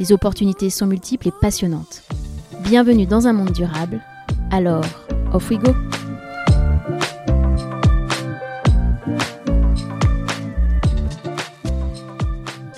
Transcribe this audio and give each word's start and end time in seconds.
Les 0.00 0.12
opportunités 0.12 0.70
sont 0.70 0.86
multiples 0.86 1.28
et 1.28 1.32
passionnantes. 1.42 2.04
Bienvenue 2.62 3.04
dans 3.04 3.26
un 3.26 3.34
monde 3.34 3.52
durable. 3.52 4.00
Alors, 4.50 4.82
off 5.34 5.50
we 5.50 5.58
go! 5.58 5.74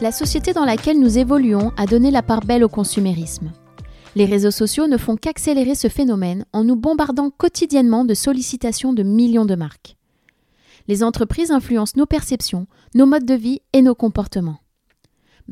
La 0.00 0.10
société 0.10 0.52
dans 0.52 0.64
laquelle 0.64 0.98
nous 0.98 1.16
évoluons 1.16 1.70
a 1.76 1.86
donné 1.86 2.10
la 2.10 2.22
part 2.22 2.40
belle 2.40 2.64
au 2.64 2.68
consumérisme. 2.68 3.52
Les 4.16 4.24
réseaux 4.24 4.50
sociaux 4.50 4.88
ne 4.88 4.96
font 4.96 5.14
qu'accélérer 5.14 5.76
ce 5.76 5.86
phénomène 5.86 6.44
en 6.52 6.64
nous 6.64 6.74
bombardant 6.74 7.30
quotidiennement 7.30 8.04
de 8.04 8.14
sollicitations 8.14 8.92
de 8.92 9.04
millions 9.04 9.46
de 9.46 9.54
marques. 9.54 9.96
Les 10.88 11.04
entreprises 11.04 11.52
influencent 11.52 11.94
nos 11.96 12.06
perceptions, 12.06 12.66
nos 12.96 13.06
modes 13.06 13.26
de 13.26 13.34
vie 13.34 13.60
et 13.72 13.80
nos 13.80 13.94
comportements. 13.94 14.61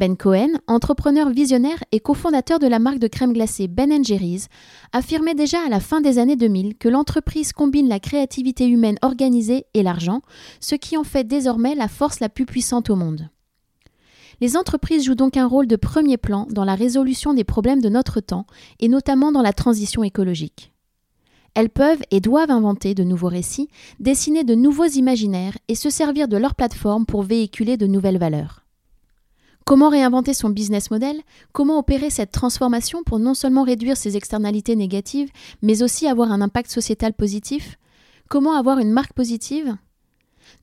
Ben 0.01 0.17
Cohen, 0.17 0.53
entrepreneur 0.67 1.29
visionnaire 1.29 1.85
et 1.93 2.01
cofondateur 2.01 2.59
de 2.59 2.67
la 2.67 2.79
marque 2.79 3.01
de 3.01 3.07
crème 3.07 3.35
glacée 3.35 3.69
Ben 3.69 4.03
Jerry's, 4.03 4.49
affirmait 4.95 5.35
déjà 5.35 5.59
à 5.63 5.69
la 5.69 5.79
fin 5.79 6.01
des 6.01 6.17
années 6.17 6.37
2000 6.37 6.79
que 6.79 6.89
l'entreprise 6.89 7.53
combine 7.53 7.87
la 7.87 8.01
créativité 8.01 8.67
humaine 8.67 8.97
organisée 9.03 9.67
et 9.75 9.83
l'argent, 9.83 10.23
ce 10.59 10.75
qui 10.75 10.97
en 10.97 11.05
fait 11.05 11.25
désormais 11.25 11.75
la 11.75 11.87
force 11.87 12.21
la 12.21 12.31
plus 12.31 12.47
puissante 12.47 12.89
au 12.89 12.97
monde. 12.97 13.29
Les 14.41 14.57
entreprises 14.57 15.05
jouent 15.05 15.15
donc 15.15 15.37
un 15.37 15.47
rôle 15.47 15.67
de 15.67 15.77
premier 15.77 16.17
plan 16.17 16.47
dans 16.49 16.65
la 16.65 16.77
résolution 16.77 17.35
des 17.35 17.45
problèmes 17.45 17.83
de 17.83 17.91
notre 17.91 18.21
temps 18.21 18.47
et 18.79 18.89
notamment 18.89 19.33
dans 19.33 19.43
la 19.43 19.53
transition 19.53 20.03
écologique. 20.03 20.73
Elles 21.55 21.69
peuvent 21.69 22.01
et 22.11 22.23
doivent 22.23 22.51
inventer 22.51 22.95
de 22.95 23.05
nouveaux 23.05 23.29
récits, 23.29 23.69
dessiner 23.99 24.45
de 24.45 24.55
nouveaux 24.55 24.87
imaginaires 24.87 25.59
et 25.69 25.75
se 25.75 25.91
servir 25.91 26.27
de 26.27 26.39
leur 26.39 26.55
plateforme 26.55 27.05
pour 27.05 27.23
véhiculer 27.23 27.77
de 27.77 27.87
nouvelles 27.87 28.17
valeurs. 28.17 28.65
Comment 29.71 29.89
réinventer 29.89 30.35
son 30.35 30.51
business 30.51 30.91
model? 30.91 31.21
Comment 31.53 31.79
opérer 31.79 32.11
cette 32.11 32.33
transformation 32.33 33.05
pour 33.05 33.21
non 33.21 33.35
seulement 33.35 33.63
réduire 33.63 33.97
ses 33.97 34.17
externalités 34.17 34.75
négatives, 34.75 35.31
mais 35.63 35.85
aussi 35.85 36.09
avoir 36.09 36.33
un 36.33 36.41
impact 36.41 36.73
sociétal 36.73 37.13
positif? 37.13 37.79
Comment 38.29 38.57
avoir 38.57 38.81
une 38.81 38.91
marque 38.91 39.13
positive? 39.13 39.77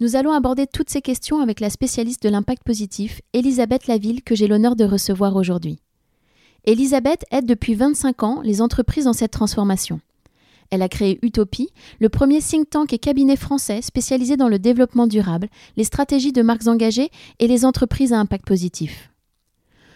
Nous 0.01 0.17
allons 0.17 0.33
aborder 0.33 0.67
toutes 0.67 0.89
ces 0.89 1.01
questions 1.01 1.39
avec 1.39 1.61
la 1.61 1.69
spécialiste 1.69 2.21
de 2.21 2.27
l'impact 2.27 2.63
positif, 2.65 3.21
Elisabeth 3.31 3.87
Laville, 3.87 4.23
que 4.23 4.35
j'ai 4.35 4.45
l'honneur 4.45 4.75
de 4.75 4.83
recevoir 4.83 5.37
aujourd'hui. 5.37 5.79
Elisabeth 6.65 7.23
aide 7.31 7.45
depuis 7.45 7.75
25 7.75 8.23
ans 8.23 8.41
les 8.43 8.61
entreprises 8.61 9.05
dans 9.05 9.13
cette 9.13 9.31
transformation. 9.31 10.01
Elle 10.69 10.81
a 10.81 10.89
créé 10.89 11.19
Utopie, 11.21 11.69
le 11.99 12.09
premier 12.09 12.41
think 12.41 12.69
tank 12.69 12.93
et 12.93 12.99
cabinet 12.99 13.35
français 13.35 13.81
spécialisé 13.81 14.37
dans 14.37 14.49
le 14.49 14.59
développement 14.59 15.07
durable, 15.07 15.47
les 15.77 15.83
stratégies 15.83 16.33
de 16.33 16.41
marques 16.41 16.67
engagées 16.67 17.09
et 17.39 17.47
les 17.47 17.65
entreprises 17.65 18.13
à 18.13 18.19
impact 18.19 18.45
positif. 18.45 19.09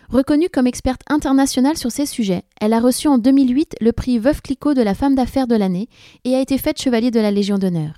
Reconnue 0.10 0.50
comme 0.50 0.68
experte 0.68 1.02
internationale 1.08 1.78
sur 1.78 1.92
ces 1.92 2.06
sujets, 2.06 2.44
elle 2.60 2.74
a 2.74 2.82
reçu 2.82 3.08
en 3.08 3.18
2008 3.18 3.78
le 3.80 3.94
prix 3.94 4.20
Veuve 4.20 4.42
Clicquot 4.42 4.74
de 4.74 4.82
la 4.82 4.94
femme 4.94 5.16
d'affaires 5.16 5.48
de 5.48 5.56
l'année 5.56 5.88
et 6.26 6.36
a 6.36 6.42
été 6.42 6.58
faite 6.58 6.82
chevalier 6.82 7.12
de 7.12 7.20
la 7.20 7.32
Légion 7.32 7.58
d'honneur. 7.58 7.94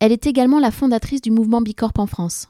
Elle 0.00 0.10
est 0.10 0.26
également 0.26 0.58
la 0.58 0.72
fondatrice 0.72 1.20
du 1.20 1.30
mouvement 1.30 1.60
Bicorp 1.60 1.92
en 1.98 2.06
France. 2.06 2.48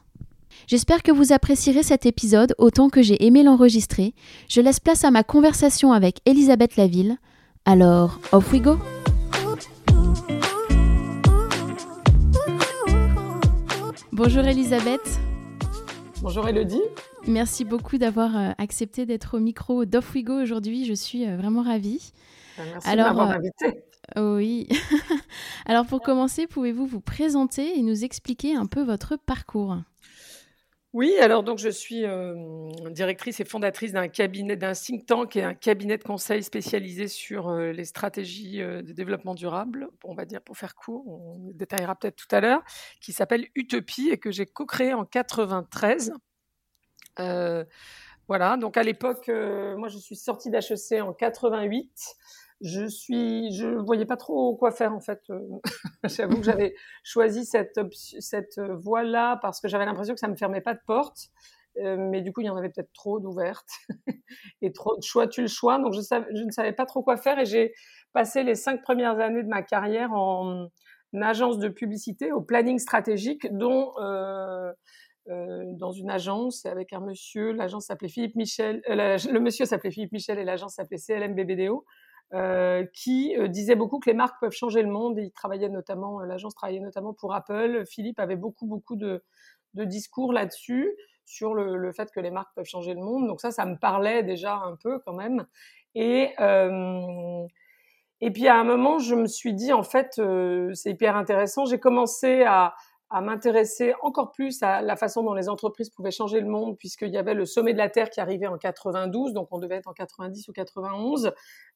J'espère 0.67 1.03
que 1.03 1.11
vous 1.11 1.33
apprécierez 1.33 1.83
cet 1.83 2.07
épisode 2.07 2.55
autant 2.57 2.89
que 2.89 3.03
j'ai 3.03 3.23
aimé 3.25 3.43
l'enregistrer. 3.43 4.15
Je 4.49 4.61
laisse 4.61 4.79
place 4.79 5.03
à 5.03 5.11
ma 5.11 5.23
conversation 5.23 5.91
avec 5.91 6.17
Elisabeth 6.25 6.75
Laville. 6.75 7.17
Alors, 7.65 8.19
off 8.31 8.51
we 8.51 8.59
go 8.59 8.79
Bonjour 14.11 14.45
Elisabeth. 14.45 15.19
Bonjour 16.21 16.47
Elodie. 16.47 16.81
Merci 17.27 17.65
beaucoup 17.65 17.97
d'avoir 17.97 18.37
euh, 18.37 18.51
accepté 18.57 19.05
d'être 19.05 19.37
au 19.37 19.39
micro 19.39 19.85
d'Off 19.85 20.13
We 20.13 20.23
Go 20.23 20.41
aujourd'hui. 20.41 20.85
Je 20.85 20.93
suis 20.93 21.27
euh, 21.27 21.35
vraiment 21.35 21.61
ravie. 21.61 22.13
Merci 22.57 22.89
Alors, 22.89 23.09
de 23.09 23.17
m'avoir 23.17 23.31
euh, 23.31 23.39
invité. 23.39 23.83
Oui. 24.17 24.67
Alors 25.65 25.85
pour 25.85 26.01
commencer, 26.01 26.47
pouvez-vous 26.47 26.85
vous 26.85 27.01
présenter 27.01 27.77
et 27.77 27.81
nous 27.81 28.03
expliquer 28.03 28.55
un 28.55 28.65
peu 28.65 28.83
votre 28.83 29.17
parcours? 29.17 29.77
Oui, 30.93 31.17
alors 31.19 31.41
donc 31.41 31.57
je 31.57 31.69
suis 31.69 32.05
euh, 32.05 32.35
directrice 32.91 33.39
et 33.39 33.45
fondatrice 33.45 33.93
d'un 33.93 34.07
cabinet, 34.07 34.55
d'un 34.55 34.73
think 34.73 35.07
tank 35.07 35.35
et 35.35 35.41
un 35.41 35.55
cabinet 35.55 35.97
de 35.97 36.03
conseil 36.03 36.43
spécialisé 36.43 37.07
sur 37.07 37.49
euh, 37.49 37.71
les 37.71 37.85
stratégies 37.85 38.61
euh, 38.61 38.83
de 38.83 38.93
développement 38.93 39.33
durable, 39.33 39.89
on 40.03 40.13
va 40.13 40.25
dire 40.25 40.39
pour 40.43 40.55
faire 40.55 40.75
court, 40.75 41.07
on 41.07 41.49
détaillera 41.55 41.95
peut-être 41.95 42.15
tout 42.15 42.35
à 42.35 42.41
l'heure, 42.41 42.61
qui 43.01 43.11
s'appelle 43.11 43.47
Utopie 43.55 44.09
et 44.09 44.19
que 44.19 44.29
j'ai 44.29 44.45
co-créé 44.45 44.93
en 44.93 45.03
93. 45.03 46.13
voilà, 48.27 48.57
donc 48.57 48.77
à 48.77 48.83
l'époque, 48.83 49.29
moi 49.29 49.87
je 49.87 49.97
suis 49.97 50.15
sortie 50.15 50.51
d'HEC 50.51 51.01
en 51.01 51.13
88 51.13 51.89
je 52.63 52.87
suis, 52.87 53.51
je 53.53 53.67
voyais 53.67 54.05
pas 54.05 54.15
trop 54.15 54.55
quoi 54.55 54.71
faire 54.71 54.93
en 54.93 55.01
fait. 55.01 55.21
Euh, 55.29 55.39
j'avoue 56.05 56.37
que 56.37 56.43
j'avais 56.43 56.73
choisi 57.03 57.45
cette 57.45 57.79
cette 57.91 58.59
voie-là 58.59 59.37
parce 59.41 59.59
que 59.59 59.67
j'avais 59.67 59.85
l'impression 59.85 60.13
que 60.13 60.19
ça 60.19 60.29
me 60.29 60.35
fermait 60.35 60.61
pas 60.61 60.73
de 60.73 60.79
porte, 60.87 61.27
euh, 61.79 61.97
mais 61.97 62.21
du 62.21 62.31
coup 62.31 62.39
il 62.39 62.45
y 62.45 62.49
en 62.49 62.55
avait 62.55 62.69
peut-être 62.69 62.93
trop 62.93 63.19
d'ouvertes 63.19 63.69
et 64.61 64.71
trop 64.71 64.95
de 64.95 65.03
choix 65.03 65.27
tu 65.27 65.41
le 65.41 65.47
choix. 65.47 65.77
Donc 65.77 65.93
je, 65.93 65.99
ne 65.99 66.51
savais 66.51 66.71
pas 66.71 66.85
trop 66.85 67.03
quoi 67.03 67.17
faire 67.17 67.37
et 67.37 67.45
j'ai 67.45 67.73
passé 68.13 68.43
les 68.43 68.55
cinq 68.55 68.81
premières 68.81 69.19
années 69.19 69.43
de 69.43 69.49
ma 69.49 69.61
carrière 69.61 70.13
en, 70.13 70.69
agence 71.21 71.59
de 71.59 71.67
publicité 71.67 72.31
au 72.31 72.41
planning 72.41 72.79
stratégique, 72.79 73.45
dont 73.51 73.91
euh, 73.99 74.71
dans 75.27 75.91
une 75.91 76.09
agence 76.09 76.65
avec 76.65 76.91
un 76.91 77.01
monsieur, 77.01 77.51
l'agence 77.51 77.85
s'appelait 77.85 78.09
Philippe 78.09 78.35
Michel, 78.35 78.81
le 78.87 79.37
monsieur 79.39 79.65
s'appelait 79.65 79.91
Philippe 79.91 80.11
Michel 80.11 80.39
et 80.39 80.43
l'agence 80.43 80.75
s'appelait 80.75 80.97
CLM 80.97 81.35
BBDO. 81.35 81.85
Euh, 82.33 82.83
qui 82.93 83.35
euh, 83.37 83.47
disait 83.47 83.75
beaucoup 83.75 83.99
que 83.99 84.09
les 84.09 84.15
marques 84.15 84.39
peuvent 84.41 84.53
changer 84.53 84.81
le 84.81 84.89
monde. 84.89 85.19
il 85.19 85.31
travaillait 85.31 85.69
notamment, 85.69 86.19
euh, 86.19 86.25
l'agence 86.25 86.55
travaillait 86.55 86.79
notamment 86.79 87.13
pour 87.13 87.35
Apple. 87.35 87.83
Philippe 87.85 88.19
avait 88.19 88.37
beaucoup, 88.37 88.65
beaucoup 88.65 88.95
de, 88.95 89.21
discours 89.75 90.33
là-dessus, 90.33 90.91
sur 91.25 91.53
le, 91.53 91.91
fait 91.91 92.09
que 92.11 92.19
les 92.19 92.31
marques 92.31 92.55
peuvent 92.55 92.65
changer 92.65 92.95
le 92.95 93.01
monde. 93.01 93.27
Donc 93.27 93.39
ça, 93.39 93.51
ça 93.51 93.67
me 93.67 93.75
parlait 93.75 94.23
déjà 94.23 94.55
un 94.55 94.75
peu 94.75 94.97
quand 95.05 95.13
même. 95.13 95.45
Et, 95.93 96.31
et 98.21 98.31
puis 98.31 98.47
à 98.47 98.55
un 98.55 98.63
moment, 98.63 98.97
je 98.97 99.13
me 99.13 99.27
suis 99.27 99.53
dit, 99.53 99.71
en 99.71 99.83
fait, 99.83 100.19
c'est 100.73 100.89
hyper 100.89 101.15
intéressant. 101.15 101.65
J'ai 101.65 101.79
commencé 101.79 102.43
à, 102.43 102.73
à 103.13 103.21
m'intéresser 103.21 103.93
encore 104.01 104.31
plus 104.31 104.63
à 104.63 104.81
la 104.81 104.95
façon 104.95 105.21
dont 105.21 105.35
les 105.35 105.47
entreprises 105.47 105.91
pouvaient 105.91 106.09
changer 106.09 106.39
le 106.39 106.47
monde, 106.47 106.75
puisqu'il 106.79 107.11
y 107.11 107.17
avait 107.17 107.35
le 107.35 107.45
sommet 107.45 107.71
de 107.73 107.77
la 107.77 107.87
Terre 107.87 108.09
qui 108.09 108.19
arrivait 108.19 108.47
en 108.47 108.57
92, 108.57 109.33
donc 109.33 109.49
on 109.51 109.59
devait 109.59 109.75
être 109.75 109.87
en 109.87 109.93
90 109.93 110.47
ou 110.47 110.51
91. 110.51 111.31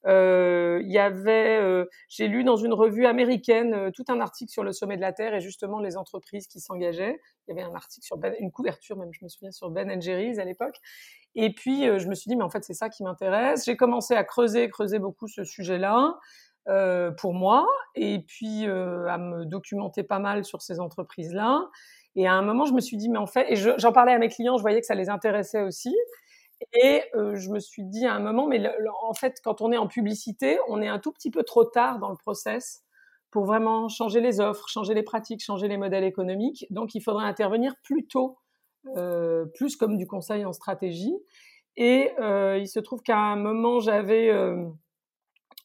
Euh, 0.07 0.81
il 0.83 0.91
y 0.91 0.97
avait, 0.97 1.59
euh, 1.61 1.85
j'ai 2.09 2.27
lu 2.27 2.43
dans 2.43 2.55
une 2.55 2.73
revue 2.73 3.05
américaine 3.05 3.75
euh, 3.75 3.91
tout 3.91 4.05
un 4.07 4.19
article 4.19 4.51
sur 4.51 4.63
le 4.63 4.71
sommet 4.71 4.95
de 4.95 5.01
la 5.01 5.13
Terre 5.13 5.35
et 5.35 5.39
justement 5.39 5.79
les 5.79 5.95
entreprises 5.95 6.47
qui 6.47 6.59
s'engageaient. 6.59 7.21
Il 7.47 7.55
y 7.55 7.59
avait 7.59 7.69
un 7.69 7.75
article 7.75 8.03
sur 8.03 8.17
ben, 8.17 8.33
une 8.39 8.51
couverture 8.51 8.97
même, 8.97 9.13
je 9.13 9.23
me 9.23 9.29
souviens, 9.29 9.51
sur 9.51 9.69
Ben 9.69 10.01
Jerry's 10.01 10.39
à 10.39 10.43
l'époque. 10.43 10.77
Et 11.35 11.53
puis 11.53 11.83
je 11.83 12.07
me 12.07 12.15
suis 12.15 12.29
dit, 12.29 12.35
mais 12.35 12.43
en 12.43 12.49
fait 12.49 12.63
c'est 12.63 12.73
ça 12.73 12.89
qui 12.89 13.03
m'intéresse. 13.03 13.63
J'ai 13.65 13.77
commencé 13.77 14.15
à 14.15 14.23
creuser, 14.23 14.67
creuser 14.69 14.97
beaucoup 14.97 15.27
ce 15.27 15.43
sujet-là. 15.43 16.17
Euh, 16.69 17.11
pour 17.11 17.33
moi, 17.33 17.65
et 17.95 18.19
puis 18.19 18.67
euh, 18.67 19.07
à 19.07 19.17
me 19.17 19.45
documenter 19.45 20.03
pas 20.03 20.19
mal 20.19 20.43
sur 20.43 20.61
ces 20.61 20.81
entreprises-là. 20.81 21.69
Et 22.17 22.27
à 22.27 22.33
un 22.33 22.41
moment, 22.41 22.65
je 22.65 22.73
me 22.73 22.81
suis 22.81 22.97
dit, 22.97 23.07
mais 23.07 23.19
en 23.19 23.25
fait, 23.25 23.49
et 23.49 23.55
j'en 23.55 23.93
parlais 23.93 24.11
à 24.11 24.17
mes 24.17 24.27
clients, 24.27 24.57
je 24.57 24.63
voyais 24.63 24.81
que 24.81 24.85
ça 24.85 24.95
les 24.95 25.09
intéressait 25.09 25.61
aussi. 25.61 25.95
Et 26.73 27.03
euh, 27.15 27.35
je 27.35 27.51
me 27.51 27.59
suis 27.59 27.83
dit 27.85 28.05
à 28.05 28.13
un 28.13 28.19
moment, 28.19 28.47
mais 28.47 28.61
en 29.01 29.13
fait, 29.13 29.39
quand 29.45 29.61
on 29.61 29.71
est 29.71 29.77
en 29.77 29.87
publicité, 29.87 30.59
on 30.67 30.81
est 30.81 30.89
un 30.89 30.99
tout 30.99 31.13
petit 31.13 31.31
peu 31.31 31.43
trop 31.43 31.63
tard 31.63 31.99
dans 31.99 32.09
le 32.09 32.17
process 32.17 32.83
pour 33.31 33.45
vraiment 33.45 33.87
changer 33.87 34.19
les 34.19 34.41
offres, 34.41 34.67
changer 34.67 34.93
les 34.93 35.03
pratiques, 35.03 35.41
changer 35.41 35.69
les 35.69 35.77
modèles 35.77 36.03
économiques. 36.03 36.65
Donc, 36.69 36.95
il 36.95 37.01
faudrait 37.01 37.25
intervenir 37.25 37.75
plus 37.81 38.07
tôt, 38.07 38.39
plus 39.53 39.77
comme 39.77 39.95
du 39.95 40.07
conseil 40.07 40.43
en 40.43 40.53
stratégie. 40.53 41.15
Et 41.77 42.11
il 42.19 42.67
se 42.67 42.79
trouve 42.79 43.01
qu'à 43.03 43.17
un 43.17 43.35
moment, 43.35 43.79
j'avais 43.79 44.31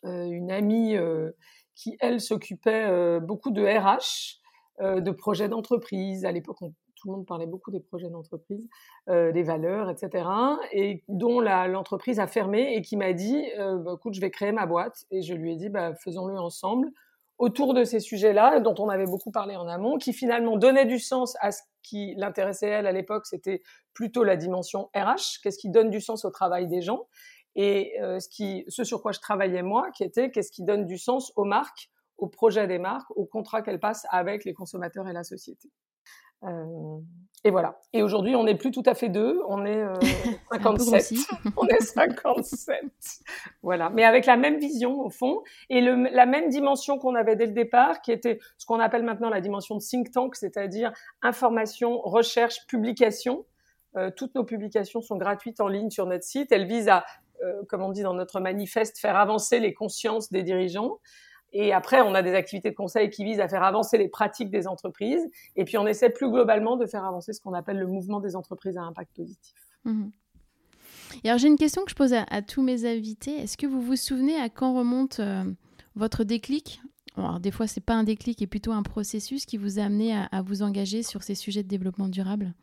une 0.04 0.50
amie 0.50 0.96
euh, 0.96 1.31
qui, 1.75 1.96
elle, 2.00 2.20
s'occupait 2.20 2.87
euh, 2.88 3.20
beaucoup 3.20 3.50
de 3.50 3.62
RH, 3.62 4.40
de 4.81 5.10
projets 5.12 5.49
d'entreprise. 5.49 6.25
À 6.25 6.32
l'époque, 6.32 6.58
tout 6.96 7.08
le 7.08 7.16
monde 7.16 7.26
parlait 7.26 7.46
beaucoup 7.46 7.70
des 7.70 7.78
projets 7.78 8.08
d'entreprise, 8.08 8.69
des 9.06 9.43
valeurs, 9.43 9.88
etc. 9.90 10.26
Et 10.72 11.04
dont 11.06 11.40
l'entreprise 11.40 12.19
a 12.19 12.26
fermé 12.26 12.75
et 12.75 12.82
qui 12.82 12.96
m'a 12.96 13.12
dit, 13.12 13.44
bah, 13.58 13.93
écoute, 13.94 14.14
je 14.14 14.20
vais 14.20 14.31
créer 14.31 14.50
ma 14.50 14.66
boîte. 14.66 15.04
Et 15.12 15.22
je 15.22 15.34
lui 15.34 15.52
ai 15.52 15.56
dit, 15.56 15.69
bah, 15.69 15.94
faisons-le 15.94 16.37
ensemble 16.37 16.90
autour 17.43 17.75
de 17.75 17.82
ces 17.82 17.99
sujets-là, 17.99 18.60
dont 18.60 18.75
on 18.78 18.88
avait 18.88 19.06
beaucoup 19.06 19.32
parlé 19.32 19.56
en 19.56 19.66
amont, 19.66 19.99
qui 19.99 20.12
finalement 20.12 20.56
donnaient 20.56 20.87
du 20.87 21.00
sens 21.00 21.37
à 21.40 21.50
ce 21.50 21.62
qui 21.82 22.14
l'intéressait 22.16 22.69
elle 22.69 22.87
à 22.87 22.93
l'époque, 22.93 23.26
c'était 23.26 23.62
plutôt 23.94 24.22
la 24.22 24.37
dimension 24.37 24.90
RH, 24.94 25.40
qu'est-ce 25.43 25.58
qui 25.58 25.69
donne 25.69 25.90
du 25.90 26.00
sens 26.00 26.25
au 26.25 26.31
travail 26.31 26.69
des 26.69 26.82
gens, 26.82 27.08
et 27.54 28.00
euh, 28.00 28.19
ce, 28.20 28.28
qui, 28.28 28.64
ce 28.69 28.84
sur 28.84 29.02
quoi 29.02 29.12
je 29.12 29.20
travaillais 29.20 29.62
moi, 29.62 29.90
qui 29.90 30.04
était 30.04 30.31
qu'est-ce 30.31 30.50
qui 30.50 30.62
donne 30.62 30.87
du 30.87 30.99
sens 30.99 31.32
aux 31.37 31.44
marques, 31.44 31.90
aux 32.19 32.28
projets 32.28 32.66
des 32.66 32.78
marques, 32.78 33.10
aux 33.16 33.26
contrats 33.26 33.62
qu'elles 33.62 33.81
passent 33.81 34.06
avec 34.10 34.44
les 34.44 34.54
consommateurs 34.54 35.08
et 35.08 35.12
la 35.12 35.25
société. 35.25 35.70
Euh, 36.44 36.99
et 37.44 37.50
voilà. 37.50 37.78
Et 37.93 38.02
aujourd'hui, 38.02 38.37
on 38.37 38.44
n'est 38.44 38.56
plus 38.56 38.70
tout 38.70 38.82
à 38.87 38.94
fait 38.94 39.08
deux, 39.08 39.40
on 39.49 39.64
est 39.64 39.84
57. 40.52 41.12
Euh, 41.12 41.50
on 41.56 41.66
est 41.66 41.81
57. 41.81 42.81
voilà. 43.62 43.90
Mais 43.90 44.04
avec 44.04 44.26
la 44.26 44.37
même 44.37 44.58
vision 44.58 45.00
au 45.00 45.10
fond 45.10 45.43
et 45.69 45.81
le, 45.81 46.08
la 46.12 46.26
même 46.26 46.49
dimension 46.49 46.99
qu'on 46.99 47.14
avait 47.14 47.37
dès 47.37 47.46
le 47.46 47.52
départ, 47.52 48.00
qui 48.00 48.12
était 48.12 48.38
ce 48.58 48.66
qu'on 48.66 48.81
appelle 48.81 49.02
maintenant 49.02 49.28
la 49.28 49.40
dimension 49.40 49.76
de 49.76 49.81
think 49.81 50.10
tank, 50.12 50.37
c'est-à-dire 50.37 50.93
information, 51.20 52.00
recherche, 52.00 52.66
publication. 52.66 53.44
Euh, 53.96 54.10
toutes 54.10 54.34
nos 54.34 54.44
publications 54.44 55.02
sont 55.02 55.16
gratuites 55.16 55.60
en 55.60 55.69
ligne 55.69 55.90
sur 55.90 56.06
notre 56.06 56.25
site. 56.25 56.50
Elles 56.50 56.66
visent 56.66 56.88
à, 56.88 57.04
comme 57.68 57.82
on 57.82 57.90
dit 57.90 58.02
dans 58.02 58.14
notre 58.14 58.40
manifeste, 58.40 58.98
faire 58.98 59.16
avancer 59.16 59.60
les 59.60 59.74
consciences 59.74 60.30
des 60.30 60.42
dirigeants. 60.42 60.98
Et 61.52 61.72
après, 61.72 62.00
on 62.00 62.14
a 62.14 62.22
des 62.22 62.34
activités 62.34 62.70
de 62.70 62.74
conseil 62.74 63.10
qui 63.10 63.24
visent 63.24 63.40
à 63.40 63.48
faire 63.48 63.62
avancer 63.62 63.98
les 63.98 64.08
pratiques 64.08 64.50
des 64.50 64.66
entreprises. 64.66 65.28
Et 65.56 65.64
puis, 65.64 65.76
on 65.76 65.86
essaie 65.86 66.10
plus 66.10 66.30
globalement 66.30 66.76
de 66.76 66.86
faire 66.86 67.04
avancer 67.04 67.32
ce 67.32 67.40
qu'on 67.40 67.52
appelle 67.52 67.78
le 67.78 67.86
mouvement 67.86 68.20
des 68.20 68.36
entreprises 68.36 68.78
à 68.78 68.82
impact 68.82 69.14
positif. 69.14 69.54
Mhm. 69.84 70.10
Et 71.24 71.28
alors, 71.28 71.38
j'ai 71.38 71.48
une 71.48 71.58
question 71.58 71.84
que 71.84 71.90
je 71.90 71.94
pose 71.94 72.14
à, 72.14 72.42
tous 72.42 72.62
mes 72.62 72.86
invités. 72.86 73.32
Est-ce 73.32 73.58
que 73.58 73.66
vous 73.66 73.82
vous 73.82 73.96
souvenez 73.96 74.36
à 74.36 74.48
quand 74.48 74.74
remonte 74.74 75.20
euh, 75.20 75.44
votre 75.94 76.24
déclic? 76.24 76.80
Alors, 77.18 77.38
Des 77.38 77.50
fois, 77.50 77.66
c'est 77.66 77.82
pas 77.82 77.94
un 77.94 78.04
déclic, 78.04 78.40
et 78.40 78.46
plutôt 78.46 78.72
un 78.72 78.82
processus 78.82 79.44
qui 79.44 79.58
vous 79.58 79.78
a 79.78 79.82
amené 79.82 80.14
à 80.14 80.40
vous 80.40 80.62
engager 80.62 81.02
sur 81.02 81.22
ces 81.22 81.34
sujets 81.34 81.62
de 81.62 81.68
développement 81.68 82.08
durable? 82.08 82.54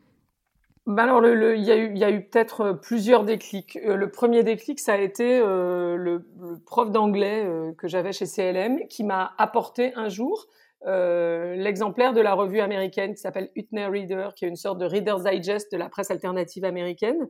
Ben 0.89 1.03
alors, 1.03 1.21
le, 1.21 1.56
il 1.56 1.63
y 1.63 1.71
a 1.71 1.77
eu, 1.77 1.95
y 1.95 2.03
a 2.03 2.09
eu 2.09 2.24
peut-être 2.24 2.62
euh, 2.62 2.74
plusieurs 2.74 3.24
déclics. 3.24 3.77
Euh, 3.86 3.95
le 3.95 4.09
premier 4.09 4.41
déclic, 4.41 4.80
ça 4.80 4.94
a 4.94 4.97
été 4.97 5.39
euh, 5.39 5.95
le, 5.95 6.25
prof 6.65 6.89
d'anglais 6.89 7.47
que 7.77 7.88
j'avais 7.88 8.12
chez 8.12 8.25
CLM 8.25 8.88
qui 8.88 9.03
m'a 9.03 9.33
apporté 9.38 9.94
un 9.95 10.09
jour 10.09 10.47
l'exemplaire 10.86 12.13
de 12.13 12.21
la 12.21 12.33
revue 12.33 12.62
américaine 12.62 13.13
qui 13.13 13.19
s'appelle 13.19 13.51
Utner 13.56 13.86
Reader, 13.88 14.30
qui 14.36 14.45
est 14.45 14.47
une 14.47 14.56
sorte 14.56 14.80
de 14.80 14.86
Reader's 14.86 15.24
Digest 15.24 15.71
de 15.74 15.77
la 15.77 15.89
presse 15.89 16.09
alternative 16.09 16.63
américaine, 16.63 17.27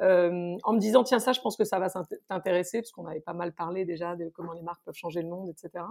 en 0.00 0.72
me 0.74 0.78
disant 0.78 1.02
tiens 1.02 1.18
ça, 1.18 1.32
je 1.32 1.40
pense 1.40 1.56
que 1.56 1.64
ça 1.64 1.78
va 1.78 1.88
t'intéresser 2.28 2.82
parce 2.82 2.92
qu'on 2.92 3.06
avait 3.06 3.20
pas 3.20 3.32
mal 3.32 3.54
parlé 3.54 3.86
déjà 3.86 4.16
de 4.16 4.28
comment 4.28 4.52
les 4.52 4.60
marques 4.60 4.82
peuvent 4.84 4.94
changer 4.94 5.22
le 5.22 5.28
monde, 5.28 5.48
etc. 5.48 5.82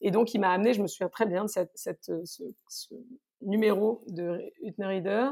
Et 0.00 0.10
donc 0.10 0.34
il 0.34 0.40
m'a 0.40 0.50
amené, 0.50 0.74
je 0.74 0.82
me 0.82 0.86
souviens 0.86 1.08
très 1.08 1.26
bien 1.26 1.44
de 1.44 1.48
cette 1.48 2.12
ce, 2.24 2.94
numéro 3.40 4.02
de 4.08 4.40
Utner 4.62 4.86
Reader 4.86 5.30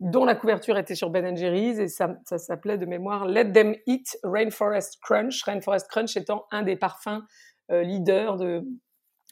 dont 0.00 0.24
la 0.24 0.34
couverture 0.34 0.76
était 0.76 0.94
sur 0.94 1.10
Ben 1.10 1.36
Jerry's 1.36 1.78
et 1.78 1.88
ça, 1.88 2.16
ça 2.24 2.38
s'appelait 2.38 2.78
de 2.78 2.86
mémoire 2.86 3.26
Let 3.26 3.52
Them 3.52 3.74
Eat 3.86 4.18
Rainforest 4.24 4.98
Crunch. 5.00 5.42
Rainforest 5.44 5.88
Crunch 5.88 6.16
étant 6.16 6.46
un 6.50 6.62
des 6.62 6.76
parfums 6.76 7.22
euh, 7.70 7.82
leaders 7.82 8.36
de, 8.36 8.64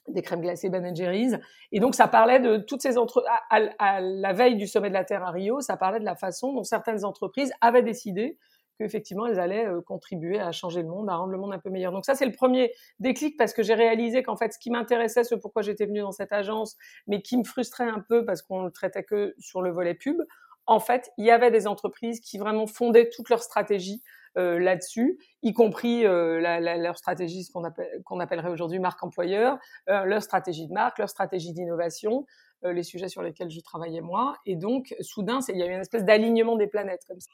des 0.08 0.22
crèmes 0.22 0.40
glacées 0.40 0.70
Ben 0.70 0.94
Jerry's. 0.94 1.36
Et 1.72 1.80
donc 1.80 1.94
ça 1.94 2.08
parlait 2.08 2.40
de 2.40 2.58
toutes 2.58 2.80
ces 2.80 2.96
entreprises, 2.96 3.28
à, 3.50 4.00
la 4.00 4.32
veille 4.32 4.56
du 4.56 4.66
sommet 4.66 4.88
de 4.88 4.94
la 4.94 5.04
Terre 5.04 5.24
à 5.24 5.30
Rio, 5.30 5.60
ça 5.60 5.76
parlait 5.76 6.00
de 6.00 6.04
la 6.04 6.16
façon 6.16 6.52
dont 6.52 6.64
certaines 6.64 7.04
entreprises 7.04 7.52
avaient 7.60 7.82
décidé 7.82 8.38
qu'effectivement 8.78 9.26
elles 9.26 9.40
allaient 9.40 9.66
euh, 9.66 9.80
contribuer 9.80 10.40
à 10.40 10.52
changer 10.52 10.82
le 10.82 10.88
monde, 10.88 11.08
à 11.08 11.16
rendre 11.16 11.32
le 11.32 11.38
monde 11.38 11.52
un 11.52 11.58
peu 11.58 11.70
meilleur. 11.70 11.92
Donc 11.92 12.04
ça 12.04 12.14
c'est 12.14 12.26
le 12.26 12.32
premier 12.32 12.72
déclic 12.98 13.36
parce 13.36 13.52
que 13.52 13.62
j'ai 13.62 13.74
réalisé 13.74 14.22
qu'en 14.22 14.36
fait 14.36 14.52
ce 14.52 14.58
qui 14.58 14.70
m'intéressait, 14.70 15.24
ce 15.24 15.34
pourquoi 15.34 15.62
j'étais 15.62 15.86
venue 15.86 16.00
dans 16.00 16.12
cette 16.12 16.32
agence, 16.32 16.76
mais 17.06 17.22
qui 17.22 17.36
me 17.36 17.44
frustrait 17.44 17.88
un 17.88 18.00
peu 18.00 18.24
parce 18.24 18.42
qu'on 18.42 18.62
ne 18.62 18.70
traitait 18.70 19.04
que 19.04 19.34
sur 19.38 19.62
le 19.62 19.70
volet 19.70 19.94
pub, 19.94 20.22
en 20.66 20.78
fait, 20.78 21.10
il 21.18 21.24
y 21.24 21.30
avait 21.30 21.50
des 21.50 21.66
entreprises 21.66 22.20
qui 22.20 22.38
vraiment 22.38 22.68
fondaient 22.68 23.10
toute 23.10 23.28
leur 23.30 23.42
stratégie 23.42 24.00
euh, 24.38 24.60
là-dessus, 24.60 25.18
y 25.42 25.52
compris 25.52 26.06
euh, 26.06 26.40
leur 26.40 26.96
stratégie, 26.96 27.42
ce 27.42 27.50
qu'on 27.50 27.64
appelle, 27.64 28.00
qu'on 28.04 28.20
appellerait 28.20 28.48
aujourd'hui 28.48 28.78
marque 28.78 29.02
employeur, 29.02 29.58
leur 29.88 30.22
stratégie 30.22 30.68
de 30.68 30.72
marque, 30.72 30.98
leur 30.98 31.10
stratégie 31.10 31.52
d'innovation, 31.52 32.26
les 32.62 32.84
sujets 32.84 33.08
sur 33.08 33.22
lesquels 33.22 33.50
je 33.50 33.60
travaillais 33.60 34.00
moi. 34.00 34.36
Et 34.46 34.54
donc, 34.54 34.94
soudain, 35.00 35.40
il 35.48 35.56
y 35.56 35.62
a 35.62 35.66
eu 35.66 35.72
une 35.72 35.80
espèce 35.80 36.04
d'alignement 36.04 36.54
des 36.54 36.68
planètes 36.68 37.02
comme 37.08 37.20
ça. 37.20 37.32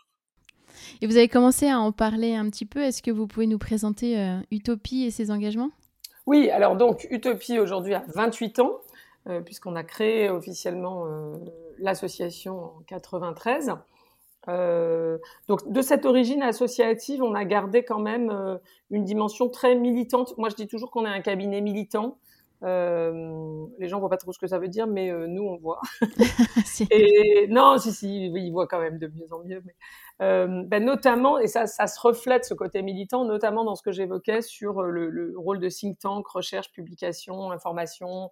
Et 1.01 1.07
vous 1.07 1.17
avez 1.17 1.29
commencé 1.29 1.69
à 1.69 1.81
en 1.81 1.93
parler 1.93 2.35
un 2.35 2.49
petit 2.51 2.67
peu. 2.67 2.83
Est-ce 2.83 3.03
que 3.03 3.11
vous 3.11 3.27
pouvez 3.27 3.47
nous 3.47 3.59
présenter 3.59 4.19
euh, 4.19 4.39
Utopie 4.51 5.05
et 5.05 5.11
ses 5.11 5.31
engagements? 5.31 5.71
Oui, 6.27 6.51
alors 6.51 6.77
donc 6.77 7.07
Utopie 7.11 7.59
aujourd'hui 7.59 7.95
a 7.95 8.05
28 8.15 8.59
ans. 8.59 8.73
Euh, 9.29 9.43
puisqu'on 9.43 9.77
a 9.77 9.85
créé 9.85 10.31
officiellement 10.31 11.05
euh, 11.07 11.37
l'association 11.79 12.65
en 12.65 12.83
93. 12.87 13.73
Euh, 14.49 15.19
donc 15.49 15.71
de 15.71 15.83
cette 15.83 16.07
origine 16.07 16.43
associative, 16.43 17.23
on 17.23 17.35
a 17.35 17.45
gardé 17.45 17.85
quand 17.85 17.99
même 17.99 18.59
une 18.91 19.05
dimension 19.05 19.51
très 19.51 19.75
militante. 19.75 20.37
Moi, 20.39 20.49
je 20.49 20.55
dis 20.55 20.67
toujours 20.67 20.91
qu'on 20.91 21.05
est 21.05 21.11
un 21.11 21.21
cabinet 21.21 21.61
militant. 21.61 22.17
Euh, 22.65 23.67
les 23.79 23.89
gens 23.89 24.01
voient 24.01 24.09
pas 24.09 24.17
trop 24.17 24.33
ce 24.33 24.39
que 24.39 24.47
ça 24.47 24.59
veut 24.59 24.69
dire, 24.69 24.87
mais 24.87 25.13
nous 25.29 25.43
on 25.43 25.57
voit. 25.59 25.81
et 26.91 27.47
non, 27.51 27.77
si 27.77 27.93
si, 27.93 28.27
ils 28.27 28.51
voient 28.51 28.67
quand 28.67 28.81
même 28.81 28.99
de 28.99 29.09
mieux 29.09 29.31
en 29.31 29.45
mieux. 29.45 29.63
Mais, 29.67 29.75
euh, 30.21 30.65
ben, 30.67 30.85
notamment, 30.85 31.39
et 31.39 31.47
ça, 31.47 31.67
ça 31.67 31.87
se 31.87 32.01
reflète 32.01 32.45
ce 32.45 32.55
côté 32.55 32.83
militant, 32.83 33.25
notamment 33.25 33.65
dans 33.65 33.77
ce 33.77 33.83
que 33.83 33.93
j'évoquais 33.93 34.43
sur 34.43 34.83
le, 34.83 35.11
le, 35.11 35.39
rôle 35.39 35.61
de 35.61 35.69
think 35.69 35.99
tank, 35.99 36.27
recherche, 36.27 36.73
publication, 36.73 37.53
information, 37.53 38.31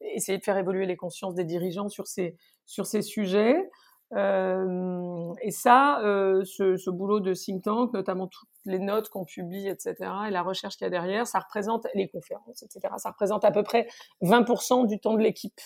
essayer 0.00 0.38
de 0.38 0.44
faire 0.44 0.56
évoluer 0.56 0.86
les 0.86 0.96
consciences 0.96 1.34
des 1.34 1.44
dirigeants 1.44 1.88
sur 1.88 2.06
ces, 2.06 2.36
sur 2.64 2.86
ces 2.86 3.02
sujets. 3.02 3.68
Euh, 4.14 5.34
et 5.42 5.50
ça, 5.50 6.00
euh, 6.02 6.42
ce, 6.44 6.76
ce, 6.76 6.88
boulot 6.88 7.20
de 7.20 7.34
think 7.34 7.64
tank, 7.64 7.92
notamment 7.92 8.26
toutes 8.26 8.48
les 8.64 8.78
notes 8.78 9.10
qu'on 9.10 9.26
publie, 9.26 9.68
etc., 9.68 9.96
et 10.28 10.30
la 10.30 10.42
recherche 10.42 10.76
qu'il 10.76 10.86
y 10.86 10.88
a 10.88 10.90
derrière, 10.90 11.26
ça 11.26 11.40
représente 11.40 11.86
les 11.94 12.08
conférences, 12.08 12.62
etc. 12.62 12.94
Ça 12.96 13.10
représente 13.10 13.44
à 13.44 13.50
peu 13.50 13.62
près 13.62 13.86
20% 14.22 14.86
du 14.86 14.98
temps 14.98 15.14
de 15.14 15.22
l'équipe. 15.22 15.60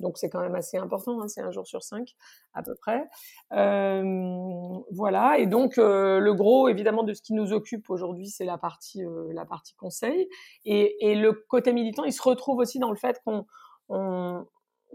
Donc 0.00 0.18
c'est 0.18 0.28
quand 0.28 0.40
même 0.40 0.54
assez 0.54 0.76
important, 0.76 1.20
hein, 1.20 1.28
c'est 1.28 1.40
un 1.40 1.50
jour 1.50 1.66
sur 1.66 1.82
cinq 1.82 2.14
à 2.52 2.62
peu 2.62 2.74
près. 2.74 3.04
Euh, 3.52 4.78
voilà, 4.90 5.38
et 5.38 5.46
donc 5.46 5.78
euh, 5.78 6.18
le 6.18 6.34
gros 6.34 6.68
évidemment 6.68 7.02
de 7.02 7.12
ce 7.12 7.22
qui 7.22 7.32
nous 7.32 7.52
occupe 7.52 7.88
aujourd'hui, 7.90 8.28
c'est 8.28 8.44
la 8.44 8.58
partie 8.58 9.04
euh, 9.04 9.32
la 9.32 9.44
partie 9.44 9.74
conseil, 9.74 10.28
et, 10.64 11.10
et, 11.10 11.14
le 11.14 11.32
côté 11.32 11.72
militant, 11.72 12.04
il 12.04 12.12
se 12.12 12.22
retrouve 12.22 12.58
aussi 12.58 12.78
dans 12.78 12.90
le 12.90 12.96
fait 12.96 13.20
qu'on 13.24 13.46
on, 13.88 14.46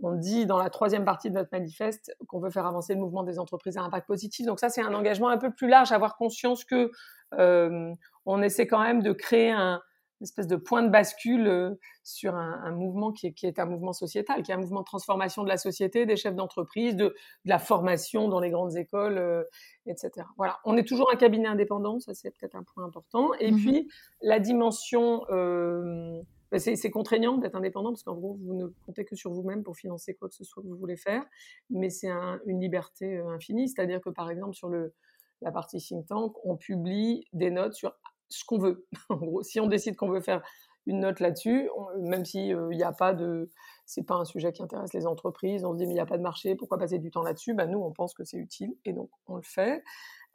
on 0.03 0.15
dit 0.15 0.45
dans 0.45 0.57
la 0.57 0.69
troisième 0.69 1.05
partie 1.05 1.29
de 1.29 1.35
notre 1.35 1.49
manifeste 1.51 2.15
qu'on 2.27 2.39
veut 2.39 2.49
faire 2.49 2.65
avancer 2.65 2.93
le 2.93 2.99
mouvement 2.99 3.23
des 3.23 3.39
entreprises 3.39 3.77
à 3.77 3.81
impact 3.81 4.07
positif. 4.07 4.45
Donc 4.45 4.59
ça, 4.59 4.69
c'est 4.69 4.81
un 4.81 4.93
engagement 4.93 5.29
un 5.29 5.37
peu 5.37 5.51
plus 5.51 5.67
large, 5.67 5.91
avoir 5.91 6.15
conscience 6.15 6.63
que 6.63 6.91
euh, 7.37 7.93
on 8.25 8.41
essaie 8.41 8.67
quand 8.67 8.81
même 8.81 9.01
de 9.01 9.11
créer 9.11 9.51
un 9.51 9.81
une 10.19 10.25
espèce 10.25 10.47
de 10.47 10.55
point 10.55 10.83
de 10.83 10.89
bascule 10.89 11.47
euh, 11.47 11.75
sur 12.03 12.35
un, 12.35 12.61
un 12.63 12.71
mouvement 12.71 13.11
qui 13.11 13.27
est, 13.27 13.33
qui 13.33 13.45
est, 13.45 13.59
un 13.59 13.65
mouvement 13.65 13.93
sociétal, 13.93 14.43
qui 14.43 14.51
est 14.51 14.53
un 14.53 14.59
mouvement 14.59 14.81
de 14.81 14.85
transformation 14.85 15.43
de 15.43 15.49
la 15.49 15.57
société, 15.57 16.05
des 16.05 16.17
chefs 16.17 16.35
d'entreprise, 16.35 16.95
de, 16.95 17.05
de, 17.05 17.15
la 17.45 17.59
formation 17.59 18.27
dans 18.27 18.39
les 18.39 18.49
grandes 18.49 18.75
écoles, 18.75 19.17
euh, 19.17 19.43
etc. 19.85 20.25
Voilà, 20.37 20.59
on 20.65 20.77
est 20.77 20.87
toujours 20.87 21.11
un 21.11 21.15
cabinet 21.15 21.47
indépendant, 21.47 21.99
ça 21.99 22.13
c'est 22.13 22.31
peut-être 22.31 22.55
un 22.55 22.63
point 22.63 22.83
important. 22.83 23.31
Et 23.39 23.51
mmh 23.51 23.57
puis 23.57 23.89
la 24.21 24.39
dimension 24.39 25.25
euh, 25.29 26.21
bah, 26.51 26.57
c'est 26.57 26.89
contraignant 26.89 27.37
d'être 27.37 27.55
indépendant 27.55 27.91
parce 27.91 28.03
qu'en 28.03 28.15
gros, 28.15 28.39
vous 28.41 28.55
ne 28.55 28.67
comptez 28.85 29.05
que 29.05 29.15
sur 29.15 29.31
vous-même 29.31 29.63
pour 29.63 29.77
financer 29.77 30.15
quoi 30.15 30.29
que 30.29 30.35
ce 30.35 30.43
soit 30.43 30.63
que 30.63 30.67
vous 30.67 30.77
voulez 30.77 30.97
faire, 30.97 31.23
mais 31.69 31.89
c'est 31.89 32.09
un, 32.09 32.39
une 32.47 32.59
liberté 32.59 33.17
euh, 33.17 33.29
infinie. 33.29 33.69
C'est-à-dire 33.69 34.01
que 34.01 34.09
par 34.09 34.31
exemple, 34.31 34.55
sur 34.55 34.67
le, 34.67 34.93
la 35.41 35.51
partie 35.51 35.79
think 35.79 36.07
tank, 36.07 36.33
on 36.43 36.57
publie 36.57 37.27
des 37.33 37.51
notes 37.51 37.73
sur 37.73 37.93
ce 38.29 38.45
qu'on 38.45 38.57
veut. 38.57 38.85
en 39.09 39.17
gros, 39.17 39.43
si 39.43 39.59
on 39.59 39.67
décide 39.67 39.95
qu'on 39.95 40.09
veut 40.09 40.21
faire 40.21 40.41
une 40.85 41.01
note 41.01 41.19
là-dessus, 41.19 41.69
même 41.99 42.23
n'y 42.33 42.53
euh, 42.53 42.87
a 42.87 42.93
pas 42.93 43.13
de. 43.13 43.49
C'est 43.85 44.03
pas 44.03 44.15
un 44.15 44.25
sujet 44.25 44.51
qui 44.51 44.61
intéresse 44.61 44.93
les 44.93 45.07
entreprises, 45.07 45.65
on 45.65 45.73
se 45.73 45.77
dit 45.77 45.85
mais 45.85 45.93
il 45.93 45.95
n'y 45.95 46.01
a 46.01 46.05
pas 46.05 46.17
de 46.17 46.23
marché, 46.23 46.55
pourquoi 46.55 46.77
passer 46.77 46.99
du 46.99 47.11
temps 47.11 47.23
là-dessus? 47.23 47.53
Bah, 47.53 47.65
Nous, 47.65 47.79
on 47.79 47.91
pense 47.91 48.13
que 48.13 48.23
c'est 48.23 48.37
utile 48.37 48.75
et 48.85 48.93
donc 48.93 49.09
on 49.27 49.35
le 49.35 49.41
fait. 49.43 49.83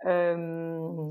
Euh, 0.07 1.11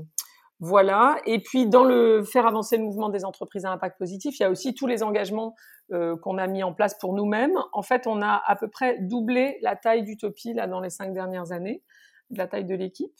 voilà. 0.60 1.18
Et 1.26 1.40
puis, 1.40 1.66
dans 1.66 1.84
le 1.84 2.22
faire 2.24 2.46
avancer 2.46 2.76
le 2.76 2.84
mouvement 2.84 3.08
des 3.08 3.24
entreprises 3.24 3.64
à 3.64 3.72
impact 3.72 3.98
positif, 3.98 4.38
il 4.38 4.42
y 4.42 4.46
a 4.46 4.50
aussi 4.50 4.74
tous 4.74 4.86
les 4.86 5.02
engagements 5.02 5.54
euh, 5.92 6.16
qu'on 6.16 6.38
a 6.38 6.46
mis 6.46 6.62
en 6.62 6.72
place 6.72 6.96
pour 6.98 7.12
nous-mêmes. 7.12 7.58
En 7.72 7.82
fait, 7.82 8.06
on 8.06 8.22
a 8.22 8.42
à 8.46 8.56
peu 8.56 8.68
près 8.68 8.98
doublé 9.00 9.58
la 9.62 9.76
taille 9.76 10.04
d'Utopie 10.04 10.54
là 10.54 10.66
dans 10.66 10.80
les 10.80 10.90
cinq 10.90 11.12
dernières 11.12 11.52
années, 11.52 11.82
de 12.30 12.38
la 12.38 12.46
taille 12.46 12.64
de 12.64 12.74
l'équipe. 12.74 13.14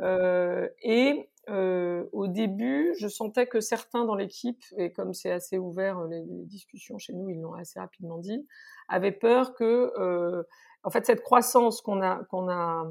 Et 0.00 1.28
au 2.12 2.26
début, 2.26 2.94
je 2.98 3.08
sentais 3.08 3.46
que 3.46 3.60
certains 3.60 4.04
dans 4.04 4.14
l'équipe, 4.14 4.62
et 4.76 4.92
comme 4.92 5.14
c'est 5.14 5.30
assez 5.30 5.58
ouvert, 5.58 6.02
les, 6.04 6.22
discussions 6.46 6.98
chez 6.98 7.12
nous, 7.12 7.28
ils 7.30 7.40
l'ont 7.40 7.54
assez 7.54 7.78
rapidement 7.78 8.18
dit, 8.18 8.46
avaient 8.88 9.12
peur 9.12 9.54
que, 9.54 10.44
en 10.82 10.90
fait, 10.90 11.06
cette 11.06 11.22
croissance 11.22 11.80
qu'on 11.80 12.02
a, 12.02 12.24
qu'on 12.24 12.48
a, 12.50 12.90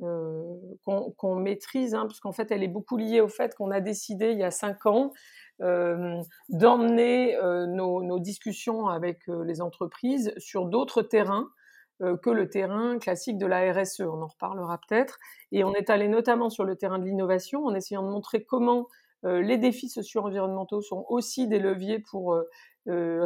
qu'on 0.00 1.34
maîtrise, 1.36 1.94
hein, 1.94 2.06
parce 2.06 2.20
qu'en 2.20 2.32
fait, 2.32 2.50
elle 2.50 2.62
est 2.62 2.68
beaucoup 2.68 2.96
liée 2.96 3.20
au 3.20 3.28
fait 3.28 3.54
qu'on 3.54 3.70
a 3.70 3.80
décidé 3.80 4.32
il 4.32 4.38
y 4.38 4.44
a 4.44 4.50
cinq 4.50 4.86
ans 4.86 5.12
d'emmener 6.48 7.36
nos, 7.68 8.18
discussions 8.18 8.86
avec 8.88 9.26
les 9.26 9.60
entreprises 9.60 10.32
sur 10.38 10.66
d'autres 10.66 11.02
terrains 11.02 11.48
euh, 11.48 11.63
que 12.22 12.30
le 12.30 12.48
terrain 12.48 12.98
classique 12.98 13.38
de 13.38 13.46
la 13.46 13.72
RSE. 13.72 14.00
On 14.00 14.22
en 14.22 14.26
reparlera 14.26 14.78
peut-être. 14.78 15.18
Et 15.52 15.64
on 15.64 15.74
est 15.74 15.90
allé 15.90 16.08
notamment 16.08 16.50
sur 16.50 16.64
le 16.64 16.76
terrain 16.76 16.98
de 16.98 17.04
l'innovation 17.04 17.64
en 17.64 17.74
essayant 17.74 18.02
de 18.02 18.08
montrer 18.08 18.44
comment 18.44 18.88
euh, 19.24 19.40
les 19.40 19.58
défis 19.58 19.88
socio-environnementaux 19.88 20.82
sont 20.82 21.06
aussi 21.08 21.48
des 21.48 21.58
leviers 21.58 21.98
pour 21.98 22.34
euh, 22.34 22.44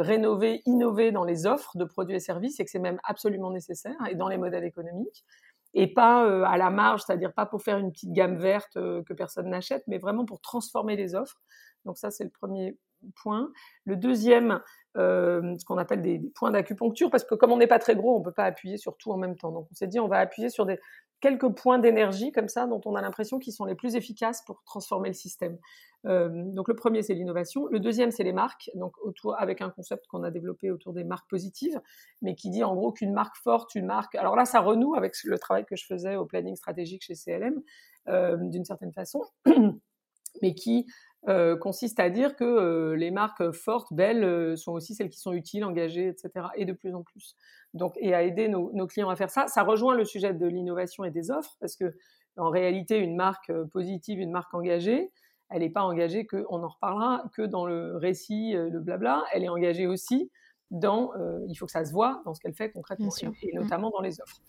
rénover, 0.01 0.61
innover 0.65 1.11
dans 1.11 1.25
les 1.25 1.45
offres 1.45 1.77
de 1.77 1.83
produits 1.83 2.15
et 2.15 2.19
services 2.19 2.59
et 2.59 2.65
que 2.65 2.71
c'est 2.71 2.79
même 2.79 2.99
absolument 3.03 3.51
nécessaire 3.51 3.97
et 4.09 4.15
dans 4.15 4.29
les 4.29 4.37
modèles 4.37 4.63
économiques 4.63 5.25
et 5.73 5.93
pas 5.93 6.23
à 6.47 6.57
la 6.57 6.71
marge, 6.71 7.03
c'est-à-dire 7.05 7.31
pas 7.33 7.45
pour 7.45 7.61
faire 7.61 7.77
une 7.77 7.91
petite 7.91 8.11
gamme 8.11 8.37
verte 8.37 8.73
que 8.73 9.13
personne 9.13 9.49
n'achète, 9.49 9.83
mais 9.85 9.99
vraiment 9.99 10.25
pour 10.25 10.41
transformer 10.41 10.95
les 10.95 11.13
offres. 11.13 11.39
Donc 11.85 11.97
ça, 11.99 12.09
c'est 12.09 12.23
le 12.23 12.31
premier 12.31 12.75
point. 13.15 13.51
Le 13.85 13.95
deuxième, 13.95 14.61
euh, 14.97 15.55
ce 15.57 15.65
qu'on 15.65 15.77
appelle 15.77 16.01
des, 16.01 16.19
points 16.35 16.51
d'acupuncture, 16.51 17.09
parce 17.09 17.23
que 17.23 17.35
comme 17.35 17.51
on 17.51 17.57
n'est 17.57 17.67
pas 17.67 17.79
très 17.79 17.95
gros, 17.95 18.17
on 18.17 18.21
peut 18.21 18.31
pas 18.31 18.45
appuyer 18.45 18.77
sur 18.77 18.97
tout 18.97 19.11
en 19.11 19.17
même 19.17 19.35
temps. 19.35 19.51
Donc 19.51 19.67
on 19.71 19.75
s'est 19.75 19.87
dit, 19.87 19.99
on 19.99 20.07
va 20.07 20.17
appuyer 20.17 20.49
sur 20.49 20.65
des, 20.65 20.79
quelques 21.19 21.49
points 21.49 21.79
d'énergie 21.79 22.31
comme 22.31 22.47
ça, 22.47 22.67
dont 22.67 22.81
on 22.85 22.95
a 22.95 23.01
l'impression 23.01 23.39
qu'ils 23.39 23.53
sont 23.53 23.65
les 23.65 23.75
plus 23.75 23.95
efficaces 23.95 24.41
pour 24.45 24.63
transformer 24.63 25.09
le 25.09 25.13
système. 25.13 25.57
Euh, 26.05 26.29
donc 26.29 26.67
le 26.67 26.75
premier, 26.75 27.01
c'est 27.01 27.13
l'innovation. 27.13 27.67
Le 27.67 27.79
deuxième, 27.79 28.11
c'est 28.11 28.23
les 28.23 28.33
marques, 28.33 28.69
donc 28.75 28.97
autour, 28.99 29.39
avec 29.39 29.61
un 29.61 29.69
concept 29.69 30.07
qu'on 30.07 30.23
a 30.23 30.31
développé 30.31 30.71
autour 30.71 30.93
des 30.93 31.03
marques 31.03 31.29
positives, 31.29 31.79
mais 32.21 32.35
qui 32.35 32.49
dit 32.49 32.63
en 32.63 32.73
gros 32.75 32.91
qu'une 32.91 33.13
marque 33.13 33.37
forte, 33.37 33.75
une 33.75 33.85
marque... 33.85 34.15
Alors 34.15 34.35
là, 34.35 34.45
ça 34.45 34.61
renoue 34.61 34.95
avec 34.95 35.13
le 35.23 35.37
travail 35.37 35.65
que 35.65 35.75
je 35.75 35.85
faisais 35.85 36.15
au 36.15 36.25
planning 36.25 36.55
stratégique 36.55 37.03
chez 37.03 37.15
CLM, 37.15 37.61
euh, 38.07 38.37
d'une 38.37 38.65
certaine 38.65 38.93
façon, 38.93 39.21
mais 40.41 40.55
qui 40.55 40.85
euh, 41.27 41.57
consiste 41.57 41.99
à 41.99 42.09
dire 42.09 42.37
que 42.37 42.45
euh, 42.45 42.95
les 42.95 43.11
marques 43.11 43.51
fortes, 43.51 43.91
belles, 43.91 44.23
euh, 44.23 44.55
sont 44.55 44.71
aussi 44.71 44.95
celles 44.95 45.09
qui 45.09 45.19
sont 45.19 45.33
utiles, 45.33 45.65
engagées, 45.65 46.07
etc. 46.07 46.47
Et 46.55 46.63
de 46.63 46.71
plus 46.71 46.95
en 46.95 47.03
plus. 47.03 47.35
Donc, 47.73 47.93
et 47.99 48.13
à 48.13 48.23
aider 48.23 48.47
nos, 48.47 48.87
clients 48.87 49.09
à 49.09 49.17
faire 49.17 49.29
ça. 49.29 49.47
Ça 49.47 49.63
rejoint 49.63 49.95
le 49.95 50.05
sujet 50.05 50.33
de 50.33 50.47
l'innovation 50.47 51.03
et 51.03 51.11
des 51.11 51.29
offres, 51.29 51.57
parce 51.59 51.75
que 51.75 51.93
en 52.37 52.49
réalité, 52.49 52.97
une 52.97 53.17
marque 53.17 53.51
positive, 53.73 54.19
une 54.19 54.31
marque 54.31 54.53
engagée, 54.53 55.11
elle 55.49 55.59
n'est 55.59 55.69
pas 55.69 55.81
engagée 55.81 56.25
que, 56.25 56.45
on 56.49 56.63
en 56.63 56.69
reparlera, 56.69 57.23
que 57.33 57.41
dans 57.41 57.65
le 57.65 57.97
récit, 57.97 58.53
le 58.53 58.79
blabla. 58.79 59.25
Elle 59.33 59.43
est 59.43 59.49
engagée 59.49 59.87
aussi 59.87 60.31
dans, 60.71 61.11
il 61.47 61.55
faut 61.55 61.65
que 61.65 61.71
ça 61.71 61.83
se 61.83 61.91
voit 61.91 62.21
dans 62.23 62.33
ce 62.33 62.39
qu'elle 62.39 62.53
fait 62.53 62.71
concrètement, 62.71 63.09
et, 63.21 63.25
mmh. 63.25 63.59
notamment 63.59 63.89
dans 63.89 63.99
les 63.99 64.21
offres. 64.21 64.41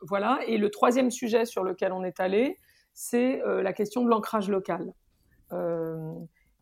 voilà. 0.00 0.38
Et 0.46 0.56
le 0.56 0.70
troisième 0.70 1.10
sujet 1.10 1.44
sur 1.44 1.64
lequel 1.64 1.92
on 1.92 2.02
est 2.02 2.18
allé, 2.18 2.56
c'est 2.94 3.42
la 3.44 3.74
question 3.74 4.02
de 4.04 4.08
l'ancrage 4.08 4.48
local. 4.48 4.94
Euh, 5.52 6.14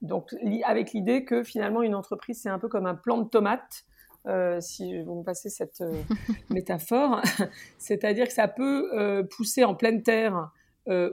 donc, 0.02 0.35
avec 0.64 0.93
l'idée 0.93 1.25
que 1.25 1.43
finalement, 1.43 1.83
une 1.83 1.95
entreprise, 1.95 2.40
c'est 2.43 2.49
un 2.49 2.59
peu 2.59 2.69
comme 2.69 2.87
un 2.87 2.95
plant 2.95 3.19
de 3.19 3.28
tomate. 3.28 3.85
Euh, 4.26 4.61
si 4.61 5.02
vous 5.05 5.21
me 5.21 5.23
passez 5.23 5.49
cette 5.49 5.81
euh, 5.83 5.93
métaphore, 6.50 7.21
c'est-à-dire 7.78 8.26
que 8.26 8.33
ça 8.33 8.49
peut 8.49 9.26
pousser 9.31 9.64
en 9.64 9.75
pleine 9.75 10.02
terre 10.02 10.50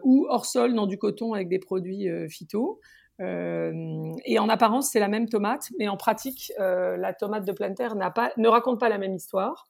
ou 0.04 0.28
hors 0.30 0.46
sol 0.46 0.74
dans 0.76 0.86
du 0.86 1.00
coton 1.00 1.34
avec 1.34 1.50
des 1.50 1.58
produits 1.58 2.08
phyto. 2.30 2.80
et 3.20 4.40
en 4.40 4.50
apparence, 4.50 4.92
c'est 4.92 5.00
la 5.00 5.08
même 5.08 5.28
tomate, 5.28 5.70
mais 5.80 5.88
en 5.88 5.98
pratique, 5.98 6.52
la 6.60 7.14
tomate 7.14 7.46
de 7.46 7.52
pleine 7.52 7.74
terre 7.74 7.96
pas, 8.14 8.32
ne 8.38 8.48
raconte 8.48 8.80
pas 8.80 8.90
la 8.90 9.00
même 9.00 9.16
histoire. 9.16 9.68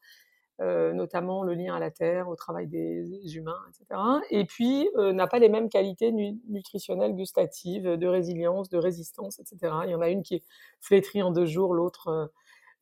Euh, 0.62 0.94
notamment 0.94 1.42
le 1.42 1.56
lien 1.56 1.74
à 1.74 1.80
la 1.80 1.90
terre, 1.90 2.30
au 2.30 2.36
travail 2.36 2.68
des 2.68 3.36
humains, 3.36 3.58
etc. 3.70 4.00
Et 4.30 4.46
puis 4.46 4.88
euh, 4.98 5.12
n'a 5.12 5.26
pas 5.26 5.40
les 5.40 5.50
mêmes 5.50 5.68
qualités 5.68 6.12
nutritionnelles, 6.12 7.16
gustatives, 7.16 7.98
de 7.98 8.08
résilience, 8.08 8.70
de 8.70 8.78
résistance, 8.78 9.40
etc. 9.40 9.74
Il 9.86 9.90
y 9.90 9.96
en 9.96 10.02
a 10.02 10.10
une 10.10 10.22
qui 10.22 10.36
est 10.36 10.44
flétrie 10.80 11.24
en 11.24 11.32
deux 11.32 11.48
jours, 11.48 11.74
l'autre 11.74 12.32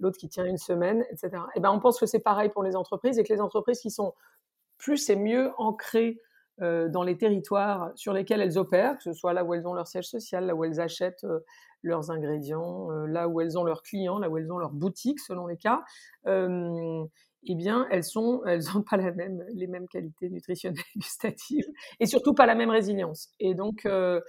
euh, 0.04 0.12
qui 0.12 0.28
tient 0.28 0.44
une 0.44 0.58
semaine, 0.58 1.06
etc. 1.12 1.44
Et 1.56 1.62
ben 1.62 1.72
on 1.72 1.80
pense 1.80 1.98
que 1.98 2.06
c'est 2.06 2.20
pareil 2.20 2.50
pour 2.50 2.62
les 2.62 2.75
entreprises 2.75 3.18
et 3.18 3.24
que 3.24 3.32
les 3.32 3.40
entreprises 3.40 3.80
qui 3.80 3.90
sont 3.90 4.16
plus 4.78 5.10
et 5.10 5.16
mieux 5.16 5.51
ancrées 5.58 6.20
dans 6.60 7.01
les 7.01 7.18
territoires 7.18 7.92
sur 7.96 8.13
lesquels 8.13 8.40
elles 8.40 8.60
opèrent, 8.60 8.98
que 8.98 9.04
ce 9.04 9.13
soit 9.13 9.34
là 9.34 9.44
où 9.44 9.56
elles 9.56 9.66
ont 9.66 9.74
leur 9.74 9.88
siège 9.88 10.08
social, 10.08 10.46
là 10.46 10.54
où 10.54 10.63
elles 10.63 10.80
achètent 10.80 11.25
leurs 11.82 12.12
ingrédients, 12.12 12.92
là 13.08 13.28
où 13.28 13.42
elles 13.42 13.58
ont 13.58 13.63
leurs 13.63 13.82
clients, 13.82 14.20
là 14.20 14.30
où 14.30 14.38
elles 14.38 14.51
ont 14.51 14.60
leur 14.60 14.72
boutique 14.72 15.20
selon 15.20 15.48
les 15.48 15.58
cas, 15.58 15.84
eh 17.44 17.56
bien, 17.56 17.88
elles 17.92 18.04
sont, 18.04 18.42
elles 18.48 18.62
n'ont 18.74 18.84
pas 18.84 18.98
la 18.98 19.12
même, 19.12 19.44
les 19.54 19.68
mêmes 19.68 19.88
qualités 19.88 20.30
nutritionnelles, 20.30 20.84
gustatives, 20.96 21.66
et 22.00 22.06
surtout 22.06 22.34
pas 22.34 22.46
la 22.46 22.56
même 22.56 22.70
résilience. 22.70 23.30
Et 23.40 23.56
donc, 23.56 23.86
euh, 23.86 24.22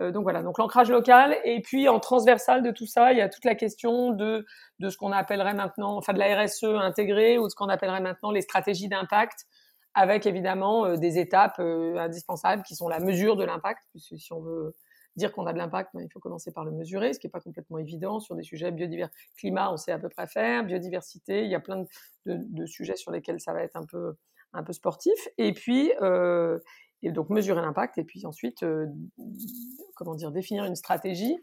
euh, 0.00 0.10
donc 0.10 0.22
voilà, 0.22 0.42
donc 0.42 0.58
l'ancrage 0.58 0.90
local. 0.90 1.36
Et 1.44 1.60
puis 1.60 1.88
en 1.88 2.00
transversal 2.00 2.62
de 2.62 2.70
tout 2.70 2.86
ça, 2.86 3.12
il 3.12 3.18
y 3.18 3.22
a 3.22 3.28
toute 3.28 3.44
la 3.44 3.54
question 3.54 4.12
de 4.12 4.44
de 4.78 4.90
ce 4.90 4.96
qu'on 4.96 5.12
appellerait 5.12 5.54
maintenant, 5.54 5.96
enfin 5.96 6.12
de 6.12 6.18
la 6.18 6.42
RSE 6.42 6.64
intégrée 6.64 7.38
ou 7.38 7.44
de 7.44 7.48
ce 7.48 7.56
qu'on 7.56 7.68
appellerait 7.68 8.00
maintenant 8.00 8.30
les 8.30 8.42
stratégies 8.42 8.88
d'impact, 8.88 9.46
avec 9.94 10.26
évidemment 10.26 10.86
euh, 10.86 10.96
des 10.96 11.18
étapes 11.18 11.58
indispensables 11.60 12.62
qui 12.62 12.76
sont 12.76 12.88
la 12.88 13.00
mesure 13.00 13.36
de 13.36 13.44
l'impact, 13.44 13.82
puisque 13.90 14.18
si 14.18 14.32
on 14.32 14.40
veut 14.40 14.74
dire 15.18 15.32
qu'on 15.32 15.46
a 15.46 15.52
de 15.52 15.58
l'impact, 15.58 15.90
ben, 15.94 16.02
il 16.02 16.10
faut 16.10 16.20
commencer 16.20 16.52
par 16.52 16.64
le 16.64 16.70
mesurer, 16.70 17.12
ce 17.12 17.18
qui 17.18 17.26
n'est 17.26 17.30
pas 17.30 17.40
complètement 17.40 17.78
évident 17.78 18.20
sur 18.20 18.34
des 18.34 18.42
sujets 18.42 18.70
biodiversité. 18.70 19.18
Climat, 19.36 19.72
on 19.72 19.76
sait 19.76 19.92
à 19.92 19.98
peu 19.98 20.08
près 20.08 20.26
faire, 20.26 20.64
biodiversité, 20.64 21.44
il 21.44 21.50
y 21.50 21.54
a 21.54 21.60
plein 21.60 21.84
de, 22.26 22.66
sujets 22.66 22.96
sur 22.96 23.10
lesquels 23.10 23.40
ça 23.40 23.52
va 23.52 23.62
être 23.62 23.76
un 23.76 23.84
peu, 23.84 24.14
un 24.52 24.62
peu 24.62 24.72
sportif. 24.72 25.28
Et 25.36 25.52
puis, 25.52 25.92
euh, 26.00 26.58
et 27.02 27.12
donc 27.12 27.30
mesurer 27.30 27.60
l'impact, 27.60 27.98
et 27.98 28.04
puis 28.04 28.24
ensuite, 28.26 28.62
euh, 28.62 28.86
comment 29.94 30.14
dire, 30.14 30.32
définir 30.32 30.64
une 30.64 30.76
stratégie 30.76 31.36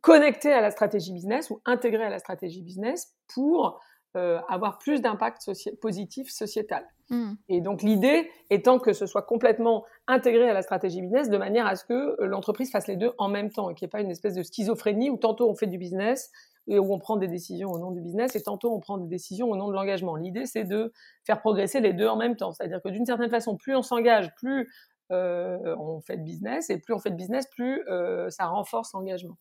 connectée 0.00 0.52
à 0.52 0.60
la 0.60 0.70
stratégie 0.70 1.12
business 1.12 1.50
ou 1.50 1.60
intégrée 1.64 2.04
à 2.04 2.10
la 2.10 2.18
stratégie 2.18 2.62
business 2.62 3.14
pour 3.34 3.80
euh, 4.16 4.40
avoir 4.48 4.78
plus 4.78 5.00
d'impact 5.00 5.48
positif 5.80 6.30
sociétal. 6.30 6.84
Hmm. 7.10 7.34
Et 7.48 7.60
donc 7.60 7.80
l'idée 7.82 8.28
étant 8.50 8.80
que 8.80 8.92
ce 8.92 9.06
soit 9.06 9.22
complètement 9.22 9.84
intégré 10.08 10.50
à 10.50 10.52
la 10.52 10.62
stratégie 10.62 11.00
business 11.00 11.30
de 11.30 11.38
manière 11.38 11.64
à 11.64 11.76
ce 11.76 11.84
que 11.84 12.20
euh, 12.20 12.26
l'entreprise 12.26 12.72
fasse 12.72 12.88
les 12.88 12.96
deux 12.96 13.12
en 13.18 13.28
même 13.28 13.52
temps 13.52 13.70
et 13.70 13.74
qu'il 13.76 13.86
n'y 13.86 13.88
ait 13.88 13.92
pas 13.92 14.00
une 14.00 14.10
espèce 14.10 14.34
de 14.34 14.42
schizophrénie 14.42 15.10
où 15.10 15.16
tantôt 15.16 15.48
on 15.48 15.54
fait 15.54 15.68
du 15.68 15.78
business 15.78 16.32
et 16.66 16.80
où 16.80 16.92
on 16.92 16.98
prend 16.98 17.18
des 17.18 17.28
décisions 17.28 17.70
au 17.70 17.78
nom 17.78 17.92
du 17.92 18.00
business 18.00 18.34
et 18.34 18.42
tantôt 18.42 18.74
on 18.74 18.80
prend 18.80 18.98
des 18.98 19.06
décisions 19.06 19.48
au 19.48 19.54
nom 19.54 19.68
de 19.68 19.74
l'engagement. 19.74 20.16
L'idée 20.16 20.46
c'est 20.46 20.64
de 20.64 20.92
faire 21.22 21.38
progresser 21.40 21.78
les 21.78 21.92
deux 21.92 22.08
en 22.08 22.16
même 22.16 22.34
temps. 22.34 22.50
C'est-à-dire 22.50 22.82
que 22.82 22.88
d'une 22.88 23.06
certaine 23.06 23.30
façon, 23.30 23.56
plus 23.56 23.76
on 23.76 23.82
s'engage, 23.82 24.34
plus 24.34 24.68
euh, 25.12 25.76
on 25.78 26.00
fait 26.00 26.16
de 26.16 26.24
business 26.24 26.68
et 26.68 26.78
plus 26.78 26.94
on 26.94 26.98
fait 26.98 27.10
de 27.10 27.16
business, 27.16 27.46
plus 27.46 27.84
ça 28.28 28.46
renforce 28.46 28.92
l'engagement. 28.92 29.36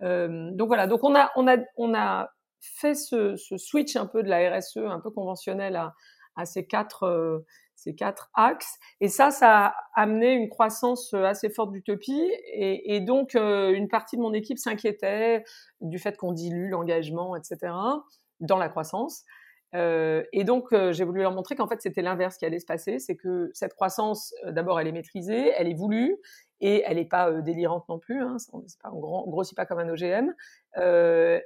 donc 0.00 0.68
voilà, 0.68 0.86
donc 0.86 1.02
on 1.02 1.16
a, 1.16 1.32
on 1.34 1.48
a, 1.48 1.56
on 1.76 1.92
a 1.92 2.30
fait 2.62 2.94
ce, 2.94 3.36
switch 3.56 3.96
un 3.96 4.06
peu 4.06 4.22
de 4.22 4.28
la 4.28 4.56
RSE 4.56 4.78
un 4.78 5.00
peu 5.00 5.10
conventionnelle 5.10 5.76
à, 5.76 6.44
ces 6.46 6.66
quatre 6.66 7.04
euh, 7.04 7.44
ces 7.74 7.94
quatre 7.94 8.30
axes. 8.34 8.78
Et 9.00 9.08
ça 9.08 9.30
ça 9.30 9.66
a 9.66 9.74
amené 9.94 10.32
une 10.32 10.48
croissance 10.48 11.12
euh, 11.12 11.24
assez 11.24 11.50
forte 11.50 11.72
d'utopie. 11.72 12.30
Et, 12.54 13.00
donc 13.00 13.34
euh, 13.34 13.72
une 13.72 13.88
partie 13.88 14.16
de 14.16 14.22
mon 14.22 14.32
équipe 14.32 14.58
s'inquiétait 14.58 15.44
du 15.80 15.98
fait 15.98 16.16
qu'on 16.16 16.32
dilue 16.32 16.70
l'engagement 16.70 17.36
etc 17.36 17.72
dans 18.40 18.58
la 18.58 18.68
croissance. 18.68 19.24
Et 19.74 20.44
donc 20.44 20.68
j'ai 20.90 21.04
voulu 21.04 21.22
leur 21.22 21.32
montrer 21.32 21.54
qu'en 21.54 21.66
fait 21.66 21.80
c'était 21.80 22.02
l'inverse 22.02 22.36
qui 22.36 22.44
allait 22.44 22.58
se 22.58 22.66
passer. 22.66 22.98
C'est 22.98 23.16
que 23.16 23.50
cette 23.54 23.74
croissance 23.74 24.34
d'abord 24.46 24.78
elle 24.78 24.86
est 24.86 24.92
maîtrisée 24.92 25.50
elle 25.56 25.68
est 25.68 25.74
voulue 25.74 26.18
et 26.60 26.82
elle 26.86 26.96
n'est 26.96 27.06
pas 27.06 27.30
délirante 27.40 27.88
non 27.88 27.98
plus 27.98 28.22
hein, 28.22 28.36
on, 28.52 28.60
ne 28.60 29.30
grossit 29.30 29.56
pas 29.56 29.66
comme 29.66 29.80
un 29.80 29.88
OGM 29.88 30.32
et 30.76 30.80
euh, 30.80 31.40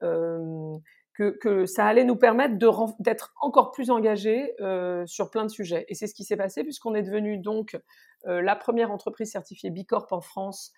que, 0.00 1.30
que, 1.30 1.66
ça 1.66 1.86
allait 1.86 2.04
nous 2.04 2.16
permettre 2.16 2.54
d'être 2.98 3.34
encore 3.40 3.72
plus 3.72 3.90
engagés 3.90 4.54
euh, 4.60 5.04
sur 5.06 5.30
plein 5.30 5.44
de 5.44 5.50
sujets. 5.50 5.84
Et 5.88 5.94
c'est 5.94 6.06
ce 6.06 6.14
qui 6.14 6.24
s'est 6.24 6.36
passé 6.36 6.62
puisqu'on 6.62 6.94
est 6.94 7.02
devenu 7.02 7.38
donc 7.38 7.78
euh, 8.26 8.40
la 8.40 8.56
première 8.56 8.90
entreprise 8.90 9.30
certifiée 9.30 9.70
Bicorp 9.70 10.06
en 10.12 10.20
France 10.20 10.72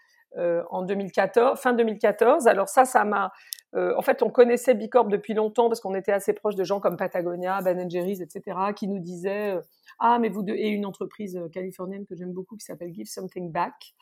en 0.70 0.80
2014, 0.80 1.60
fin 1.60 1.74
2014. 1.74 2.46
Alors 2.46 2.66
ça, 2.66 2.86
ça 2.86 3.04
m'a... 3.04 3.32
en 3.74 4.00
fait, 4.00 4.22
on 4.22 4.30
connaissait 4.30 4.72
Bicorp 4.72 5.08
depuis 5.08 5.34
longtemps 5.34 5.68
parce 5.68 5.80
qu'on 5.80 5.94
était 5.94 6.10
assez 6.10 6.32
proche 6.32 6.54
de 6.54 6.64
gens 6.64 6.80
comme 6.80 6.96
Patagonia, 6.96 7.60
Ben 7.60 7.78
etc., 7.78 8.40
qui 8.74 8.88
nous 8.88 8.98
disaient 8.98 9.58
ah 9.98 10.18
mais 10.18 10.30
vous 10.30 10.42
deux 10.42 10.54
et 10.54 10.68
une 10.68 10.86
entreprise 10.86 11.38
californienne 11.52 12.06
que 12.06 12.16
j'aime 12.16 12.32
beaucoup 12.32 12.56
qui 12.56 12.64
s'appelle 12.64 12.94
Give 12.94 13.06
Something 13.06 13.52
Back. 13.52 13.94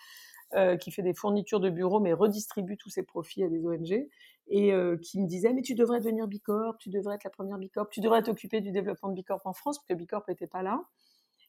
Qui 0.80 0.90
fait 0.90 1.02
des 1.02 1.14
fournitures 1.14 1.61
de 1.61 1.71
bureaux 1.71 2.00
mais 2.00 2.12
redistribue 2.12 2.76
tous 2.76 2.90
ses 2.90 3.02
profits 3.02 3.45
à 3.45 3.49
des 3.49 3.64
ONG 3.64 4.09
et 4.50 4.73
euh, 4.73 4.97
qui 4.97 5.21
me 5.21 5.26
disait 5.26 5.52
mais 5.52 5.62
tu 5.62 5.75
devrais 5.75 6.00
devenir 6.00 6.26
Bicorp, 6.26 6.76
tu 6.78 6.90
devrais 6.90 7.14
être 7.14 7.25
la 7.25 7.30
première 7.30 7.57
Bicorp, 7.57 7.88
tu 7.90 8.00
devrais 8.00 8.23
t'occuper 8.23 8.61
du 8.61 8.73
développement 8.73 9.09
de 9.09 9.14
Bicorp 9.14 9.40
en 9.45 9.52
France 9.52 9.78
parce 9.78 9.87
que 9.87 9.95
Bicorp 9.95 10.25
n'était 10.28 10.49
pas 10.49 10.62
là. 10.62 10.83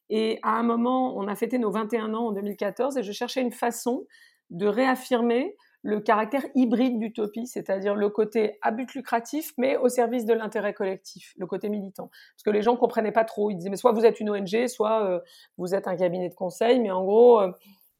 Et 0.08 0.38
à 0.42 0.50
un 0.50 0.62
moment, 0.62 1.16
on 1.16 1.26
a 1.26 1.34
fêté 1.34 1.58
nos 1.58 1.70
21 1.70 2.14
ans 2.14 2.28
en 2.28 2.32
2014 2.32 2.96
et 2.96 3.02
je 3.02 3.12
cherchais 3.12 3.40
une 3.40 3.52
façon 3.52 4.06
de 4.50 4.66
réaffirmer 4.66 5.56
le 5.84 6.00
caractère 6.00 6.44
hybride 6.54 7.00
d'utopie, 7.00 7.46
c'est-à-dire 7.48 7.96
le 7.96 8.08
côté 8.08 8.58
à 8.62 8.70
but 8.70 8.94
lucratif, 8.94 9.52
mais 9.58 9.76
au 9.76 9.88
service 9.88 10.24
de 10.24 10.32
l'intérêt 10.32 10.74
collectif, 10.74 11.34
le 11.36 11.46
côté 11.46 11.68
militant. 11.68 12.08
Parce 12.34 12.44
que 12.44 12.50
les 12.50 12.62
gens 12.62 12.76
comprenaient 12.76 13.10
pas 13.10 13.24
trop. 13.24 13.50
Ils 13.50 13.56
disaient, 13.56 13.70
mais 13.70 13.76
soit 13.76 13.90
vous 13.90 14.04
êtes 14.04 14.20
une 14.20 14.30
ONG, 14.30 14.68
soit 14.68 15.04
euh, 15.04 15.18
vous 15.58 15.74
êtes 15.74 15.88
un 15.88 15.96
cabinet 15.96 16.28
de 16.28 16.34
conseil, 16.34 16.78
mais 16.78 16.92
en 16.92 17.02
gros, 17.02 17.40
euh, 17.40 17.50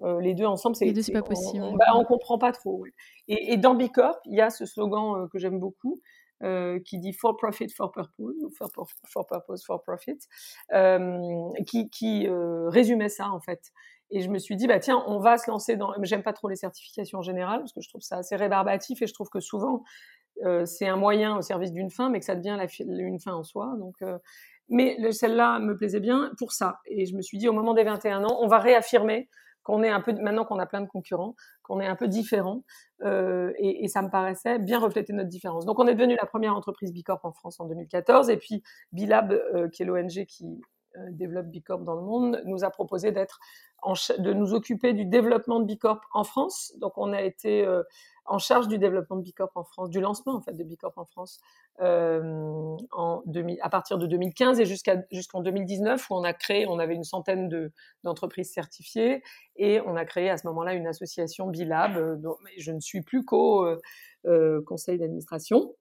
euh, 0.02 0.20
les 0.20 0.34
deux 0.34 0.46
ensemble, 0.46 0.76
c'est, 0.76 0.92
c'est 1.02 1.12
pas 1.12 1.22
possible. 1.22 1.62
On, 1.62 1.74
bah, 1.74 1.86
on, 1.94 2.04
comprend 2.04 2.38
pas 2.38 2.52
trop. 2.52 2.84
Et, 3.28 3.52
et, 3.52 3.56
dans 3.56 3.74
Bicorp, 3.74 4.18
il 4.24 4.36
y 4.36 4.40
a 4.40 4.50
ce 4.50 4.66
slogan 4.66 5.28
que 5.28 5.38
j'aime 5.38 5.58
beaucoup, 5.58 6.00
euh, 6.42 6.80
qui 6.80 6.98
dit 6.98 7.12
for 7.12 7.36
profit 7.36 7.68
for 7.68 7.92
purpose 7.92 8.34
ou 8.42 8.50
for, 8.50 8.68
for 9.06 9.26
purpose 9.26 9.64
for 9.64 9.82
profit, 9.82 10.18
euh, 10.72 11.50
qui, 11.66 11.88
qui 11.88 12.26
euh, 12.26 12.68
résumait 12.68 13.08
ça 13.08 13.30
en 13.30 13.40
fait. 13.40 13.72
Et 14.10 14.20
je 14.20 14.28
me 14.28 14.38
suis 14.38 14.56
dit, 14.56 14.66
bah 14.66 14.78
tiens, 14.78 15.02
on 15.06 15.20
va 15.20 15.38
se 15.38 15.50
lancer 15.50 15.76
dans. 15.76 15.94
J'aime 16.02 16.22
pas 16.22 16.32
trop 16.32 16.48
les 16.48 16.56
certifications 16.56 17.20
en 17.20 17.22
général 17.22 17.60
parce 17.60 17.72
que 17.72 17.80
je 17.80 17.88
trouve 17.88 18.02
ça 18.02 18.18
assez 18.18 18.36
rébarbatif 18.36 19.00
et 19.00 19.06
je 19.06 19.14
trouve 19.14 19.28
que 19.30 19.40
souvent 19.40 19.84
euh, 20.44 20.66
c'est 20.66 20.88
un 20.88 20.96
moyen 20.96 21.36
au 21.36 21.42
service 21.42 21.72
d'une 21.72 21.90
fin, 21.90 22.10
mais 22.10 22.18
que 22.18 22.24
ça 22.24 22.34
devient 22.34 22.58
la, 22.58 22.66
une 22.86 23.20
fin 23.20 23.34
en 23.34 23.44
soi. 23.44 23.74
Donc, 23.78 23.94
euh, 24.02 24.18
mais 24.68 25.12
celle-là 25.12 25.58
me 25.58 25.76
plaisait 25.76 26.00
bien 26.00 26.32
pour 26.38 26.52
ça. 26.52 26.80
Et 26.86 27.06
je 27.06 27.16
me 27.16 27.22
suis 27.22 27.38
dit, 27.38 27.48
au 27.48 27.52
moment 27.52 27.74
des 27.74 27.84
21 27.84 28.24
ans, 28.24 28.38
on 28.40 28.46
va 28.46 28.58
réaffirmer 28.58 29.28
qu'on 29.62 29.82
est 29.82 29.90
un 29.90 30.00
peu 30.00 30.12
maintenant 30.12 30.44
qu'on 30.44 30.58
a 30.58 30.66
plein 30.66 30.80
de 30.80 30.86
concurrents, 30.86 31.34
qu'on 31.62 31.80
est 31.80 31.86
un 31.86 31.96
peu 31.96 32.08
différent, 32.08 32.62
euh, 33.02 33.52
et, 33.58 33.88
ça 33.88 34.02
me 34.02 34.10
paraissait 34.10 34.58
bien 34.58 34.78
refléter 34.78 35.12
notre 35.12 35.28
différence. 35.28 35.64
Donc 35.64 35.78
on 35.78 35.86
est 35.86 35.94
devenu 35.94 36.16
la 36.20 36.26
première 36.26 36.56
entreprise 36.56 36.92
Bicorp 36.92 37.24
en 37.24 37.32
France 37.32 37.60
en 37.60 37.66
2014, 37.66 38.30
et 38.30 38.36
puis 38.36 38.62
Bilab, 38.92 39.32
euh, 39.32 39.68
qui 39.68 39.82
est 39.82 39.86
l'ONG 39.86 40.24
qui 40.26 40.60
développe 41.10 41.46
Bicorp 41.46 41.80
dans 41.80 41.94
le 41.94 42.02
monde, 42.02 42.42
nous 42.44 42.64
a 42.64 42.70
proposé 42.70 43.12
d'être 43.12 43.40
de 44.18 44.32
nous 44.32 44.54
occuper 44.54 44.92
du 44.92 45.04
développement 45.04 45.58
de 45.58 45.64
Bicorp 45.64 46.00
en 46.12 46.24
France. 46.24 46.72
Donc 46.78 46.92
on 46.96 47.12
a 47.12 47.20
été 47.22 47.66
euh, 47.66 47.82
en 48.24 48.38
charge 48.38 48.68
du 48.68 48.78
développement 48.78 49.16
de 49.16 49.22
Bicorp 49.22 49.50
en 49.56 49.64
France, 49.64 49.90
du 49.90 50.00
lancement 50.00 50.34
en 50.34 50.40
fait 50.40 50.52
de 50.52 50.62
Bicorp 50.62 50.92
en 50.96 51.04
France 51.04 51.40
euh, 51.80 52.76
en 52.92 53.22
2000, 53.26 53.58
à 53.60 53.68
partir 53.68 53.98
de 53.98 54.06
2015 54.06 54.60
et 54.60 54.66
jusqu'à 54.66 55.02
jusqu'en 55.10 55.40
2019 55.40 56.10
où 56.10 56.14
on 56.14 56.22
a 56.22 56.32
créé, 56.32 56.66
on 56.68 56.78
avait 56.78 56.94
une 56.94 57.04
centaine 57.04 57.48
de 57.48 57.72
d'entreprises 58.04 58.52
certifiées 58.52 59.22
et 59.56 59.80
on 59.80 59.96
a 59.96 60.04
créé 60.04 60.30
à 60.30 60.36
ce 60.36 60.46
moment-là 60.46 60.74
une 60.74 60.86
association 60.86 61.48
Bilab 61.48 61.96
euh, 61.96 62.16
dont 62.16 62.36
je 62.56 62.70
ne 62.70 62.80
suis 62.80 63.02
plus 63.02 63.24
qu'au 63.24 63.66
euh, 64.26 64.62
conseil 64.62 64.98
d'administration. 64.98 65.74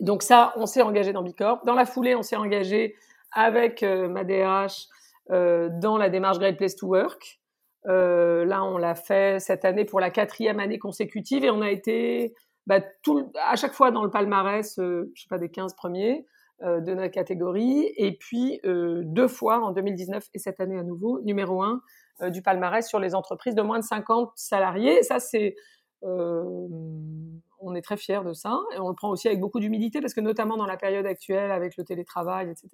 Donc 0.00 0.22
ça, 0.22 0.52
on 0.56 0.66
s'est 0.66 0.82
engagé 0.82 1.12
dans 1.12 1.22
Bicorp. 1.22 1.64
Dans 1.64 1.74
la 1.74 1.86
foulée, 1.86 2.14
on 2.14 2.22
s'est 2.22 2.36
engagé 2.36 2.94
avec 3.32 3.82
ma 3.82 4.24
DRH 4.24 4.88
euh, 5.30 5.68
dans 5.80 5.98
la 5.98 6.08
démarche 6.08 6.38
Great 6.38 6.56
Place 6.56 6.76
to 6.76 6.86
Work. 6.86 7.40
Euh, 7.86 8.44
là, 8.44 8.62
on 8.62 8.78
l'a 8.78 8.94
fait 8.94 9.40
cette 9.40 9.64
année 9.64 9.84
pour 9.84 9.98
la 9.98 10.10
quatrième 10.10 10.60
année 10.60 10.78
consécutive 10.78 11.44
et 11.44 11.50
on 11.50 11.62
a 11.62 11.70
été 11.70 12.32
bah, 12.66 12.80
à 13.44 13.56
chaque 13.56 13.72
fois 13.72 13.90
dans 13.90 14.04
le 14.04 14.10
palmarès, 14.10 14.78
euh, 14.78 15.10
je 15.14 15.22
sais 15.22 15.28
pas, 15.28 15.38
des 15.38 15.50
15 15.50 15.74
premiers 15.74 16.26
euh, 16.62 16.80
de 16.80 16.94
notre 16.94 17.12
catégorie. 17.12 17.92
Et 17.96 18.16
puis, 18.16 18.60
euh, 18.64 19.02
deux 19.04 19.28
fois 19.28 19.60
en 19.60 19.72
2019 19.72 20.28
et 20.34 20.38
cette 20.38 20.60
année 20.60 20.78
à 20.78 20.84
nouveau, 20.84 21.20
numéro 21.22 21.62
un 21.62 21.80
euh, 22.22 22.30
du 22.30 22.40
palmarès 22.40 22.86
sur 22.86 23.00
les 23.00 23.14
entreprises 23.16 23.56
de 23.56 23.62
moins 23.62 23.80
de 23.80 23.84
50 23.84 24.30
salariés. 24.36 25.02
ça, 25.02 25.18
c'est 25.18 25.56
est 27.76 27.82
très 27.82 27.96
fiers 27.96 28.22
de 28.24 28.32
ça 28.32 28.58
et 28.74 28.78
on 28.78 28.88
le 28.88 28.94
prend 28.94 29.10
aussi 29.10 29.28
avec 29.28 29.40
beaucoup 29.40 29.60
d'humilité 29.60 30.00
parce 30.00 30.14
que 30.14 30.20
notamment 30.20 30.56
dans 30.56 30.66
la 30.66 30.76
période 30.76 31.06
actuelle 31.06 31.50
avec 31.50 31.76
le 31.76 31.84
télétravail, 31.84 32.50
etc., 32.50 32.68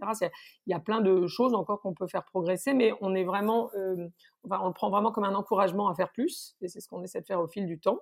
il 0.66 0.70
y 0.70 0.74
a 0.74 0.80
plein 0.80 1.00
de 1.00 1.26
choses 1.26 1.54
encore 1.54 1.80
qu'on 1.80 1.94
peut 1.94 2.06
faire 2.06 2.24
progresser, 2.24 2.74
mais 2.74 2.92
on 3.00 3.14
est 3.14 3.24
vraiment, 3.24 3.70
euh, 3.74 4.08
on 4.50 4.68
le 4.68 4.72
prend 4.72 4.90
vraiment 4.90 5.12
comme 5.12 5.24
un 5.24 5.34
encouragement 5.34 5.88
à 5.88 5.94
faire 5.94 6.10
plus 6.10 6.56
et 6.60 6.68
c'est 6.68 6.80
ce 6.80 6.88
qu'on 6.88 7.02
essaie 7.02 7.20
de 7.20 7.26
faire 7.26 7.40
au 7.40 7.48
fil 7.48 7.66
du 7.66 7.78
temps. 7.78 7.98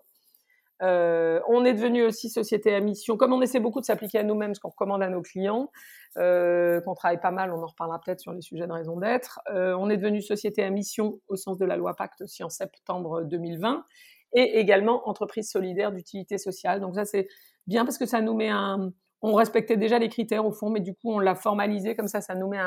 Euh, 0.82 1.40
on 1.46 1.66
est 1.66 1.74
devenu 1.74 2.04
aussi 2.04 2.30
société 2.30 2.74
à 2.74 2.80
mission, 2.80 3.18
comme 3.18 3.34
on 3.34 3.42
essaie 3.42 3.60
beaucoup 3.60 3.80
de 3.80 3.84
s'appliquer 3.84 4.18
à 4.18 4.22
nous-mêmes, 4.22 4.54
ce 4.54 4.60
qu'on 4.60 4.70
recommande 4.70 5.02
à 5.02 5.10
nos 5.10 5.20
clients, 5.20 5.70
euh, 6.16 6.80
qu'on 6.80 6.94
travaille 6.94 7.20
pas 7.20 7.32
mal, 7.32 7.52
on 7.52 7.62
en 7.62 7.66
reparlera 7.66 8.00
peut-être 8.00 8.20
sur 8.20 8.32
les 8.32 8.40
sujets 8.40 8.66
de 8.66 8.72
raison 8.72 8.96
d'être. 8.98 9.40
On 9.50 9.90
est 9.90 9.98
devenu 9.98 10.22
société 10.22 10.64
à 10.64 10.70
mission 10.70 11.20
au 11.28 11.36
sens 11.36 11.58
de 11.58 11.66
la 11.66 11.76
loi 11.76 11.94
Pacte 11.94 12.22
aussi 12.22 12.42
en 12.42 12.48
septembre 12.48 13.24
2020 13.24 13.84
et 14.32 14.58
également 14.58 15.08
entreprise 15.08 15.50
solidaire 15.50 15.92
d'utilité 15.92 16.38
sociale. 16.38 16.80
Donc 16.80 16.94
ça, 16.94 17.04
c'est 17.04 17.28
bien 17.66 17.84
parce 17.84 17.98
que 17.98 18.06
ça 18.06 18.20
nous 18.20 18.34
met 18.34 18.48
un... 18.48 18.92
On 19.22 19.34
respectait 19.34 19.76
déjà 19.76 19.98
les 19.98 20.08
critères 20.08 20.46
au 20.46 20.52
fond, 20.52 20.70
mais 20.70 20.80
du 20.80 20.94
coup, 20.94 21.12
on 21.12 21.18
l'a 21.18 21.34
formalisé 21.34 21.94
comme 21.94 22.08
ça, 22.08 22.22
ça 22.22 22.34
nous 22.34 22.48
met 22.48 22.58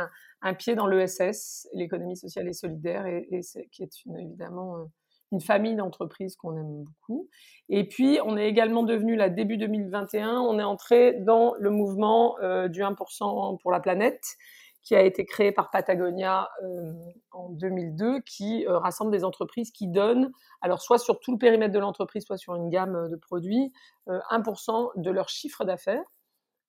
un, 0.42 0.54
pied 0.54 0.76
dans 0.76 0.86
l'ESS, 0.86 1.68
l'économie 1.74 2.16
sociale 2.16 2.48
et 2.48 2.54
solidaire, 2.54 3.08
et, 3.08 3.42
qui 3.72 3.82
est 3.82 3.90
évidemment 4.20 4.78
euh, 4.78 4.84
une 5.32 5.42
famille 5.42 5.76
d'entreprises 5.76 6.36
qu'on 6.36 6.56
aime 6.56 6.84
beaucoup. 6.84 7.28
Et 7.70 7.88
puis, 7.88 8.20
on 8.24 8.38
est 8.38 8.48
également 8.48 8.84
devenu, 8.84 9.16
là, 9.16 9.30
début 9.30 9.58
2021, 9.58 10.42
on 10.42 10.60
est 10.60 10.64
entré 10.64 11.14
dans 11.14 11.56
le 11.58 11.72
mouvement 11.72 12.38
euh, 12.44 12.68
du 12.68 12.82
1% 12.82 13.60
pour 13.60 13.72
la 13.72 13.80
planète, 13.80 14.24
qui 14.84 14.96
a 14.96 15.02
été 15.02 15.26
créé 15.26 15.52
par 15.52 15.72
Patagonia 15.72 16.50
euh, 16.64 16.94
en 17.32 17.50
2002, 17.50 18.22
qui 18.22 18.66
euh, 18.68 18.78
rassemble 18.78 19.12
des 19.12 19.24
entreprises 19.24 19.72
qui 19.72 19.88
donnent, 19.88 20.32
alors 20.62 20.82
soit 20.82 20.98
sur 20.98 21.20
tout 21.20 21.32
le 21.32 21.38
périmètre 21.38 21.74
de 21.74 21.80
l'entreprise, 21.80 22.26
soit 22.26 22.38
sur 22.38 22.56
une 22.56 22.70
gamme 22.70 23.10
de 23.10 23.16
produits, 23.16 23.72
euh, 24.10 24.20
1% 24.30 24.92
de 24.96 25.10
leur 25.12 25.30
chiffre 25.30 25.64
d'affaires 25.64 26.04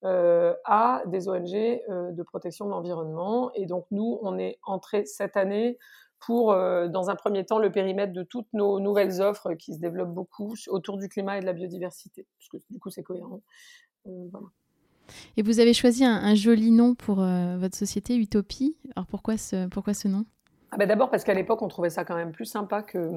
euh, 0.05 0.53
à 0.67 1.03
des 1.07 1.31
ONG 1.31 1.55
euh, 1.55 2.13
de 2.13 2.23
protection 2.23 2.67
de 2.67 2.71
l'environnement. 2.71 3.51
Et 3.55 3.65
donc 3.65 3.87
nous, 3.91 4.19
on 4.21 4.39
est 4.39 4.59
entré 4.63 5.07
cette 5.07 5.35
année 5.35 5.79
pour, 6.21 6.53
euh, 6.53 6.89
dans 6.89 7.09
un 7.09 7.17
premier 7.17 7.47
temps, 7.47 7.59
le 7.59 7.73
périmètre 7.73 8.13
de 8.13 8.23
toutes 8.23 8.53
nos 8.53 8.81
nouvelles 8.81 9.23
offres 9.23 9.55
qui 9.55 9.73
se 9.73 9.79
développent 9.79 10.13
beaucoup 10.13 10.55
autour 10.69 10.99
du 10.99 11.09
climat 11.09 11.39
et 11.39 11.41
de 11.41 11.47
la 11.47 11.55
biodiversité, 11.55 12.27
parce 12.39 12.49
que 12.51 12.59
du 12.69 12.79
coup 12.79 12.91
c'est 12.91 13.03
cohérent. 13.03 13.41
voilà. 14.05 14.49
Et 15.37 15.43
vous 15.43 15.61
avez 15.61 15.75
choisi 15.75 16.05
un, 16.05 16.15
un 16.15 16.35
joli 16.35 16.71
nom 16.71 16.95
pour 16.95 17.23
euh, 17.23 17.57
votre 17.59 17.77
société, 17.77 18.17
Utopie. 18.17 18.77
Alors 18.97 19.07
pourquoi 19.07 19.37
ce, 19.37 19.67
pourquoi 19.69 19.95
ce 19.95 20.09
nom? 20.09 20.25
Ah 20.71 20.77
ben 20.77 20.89
D'abord 20.89 21.11
parce 21.11 21.25
qu'à 21.25 21.35
l'époque, 21.35 21.63
on 21.63 21.69
trouvait 21.69 21.91
ça 21.91 22.05
quand 22.05 22.17
même 22.17 22.33
plus 22.33 22.47
sympa 22.47 22.83
que, 22.83 23.11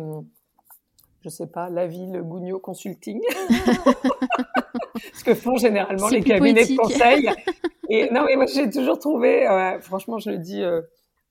je 1.21 1.29
sais 1.29 1.47
pas, 1.47 1.69
la 1.69 1.87
ville 1.87 2.21
Gougnot 2.23 2.59
Consulting. 2.59 3.21
Ce 5.13 5.23
que 5.23 5.33
font 5.33 5.57
généralement 5.57 6.09
les 6.09 6.21
cabinets 6.21 6.65
poétique. 6.65 6.77
de 6.77 6.81
conseil. 6.81 7.29
Et 7.89 8.09
non, 8.11 8.23
mais 8.25 8.35
moi, 8.35 8.45
j'ai 8.45 8.69
toujours 8.69 8.99
trouvé, 8.99 9.47
euh, 9.47 9.79
franchement, 9.79 10.19
je 10.19 10.29
le 10.29 10.37
dis 10.39 10.61
euh, 10.61 10.81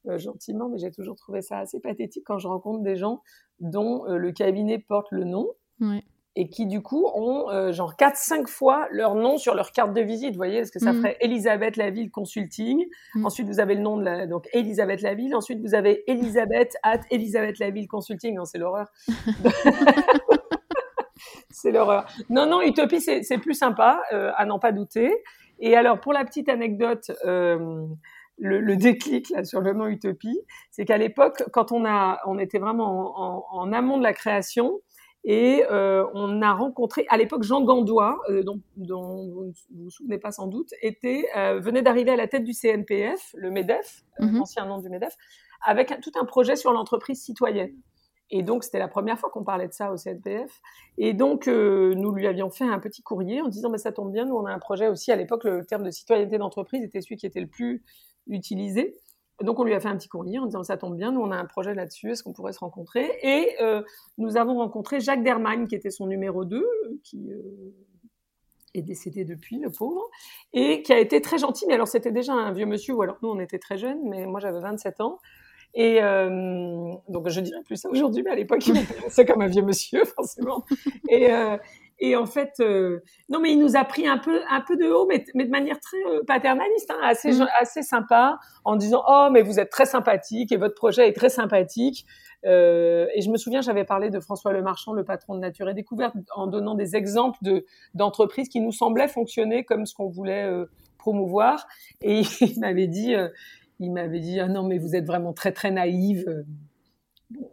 euh, 0.08 0.18
gentiment, 0.18 0.68
mais 0.68 0.78
j'ai 0.78 0.90
toujours 0.90 1.16
trouvé 1.16 1.42
ça 1.42 1.58
assez 1.58 1.80
pathétique 1.80 2.24
quand 2.26 2.38
je 2.38 2.48
rencontre 2.48 2.82
des 2.82 2.96
gens 2.96 3.22
dont 3.60 4.04
le 4.06 4.32
cabinet 4.32 4.78
porte 4.78 5.08
le 5.10 5.24
nom. 5.24 5.48
Ouais 5.80 6.02
et 6.38 6.48
qui 6.50 6.66
du 6.66 6.82
coup 6.82 7.06
ont 7.14 7.50
euh, 7.50 7.72
genre 7.72 7.94
4-5 7.98 8.46
fois 8.46 8.86
leur 8.90 9.14
nom 9.14 9.38
sur 9.38 9.54
leur 9.54 9.72
carte 9.72 9.94
de 9.94 10.02
visite. 10.02 10.32
Vous 10.32 10.36
voyez, 10.36 10.60
parce 10.60 10.70
que 10.70 10.78
ça 10.78 10.92
Mm. 10.92 10.96
ferait 10.98 11.16
Elisabeth 11.20 11.76
Laville 11.76 12.10
Consulting. 12.10 12.84
Mm. 13.14 13.26
Ensuite, 13.26 13.46
vous 13.48 13.58
avez 13.58 13.74
le 13.74 13.80
nom 13.80 13.96
de 13.96 14.04
la 14.04 14.26
donc 14.26 14.46
Elisabeth 14.52 15.00
Laville. 15.00 15.34
Ensuite, 15.34 15.60
vous 15.60 15.74
avez 15.74 16.04
Elisabeth 16.06 16.76
at 16.82 17.00
Elisabeth 17.10 17.58
Laville 17.58 17.88
Consulting. 17.88 18.34
Non, 18.36 18.44
c'est 18.44 18.58
l'horreur. 18.58 18.86
c'est 21.50 21.70
l'horreur. 21.72 22.06
Non, 22.28 22.46
non, 22.46 22.60
Utopie, 22.62 23.00
c'est 23.00 23.22
c'est 23.22 23.38
plus 23.38 23.54
sympa, 23.54 24.00
euh, 24.12 24.30
à 24.36 24.44
n'en 24.44 24.58
pas 24.58 24.72
douter. 24.72 25.12
Et 25.58 25.74
alors, 25.76 26.00
pour 26.00 26.12
la 26.12 26.24
petite 26.24 26.48
anecdote, 26.50 27.10
euh, 27.24 27.86
le, 28.38 28.60
le 28.60 28.76
déclic 28.76 29.30
là 29.30 29.42
sur 29.44 29.62
le 29.62 29.72
nom 29.72 29.86
Utopie, 29.86 30.38
c'est 30.70 30.84
qu'à 30.84 30.98
l'époque, 30.98 31.42
quand 31.52 31.72
on 31.72 31.86
a, 31.86 32.20
on 32.26 32.38
était 32.38 32.58
vraiment 32.58 33.18
en, 33.18 33.44
en, 33.56 33.60
en 33.62 33.72
amont 33.72 33.96
de 33.96 34.02
la 34.02 34.12
création, 34.12 34.80
et 35.28 35.64
euh, 35.72 36.06
on 36.14 36.40
a 36.40 36.52
rencontré, 36.52 37.04
à 37.08 37.16
l'époque, 37.16 37.42
Jean 37.42 37.60
Gandois, 37.62 38.20
euh, 38.30 38.44
dont, 38.44 38.60
dont, 38.76 39.28
vous 39.28 39.44
ne 39.74 39.82
vous 39.82 39.90
souvenez 39.90 40.18
pas 40.18 40.30
sans 40.30 40.46
doute, 40.46 40.70
était, 40.82 41.26
euh, 41.36 41.58
venait 41.58 41.82
d'arriver 41.82 42.12
à 42.12 42.16
la 42.16 42.28
tête 42.28 42.44
du 42.44 42.52
CNPF, 42.54 43.34
le 43.36 43.50
MEDEF, 43.50 44.04
Mhm. 44.20 44.40
ancien 44.40 44.66
nom 44.66 44.78
du 44.78 44.88
MEDEF, 44.88 45.16
avec 45.64 45.90
un, 45.90 45.96
tout 46.00 46.12
un 46.14 46.24
projet 46.24 46.54
sur 46.54 46.72
l'entreprise 46.72 47.20
citoyenne. 47.20 47.72
Et 48.30 48.44
donc, 48.44 48.62
c'était 48.62 48.78
la 48.78 48.86
première 48.88 49.18
fois 49.18 49.28
qu'on 49.30 49.42
parlait 49.42 49.66
de 49.66 49.72
ça 49.72 49.92
au 49.92 49.96
CNPF. 49.96 50.60
Et 50.96 51.12
donc, 51.12 51.48
euh, 51.48 51.92
nous 51.96 52.12
lui 52.12 52.28
avions 52.28 52.50
fait 52.50 52.64
un 52.64 52.78
petit 52.78 53.02
courrier 53.02 53.40
en 53.40 53.48
disant, 53.48 53.68
bah, 53.70 53.78
ça 53.78 53.90
tombe 53.90 54.12
bien, 54.12 54.26
nous, 54.26 54.36
on 54.36 54.46
a 54.46 54.52
un 54.52 54.58
projet 54.60 54.86
aussi. 54.86 55.10
À 55.10 55.16
l'époque, 55.16 55.42
le 55.42 55.64
terme 55.64 55.82
de 55.82 55.90
citoyenneté 55.90 56.38
d'entreprise 56.38 56.84
était 56.84 57.00
celui 57.00 57.16
qui 57.16 57.26
était 57.26 57.40
le 57.40 57.46
plus 57.48 57.82
utilisé. 58.28 58.96
Donc 59.42 59.58
on 59.58 59.64
lui 59.64 59.74
a 59.74 59.80
fait 59.80 59.88
un 59.88 59.96
petit 59.96 60.08
courrier 60.08 60.38
en 60.38 60.46
disant 60.46 60.62
ça 60.62 60.76
tombe 60.76 60.96
bien, 60.96 61.12
nous 61.12 61.20
on 61.20 61.30
a 61.30 61.36
un 61.36 61.44
projet 61.44 61.74
là-dessus, 61.74 62.10
est-ce 62.10 62.22
qu'on 62.22 62.32
pourrait 62.32 62.52
se 62.52 62.60
rencontrer? 62.60 63.10
Et 63.22 63.56
euh, 63.60 63.82
nous 64.16 64.36
avons 64.36 64.56
rencontré 64.56 65.00
Jacques 65.00 65.22
Dermagne 65.22 65.66
qui 65.66 65.74
était 65.74 65.90
son 65.90 66.06
numéro 66.06 66.44
2, 66.44 66.66
qui 67.04 67.30
euh, 67.30 67.74
est 68.72 68.82
décédé 68.82 69.24
depuis, 69.24 69.58
le 69.58 69.70
pauvre, 69.70 70.08
et 70.54 70.82
qui 70.82 70.92
a 70.92 70.98
été 70.98 71.20
très 71.20 71.36
gentil, 71.36 71.66
mais 71.66 71.74
alors 71.74 71.88
c'était 71.88 72.12
déjà 72.12 72.32
un 72.32 72.52
vieux 72.52 72.66
monsieur, 72.66 72.94
ou 72.94 73.02
alors 73.02 73.18
nous 73.22 73.28
on 73.28 73.38
était 73.38 73.58
très 73.58 73.76
jeunes, 73.76 74.00
mais 74.04 74.24
moi 74.24 74.40
j'avais 74.40 74.60
27 74.60 75.00
ans. 75.02 75.18
Et 75.74 76.02
euh, 76.02 76.94
donc 77.08 77.28
je 77.28 77.40
dirais 77.40 77.62
plus 77.62 77.76
ça 77.76 77.90
aujourd'hui, 77.90 78.22
mais 78.22 78.30
à 78.30 78.36
l'époque 78.36 78.66
il 78.68 78.78
était 78.78 79.26
comme 79.26 79.42
un 79.42 79.48
vieux 79.48 79.62
monsieur 79.62 80.02
forcément. 80.04 80.64
Et, 81.10 81.28
Et 81.98 82.14
en 82.14 82.26
fait, 82.26 82.52
euh, 82.60 83.02
non, 83.30 83.40
mais 83.40 83.52
il 83.52 83.58
nous 83.58 83.76
a 83.76 83.84
pris 83.84 84.06
un 84.06 84.18
peu, 84.18 84.40
un 84.50 84.60
peu 84.60 84.76
de 84.76 84.86
haut, 84.86 85.06
mais, 85.06 85.24
mais 85.34 85.44
de 85.44 85.50
manière 85.50 85.80
très 85.80 85.96
euh, 86.06 86.22
paternaliste, 86.26 86.90
hein, 86.90 87.00
assez, 87.02 87.32
mm. 87.32 87.48
assez 87.58 87.82
sympa, 87.82 88.38
en 88.64 88.76
disant 88.76 89.02
oh 89.08 89.28
mais 89.32 89.42
vous 89.42 89.58
êtes 89.58 89.70
très 89.70 89.86
sympathique 89.86 90.52
et 90.52 90.58
votre 90.58 90.74
projet 90.74 91.08
est 91.08 91.14
très 91.14 91.30
sympathique. 91.30 92.06
Euh, 92.44 93.06
et 93.14 93.22
je 93.22 93.30
me 93.30 93.38
souviens, 93.38 93.62
j'avais 93.62 93.84
parlé 93.84 94.10
de 94.10 94.20
François 94.20 94.52
Lemarchand, 94.52 94.92
le 94.92 95.04
patron 95.04 95.34
de 95.34 95.40
Nature 95.40 95.68
et 95.70 95.74
Découverte, 95.74 96.14
en 96.34 96.46
donnant 96.46 96.74
des 96.74 96.96
exemples 96.96 97.38
de 97.42 97.64
d'entreprises 97.94 98.50
qui 98.50 98.60
nous 98.60 98.72
semblaient 98.72 99.08
fonctionner 99.08 99.64
comme 99.64 99.86
ce 99.86 99.94
qu'on 99.94 100.08
voulait 100.08 100.44
euh, 100.44 100.66
promouvoir. 100.98 101.66
Et 102.02 102.20
il 102.42 102.60
m'avait 102.60 102.88
dit, 102.88 103.14
il 103.80 103.90
m'avait 103.90 104.20
dit 104.20 104.38
ah 104.38 104.48
non 104.48 104.64
mais 104.64 104.76
vous 104.76 104.94
êtes 104.94 105.06
vraiment 105.06 105.32
très 105.32 105.52
très 105.52 105.70
naïve. 105.70 106.44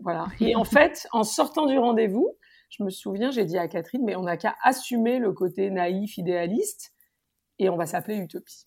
voilà. 0.02 0.28
Et 0.42 0.58
en 0.58 0.64
fait, 0.66 1.08
en 1.14 1.24
sortant 1.24 1.66
du 1.66 1.80
rendez-vous 1.80 2.36
je 2.74 2.84
me 2.84 2.90
souviens, 2.90 3.30
j'ai 3.30 3.46
dit 3.46 3.58
à 3.58 3.68
Catherine, 3.68 4.04
mais 4.04 4.16
on 4.16 4.24
n'a 4.24 4.36
qu'à 4.36 4.56
assumer 4.64 5.20
le 5.20 5.32
côté 5.32 5.70
naïf, 5.70 6.18
idéaliste, 6.18 6.94
et 7.60 7.70
on 7.70 7.78
va 7.78 7.86
s'appeler 7.86 8.18
Utopie. 8.18 8.66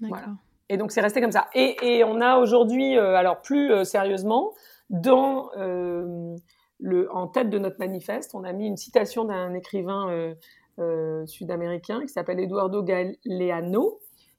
Voilà. 0.00 0.28
Et 0.68 0.76
donc 0.76 0.92
c'est 0.92 1.00
resté 1.00 1.20
comme 1.20 1.32
ça. 1.32 1.48
Et, 1.54 2.04
on 2.04 2.20
a 2.20 2.38
aujourd'hui, 2.38 2.96
euh, 2.96 3.16
alors 3.16 3.42
plus 3.42 3.72
euh, 3.72 3.82
sérieusement, 3.82 4.52
dans 4.90 5.50
euh, 5.56 6.36
le, 6.78 7.12
en 7.12 7.26
tête 7.26 7.50
de 7.50 7.58
notre 7.58 7.78
manifeste, 7.80 8.34
on 8.34 8.44
a 8.44 8.52
mis 8.52 8.68
une 8.68 8.76
citation 8.76 9.24
d'un 9.24 9.54
écrivain 9.54 10.34
sud-américain 11.26 12.02
qui 12.02 12.08
s'appelle 12.08 12.38
Eduardo 12.38 12.84
Galeano, 12.84 13.98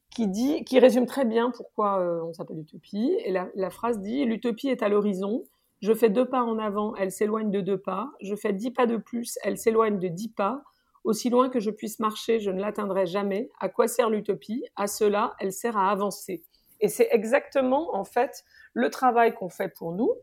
qui 0.10 0.28
dit, 0.30 0.64
qui 0.64 0.80
résume 0.80 1.06
très 1.06 1.26
bien 1.26 1.52
pourquoi 1.52 2.00
on 2.26 2.32
s'appelle 2.32 2.60
Utopie. 2.60 3.18
Et 3.26 3.34
la 3.34 3.70
phrase 3.70 4.00
dit 4.00 4.24
l'utopie 4.24 4.70
est 4.70 4.82
à 4.82 4.88
l'horizon, 4.88 5.44
je 5.82 5.94
fais 5.94 6.10
deux 6.10 6.26
pas 6.26 6.44
en 6.44 6.58
avant, 6.58 6.96
elle 6.96 7.12
s'éloigne 7.12 7.52
de 7.52 7.62
deux 7.62 7.78
pas. 7.78 8.12
Je 8.22 8.36
fais 8.36 8.54
dix 8.54 8.72
pas 8.72 8.86
de 8.86 8.98
plus, 8.98 9.38
elle 9.44 9.58
s'éloigne 9.58 10.00
de 10.00 10.08
dix 10.08 10.30
pas. 10.30 10.64
Aussi 11.06 11.30
loin 11.30 11.50
que 11.50 11.60
je 11.60 11.72
puisse 11.72 12.00
marcher, 12.00 12.40
je 12.40 12.52
ne 12.52 12.60
l'atteindrai 12.60 13.06
jamais. 13.06 13.50
À 13.60 13.70
quoi 13.70 13.88
sert 13.88 14.10
l'utopie? 14.10 14.66
À 14.76 14.88
cela, 14.88 15.36
elle 15.40 15.54
sert 15.54 15.78
à 15.78 15.90
avancer. 15.90 16.44
Et 16.82 16.90
c'est 16.90 17.08
exactement, 17.12 17.96
en 17.96 18.04
fait, 18.04 18.44
le 18.74 18.90
travail 18.90 19.34
qu'on 19.34 19.50
fait 19.50 19.70
pour 19.70 19.94
nous, 19.94 20.14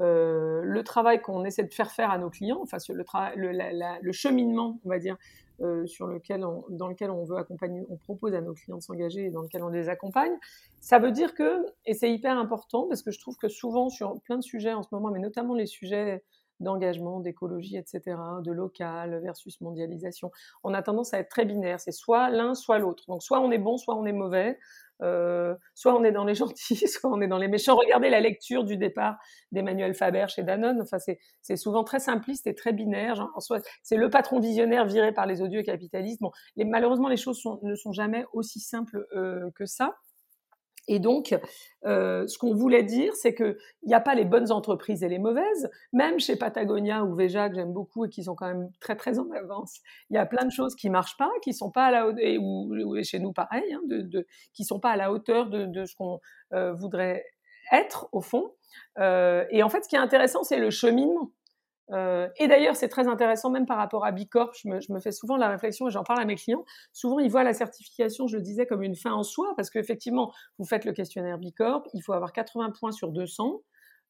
euh, 0.00 0.55
le 0.76 0.84
travail 0.84 1.20
qu'on 1.20 1.44
essaie 1.44 1.64
de 1.64 1.72
faire 1.72 1.90
faire 1.90 2.10
à 2.10 2.18
nos 2.18 2.30
clients, 2.30 2.60
enfin, 2.62 2.78
le, 2.88 3.04
le, 3.34 3.98
le 4.00 4.12
cheminement, 4.12 4.78
on 4.84 4.88
va 4.88 4.98
dire, 4.98 5.16
euh, 5.62 5.86
sur 5.86 6.06
lequel 6.06 6.44
dans 6.68 6.88
lequel 6.88 7.10
on 7.10 7.24
veut 7.24 7.38
accompagner, 7.38 7.82
on 7.88 7.96
propose 7.96 8.34
à 8.34 8.42
nos 8.42 8.52
clients 8.52 8.76
de 8.76 8.82
s'engager 8.82 9.24
et 9.24 9.30
dans 9.30 9.40
lequel 9.40 9.62
on 9.62 9.68
les 9.68 9.88
accompagne. 9.88 10.32
Ça 10.80 10.98
veut 10.98 11.12
dire 11.12 11.34
que, 11.34 11.64
et 11.86 11.94
c'est 11.94 12.12
hyper 12.12 12.36
important 12.36 12.86
parce 12.88 13.02
que 13.02 13.10
je 13.10 13.18
trouve 13.18 13.36
que 13.38 13.48
souvent 13.48 13.88
sur 13.88 14.20
plein 14.20 14.36
de 14.36 14.42
sujets 14.42 14.74
en 14.74 14.82
ce 14.82 14.88
moment, 14.92 15.10
mais 15.10 15.18
notamment 15.18 15.54
les 15.54 15.64
sujets 15.64 16.22
d'engagement, 16.60 17.20
d'écologie, 17.20 17.78
etc., 17.78 18.16
de 18.42 18.52
local 18.52 19.18
versus 19.22 19.60
mondialisation, 19.62 20.30
on 20.62 20.74
a 20.74 20.82
tendance 20.82 21.14
à 21.14 21.20
être 21.20 21.30
très 21.30 21.46
binaire. 21.46 21.80
C'est 21.80 21.92
soit 21.92 22.28
l'un, 22.28 22.54
soit 22.54 22.78
l'autre. 22.78 23.04
Donc 23.08 23.22
soit 23.22 23.40
on 23.40 23.50
est 23.50 23.58
bon, 23.58 23.78
soit 23.78 23.94
on 23.94 24.04
est 24.04 24.12
mauvais. 24.12 24.58
Euh, 25.02 25.54
soit 25.74 25.94
on 25.94 26.04
est 26.04 26.12
dans 26.12 26.24
les 26.24 26.34
gentils, 26.34 26.88
soit 26.88 27.10
on 27.10 27.20
est 27.20 27.28
dans 27.28 27.38
les 27.38 27.48
méchants. 27.48 27.76
Regardez 27.76 28.08
la 28.08 28.20
lecture 28.20 28.64
du 28.64 28.76
départ 28.76 29.16
d'Emmanuel 29.52 29.94
Faber 29.94 30.26
chez 30.28 30.42
Danone. 30.42 30.80
Enfin, 30.82 30.98
c'est 30.98 31.56
souvent 31.56 31.84
très 31.84 31.98
simpliste 31.98 32.46
et 32.46 32.54
très 32.54 32.72
binaire. 32.72 33.16
Genre, 33.16 33.42
c'est 33.82 33.96
le 33.96 34.10
patron 34.10 34.40
visionnaire 34.40 34.86
viré 34.86 35.12
par 35.12 35.26
les 35.26 35.42
odieux 35.42 35.62
capitalistes. 35.62 36.20
Bon, 36.20 36.30
malheureusement, 36.56 37.08
les 37.08 37.16
choses 37.16 37.42
ne 37.62 37.74
sont 37.74 37.92
jamais 37.92 38.24
aussi 38.32 38.60
simples 38.60 39.06
euh, 39.14 39.50
que 39.54 39.66
ça. 39.66 39.96
Et 40.88 40.98
donc, 40.98 41.36
euh, 41.84 42.26
ce 42.26 42.38
qu'on 42.38 42.54
voulait 42.54 42.82
dire, 42.82 43.14
c'est 43.14 43.34
qu'il 43.34 43.56
n'y 43.84 43.94
a 43.94 44.00
pas 44.00 44.14
les 44.14 44.24
bonnes 44.24 44.52
entreprises 44.52 45.02
et 45.02 45.08
les 45.08 45.18
mauvaises. 45.18 45.70
Même 45.92 46.20
chez 46.20 46.36
Patagonia 46.36 47.04
ou 47.04 47.14
Veja, 47.14 47.48
que 47.48 47.56
j'aime 47.56 47.72
beaucoup 47.72 48.04
et 48.04 48.08
qui 48.08 48.22
sont 48.24 48.34
quand 48.34 48.46
même 48.46 48.70
très 48.80 48.96
très 48.96 49.18
en 49.18 49.30
avance, 49.32 49.80
il 50.10 50.14
y 50.14 50.18
a 50.18 50.26
plein 50.26 50.44
de 50.44 50.52
choses 50.52 50.74
qui 50.74 50.90
marchent 50.90 51.16
pas, 51.16 51.30
qui 51.42 51.54
sont 51.54 51.70
pas 51.70 51.86
à 51.86 51.90
la 51.90 52.06
hauteur, 52.06 52.40
ou, 52.40 53.02
chez 53.02 53.18
nous 53.18 53.32
pareil, 53.32 53.72
hein, 53.72 53.80
de, 53.86 54.00
de, 54.00 54.26
qui 54.52 54.64
sont 54.64 54.80
pas 54.80 54.90
à 54.90 54.96
la 54.96 55.12
hauteur 55.12 55.48
de, 55.48 55.66
de 55.66 55.84
ce 55.84 55.94
qu'on 55.96 56.20
euh, 56.52 56.72
voudrait 56.72 57.24
être 57.72 58.08
au 58.12 58.20
fond. 58.20 58.52
Euh, 58.98 59.44
et 59.50 59.62
en 59.62 59.68
fait, 59.68 59.84
ce 59.84 59.88
qui 59.88 59.96
est 59.96 60.00
intéressant, 60.00 60.42
c'est 60.42 60.58
le 60.58 60.70
cheminement. 60.70 61.30
Euh, 61.92 62.28
et 62.36 62.48
d'ailleurs, 62.48 62.76
c'est 62.76 62.88
très 62.88 63.06
intéressant 63.06 63.50
même 63.50 63.66
par 63.66 63.76
rapport 63.76 64.04
à 64.04 64.12
Bicorp. 64.12 64.52
Je 64.60 64.68
me, 64.68 64.80
je 64.80 64.92
me 64.92 65.00
fais 65.00 65.12
souvent 65.12 65.36
la 65.36 65.48
réflexion 65.48 65.88
et 65.88 65.90
j'en 65.90 66.02
parle 66.02 66.20
à 66.20 66.24
mes 66.24 66.34
clients. 66.34 66.64
Souvent, 66.92 67.18
ils 67.18 67.30
voient 67.30 67.44
la 67.44 67.54
certification, 67.54 68.26
je 68.26 68.36
le 68.36 68.42
disais, 68.42 68.66
comme 68.66 68.82
une 68.82 68.96
fin 68.96 69.12
en 69.12 69.22
soi, 69.22 69.54
parce 69.56 69.70
qu'effectivement, 69.70 70.32
vous 70.58 70.64
faites 70.64 70.84
le 70.84 70.92
questionnaire 70.92 71.38
Bicorp, 71.38 71.86
il 71.94 72.02
faut 72.02 72.12
avoir 72.12 72.32
80 72.32 72.72
points 72.78 72.92
sur 72.92 73.12
200. 73.12 73.62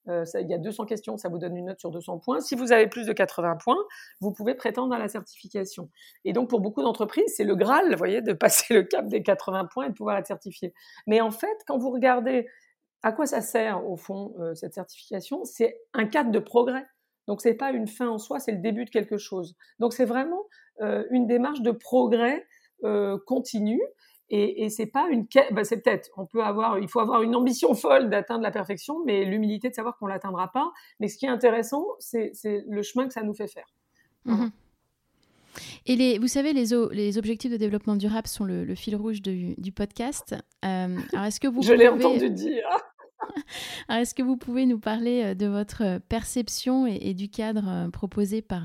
Euh, 0.09 0.25
il 0.41 0.49
y 0.49 0.55
a 0.55 0.59
200 0.59 0.87
questions, 0.87 1.17
ça 1.17 1.29
vous 1.29 1.39
donne 1.39 1.57
une 1.57 1.67
note 1.67 1.81
sur 1.81 1.91
200 1.91 2.19
points. 2.19 2.41
Si 2.41 2.55
vous 2.55 2.73
avez 2.73 2.87
plus 2.87 3.07
de 3.07 3.13
80 3.13 3.57
points, 3.57 3.77
vous 4.21 4.33
pouvez 4.33 4.55
prétendre 4.55 4.95
à 4.95 4.99
la 4.99 5.09
certification. 5.09 5.91
Et 6.25 6.33
donc, 6.33 6.49
pour 6.49 6.61
beaucoup 6.61 6.83
d'entreprises, 6.83 7.35
c'est 7.37 7.45
le 7.45 7.57
Graal, 7.57 7.91
vous 7.91 7.99
voyez, 7.99 8.23
de 8.23 8.33
passer 8.33 8.75
le 8.75 8.83
cap 8.85 9.07
des 9.09 9.23
80 9.23 9.67
points 9.67 9.87
et 9.87 9.89
de 9.89 9.95
pouvoir 9.95 10.17
être 10.19 10.27
certifié. 10.27 10.73
Mais 11.07 11.21
en 11.21 11.31
fait, 11.31 11.57
quand 11.67 11.79
vous 11.79 11.91
regardez 11.91 12.47
à 13.03 13.13
quoi 13.13 13.27
ça 13.27 13.41
sert, 13.41 13.89
au 13.89 13.97
fond, 13.97 14.35
euh, 14.41 14.55
cette 14.55 14.75
certification, 14.75 15.45
c'est 15.45 15.81
un 15.93 16.07
cadre 16.07 16.31
de 16.31 16.39
progrès. 16.39 16.87
Donc 17.27 17.41
c'est 17.41 17.55
pas 17.55 17.71
une 17.73 17.87
fin 17.87 18.09
en 18.09 18.19
soi, 18.19 18.39
c'est 18.39 18.53
le 18.53 18.59
début 18.59 18.85
de 18.85 18.91
quelque 18.91 19.19
chose. 19.19 19.57
Donc 19.79 19.93
c'est 19.93 20.05
vraiment 20.05 20.45
euh, 20.81 21.05
une 21.11 21.27
démarche 21.27 21.61
de 21.61 21.71
progrès 21.71 22.47
euh, 22.85 23.19
continu. 23.27 23.81
Et, 24.29 24.65
et 24.65 24.71
c'est 24.71 24.87
pas 24.87 25.07
une 25.09 25.29
bah 25.53 25.63
c'est 25.63 25.81
peut-être 25.81 26.11
on 26.17 26.27
peut 26.27 26.43
avoir 26.43 26.81
il 26.81 26.89
faut 26.89 26.99
avoir 26.99 27.23
une 27.23 27.37
ambition 27.37 27.75
folle 27.75 28.11
d'atteindre 28.11 28.43
la 28.43 28.51
perfection 28.51 29.05
mais 29.05 29.25
l'humilité 29.25 29.69
de 29.69 29.75
savoir 29.75 29.97
qu'on 29.99 30.09
l'atteindra 30.09 30.51
pas 30.51 30.73
mais 30.99 31.07
ce 31.07 31.17
qui 31.17 31.27
est 31.27 31.29
intéressant 31.29 31.87
c'est 32.01 32.33
le 32.45 32.83
chemin 32.83 33.07
que 33.07 33.13
ça 33.13 33.23
nous 33.23 33.35
fait 33.35 33.47
faire 33.47 33.69
mmh 34.25 34.47
Et 35.87 35.95
les, 35.95 36.19
vous 36.19 36.27
savez, 36.27 36.53
les, 36.53 36.67
les 36.91 37.19
objectifs 37.19 37.53
de 37.53 37.57
développement 37.57 37.95
durable 37.95 38.27
sont 38.27 38.45
le, 38.45 38.75
fil 38.75 38.97
rouge 38.97 39.23
du, 39.23 39.55
du 39.59 39.73
podcast. 39.73 40.35
Euh, 40.65 40.99
alors, 41.13 41.27
est-ce 41.27 41.41
que 41.41 41.49
vous 41.49 41.63
Je 41.63 41.73
l'ai 41.73 41.89
entendu 41.89 42.29
dire. 42.31 42.67
est-ce 43.89 44.15
que 44.15 44.23
vous 44.23 44.37
pouvez 44.37 44.67
nous 44.67 44.79
parler 44.79 45.23
euh, 45.25 45.35
de 45.35 45.47
votre 45.47 45.83
euh, 45.85 45.99
perception 46.09 46.87
et, 46.87 47.15
du 47.15 47.29
cadre 47.29 47.65
euh, 47.69 47.91
proposé 47.91 48.43
par 48.43 48.63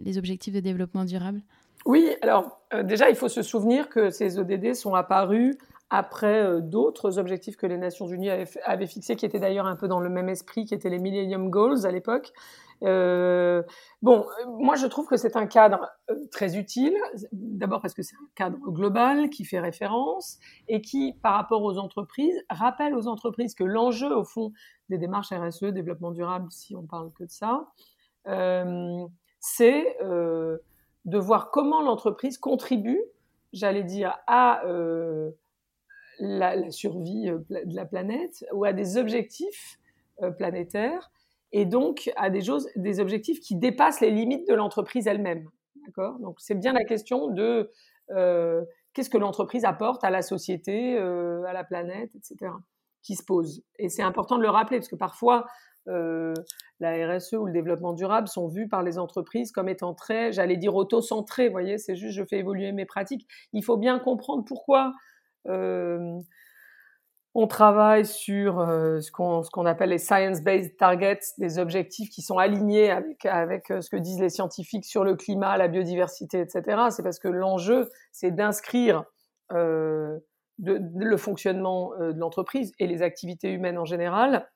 les 0.00 0.18
objectifs 0.18 0.54
de 0.54 0.60
développement 0.60 1.04
durable? 1.04 1.40
Oui, 1.86 2.08
alors 2.22 2.60
déjà, 2.82 3.10
il 3.10 3.16
faut 3.16 3.28
se 3.28 3.42
souvenir 3.42 3.90
que 3.90 4.08
ces 4.08 4.38
ODD 4.38 4.74
sont 4.74 4.94
apparus 4.94 5.54
après 5.96 6.60
d'autres 6.60 7.18
objectifs 7.18 7.56
que 7.56 7.66
les 7.66 7.78
Nations 7.78 8.06
Unies 8.06 8.30
avaient, 8.64 8.86
fixés, 8.86 9.16
qui 9.16 9.26
étaient 9.26 9.38
d'ailleurs 9.38 9.66
un 9.66 9.76
peu 9.76 9.88
dans 9.88 10.00
le 10.00 10.08
même 10.08 10.28
esprit, 10.28 10.64
qui 10.64 10.74
étaient 10.74 10.90
les 10.90 10.98
Millennium 10.98 11.50
Goals 11.50 11.86
à 11.86 11.90
l'époque. 11.90 12.32
Euh, 12.82 13.62
bon, 14.02 14.26
moi 14.58 14.74
je 14.74 14.86
trouve 14.86 15.06
que 15.06 15.16
c'est 15.16 15.36
un 15.36 15.46
cadre 15.46 15.88
euh, 16.10 16.14
très 16.30 16.56
utile, 16.56 16.94
d'abord 17.32 17.80
parce 17.80 17.94
que 17.94 18.02
c'est 18.02 18.16
un 18.16 18.28
cadre 18.34 18.58
global 18.58 19.30
qui 19.30 19.44
fait 19.44 19.60
référence 19.60 20.38
et 20.68 20.80
qui, 20.82 21.14
par 21.22 21.34
rapport 21.34 21.62
aux 21.62 21.78
entreprises, 21.78 22.36
rappelle 22.50 22.94
aux 22.94 23.06
entreprises 23.06 23.54
que 23.54 23.64
l'enjeu, 23.64 24.14
au 24.14 24.24
fond, 24.24 24.52
des 24.88 24.98
démarches 24.98 25.32
RSE, 25.32 25.64
développement 25.64 26.10
durable, 26.10 26.48
si 26.50 26.76
on 26.76 26.82
parle 26.82 27.10
que 27.12 27.24
de 27.24 27.30
ça, 27.30 27.68
euh, 28.26 29.06
c'est 29.40 29.96
euh, 30.02 30.58
de 31.04 31.18
voir 31.18 31.50
comment 31.50 31.82
l'entreprise 31.82 32.38
contribue, 32.38 33.02
j'allais 33.52 33.84
dire, 33.84 34.18
à 34.26 34.64
euh, 34.66 35.30
la, 36.18 36.56
la, 36.56 36.70
survie 36.70 37.28
euh, 37.28 37.38
de 37.50 37.74
la 37.74 37.84
planète 37.84 38.44
ou 38.52 38.64
à 38.64 38.72
des 38.72 38.96
objectifs 38.96 39.78
planétaires 40.38 41.10
et 41.54 41.64
donc 41.66 42.10
à 42.16 42.30
des, 42.30 42.42
choses, 42.42 42.68
des 42.74 42.98
objectifs 42.98 43.40
qui 43.40 43.54
dépassent 43.54 44.00
les 44.00 44.10
limites 44.10 44.46
de 44.48 44.54
l'entreprise 44.54 45.06
elle-même. 45.06 45.48
D'accord? 45.86 46.18
Donc 46.18 46.36
c'est 46.40 46.56
bien 46.56 46.72
la 46.72 46.84
question 46.84 47.28
de 47.28 47.70
euh, 48.10 48.64
qu'est-ce 48.92 49.08
que 49.08 49.18
l'entreprise 49.18 49.64
apporte 49.64 50.02
à 50.02 50.10
la 50.10 50.22
société, 50.22 50.98
euh, 50.98 51.44
à 51.44 51.52
la 51.52 51.62
planète, 51.62 52.10
etc. 52.16 52.50
qui 53.04 53.14
se 53.14 53.24
pose. 53.24 53.62
Et 53.78 53.88
c'est 53.88 54.02
important 54.02 54.36
de 54.36 54.42
le 54.42 54.50
rappeler 54.50 54.78
parce 54.78 54.88
que 54.88 54.96
parfois 54.96 55.46
euh, 55.86 56.34
la 56.80 57.16
RSE 57.16 57.34
ou 57.34 57.46
le 57.46 57.52
développement 57.52 57.92
durable 57.92 58.26
sont 58.26 58.48
vus 58.48 58.68
par 58.68 58.82
les 58.82 58.98
entreprises 58.98 59.52
comme 59.52 59.68
étant 59.68 59.94
très, 59.94 60.32
j'allais 60.32 60.56
dire, 60.56 60.74
auto-centrés. 60.74 61.48
Voyez, 61.48 61.78
c'est 61.78 61.94
juste 61.94 62.16
je 62.16 62.24
fais 62.24 62.38
évoluer 62.38 62.72
mes 62.72 62.84
pratiques. 62.84 63.28
Il 63.52 63.62
faut 63.62 63.76
bien 63.76 64.00
comprendre 64.00 64.44
pourquoi 64.44 64.88
euh, 64.88 64.90
on 67.36 67.48
travaille 67.48 68.06
sur 68.06 68.60
euh, 68.60 69.00
ce 69.00 69.10
qu'on 69.10 69.66
appelle 69.66 69.90
les 69.90 69.98
science-based 69.98 70.76
targets, 70.76 71.18
des 71.38 71.58
objectifs 71.58 72.08
qui 72.08 72.22
sont 72.22 72.38
alignés 72.38 72.90
avec, 72.90 73.70
euh, 73.70 73.80
ce 73.80 73.90
que 73.90 73.96
disent 73.96 74.20
les 74.20 74.28
scientifiques 74.28 74.84
sur 74.84 75.02
le 75.02 75.16
climat, 75.16 75.56
la 75.56 75.66
biodiversité, 75.66 76.40
etc. 76.40 76.62
C'est 76.90 77.02
parce 77.02 77.18
que 77.18 77.26
l'enjeu, 77.26 77.90
c'est 78.12 78.30
d'inscrire 78.30 79.04
euh, 79.52 80.16
le 80.58 81.16
fonctionnement 81.16 81.90
de 81.98 82.18
l'entreprise 82.18 82.72
et 82.78 82.86
les 82.86 83.02
activités 83.02 83.50
humaines 83.50 83.76
en 83.76 83.84
général, 83.84 84.48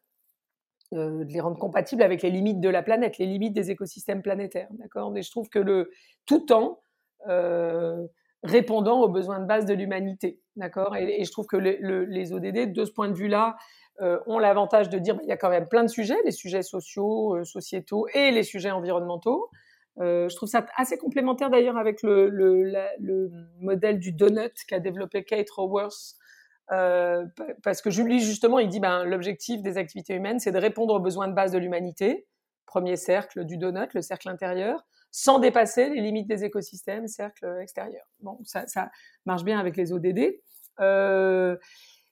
de 0.92 1.24
les 1.24 1.40
rendre 1.40 1.58
compatibles 1.58 2.04
avec 2.04 2.22
les 2.22 2.30
limites 2.30 2.60
de 2.60 2.68
la 2.68 2.84
planète, 2.84 3.18
les 3.18 3.26
limites 3.26 3.52
des 3.52 3.72
écosystèmes 3.72 4.22
planétaires. 4.22 4.68
D'accord? 4.70 5.10
Mais 5.10 5.22
je 5.22 5.30
trouve 5.32 5.48
que 5.48 5.58
le 5.58 5.90
tout 6.24 6.46
temps 6.46 6.78
répondant 8.42 9.00
aux 9.00 9.08
besoins 9.08 9.40
de 9.40 9.46
base 9.46 9.66
de 9.66 9.74
l'humanité. 9.74 10.40
D'accord? 10.56 10.96
Et, 10.96 11.24
je 11.24 11.30
trouve 11.30 11.46
que 11.46 11.56
les 11.56 12.32
ODD, 12.32 12.72
de 12.72 12.84
ce 12.84 12.92
point 12.92 13.08
de 13.08 13.14
vue-là, 13.14 13.56
euh, 14.00 14.18
ont 14.26 14.38
l'avantage 14.38 14.88
de 14.88 14.98
dire 14.98 15.18
qu'il 15.18 15.28
y 15.28 15.32
a 15.32 15.36
quand 15.36 15.50
même 15.50 15.66
plein 15.66 15.82
de 15.82 15.88
sujets, 15.88 16.18
les 16.24 16.30
sujets 16.30 16.62
sociaux, 16.62 17.36
euh, 17.36 17.44
sociétaux 17.44 18.06
et 18.14 18.30
les 18.30 18.44
sujets 18.44 18.70
environnementaux. 18.70 19.50
je 19.98 20.34
trouve 20.36 20.48
ça 20.48 20.64
assez 20.76 20.96
complémentaire 20.96 21.50
d'ailleurs 21.50 21.76
avec 21.76 22.04
le, 22.04 22.28
le, 22.28 22.62
le, 23.00 23.30
modèle 23.60 23.98
du 23.98 24.12
donut 24.12 24.52
qu'a 24.68 24.78
développé 24.78 25.24
Kate 25.24 25.50
Raworth. 25.50 26.14
Euh, 26.70 27.24
parce 27.62 27.80
que 27.80 27.90
Julie, 27.90 28.20
justement, 28.20 28.58
il 28.58 28.68
dit 28.68 28.80
ben, 28.80 29.04
l'objectif 29.04 29.62
des 29.62 29.78
activités 29.78 30.14
humaines, 30.14 30.38
c'est 30.38 30.52
de 30.52 30.58
répondre 30.58 30.94
aux 30.94 31.00
besoins 31.00 31.28
de 31.28 31.32
base 31.32 31.52
de 31.52 31.58
l'humanité, 31.58 32.26
premier 32.66 32.96
cercle 32.96 33.44
du 33.44 33.56
donut, 33.56 33.92
le 33.94 34.02
cercle 34.02 34.28
intérieur, 34.28 34.84
sans 35.10 35.38
dépasser 35.38 35.88
les 35.90 36.00
limites 36.00 36.28
des 36.28 36.44
écosystèmes, 36.44 37.06
cercle 37.08 37.58
extérieur. 37.60 38.04
Bon, 38.20 38.38
ça, 38.44 38.66
ça 38.66 38.90
marche 39.24 39.44
bien 39.44 39.58
avec 39.58 39.76
les 39.76 39.92
ODD. 39.92 40.40
Euh, 40.80 41.56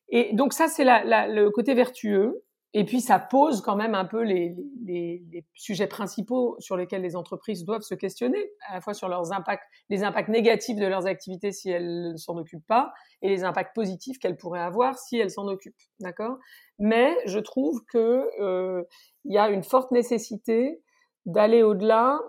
et 0.08 0.34
donc 0.34 0.52
ça, 0.52 0.68
c'est 0.68 0.84
la, 0.84 1.04
la, 1.04 1.28
le 1.28 1.50
côté 1.50 1.74
vertueux. 1.74 2.42
Et 2.78 2.84
puis, 2.84 3.00
ça 3.00 3.18
pose 3.18 3.62
quand 3.62 3.76
même 3.76 3.94
un 3.94 4.04
peu 4.04 4.22
les, 4.22 4.54
les, 4.84 5.24
les, 5.32 5.46
sujets 5.54 5.86
principaux 5.86 6.56
sur 6.58 6.76
lesquels 6.76 7.00
les 7.00 7.16
entreprises 7.16 7.64
doivent 7.64 7.82
se 7.82 7.94
questionner, 7.94 8.50
à 8.68 8.74
la 8.74 8.80
fois 8.82 8.92
sur 8.92 9.08
leurs 9.08 9.32
impacts, 9.32 9.62
les 9.88 10.04
impacts 10.04 10.28
négatifs 10.28 10.76
de 10.76 10.84
leurs 10.84 11.06
activités 11.06 11.52
si 11.52 11.70
elles 11.70 12.12
ne 12.12 12.16
s'en 12.18 12.36
occupent 12.36 12.66
pas, 12.66 12.92
et 13.22 13.30
les 13.30 13.44
impacts 13.44 13.74
positifs 13.74 14.18
qu'elles 14.18 14.36
pourraient 14.36 14.60
avoir 14.60 14.98
si 14.98 15.16
elles 15.16 15.30
s'en 15.30 15.46
occupent. 15.46 15.74
D'accord? 16.00 16.36
Mais 16.78 17.16
je 17.24 17.38
trouve 17.38 17.82
que 17.90 18.28
euh, 18.40 18.82
il 19.24 19.32
y 19.32 19.38
a 19.38 19.48
une 19.48 19.62
forte 19.62 19.90
nécessité 19.90 20.82
d'aller 21.24 21.62
au-delà, 21.62 22.20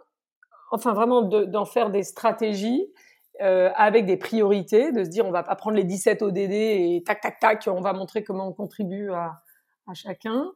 enfin 0.72 0.94
vraiment 0.94 1.22
d'en 1.22 1.66
faire 1.66 1.90
des 1.90 2.04
stratégies 2.04 2.88
euh, 3.42 3.70
avec 3.76 4.06
des 4.06 4.18
priorités, 4.18 4.92
de 4.92 5.04
se 5.04 5.10
dire 5.10 5.26
on 5.26 5.32
va 5.32 5.44
pas 5.44 5.56
prendre 5.56 5.78
les 5.78 5.84
17 5.84 6.22
ODD 6.22 6.38
et 6.38 7.04
tac 7.06 7.22
tac 7.22 7.40
tac, 7.40 7.68
on 7.68 7.82
va 7.82 7.94
montrer 7.94 8.24
comment 8.24 8.48
on 8.48 8.54
contribue 8.54 9.12
à 9.12 9.42
chacun 9.94 10.52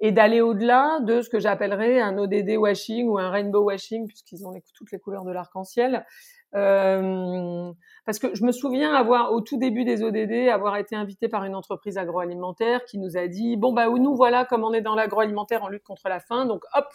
et 0.00 0.12
d'aller 0.12 0.40
au-delà 0.40 0.98
de 1.00 1.20
ce 1.20 1.28
que 1.28 1.38
j'appellerais 1.38 2.00
un 2.00 2.16
ODD 2.16 2.56
washing 2.56 3.06
ou 3.06 3.18
un 3.18 3.30
rainbow 3.30 3.62
washing, 3.62 4.06
puisqu'ils 4.06 4.46
ont 4.46 4.52
toutes 4.74 4.90
les 4.92 4.98
couleurs 4.98 5.24
de 5.24 5.32
l'arc-en-ciel. 5.32 6.06
Euh, 6.54 7.70
parce 8.06 8.18
que 8.18 8.34
je 8.34 8.42
me 8.44 8.50
souviens 8.50 8.94
avoir, 8.94 9.32
au 9.32 9.42
tout 9.42 9.58
début 9.58 9.84
des 9.84 10.02
ODD, 10.02 10.48
avoir 10.48 10.78
été 10.78 10.96
invité 10.96 11.28
par 11.28 11.44
une 11.44 11.54
entreprise 11.54 11.98
agroalimentaire 11.98 12.84
qui 12.86 12.98
nous 12.98 13.16
a 13.16 13.28
dit, 13.28 13.56
bon, 13.56 13.72
bah, 13.72 13.88
nous, 13.88 14.16
voilà, 14.16 14.46
comme 14.46 14.64
on 14.64 14.72
est 14.72 14.80
dans 14.80 14.94
l'agroalimentaire 14.94 15.62
en 15.62 15.68
lutte 15.68 15.84
contre 15.84 16.08
la 16.08 16.18
faim, 16.18 16.46
donc 16.46 16.64
hop, 16.74 16.86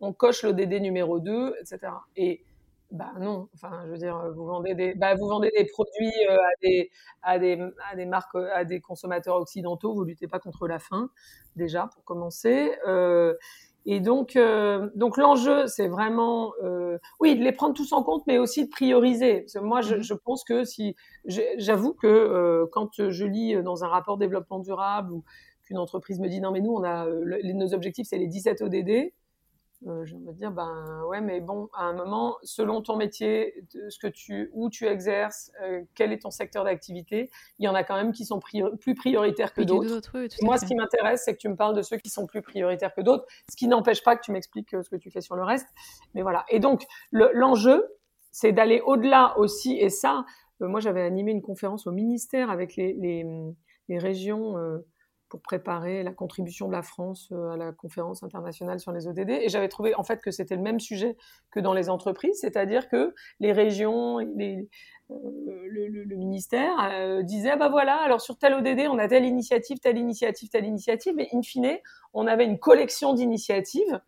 on 0.00 0.12
coche 0.12 0.42
l'ODD 0.42 0.80
numéro 0.80 1.20
2, 1.20 1.54
etc. 1.60 1.92
Et 2.16 2.44
bah 2.90 3.12
non, 3.20 3.48
enfin 3.54 3.82
je 3.86 3.90
veux 3.90 3.98
dire, 3.98 4.32
vous 4.34 4.46
vendez 4.46 4.74
des, 4.74 4.94
bah, 4.94 5.14
vous 5.14 5.28
vendez 5.28 5.50
des 5.56 5.66
produits 5.66 6.12
euh, 6.30 6.36
à 6.36 6.50
des, 6.62 6.90
à 7.22 7.38
des, 7.38 7.58
à 7.90 7.96
des 7.96 8.06
marques, 8.06 8.34
à 8.54 8.64
des 8.64 8.80
consommateurs 8.80 9.36
occidentaux, 9.36 9.94
vous 9.94 10.04
luttez 10.04 10.26
pas 10.26 10.38
contre 10.38 10.66
la 10.66 10.78
faim 10.78 11.10
déjà 11.56 11.88
pour 11.88 12.04
commencer. 12.04 12.72
Euh, 12.86 13.34
et 13.90 14.00
donc, 14.00 14.36
euh, 14.36 14.90
donc 14.96 15.16
l'enjeu, 15.16 15.66
c'est 15.66 15.88
vraiment, 15.88 16.52
euh, 16.62 16.98
oui, 17.20 17.36
de 17.38 17.42
les 17.42 17.52
prendre 17.52 17.74
tous 17.74 17.92
en 17.92 18.02
compte, 18.02 18.22
mais 18.26 18.36
aussi 18.36 18.64
de 18.66 18.68
prioriser. 18.70 19.40
Parce 19.40 19.54
que 19.54 19.58
moi, 19.60 19.80
je, 19.80 19.96
mmh 19.96 20.02
je 20.02 20.14
pense 20.14 20.44
que 20.44 20.64
si, 20.64 20.94
j'avoue 21.56 21.94
que 21.94 22.06
euh, 22.06 22.66
quand 22.70 23.08
je 23.10 23.24
lis 23.24 23.62
dans 23.62 23.84
un 23.84 23.88
rapport 23.88 24.18
développement 24.18 24.58
durable 24.58 25.12
ou 25.12 25.24
qu'une 25.64 25.78
entreprise 25.78 26.20
me 26.20 26.28
dit 26.28 26.40
non 26.40 26.50
mais 26.50 26.60
nous 26.60 26.72
on 26.72 26.82
a 26.84 27.06
nos 27.06 27.74
objectifs 27.74 28.06
c'est 28.08 28.18
les 28.18 28.26
17 28.26 28.62
ODD, 28.62 29.12
euh, 29.86 30.04
je 30.04 30.16
me 30.16 30.32
dire 30.32 30.50
ben 30.50 31.04
ouais 31.08 31.20
mais 31.20 31.40
bon 31.40 31.68
à 31.72 31.84
un 31.84 31.92
moment 31.92 32.36
selon 32.42 32.82
ton 32.82 32.96
métier 32.96 33.54
de 33.72 33.88
ce 33.90 34.00
que 34.00 34.08
tu 34.08 34.50
où 34.52 34.70
tu 34.70 34.86
exerces 34.86 35.52
euh, 35.62 35.82
quel 35.94 36.12
est 36.12 36.22
ton 36.22 36.32
secteur 36.32 36.64
d'activité 36.64 37.30
il 37.60 37.64
y 37.64 37.68
en 37.68 37.76
a 37.76 37.84
quand 37.84 37.94
même 37.94 38.10
qui 38.10 38.24
sont 38.24 38.40
plus 38.40 38.94
prioritaires 38.96 39.54
que 39.54 39.62
d'autres. 39.62 40.10
moi 40.42 40.58
ce 40.58 40.66
qui 40.66 40.74
m'intéresse 40.74 41.22
c'est 41.24 41.34
que 41.34 41.38
tu 41.38 41.48
me 41.48 41.54
parles 41.54 41.76
de 41.76 41.82
ceux 41.82 41.96
qui 41.96 42.10
sont 42.10 42.26
plus 42.26 42.42
prioritaires 42.42 42.92
que 42.92 43.02
d'autres 43.02 43.24
ce 43.48 43.54
qui 43.56 43.68
n'empêche 43.68 44.02
pas 44.02 44.16
que 44.16 44.22
tu 44.22 44.32
m'expliques 44.32 44.74
euh, 44.74 44.82
ce 44.82 44.90
que 44.90 44.96
tu 44.96 45.12
fais 45.12 45.20
sur 45.20 45.36
le 45.36 45.44
reste 45.44 45.68
mais 46.14 46.22
voilà. 46.22 46.44
Et 46.48 46.58
donc 46.58 46.82
l'enjeu 47.12 47.86
c'est 48.32 48.50
d'aller 48.50 48.80
au-delà 48.84 49.38
aussi 49.38 49.78
et 49.78 49.90
ça 49.90 50.24
moi 50.58 50.80
j'avais 50.80 51.02
animé 51.02 51.30
une 51.30 51.42
conférence 51.42 51.86
au 51.86 51.92
ministère 51.92 52.50
avec 52.50 52.74
les, 52.74 52.94
les, 52.94 53.24
les 53.88 53.98
régions 53.98 54.56
pour 55.28 55.40
préparer 55.40 56.02
la 56.02 56.12
contribution 56.12 56.68
de 56.68 56.72
la 56.72 56.82
France 56.82 57.28
euh, 57.32 57.50
à 57.50 57.56
la 57.56 57.72
conférence 57.72 58.22
internationale 58.22 58.80
sur 58.80 58.92
les 58.92 59.06
ODD. 59.06 59.30
Et 59.30 59.48
j'avais 59.48 59.68
trouvé 59.68 59.94
en 59.94 60.02
fait 60.02 60.20
que 60.20 60.30
c'était 60.30 60.56
le 60.56 60.62
même 60.62 60.80
sujet 60.80 61.16
que 61.50 61.60
dans 61.60 61.72
les 61.72 61.90
entreprises, 61.90 62.38
c'est-à-dire 62.40 62.88
que 62.88 63.14
les 63.40 63.52
régions, 63.52 64.18
les, 64.18 64.68
euh, 65.10 65.14
le, 65.68 65.88
le, 65.88 66.16
ministère 66.16 66.72
euh, 66.92 67.22
disait 67.22 67.50
ah 67.50 67.56
bah 67.56 67.68
voilà, 67.68 67.96
alors 67.96 68.20
sur 68.20 68.38
tel 68.38 68.54
ODD 68.54 68.88
on 68.90 68.98
a 68.98 69.08
telle 69.08 69.24
initiative, 69.24 69.78
telle 69.78 69.98
initiative, 69.98 70.48
telle 70.48 70.66
initiative, 70.66 71.14
mais 71.16 71.28
in 71.32 71.42
fine 71.42 71.78
on 72.14 72.26
avait 72.26 72.44
une 72.44 72.58
collection 72.58 73.14
d'initiatives. 73.14 74.00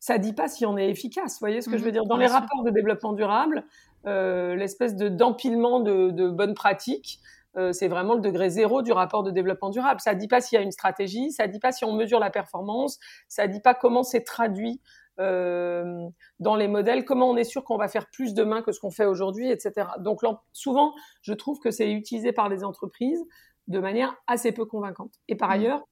Ça 0.00 0.18
dit 0.18 0.32
pas 0.32 0.48
si 0.48 0.64
on 0.64 0.78
est 0.78 0.88
efficace. 0.88 1.34
Vous 1.34 1.40
voyez 1.40 1.60
ce 1.60 1.68
que 1.68 1.76
je 1.76 1.82
veux 1.82 1.88
mhm. 1.88 1.92
dire? 1.92 2.06
Dans 2.06 2.16
les 2.16 2.28
rapports 2.28 2.62
de 2.62 2.70
développement 2.70 3.12
durable, 3.12 3.64
euh, 4.06 4.54
l'espèce 4.54 4.94
de 4.94 5.08
d'empilement 5.08 5.80
de, 5.80 6.10
de 6.10 6.28
bonnes 6.30 6.54
pratiques 6.54 7.20
euh, 7.56 7.72
c'est 7.72 7.88
vraiment 7.88 8.14
le 8.14 8.20
degré 8.20 8.50
zéro 8.50 8.82
du 8.82 8.92
rapport 8.92 9.22
de 9.22 9.30
développement 9.30 9.70
durable. 9.70 10.00
Ça 10.00 10.14
ne 10.14 10.18
dit 10.18 10.28
pas 10.28 10.40
s'il 10.40 10.56
y 10.56 10.60
a 10.60 10.64
une 10.64 10.72
stratégie, 10.72 11.32
ça 11.32 11.46
ne 11.46 11.52
dit 11.52 11.60
pas 11.60 11.72
si 11.72 11.84
on 11.84 11.92
mesure 11.92 12.20
la 12.20 12.30
performance, 12.30 12.98
ça 13.28 13.46
ne 13.46 13.52
dit 13.52 13.60
pas 13.60 13.74
comment 13.74 14.02
c'est 14.02 14.22
traduit 14.22 14.80
euh, 15.18 16.06
dans 16.38 16.54
les 16.54 16.68
modèles, 16.68 17.04
comment 17.04 17.28
on 17.28 17.36
est 17.36 17.44
sûr 17.44 17.64
qu'on 17.64 17.76
va 17.76 17.88
faire 17.88 18.08
plus 18.10 18.34
demain 18.34 18.62
que 18.62 18.70
ce 18.70 18.78
qu'on 18.80 18.90
fait 18.90 19.06
aujourd'hui, 19.06 19.50
etc. 19.50 19.88
Donc 19.98 20.20
souvent, 20.52 20.94
je 21.22 21.32
trouve 21.32 21.58
que 21.58 21.70
c'est 21.70 21.90
utilisé 21.90 22.32
par 22.32 22.48
les 22.48 22.62
entreprises 22.62 23.24
de 23.66 23.78
manière 23.80 24.14
assez 24.26 24.52
peu 24.52 24.64
convaincante. 24.64 25.14
Et 25.26 25.36
par 25.36 25.48
mmh. 25.48 25.52
ailleurs, 25.52 25.88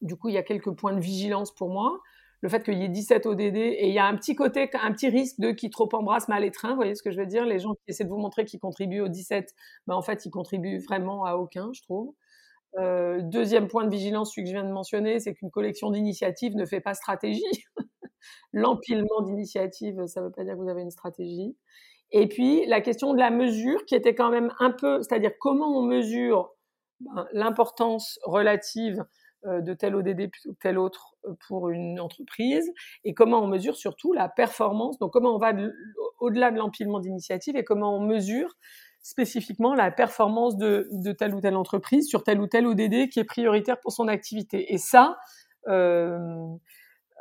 du 0.00 0.16
coup, 0.16 0.28
il 0.28 0.34
y 0.34 0.38
a 0.38 0.42
quelques 0.42 0.70
points 0.70 0.92
de 0.92 1.00
vigilance 1.00 1.52
pour 1.54 1.70
moi 1.70 2.00
le 2.40 2.48
fait 2.48 2.62
qu'il 2.62 2.78
y 2.78 2.84
ait 2.84 2.88
17 2.88 3.26
ODD 3.26 3.56
et 3.56 3.88
il 3.88 3.92
y 3.92 3.98
a 3.98 4.06
un 4.06 4.16
petit 4.16 4.34
côté, 4.34 4.70
un 4.80 4.92
petit 4.92 5.08
risque 5.08 5.40
de 5.40 5.50
qui 5.50 5.70
trop 5.70 5.88
embrasse 5.92 6.28
mal 6.28 6.48
trains. 6.50 6.70
Vous 6.70 6.76
voyez 6.76 6.94
ce 6.94 7.02
que 7.02 7.10
je 7.10 7.18
veux 7.18 7.26
dire? 7.26 7.44
Les 7.44 7.58
gens 7.58 7.74
qui 7.74 7.82
essaient 7.88 8.04
de 8.04 8.08
vous 8.08 8.18
montrer 8.18 8.44
qu'ils 8.44 8.60
contribuent 8.60 9.00
aux 9.00 9.08
17, 9.08 9.52
ben 9.86 9.94
en 9.94 10.02
fait, 10.02 10.24
ils 10.24 10.30
contribuent 10.30 10.78
vraiment 10.78 11.24
à 11.24 11.34
aucun, 11.34 11.70
je 11.72 11.82
trouve. 11.82 12.14
Euh, 12.78 13.20
deuxième 13.22 13.66
point 13.66 13.84
de 13.84 13.90
vigilance, 13.90 14.32
celui 14.32 14.44
que 14.44 14.50
je 14.50 14.54
viens 14.54 14.64
de 14.64 14.72
mentionner, 14.72 15.18
c'est 15.20 15.34
qu'une 15.34 15.50
collection 15.50 15.90
d'initiatives 15.90 16.54
ne 16.54 16.64
fait 16.64 16.80
pas 16.80 16.94
stratégie. 16.94 17.42
L'empilement 18.52 19.22
d'initiatives, 19.22 20.06
ça 20.06 20.20
ne 20.20 20.26
veut 20.26 20.32
pas 20.32 20.44
dire 20.44 20.54
que 20.54 20.60
vous 20.60 20.68
avez 20.68 20.82
une 20.82 20.90
stratégie. 20.90 21.56
Et 22.10 22.28
puis 22.28 22.66
la 22.66 22.80
question 22.80 23.12
de 23.12 23.18
la 23.18 23.30
mesure, 23.30 23.84
qui 23.84 23.94
était 23.94 24.14
quand 24.14 24.30
même 24.30 24.52
un 24.60 24.70
peu, 24.70 25.02
c'est-à-dire 25.02 25.32
comment 25.40 25.78
on 25.78 25.82
mesure 25.82 26.50
ben, 27.00 27.26
l'importance 27.32 28.18
relative 28.24 29.04
de 29.44 29.74
tel 29.74 29.94
ODD 29.94 30.30
que 30.30 30.50
tel 30.60 30.78
autre 30.78 31.14
euh, 31.24 31.34
pour 31.46 31.70
une 31.70 32.00
entreprise 32.00 32.70
et 33.04 33.14
comment 33.14 33.42
on 33.42 33.46
mesure 33.46 33.76
surtout 33.76 34.12
la 34.12 34.28
performance. 34.28 34.98
Donc 34.98 35.12
comment 35.12 35.34
on 35.34 35.38
va 35.38 35.52
au-delà 36.18 36.50
de 36.50 36.58
l'empilement 36.58 37.00
d'initiatives 37.00 37.56
et 37.56 37.64
comment 37.64 37.96
on 37.96 38.00
mesure 38.00 38.54
spécifiquement 39.00 39.74
la 39.74 39.90
performance 39.90 40.56
de, 40.56 41.12
telle 41.12 41.34
ou 41.34 41.40
telle 41.40 41.56
entreprise 41.56 42.08
sur 42.08 42.24
tel 42.24 42.40
ou 42.40 42.46
tel 42.46 42.66
ODD 42.66 43.08
qui 43.08 43.20
est 43.20 43.24
prioritaire 43.24 43.80
pour 43.80 43.92
son 43.92 44.08
activité. 44.08 44.72
Et 44.74 44.78
ça, 44.78 45.18
euh, 45.68 46.18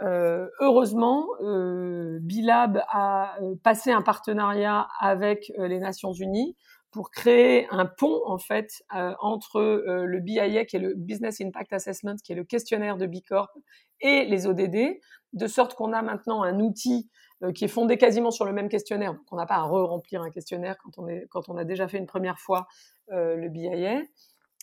euh, 0.01 0.47
heureusement, 0.59 1.27
euh, 1.41 2.19
Bilab 2.21 2.81
a 2.89 3.37
passé 3.63 3.91
un 3.91 4.01
partenariat 4.01 4.87
avec 4.99 5.51
les 5.57 5.79
Nations 5.79 6.13
Unies 6.13 6.55
pour 6.97 7.11
créer 7.11 7.67
un 7.69 7.85
pont 7.85 8.23
en 8.25 8.39
fait 8.39 8.83
euh, 8.95 9.13
entre 9.19 9.59
euh, 9.59 10.05
le 10.05 10.19
BIA 10.19 10.65
qui 10.65 10.77
est 10.77 10.79
le 10.79 10.95
Business 10.95 11.39
Impact 11.41 11.71
Assessment 11.71 12.15
qui 12.23 12.31
est 12.31 12.35
le 12.35 12.43
questionnaire 12.43 12.97
de 12.97 13.05
Bicorp 13.05 13.55
et 14.01 14.25
les 14.25 14.47
ODD 14.47 14.99
de 15.33 15.47
sorte 15.47 15.75
qu'on 15.75 15.93
a 15.93 16.01
maintenant 16.01 16.41
un 16.41 16.59
outil 16.59 17.07
euh, 17.43 17.51
qui 17.51 17.65
est 17.65 17.67
fondé 17.67 17.99
quasiment 17.99 18.31
sur 18.31 18.45
le 18.45 18.51
même 18.51 18.67
questionnaire. 18.67 19.13
Donc 19.13 19.21
on 19.31 19.35
n'a 19.35 19.45
pas 19.45 19.57
à 19.57 19.61
re-remplir 19.61 20.23
un 20.23 20.31
questionnaire 20.31 20.75
quand 20.83 20.97
on 20.97 21.07
est 21.07 21.27
quand 21.29 21.49
on 21.49 21.57
a 21.57 21.65
déjà 21.65 21.87
fait 21.87 21.99
une 21.99 22.07
première 22.07 22.39
fois 22.39 22.65
le 23.09 23.47
BIA 23.47 24.01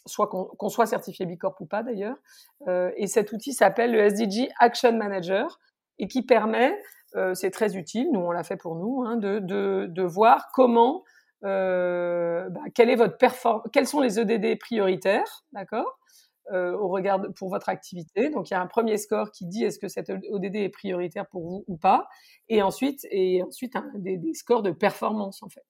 soit 0.05 0.27
qu'on 0.27 0.69
soit 0.69 0.87
certifié 0.87 1.27
Bicorp 1.27 1.55
ou 1.61 1.67
pas 1.67 1.85
d'ailleurs. 1.85 2.17
Et 2.97 3.07
cet 3.07 3.31
outil 3.31 3.53
s'appelle 3.53 3.93
le 3.93 4.01
SDG 4.01 4.51
Action 4.59 4.93
Manager 4.93 5.61
et 6.01 6.09
qui 6.09 6.23
permet 6.23 6.77
c'est 7.35 7.53
très 7.53 7.77
utile, 7.77 8.09
nous 8.13 8.21
on 8.21 8.33
l'a 8.33 8.43
fait 8.43 8.57
pour 8.57 8.75
nous, 8.75 9.05
hein, 9.07 9.17
de, 9.17 9.39
de, 9.39 9.87
de 9.89 10.03
voir 10.03 10.49
comment 10.53 11.05
euh, 11.45 12.49
bah, 12.51 12.61
quelle 12.75 12.91
est 12.91 12.97
votre 12.97 13.17
quels 13.73 13.87
sont 13.87 14.01
les 14.01 14.19
EDD 14.19 14.59
prioritaires, 14.59 15.45
d'accord, 15.53 15.99
euh, 16.53 16.73
au 16.77 16.89
regard 16.89 17.21
pour 17.37 17.51
votre 17.51 17.69
activité? 17.69 18.31
Donc 18.31 18.51
il 18.51 18.55
y 18.55 18.57
a 18.57 18.61
un 18.61 18.67
premier 18.67 18.97
score 18.97 19.31
qui 19.31 19.47
dit 19.47 19.65
est-ce 19.65 19.79
que 19.79 19.89
cet 19.89 20.11
ODD 20.11 20.57
est 20.57 20.69
prioritaire 20.71 21.27
pour 21.27 21.43
vous 21.43 21.65
ou 21.69 21.77
pas, 21.77 22.09
et 22.49 22.63
ensuite 22.63 23.07
et 23.11 23.43
ensuite 23.43 23.75
des, 23.95 24.19
scores 24.35 24.63
de 24.63 24.71
performance 24.71 25.43
en 25.43 25.49
fait, 25.49 25.67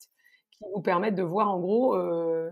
qui 0.53 0.65
vous 0.75 0.83
permettent 0.83 1.17
de 1.17 1.23
voir 1.23 1.51
en 1.51 1.59
gros 1.59 1.97
euh, 1.97 2.51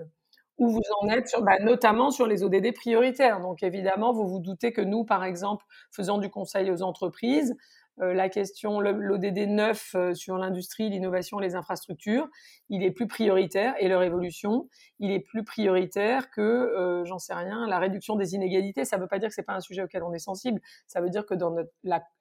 où 0.58 0.68
vous 0.68 0.82
en 1.00 1.08
êtes, 1.08 1.34
bah, 1.42 1.58
notamment 1.60 2.10
sur 2.10 2.26
les 2.26 2.42
ODD 2.42 2.74
prioritaires. 2.74 3.40
Donc 3.40 3.62
évidemment, 3.62 4.12
vous 4.12 4.26
vous 4.28 4.40
doutez 4.40 4.72
que 4.72 4.80
nous, 4.80 5.04
par 5.04 5.24
exemple, 5.24 5.64
faisant 5.90 6.18
du 6.18 6.28
conseil 6.28 6.70
aux 6.70 6.82
entreprises, 6.82 7.56
la 7.98 8.28
question, 8.28 8.80
l'ODD 8.80 9.48
9 9.48 9.94
euh, 9.94 10.14
sur 10.14 10.36
l'industrie, 10.38 10.88
l'innovation, 10.88 11.38
les 11.38 11.54
infrastructures, 11.54 12.28
il 12.70 12.82
est 12.82 12.90
plus 12.90 13.06
prioritaire 13.06 13.74
et 13.78 13.88
leur 13.88 14.02
évolution, 14.02 14.68
il 14.98 15.10
est 15.10 15.20
plus 15.20 15.44
prioritaire 15.44 16.30
que, 16.30 16.40
euh, 16.40 17.04
j'en 17.04 17.18
sais 17.18 17.34
rien, 17.34 17.66
la 17.66 17.78
réduction 17.78 18.16
des 18.16 18.34
inégalités. 18.34 18.84
Ça 18.84 18.96
ne 18.96 19.02
veut 19.02 19.08
pas 19.08 19.18
dire 19.18 19.28
que 19.28 19.34
c'est 19.34 19.42
pas 19.42 19.54
un 19.54 19.60
sujet 19.60 19.82
auquel 19.82 20.02
on 20.02 20.12
est 20.12 20.18
sensible. 20.18 20.60
Ça 20.86 21.00
veut 21.00 21.10
dire 21.10 21.26
que 21.26 21.34
dans 21.34 21.50
notre, 21.50 21.70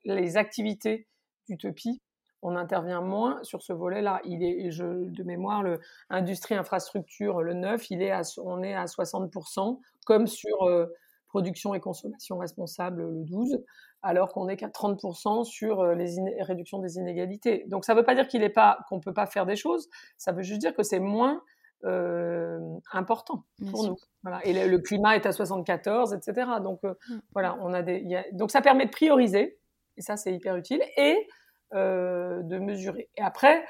les 0.04 0.38
activités 0.38 1.08
d'utopie, 1.48 2.02
on 2.42 2.56
intervient 2.56 3.02
moins 3.02 3.40
sur 3.44 3.62
ce 3.62 3.72
volet-là. 3.72 4.20
Il 4.26 4.44
est, 4.44 4.70
de 4.78 5.24
mémoire, 5.24 5.64
le 5.64 5.80
industrie 6.10 6.56
infrastructure, 6.56 7.42
le 7.42 7.54
9, 7.54 7.92
il 7.92 8.02
est 8.02 8.12
à, 8.12 8.24
on 8.44 8.62
est 8.64 8.74
à 8.74 8.86
60%, 8.86 9.80
comme 10.06 10.28
sur 10.28 10.64
euh, 10.64 10.88
production 11.28 11.74
et 11.74 11.80
consommation 11.80 12.38
responsable, 12.38 13.04
le 13.04 13.24
12, 13.24 13.64
alors 14.04 14.30
qu'on 14.30 14.46
n'est 14.46 14.58
qu'à 14.58 14.68
30% 14.68 15.44
sur 15.44 15.82
euh, 15.82 15.96
les 15.96 16.42
réductions 16.42 16.80
des 16.80 16.98
inégalités. 16.98 17.66
Donc 17.68 17.86
ça 17.86 17.94
ne 17.94 18.00
veut 18.00 18.06
pas 18.06 18.16
dire 18.16 18.28
qu'il 18.28 18.44
est 18.44 18.50
pas, 18.50 18.80
qu'on 18.90 18.98
ne 18.98 19.02
peut 19.02 19.14
pas 19.14 19.26
faire 19.26 19.46
des 19.46 19.56
choses, 19.56 19.90
ça 20.18 20.32
veut 20.32 20.44
juste 20.44 20.60
dire 20.60 20.76
que 20.76 20.84
c'est 20.84 21.00
moins 21.00 21.42
euh, 21.84 22.60
important 22.92 23.44
pour 23.72 23.88
nous. 23.88 23.98
Voilà. 24.24 24.46
Et 24.46 24.68
le, 24.68 24.80
climat 24.80 25.16
est 25.16 25.26
à 25.26 25.32
74, 25.32 26.14
etc. 26.14 26.48
Donc 26.64 26.84
mmh. 26.84 27.16
voilà, 27.34 27.58
on 27.62 27.74
a 27.74 27.82
des, 27.82 28.24
donc 28.34 28.52
ça 28.52 28.62
permet 28.62 28.86
de 28.86 28.92
prioriser, 28.92 29.58
et 29.98 30.02
ça 30.02 30.18
c'est 30.18 30.34
hyper 30.34 30.56
utile, 30.56 30.82
et 30.98 31.28
euh, 31.74 32.42
de 32.44 32.58
mesurer. 32.58 33.08
Et 33.16 33.22
après, 33.22 33.64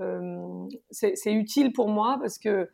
euh, 0.00 0.66
c'est 0.90 1.32
utile 1.32 1.72
pour 1.72 1.88
moi 1.88 2.18
parce 2.20 2.38
que 2.38 2.68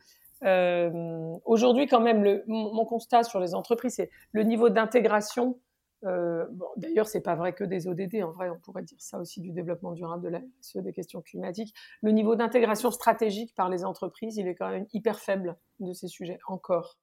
euh, 0.44 1.36
aujourd'hui, 1.44 1.86
quand 1.86 2.00
même, 2.00 2.24
le, 2.24 2.42
mon, 2.46 2.86
constat 2.86 3.22
sur 3.22 3.38
les 3.38 3.54
entreprises, 3.54 3.96
c'est 3.96 4.10
le 4.32 4.44
niveau 4.44 4.70
d'intégration. 4.70 5.58
Euh, 6.04 6.46
bon, 6.50 6.66
D'ailleurs, 6.76 7.06
c'est 7.06 7.20
pas 7.20 7.34
vrai 7.34 7.52
que 7.52 7.64
des 7.64 7.86
ODD. 7.86 8.22
En 8.22 8.32
vrai, 8.32 8.50
on 8.50 8.58
pourrait 8.58 8.82
dire 8.82 9.00
ça 9.00 9.18
aussi 9.18 9.40
du 9.40 9.52
développement 9.52 9.92
durable, 9.92 10.24
de 10.24 10.28
la 10.28 10.40
des 10.82 10.92
questions 10.92 11.22
climatiques. 11.22 11.74
Le 12.02 12.10
niveau 12.10 12.34
d'intégration 12.34 12.90
stratégique 12.90 13.54
par 13.54 13.68
les 13.68 13.84
entreprises, 13.84 14.36
il 14.36 14.48
est 14.48 14.54
quand 14.54 14.70
même 14.70 14.86
hyper 14.92 15.20
faible 15.20 15.56
de 15.80 15.92
ces 15.92 16.08
sujets 16.08 16.38
encore. 16.46 16.98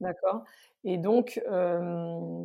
D'accord? 0.00 0.44
Et 0.84 0.96
donc, 0.96 1.40
euh, 1.50 2.44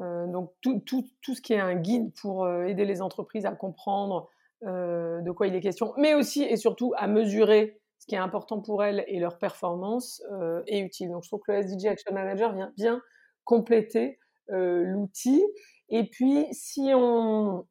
euh, 0.00 0.26
donc 0.26 0.52
tout, 0.60 0.80
tout, 0.80 1.04
tout, 1.20 1.34
ce 1.34 1.40
qui 1.40 1.52
est 1.52 1.60
un 1.60 1.74
guide 1.74 2.12
pour 2.20 2.44
euh, 2.44 2.64
aider 2.64 2.84
les 2.84 3.02
entreprises 3.02 3.46
à 3.46 3.52
comprendre 3.52 4.28
de 4.64 5.30
quoi 5.32 5.48
il 5.48 5.56
est 5.56 5.60
question, 5.60 5.92
mais 5.96 6.14
aussi 6.14 6.44
et 6.44 6.54
surtout 6.54 6.94
à 6.96 7.08
mesurer 7.08 7.80
ce 7.98 8.06
qui 8.06 8.14
est 8.14 8.18
important 8.18 8.60
pour 8.60 8.84
elles 8.84 9.04
et 9.08 9.18
leur 9.18 9.38
performance 9.38 10.22
est 10.68 10.78
utile. 10.78 11.10
Donc 11.10 11.24
je 11.24 11.28
trouve 11.28 11.40
que 11.44 11.50
le 11.50 11.58
SDG 11.58 11.88
Action 11.88 12.14
Manager 12.14 12.54
vient 12.54 12.72
bien 12.76 13.02
compléter 13.42 14.20
l'outil. 14.48 15.42
Et 15.88 16.04
puis 16.08 16.46
si 16.52 16.92
on 16.94 17.66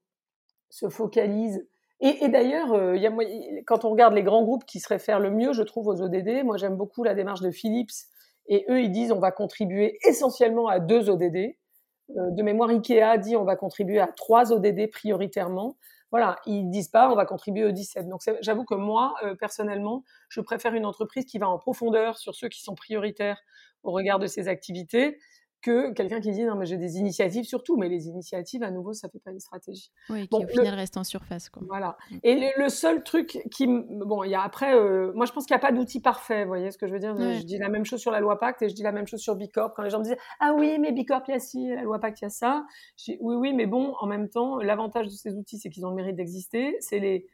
se 0.70 0.90
focalise 0.90 1.66
et, 2.04 2.30
d'ailleurs, 2.30 2.70
quand 3.68 3.86
on 3.86 3.92
regarde 3.92 4.16
les 4.16 4.24
grands 4.24 4.44
groupes 4.44 4.66
qui 4.66 4.80
se 4.80 4.88
réfèrent 4.88 5.20
le 5.20 5.30
mieux, 5.30 5.54
je 5.54 5.62
trouve, 5.62 5.88
aux 5.88 6.02
ODD, 6.02 6.44
moi 6.44 6.58
j'aime 6.58 6.76
beaucoup 6.76 7.04
la 7.04 7.14
démarche 7.14 7.42
de 7.42 7.52
Philips. 7.52 7.92
Et 8.48 8.66
eux, 8.70 8.82
ils 8.82 8.92
disent 8.92 9.12
on 9.12 9.20
va 9.20 9.32
contribuer 9.32 10.00
essentiellement 10.04 10.68
à 10.68 10.80
deux 10.80 11.10
ODD. 11.10 11.56
Euh, 12.18 12.32
de 12.32 12.44
mémoire, 12.44 12.70
Ikea 12.70 13.18
dit 13.20 13.36
on 13.36 13.44
va 13.44 13.56
contribuer 13.56 14.00
à 14.00 14.08
trois 14.08 14.52
ODD 14.52 14.90
prioritairement. 14.90 15.78
Voilà, 16.10 16.38
ils 16.46 16.70
disent 16.70 16.90
pas 16.90 17.10
on 17.12 17.16
va 17.16 17.26
contribuer 17.26 17.66
aux 17.66 17.72
17. 17.72 18.10
Donc 18.10 18.22
j'avoue 18.42 18.66
que 18.66 18.76
moi, 18.76 19.14
euh, 19.24 19.36
personnellement, 19.36 20.04
je 20.30 20.42
préfère 20.42 20.74
une 20.74 20.88
entreprise 20.88 21.26
qui 21.26 21.38
va 21.38 21.48
en 21.48 21.60
profondeur 21.60 22.18
sur 22.18 22.34
ceux 22.34 22.50
qui 22.50 22.62
sont 22.62 22.76
prioritaires 22.76 23.40
au 23.84 23.92
regard 23.92 24.18
de 24.18 24.28
ses 24.28 24.48
activités 24.48 25.20
que 25.62 25.92
quelqu'un 25.94 26.20
qui 26.20 26.32
dit 26.32 26.44
non 26.44 26.56
mais 26.56 26.66
j'ai 26.66 26.78
des 26.78 26.98
initiatives 26.98 27.46
surtout 27.46 27.78
mais 27.78 27.90
les 27.90 28.08
initiatives 28.08 28.64
à 28.64 28.72
nouveau 28.72 28.94
ça 28.94 29.10
fait 29.10 29.20
pas 29.20 29.32
une 29.32 29.40
stratégie. 29.40 29.92
Oui 30.10 30.28
qui 30.28 30.44
au 30.44 30.48
final 30.48 30.74
reste 30.74 30.98
en 30.98 31.04
surface 31.04 31.50
quoi. 31.50 31.64
voilà. 31.68 31.98
Mm. 32.10 32.18
et 32.24 32.52
le, 32.58 32.70
seul 32.70 33.04
truc 33.04 33.42
qui 33.52 33.68
bon 33.68 34.24
il 34.24 34.32
y 34.32 34.36
a 34.36 34.42
après 34.42 34.76
euh, 34.76 35.12
moi 35.14 35.26
je 35.26 35.32
pense 35.32 35.46
qu'il 35.46 35.56
n'y 35.56 35.60
a 35.60 35.62
pas 35.62 35.72
d'outil 35.72 36.02
parfait 36.02 36.44
vous 36.44 36.50
voyez 36.50 36.72
ce 36.72 36.78
que 36.78 36.88
je 36.88 36.94
veux 36.94 37.00
dire? 37.00 37.16
Je 37.18 37.44
dis 37.44 37.58
la 37.58 37.70
même 37.70 37.86
chose 37.86 38.00
sur 38.00 38.12
la 38.12 38.20
loi 38.20 38.40
Pacte 38.40 38.62
et 38.62 38.70
je 38.70 38.76
dis 38.76 38.84
la 38.84 38.92
même 38.92 39.08
chose 39.08 39.22
sur 39.22 39.36
Bicorp. 39.36 39.74
Quand 39.76 39.84
les 39.84 39.90
gens 39.90 40.00
me 40.00 40.04
disent 40.04 40.18
ah 40.40 40.54
oui 40.58 40.78
mais 40.80 40.92
Bicorp 40.92 41.24
il 41.28 41.32
y 41.32 41.36
a 41.36 41.40
ci 41.40 41.70
la 41.70 41.84
loi 41.84 42.00
Pacte 42.00 42.22
il 42.22 42.26
y 42.26 42.28
a 42.28 42.30
ça 42.30 42.66
je 42.98 43.12
dis 43.12 43.18
oui 43.22 43.36
oui 43.36 43.54
mais 43.54 43.66
bon 43.66 43.94
en 44.00 44.08
même 44.08 44.30
temps 44.30 44.58
l'avantage 44.60 45.06
de 45.08 45.12
ces 45.12 45.36
outils 45.36 45.58
c'est 45.58 45.70
qu'ils 45.70 45.86
ont 45.86 45.90
le 45.90 45.96
mérite 45.96 46.16
d'exister. 46.16 46.76
C'est 46.80 47.00
les 47.00 47.28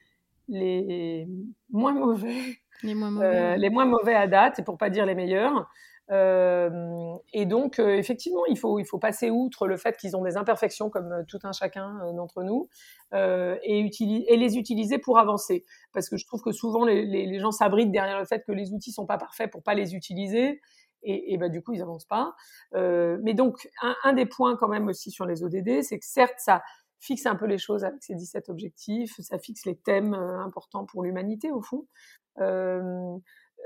les 0.49 1.27
moins 1.69 1.93
mauvais 1.93 2.57
les 2.83 2.95
moins 2.95 3.11
mauvais, 3.11 3.25
euh, 3.25 3.55
les 3.57 3.69
moins 3.69 3.85
mauvais 3.85 4.15
à 4.15 4.27
date 4.27 4.59
et 4.59 4.63
pour 4.63 4.77
pas 4.77 4.89
dire 4.89 5.05
les 5.05 5.15
meilleurs 5.15 5.69
euh, 6.09 7.17
et 7.33 7.45
donc, 7.45 7.79
euh, 7.79 7.97
effectivement, 7.97 8.45
il 8.45 8.57
faut, 8.57 8.79
il 8.79 8.85
faut 8.85 8.97
passer 8.97 9.29
outre 9.29 9.67
le 9.67 9.77
fait 9.77 9.97
qu'ils 9.97 10.15
ont 10.15 10.23
des 10.23 10.37
imperfections 10.37 10.89
comme 10.89 11.11
euh, 11.11 11.23
tout 11.27 11.39
un 11.43 11.51
chacun 11.51 12.13
d'entre 12.13 12.43
nous 12.43 12.69
et, 13.13 13.89
et, 13.99 14.37
les 14.37 14.57
utiliser 14.57 14.97
pour 14.97 15.19
avancer. 15.19 15.65
Parce 15.93 16.09
que 16.09 16.17
je 16.17 16.25
trouve 16.25 16.41
que 16.41 16.51
souvent, 16.51 16.85
les, 16.85 17.05
les, 17.05 17.39
gens 17.39 17.51
s'abritent 17.51 17.91
derrière 17.91 18.19
le 18.19 18.25
fait 18.25 18.43
que 18.45 18.51
les 18.51 18.73
outils 18.73 18.91
sont 18.91 19.05
pas 19.05 19.17
parfaits 19.17 19.51
pour 19.51 19.63
pas 19.63 19.73
les 19.73 19.95
utiliser. 19.95 20.61
Et, 21.03 21.33
et 21.33 21.37
bah, 21.37 21.49
du 21.49 21.61
coup, 21.61 21.73
ils 21.73 21.81
avancent 21.81 22.05
pas. 22.07 22.35
mais 22.73 23.33
donc, 23.33 23.69
un, 24.03 24.13
des 24.13 24.25
points 24.25 24.55
quand 24.57 24.67
même 24.67 24.87
aussi 24.87 25.11
sur 25.11 25.25
les 25.25 25.43
ODD, 25.43 25.81
c'est 25.83 25.99
que 25.99 26.05
certes, 26.05 26.35
ça 26.37 26.63
fixe 26.99 27.25
un 27.27 27.35
peu 27.35 27.45
les 27.45 27.59
choses 27.59 27.83
avec 27.83 28.01
ces 28.01 28.15
17 28.15 28.49
objectifs, 28.49 29.15
ça 29.19 29.37
fixe 29.37 29.65
les 29.65 29.75
thèmes 29.75 30.13
importants 30.13 30.85
pour 30.85 31.03
l'humanité, 31.03 31.51
au 31.51 31.61
fond. 31.61 31.85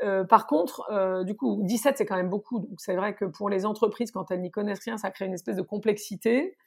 Euh, 0.04 0.24
par 0.24 0.48
contre, 0.48 0.84
euh, 0.92 1.24
du 1.24 1.36
coup, 1.36 1.60
17, 1.64 1.98
c'est 1.98 2.06
quand 2.06 2.16
même 2.16 2.30
beaucoup. 2.30 2.60
Donc, 2.60 2.80
c'est 2.80 2.96
vrai 2.96 3.14
que 3.14 3.26
pour 3.26 3.50
les 3.50 3.66
entreprises, 3.66 4.12
quand 4.12 4.32
elles 4.32 4.42
n'y 4.42 4.52
connaissent 4.52 4.84
rien, 4.84 4.98
ça 4.98 5.12
crée 5.12 5.26
une 5.26 5.34
espèce 5.34 5.56
de 5.56 5.62
complexité. 5.62 6.58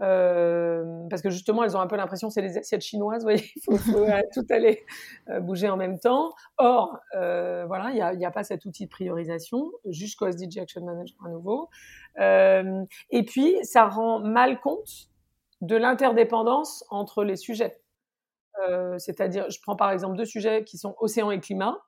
Euh, 0.00 1.06
parce 1.10 1.20
que 1.20 1.28
justement, 1.28 1.62
elles 1.62 1.76
ont 1.76 1.80
un 1.80 1.86
peu 1.86 1.96
l'impression 1.96 2.28
que 2.28 2.34
c'est 2.34 2.40
les 2.40 2.56
assiettes 2.56 2.80
chinoises, 2.80 3.22
voyez, 3.22 3.44
il 3.56 3.78
faut, 3.78 4.06
tout 4.32 4.46
aller 4.48 4.84
bouger 5.42 5.68
en 5.68 5.76
même 5.76 5.98
temps. 5.98 6.32
Or, 6.56 6.98
voilà, 7.12 7.90
il 7.90 8.16
n'y 8.18 8.24
a, 8.24 8.28
a, 8.28 8.30
pas 8.30 8.42
cet 8.42 8.64
outil 8.64 8.86
de 8.86 8.90
priorisation 8.90 9.70
jusqu'au 9.84 10.26
SDG 10.26 10.60
Action 10.60 10.84
Manager 10.84 11.18
à 11.24 11.28
nouveau. 11.28 11.68
et 12.18 13.24
puis, 13.24 13.56
ça 13.62 13.86
rend 13.88 14.20
mal 14.20 14.58
compte 14.60 15.10
de 15.60 15.76
l'interdépendance 15.76 16.82
entre 16.88 17.22
les 17.22 17.36
sujets. 17.36 17.78
C'est-à-dire, 18.96 19.50
je 19.50 19.60
prends 19.60 19.76
par 19.76 19.90
exemple 19.90 20.16
deux 20.16 20.24
sujets 20.24 20.64
qui 20.64 20.78
sont 20.78 20.94
océan 20.98 21.30
et 21.30 21.40
climat. 21.40 21.78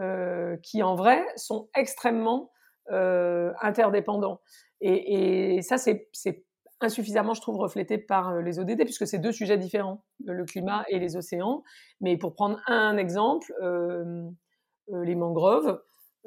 Euh, 0.00 0.56
qui 0.56 0.82
en 0.82 0.96
vrai 0.96 1.24
sont 1.36 1.68
extrêmement 1.76 2.50
euh, 2.90 3.52
interdépendants. 3.62 4.40
Et, 4.80 5.62
ça, 5.62 5.78
c'est 5.78 6.08
insuffisamment, 6.80 7.32
je 7.32 7.40
trouve, 7.40 7.58
reflété 7.58 7.96
par 7.96 8.30
euh, 8.30 8.40
les 8.40 8.58
ODD, 8.58 8.82
puisque 8.82 9.06
c'est 9.06 9.20
deux 9.20 9.30
sujets 9.30 9.56
différents, 9.56 10.02
le 10.24 10.44
climat 10.44 10.84
et 10.88 10.98
les 10.98 11.16
océans. 11.16 11.62
Mais 12.00 12.16
pour 12.16 12.34
prendre 12.34 12.58
un 12.66 12.96
exemple, 12.96 13.54
les 14.88 15.14
mangroves, 15.14 15.80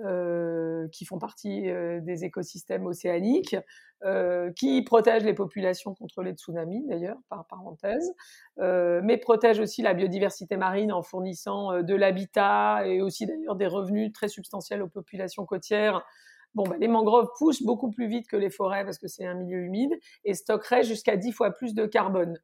euh, 0.05 0.87
qui 0.89 1.05
font 1.05 1.17
partie 1.17 1.71
euh, 1.71 1.99
des 2.01 2.23
écosystèmes 2.23 2.85
océaniques, 2.85 3.55
euh, 4.03 4.51
qui 4.51 4.83
protègent 4.83 5.23
les 5.23 5.33
populations 5.33 5.95
contre 5.95 6.21
les 6.21 6.33
tsunamis, 6.33 6.85
d'ailleurs, 6.87 7.17
par 7.29 7.47
parenthèse, 7.47 8.13
mais 8.57 9.17
protègent 9.17 9.59
aussi 9.59 9.81
la 9.81 9.95
biodiversité 9.95 10.55
marine 10.55 10.91
en 10.91 11.01
fournissant 11.01 11.81
de 11.81 11.95
l'habitat 11.95 12.85
et 12.85 13.01
aussi 13.01 13.25
d'ailleurs 13.25 13.55
des 13.55 13.65
revenus 13.65 14.13
très 14.13 14.27
substantiels 14.27 14.83
aux 14.83 14.87
populations 14.87 15.47
côtières. 15.47 16.05
Bon, 16.53 16.63
bah, 16.63 16.75
les 16.79 16.87
mangroves 16.87 17.31
poussent 17.39 17.63
beaucoup 17.63 17.89
plus 17.89 18.07
vite 18.07 18.27
que 18.27 18.37
les 18.37 18.51
forêts 18.51 18.85
parce 18.85 18.99
que 18.99 19.07
c'est 19.07 19.25
un 19.25 19.33
milieu 19.33 19.57
humide 19.57 19.97
et 20.25 20.35
stockeraient 20.35 20.83
jusqu'à 20.83 21.17
10 21.17 21.31
fois 21.31 21.49
plus 21.49 21.73
de 21.73 21.87
carbone. 21.87 22.39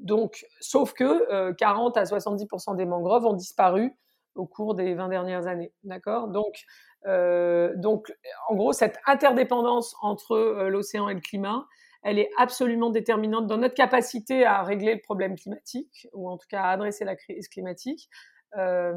Donc, 0.00 0.46
sauf 0.60 0.94
que 0.94 1.52
40 1.52 1.98
à 1.98 2.04
70% 2.04 2.76
des 2.76 2.86
mangroves 2.86 3.26
ont 3.26 3.34
disparu 3.34 3.94
au 4.34 4.46
cours 4.46 4.74
des 4.74 4.94
20 4.94 5.08
dernières 5.08 5.46
années. 5.46 5.72
D'accord? 5.84 6.28
Donc, 6.28 6.64
euh, 7.06 7.72
donc, 7.76 8.12
en 8.48 8.54
gros, 8.54 8.72
cette 8.72 8.98
interdépendance 9.06 9.94
entre 10.00 10.32
euh, 10.32 10.68
l'océan 10.68 11.08
et 11.08 11.14
le 11.14 11.20
climat, 11.20 11.66
elle 12.02 12.18
est 12.18 12.30
absolument 12.38 12.90
déterminante 12.90 13.46
dans 13.46 13.56
notre 13.56 13.74
capacité 13.74 14.44
à 14.44 14.62
régler 14.62 14.94
le 14.94 15.00
problème 15.00 15.36
climatique, 15.36 16.08
ou 16.12 16.28
en 16.28 16.36
tout 16.36 16.46
cas 16.48 16.62
à 16.62 16.70
adresser 16.70 17.04
la 17.04 17.16
crise 17.16 17.48
climatique. 17.48 18.08
Euh, 18.56 18.92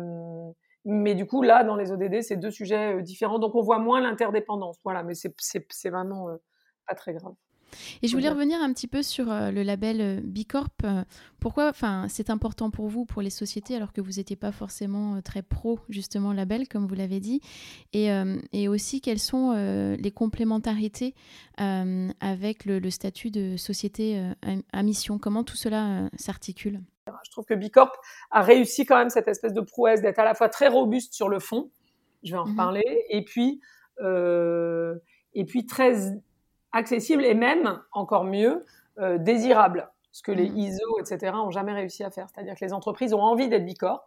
mais 0.86 1.15
du 1.15 1.26
coup, 1.26 1.41
là, 1.41 1.63
dans 1.63 1.76
les 1.76 1.91
ODD, 1.91 2.21
c'est 2.21 2.38
deux 2.38 2.52
sujets 2.52 3.02
différents, 3.02 3.39
donc 3.39 3.56
on 3.56 3.62
voit 3.62 3.80
moins 3.80 4.02
l'interdépendance. 4.02 4.78
Voilà, 4.84 5.04
mais 5.04 5.13
c'est 5.15 5.89
vraiment 5.89 6.28
pas 6.88 6.95
très 6.95 7.13
grave. 7.13 7.34
Et 8.01 8.08
je 8.08 8.15
voulais 8.15 8.30
revenir 8.30 8.62
un 8.62 8.71
petit 8.73 8.88
peu 8.88 9.03
sur 9.03 9.32
euh, 9.32 9.51
le 9.51 9.63
label 9.63 10.01
euh, 10.01 10.19
Bicorp. 10.23 10.69
Euh, 10.84 11.03
pourquoi 11.39 11.71
c'est 12.10 12.30
important 12.30 12.71
pour 12.71 12.88
vous, 12.88 13.06
pour 13.06 13.21
les 13.21 13.30
sociétés, 13.30 13.75
alors 13.75 13.93
que 13.93 14.01
vous 14.01 14.13
n'étiez 14.13 14.36
pas 14.36 14.51
forcément 14.51 15.21
très 15.21 15.41
pro, 15.41 15.80
justement, 15.88 16.34
label, 16.34 16.67
comme 16.67 16.88
vous 16.88 16.95
l'avez 16.95 17.19
dit. 17.19 17.41
Et, 17.93 18.10
et, 18.53 18.67
aussi, 18.67 19.01
quelles 19.01 19.19
sont 19.19 19.53
les 19.53 20.12
complémentarités 20.12 21.13
avec 21.58 22.65
le, 22.65 22.89
statut 22.89 23.30
de 23.30 23.56
société 23.56 24.19
à, 24.73 24.84
mission? 24.84 25.19
Comment 25.19 25.43
tout 25.43 25.56
cela 25.56 26.10
s'articule? 26.17 26.82
Je 27.23 27.30
trouve 27.30 27.45
que 27.45 27.53
Bicorp 27.53 27.91
a 28.32 28.41
réussi 28.41 28.88
quand 28.88 28.97
même 28.97 29.12
cette 29.12 29.27
espèce 29.27 29.53
de 29.53 29.62
prouesse 29.62 30.01
d'être 30.01 30.19
à 30.19 30.25
la 30.25 30.34
fois 30.34 30.50
très 30.50 30.69
robuste 30.69 31.13
sur 31.13 31.29
le 31.29 31.39
fond, 31.39 31.69
je 32.23 32.31
vais 32.31 32.39
en 32.39 32.48
mmh 32.48 32.50
reparler, 32.50 33.06
et 33.10 33.23
puis, 33.23 33.62
et 34.02 35.46
puis 35.46 35.67
très 35.67 36.17
accessible 36.72 37.26
et 37.26 37.34
même, 37.34 37.82
encore 37.92 38.24
mieux, 38.24 38.65
euh, 39.00 39.18
désirable. 39.18 39.90
Ce 40.12 40.22
que 40.22 40.32
les 40.32 40.50
mmh. 40.50 40.58
ISO, 40.58 41.00
etc., 41.00 41.34
ont 41.36 41.52
jamais 41.52 41.74
réussi 41.74 42.04
à 42.04 42.10
faire. 42.10 42.28
C'est-à-dire 42.30 42.56
que 42.56 42.65
les 42.65 42.74
entreprises 42.74 43.13
ont 43.13 43.22
envie 43.22 43.50
d'être 43.50 43.65
bicorp. 43.65 44.06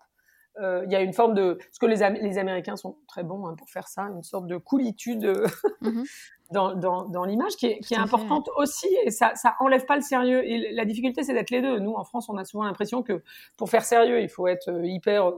Euh, 0.58 0.82
il 0.84 0.92
y 0.92 0.96
a 0.96 1.00
une 1.00 1.12
forme 1.12 1.34
de... 1.34 1.58
Ce 1.70 1.78
que 1.78 1.86
les, 1.86 1.98
les 2.20 2.38
Américains 2.38 2.76
sont 2.76 2.96
très 3.06 3.22
bons 3.22 3.46
hein, 3.46 3.54
pour 3.56 3.70
faire 3.70 3.86
ça, 3.86 4.02
une 4.02 4.24
sorte 4.24 4.46
de 4.46 4.56
coolitude 4.56 5.32
mmh 5.80 6.02
dans, 6.52 6.74
dans, 6.74 7.04
dans 7.04 7.24
l'image 7.24 7.56
qui 7.56 7.66
est, 7.66 7.78
qui 7.80 7.94
est 7.94 7.98
importante 7.98 8.48
aussi 8.56 8.88
et 9.04 9.10
ça, 9.10 9.34
ça 9.34 9.54
enlève 9.60 9.84
pas 9.84 9.96
le 9.96 10.02
sérieux. 10.02 10.44
Et 10.44 10.72
la 10.72 10.84
difficulté, 10.84 11.22
c'est 11.22 11.34
d'être 11.34 11.50
les 11.50 11.62
deux. 11.62 11.78
Nous, 11.78 11.92
en 11.92 12.04
France, 12.04 12.28
on 12.28 12.36
a 12.36 12.44
souvent 12.44 12.64
l'impression 12.64 13.02
que 13.02 13.22
pour 13.56 13.70
faire 13.70 13.84
sérieux, 13.84 14.20
il 14.20 14.28
faut 14.28 14.46
être 14.48 14.68
euh, 14.68 14.84
hyper 14.84 15.32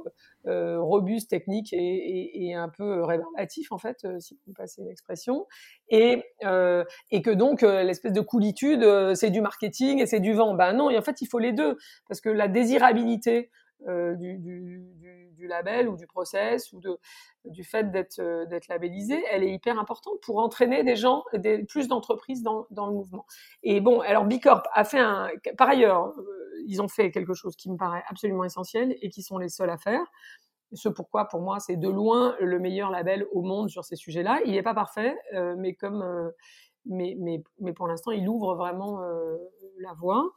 euh, 0.46 0.80
robuste, 0.80 1.30
technique 1.30 1.72
et, 1.72 1.76
et, 1.76 2.46
et, 2.46 2.54
un 2.54 2.68
peu 2.68 3.04
rébarbatif, 3.04 3.70
en 3.70 3.78
fait, 3.78 3.98
euh, 4.04 4.18
si 4.18 4.36
vous 4.46 4.52
passez 4.54 4.82
l'expression. 4.82 5.46
Et, 5.88 6.24
euh, 6.44 6.84
et 7.10 7.22
que 7.22 7.30
donc, 7.30 7.62
l'espèce 7.62 8.12
de 8.12 8.20
coolitude, 8.20 8.84
c'est 9.14 9.30
du 9.30 9.40
marketing 9.40 10.00
et 10.00 10.06
c'est 10.06 10.20
du 10.20 10.32
vent. 10.32 10.54
Ben 10.54 10.72
non, 10.72 10.90
et 10.90 10.98
en 10.98 11.02
fait, 11.02 11.20
il 11.20 11.26
faut 11.26 11.38
les 11.38 11.52
deux. 11.52 11.76
Parce 12.08 12.20
que 12.20 12.28
la 12.28 12.48
désirabilité 12.48 13.50
du, 13.86 14.38
du, 14.38 15.46
label 15.48 15.88
ou 15.88 15.96
du 15.96 16.06
process 16.06 16.72
ou 16.72 16.80
du 17.44 17.64
fait 17.64 17.90
d'être 17.90 18.20
euh, 18.20 18.46
labellisé, 18.68 19.22
elle 19.30 19.42
est 19.42 19.52
hyper 19.52 19.78
importante 19.78 20.20
pour 20.22 20.38
entraîner 20.38 20.84
des 20.84 20.96
gens, 20.96 21.24
des, 21.34 21.64
plus 21.64 21.88
d'entreprises 21.88 22.42
dans, 22.42 22.66
le 22.70 22.92
mouvement. 22.92 23.26
Et 23.62 23.80
bon, 23.80 24.00
alors 24.00 24.24
Bicorp 24.24 24.62
a 24.72 24.84
fait 24.84 25.00
un, 25.00 25.28
par 25.58 25.68
ailleurs, 25.68 26.14
euh, 26.18 26.64
ils 26.66 26.80
ont 26.80 26.88
fait 26.88 27.10
quelque 27.10 27.34
chose 27.34 27.56
qui 27.56 27.70
me 27.70 27.76
paraît 27.76 28.04
absolument 28.08 28.44
essentiel 28.44 28.96
et 29.02 29.08
qui 29.08 29.22
sont 29.22 29.38
les 29.38 29.48
seuls 29.48 29.70
à 29.70 29.78
faire. 29.78 30.04
Ce 30.74 30.88
pourquoi, 30.88 31.26
pour 31.26 31.42
moi, 31.42 31.60
c'est 31.60 31.76
de 31.76 31.88
loin 31.88 32.34
le 32.40 32.58
meilleur 32.58 32.90
label 32.90 33.26
au 33.32 33.42
monde 33.42 33.68
sur 33.68 33.84
ces 33.84 33.96
sujets-là. 33.96 34.40
Il 34.46 34.52
n'est 34.52 34.62
pas 34.62 34.74
parfait, 34.74 35.16
euh, 35.34 35.54
mais 35.58 35.74
comme, 35.74 36.02
euh, 36.02 36.30
mais, 36.86 37.14
mais, 37.18 37.42
mais 37.60 37.72
pour 37.74 37.86
l'instant, 37.88 38.10
il 38.10 38.26
ouvre 38.28 38.54
vraiment 38.54 39.02
euh, 39.02 39.36
la 39.78 39.92
voie 39.92 40.32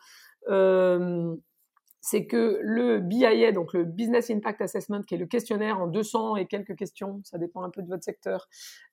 c'est 2.08 2.28
que 2.28 2.60
le 2.62 2.99
BIA, 2.99 3.51
donc 3.51 3.74
le 3.74 3.84
Business 3.84 4.30
Impact 4.30 4.62
Assessment, 4.62 5.01
qui 5.01 5.16
est 5.16 5.18
le 5.18 5.26
questionnaire 5.26 5.80
en 5.80 5.88
200 5.88 6.36
et 6.36 6.45
quelques 6.45 6.76
questions, 6.76 7.20
ça 7.24 7.39
dépend 7.39 7.64
un 7.64 7.72
peu 7.72 7.82
de 7.82 7.88
votre 7.88 8.03
secteur 8.03 8.47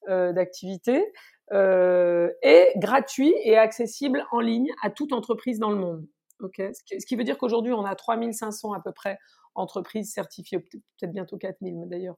euh, 0.08 0.32
d'activité, 0.32 1.12
euh, 1.52 2.30
est 2.40 2.72
gratuit 2.76 3.34
et 3.44 3.58
accessible 3.58 4.24
en 4.32 4.40
ligne 4.40 4.70
à 4.82 4.88
toute 4.88 5.12
entreprise 5.12 5.58
dans 5.58 5.68
le 5.68 5.76
monde. 5.76 6.06
Ce, 6.40 7.06
qui, 7.06 7.14
veut 7.14 7.24
dire 7.24 7.36
qu'aujourd'hui, 7.36 7.74
on 7.74 7.84
a 7.84 7.94
3500 7.94 8.72
à 8.72 8.80
peu 8.80 8.92
près 8.92 9.18
entreprises 9.54 10.10
certifiées, 10.10 10.60
peut-être 10.60 11.12
bientôt 11.12 11.36
4000 11.36 11.88
d'ailleurs, 11.88 12.16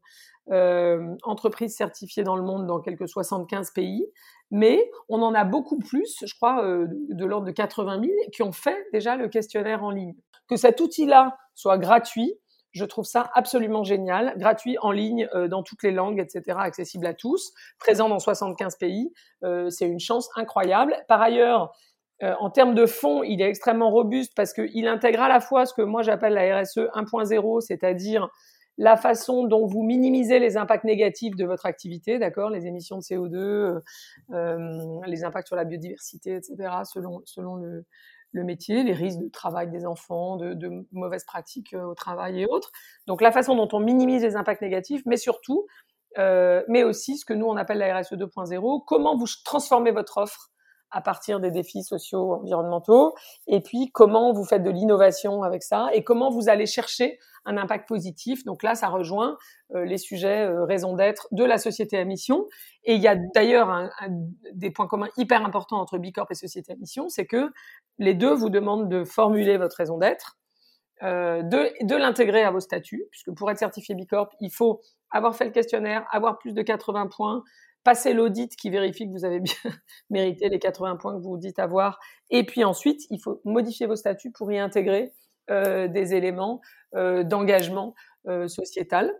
euh, 0.52 1.16
entreprises 1.24 1.74
certifiées 1.74 2.22
dans 2.22 2.36
le 2.36 2.44
monde 2.44 2.68
dans 2.68 2.78
quelques 2.78 3.08
75 3.08 3.72
pays, 3.72 4.06
mais 4.52 4.88
on 5.08 5.22
en 5.22 5.34
a 5.34 5.42
beaucoup 5.42 5.80
plus, 5.80 6.22
je 6.24 6.34
crois, 6.36 6.64
de 6.64 7.24
l'ordre 7.24 7.48
de 7.48 7.50
80 7.50 8.00
000, 8.00 8.12
qui 8.32 8.44
ont 8.44 8.52
fait 8.52 8.86
déjà 8.92 9.16
le 9.16 9.28
questionnaire 9.28 9.82
en 9.82 9.90
ligne 9.90 10.14
que 10.48 10.56
cet 10.56 10.80
outil-là 10.80 11.36
soit 11.54 11.78
gratuit, 11.78 12.34
je 12.72 12.84
trouve 12.84 13.04
ça 13.04 13.30
absolument 13.34 13.84
génial, 13.84 14.34
gratuit 14.36 14.76
en 14.82 14.90
ligne 14.90 15.28
euh, 15.34 15.46
dans 15.46 15.62
toutes 15.62 15.82
les 15.84 15.92
langues, 15.92 16.18
etc., 16.18 16.58
accessible 16.58 17.06
à 17.06 17.14
tous, 17.14 17.52
présent 17.78 18.08
dans 18.08 18.18
75 18.18 18.76
pays. 18.76 19.12
Euh, 19.44 19.70
c'est 19.70 19.86
une 19.86 20.00
chance 20.00 20.28
incroyable. 20.36 20.96
Par 21.06 21.22
ailleurs, 21.22 21.72
euh, 22.22 22.34
en 22.40 22.50
termes 22.50 22.74
de 22.74 22.86
fonds, 22.86 23.22
il 23.22 23.40
est 23.40 23.48
extrêmement 23.48 23.90
robuste 23.90 24.32
parce 24.34 24.52
qu'il 24.52 24.88
intègre 24.88 25.22
à 25.22 25.28
la 25.28 25.40
fois 25.40 25.66
ce 25.66 25.74
que 25.74 25.82
moi 25.82 26.02
j'appelle 26.02 26.34
la 26.34 26.60
RSE 26.60 26.88
1.0, 26.94 27.60
c'est-à-dire 27.60 28.28
la 28.76 28.96
façon 28.96 29.44
dont 29.44 29.66
vous 29.66 29.82
minimisez 29.82 30.38
les 30.38 30.56
impacts 30.56 30.84
négatifs 30.84 31.36
de 31.36 31.44
votre 31.44 31.66
activité, 31.66 32.18
d'accord, 32.18 32.50
les 32.50 32.66
émissions 32.66 32.98
de 32.98 33.02
CO2, 33.02 33.80
euh, 34.32 35.00
les 35.06 35.24
impacts 35.24 35.46
sur 35.46 35.56
la 35.56 35.64
biodiversité, 35.64 36.34
etc., 36.34 36.56
selon, 36.84 37.22
selon 37.24 37.56
le, 37.56 37.84
le 38.34 38.44
métier, 38.44 38.82
les 38.82 38.92
risques 38.92 39.20
de 39.20 39.28
travail 39.28 39.70
des 39.70 39.86
enfants, 39.86 40.36
de, 40.36 40.86
mauvaises 40.92 41.24
pratiques 41.24 41.72
euh, 41.72 41.84
au 41.84 41.94
travail 41.94 42.42
et 42.42 42.46
autres. 42.46 42.72
Donc 43.06 43.22
la 43.22 43.32
façon 43.32 43.54
dont 43.54 43.68
on 43.72 43.80
minimise 43.80 44.22
les 44.22 44.36
impacts 44.36 44.60
négatifs, 44.60 45.02
mais 45.06 45.16
surtout, 45.16 45.66
euh, 46.18 46.62
mais 46.68 46.82
aussi 46.82 47.16
ce 47.16 47.24
que 47.24 47.32
nous 47.32 47.46
on 47.46 47.56
appelle 47.56 47.78
la 47.78 48.00
RSE 48.00 48.12
2.0, 48.12 48.84
comment 48.86 49.16
vous 49.16 49.26
transformez 49.44 49.92
votre 49.92 50.18
offre 50.18 50.50
à 50.90 51.00
partir 51.00 51.40
des 51.40 51.50
défis 51.50 51.82
sociaux, 51.82 52.34
environnementaux, 52.34 53.14
et 53.46 53.60
puis 53.60 53.90
comment 53.92 54.32
vous 54.32 54.44
faites 54.44 54.62
de 54.62 54.70
l'innovation 54.70 55.42
avec 55.42 55.62
ça, 55.62 55.88
et 55.92 56.04
comment 56.04 56.30
vous 56.30 56.48
allez 56.48 56.66
chercher 56.66 57.18
un 57.46 57.56
impact 57.56 57.88
positif. 57.88 58.44
Donc 58.44 58.62
là, 58.62 58.74
ça 58.74 58.88
rejoint 58.88 59.36
euh, 59.74 59.84
les 59.84 59.98
sujets 59.98 60.46
euh, 60.46 60.64
raison 60.64 60.94
d'être 60.94 61.28
de 61.32 61.44
la 61.44 61.58
société 61.58 61.98
à 61.98 62.04
mission. 62.04 62.46
Et 62.84 62.94
il 62.94 63.00
y 63.00 63.08
a 63.08 63.16
d'ailleurs 63.34 63.70
un, 63.70 63.90
des 64.52 64.70
points 64.70 64.86
communs 64.86 65.08
hyper 65.16 65.44
importants 65.44 65.80
entre 65.80 65.98
Bicorp 65.98 66.30
et 66.30 66.34
société 66.34 66.72
à 66.72 66.76
mission, 66.76 67.08
c'est 67.08 67.26
que 67.26 67.50
les 67.98 68.14
deux 68.14 68.34
vous 68.34 68.50
demandent 68.50 68.88
de 68.88 69.04
formuler 69.04 69.56
votre 69.56 69.76
raison 69.76 69.98
d'être, 69.98 70.38
euh, 71.02 71.42
de, 71.42 71.70
de 71.84 71.96
l'intégrer 71.96 72.42
à 72.42 72.50
vos 72.50 72.60
statuts, 72.60 73.04
puisque 73.10 73.32
pour 73.32 73.50
être 73.50 73.58
certifié 73.58 73.94
Bicorp, 73.94 74.30
il 74.40 74.50
faut 74.50 74.80
avoir 75.10 75.36
fait 75.36 75.44
le 75.44 75.52
questionnaire, 75.52 76.06
avoir 76.10 76.38
plus 76.38 76.54
de 76.54 76.62
80 76.62 77.08
points, 77.08 77.42
passer 77.84 78.14
l'audit 78.14 78.56
qui 78.56 78.70
vérifie 78.70 79.06
que 79.06 79.12
vous 79.12 79.24
avez 79.24 79.40
bien 79.40 79.54
mérité 80.10 80.48
les 80.48 80.58
80 80.58 80.96
points 80.96 81.16
que 81.16 81.22
vous 81.22 81.36
dites 81.36 81.58
avoir, 81.58 81.98
et 82.30 82.44
puis 82.44 82.64
ensuite, 82.64 83.02
il 83.10 83.20
faut 83.20 83.40
modifier 83.44 83.86
vos 83.86 83.96
statuts 83.96 84.32
pour 84.32 84.50
y 84.50 84.58
intégrer 84.58 85.12
des 85.48 86.14
éléments 86.14 86.60
euh, 86.96 87.24
d'engagement 87.24 87.94
euh, 88.28 88.46
sociétal. 88.46 89.12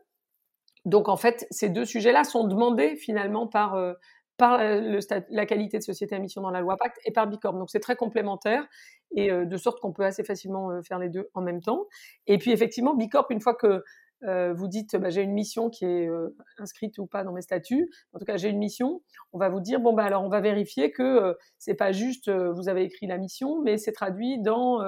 Donc 0.85 1.09
en 1.09 1.17
fait, 1.17 1.47
ces 1.51 1.69
deux 1.69 1.85
sujets-là 1.85 2.25
sont 2.25 2.47
demandés 2.47 2.95
finalement 2.97 3.47
par 3.47 3.75
euh, 3.75 3.95
par 4.37 4.59
la 4.59 5.47
qualité 5.47 5.79
de 5.79 5.83
société 5.83 6.15
à 6.17 6.19
mission 6.19 6.43
dans 6.43 6.51
la 6.51 6.61
loi 6.61 6.77
Pacte 6.77 6.99
et 7.05 7.13
par 7.13 7.27
Bicorp. 7.27 7.55
Donc 7.55 7.71
c'est 7.71 7.81
très 7.81 7.97
complémentaire 7.97 8.67
et 9.15 9.31
euh, 9.31 9.45
de 9.45 9.57
sorte 9.57 9.81
qu'on 9.81 9.93
peut 9.93 10.05
assez 10.05 10.25
facilement 10.25 10.71
euh, 10.71 10.83
faire 10.83 10.99
les 10.99 11.09
deux 11.09 11.29
en 11.35 11.41
même 11.41 11.61
temps. 11.61 11.87
Et 12.27 12.39
puis 12.39 12.51
effectivement, 12.51 12.95
Bicorp, 12.95 13.27
une 13.31 13.41
fois 13.41 13.55
que 13.55 13.85
euh, 14.25 14.53
vous 14.55 14.69
dites 14.69 14.97
bah, 14.97 15.11
j'ai 15.11 15.23
une 15.23 15.33
mission 15.33 15.71
qui 15.71 15.85
est 15.85 16.09
euh, 16.09 16.37
inscrite 16.59 16.99
ou 16.99 17.07
pas 17.07 17.25
dans 17.25 17.33
mes 17.33 17.43
statuts, 17.43 17.91
en 18.13 18.19
tout 18.19 18.25
cas 18.25 18.37
j'ai 18.37 18.49
une 18.49 18.59
mission, 18.59 19.03
on 19.33 19.39
va 19.39 19.49
vous 19.49 19.61
dire 19.61 19.81
bon 19.81 19.93
bah 19.93 20.05
alors 20.05 20.25
on 20.25 20.29
va 20.29 20.41
vérifier 20.41 20.91
que 20.91 21.03
euh, 21.03 21.35
c'est 21.59 21.75
pas 21.75 21.93
juste 21.93 22.31
vous 22.31 22.69
avez 22.69 22.85
écrit 22.85 23.07
la 23.07 23.19
mission, 23.19 23.61
mais 23.63 23.77
c'est 23.79 23.93
traduit 23.93 24.41
dans 24.41 24.81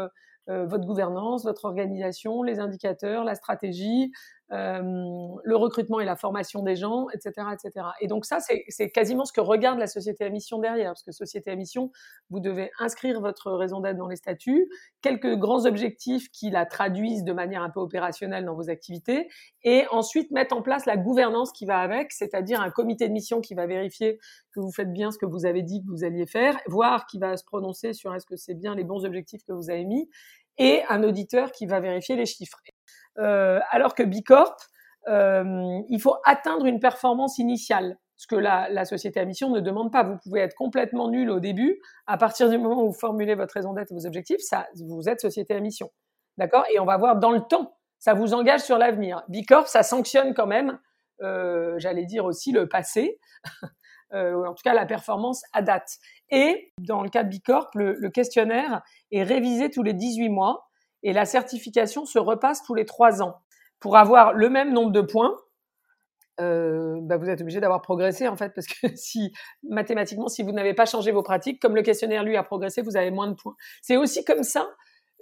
votre 0.49 0.86
gouvernance, 0.86 1.44
votre 1.44 1.64
organisation, 1.64 2.42
les 2.42 2.61
indicateurs, 2.61 3.24
la 3.24 3.34
stratégie, 3.34 4.12
euh, 4.12 4.36
le 4.51 5.57
recrutement 5.57 6.01
et 6.01 6.05
la 6.05 6.16
formation 6.16 6.62
des 6.62 6.76
gens, 6.76 7.09
etc., 7.11 7.49
etc. 7.53 7.86
Et 8.01 8.07
donc 8.07 8.24
ça, 8.24 8.38
c'est 8.40 8.90
quasiment 8.90 9.24
ce 9.24 9.32
que 9.32 9.40
regarde 9.40 9.78
la 9.78 9.86
société 9.86 10.24
à 10.24 10.30
mission 10.30 10.59
derrière, 10.59 10.90
parce 10.90 11.03
que 11.03 11.12
société 11.12 11.51
à 11.51 11.57
mission, 11.57 11.90
vous 12.30 12.40
devez 12.40 12.70
inscrire 12.78 13.20
votre 13.20 13.51
raison 13.53 13.80
d'être 13.80 13.97
dans 13.97 14.09
les 14.09 14.16
statuts, 14.16 14.68
quelques 15.03 15.36
grands 15.36 15.66
objectifs 15.66 16.30
qui 16.30 16.51
la 16.51 16.66
traduisent 16.66 17.24
de 17.24 17.32
manière 17.32 17.62
un 17.62 17.70
peu 17.70 17.80
opérationnelle 17.80 18.44
dans 18.44 18.55
vos 18.55 18.70
activités, 18.70 19.28
et 19.62 19.84
ensuite 19.90 20.30
mettre 20.30 20.57
en 20.57 20.62
place 20.62 20.86
la 20.86 20.97
gouvernance 20.97 21.53
qui 21.53 21.66
va 21.66 21.80
avec, 21.80 22.12
c'est-à-dire 22.12 22.61
un 22.61 22.70
comité 22.70 23.09
de 23.09 23.12
mission 23.12 23.40
qui 23.40 23.55
va 23.55 23.66
vérifier 23.66 24.18
que 24.53 24.61
vous 24.61 24.72
faites 24.72 24.92
bien 24.92 25.11
ce 25.11 25.18
que 25.18 25.26
vous 25.26 25.44
avez 25.44 25.62
dit 25.62 25.82
que 25.82 25.88
vous 25.88 26.05
alliez 26.05 26.26
faire, 26.26 26.57
voir 26.66 27.07
qui 27.07 27.18
va 27.18 27.36
se 27.36 27.44
prononcer 27.44 27.92
sur 27.92 28.14
est-ce 28.14 28.26
que 28.26 28.36
c'est 28.36 28.55
bien 28.55 28.74
les 28.74 28.84
bons 28.84 29.05
objectifs 29.05 29.44
que 29.44 29.53
vous 29.53 29.70
avez 29.70 29.84
mis, 29.84 30.09
et 30.59 30.82
un 30.88 31.03
auditeur 31.03 31.53
qui 31.53 31.66
va 31.66 31.80
vérifier 31.80 32.16
les 32.16 32.26
chiffres. 32.26 32.59
Euh, 33.19 33.61
alors 33.71 33.95
que 33.95 34.03
Bicorp, 34.03 34.57
euh, 35.09 35.81
il 35.89 36.01
faut 36.01 36.17
atteindre 36.25 36.67
une 36.67 36.81
performance 36.81 37.39
initiale 37.39 37.99
ce 38.17 38.27
que 38.27 38.37
la, 38.37 38.69
la, 38.71 38.85
société 38.85 39.21
à 39.21 39.25
mission 39.25 39.51
ne 39.51 39.61
demande 39.61 39.93
pas. 39.93 40.03
Vous 40.03 40.17
pouvez 40.23 40.41
être 40.41 40.55
complètement 40.55 41.11
nul 41.11 41.31
au 41.31 41.39
début. 41.39 41.79
À 42.07 42.17
partir 42.17 42.49
du 42.49 42.57
moment 42.57 42.83
où 42.83 42.87
vous 42.87 42.99
formulez 42.99 43.35
votre 43.35 43.53
raison 43.53 43.75
d'être 43.75 43.93
et 43.93 43.95
vos 43.95 44.07
objectifs, 44.07 44.41
ça, 44.41 44.67
vous 44.75 45.09
êtes 45.09 45.21
société 45.21 45.55
à 45.55 45.61
mission. 45.61 45.91
D'accord? 46.39 46.64
Et 46.73 46.81
on 46.81 46.87
va 46.87 46.97
voir 46.97 47.17
dans 47.17 47.31
le 47.31 47.41
temps. 47.41 47.77
Ça 47.99 48.14
vous 48.14 48.35
engage 48.35 48.61
sur 48.61 48.79
l'avenir. 48.79 49.23
Bicorp, 49.29 49.69
ça 49.69 49.83
sanctionne 49.83 50.35
quand 50.35 50.47
même, 50.47 50.79
euh, 51.23 51.75
j'allais 51.79 52.05
dire 52.05 52.25
aussi 52.25 52.53
le 52.53 52.69
passé, 52.69 53.19
euh, 54.12 54.45
en 54.47 54.55
tout 54.55 54.62
cas 54.62 54.75
la 54.75 54.87
performance 54.87 55.43
à 55.53 55.62
date. 55.62 55.97
Et 56.31 56.73
dans 56.79 57.03
le 57.03 57.09
cas 57.09 57.25
de 57.25 57.29
Bicorp, 57.29 57.71
le, 57.75 57.95
le 57.95 58.11
questionnaire 58.11 58.83
est 59.12 59.23
révisé 59.23 59.71
tous 59.71 59.83
les 59.83 59.95
18 59.95 60.29
mois 60.29 60.66
et 61.07 61.12
la 61.12 61.24
certification 61.24 62.04
se 62.04 62.18
repasse 62.18 62.64
tous 62.64 62.74
les 62.74 62.84
trois 62.84 63.22
ans. 63.22 63.36
Pour 63.78 63.96
avoir 63.96 64.32
le 64.32 64.50
même 64.50 64.72
nombre 64.72 64.90
de 64.90 65.00
points, 65.00 65.36
euh, 66.40 66.96
bah 67.02 67.16
vous 67.16 67.30
êtes 67.30 67.40
obligé 67.40 67.61
d'avoir 67.61 67.80
progressé 67.80 68.26
en 68.26 68.36
fait, 68.36 68.52
parce 68.52 68.66
que 68.66 68.88
si 68.96 69.32
mathématiquement, 69.62 70.26
si 70.26 70.42
vous 70.42 70.50
n'avez 70.50 70.74
pas 70.74 70.84
changé 70.84 71.12
vos 71.12 71.22
pratiques, 71.22 71.62
comme 71.62 71.76
le 71.76 71.82
questionnaire 71.82 72.24
lui 72.24 72.36
a 72.36 72.42
progressé, 72.42 72.82
vous 72.82 72.96
avez 72.96 73.12
moins 73.12 73.28
de 73.28 73.34
points. 73.34 73.54
C'est 73.82 73.96
aussi 73.96 74.24
comme 74.24 74.42
ça. 74.42 74.66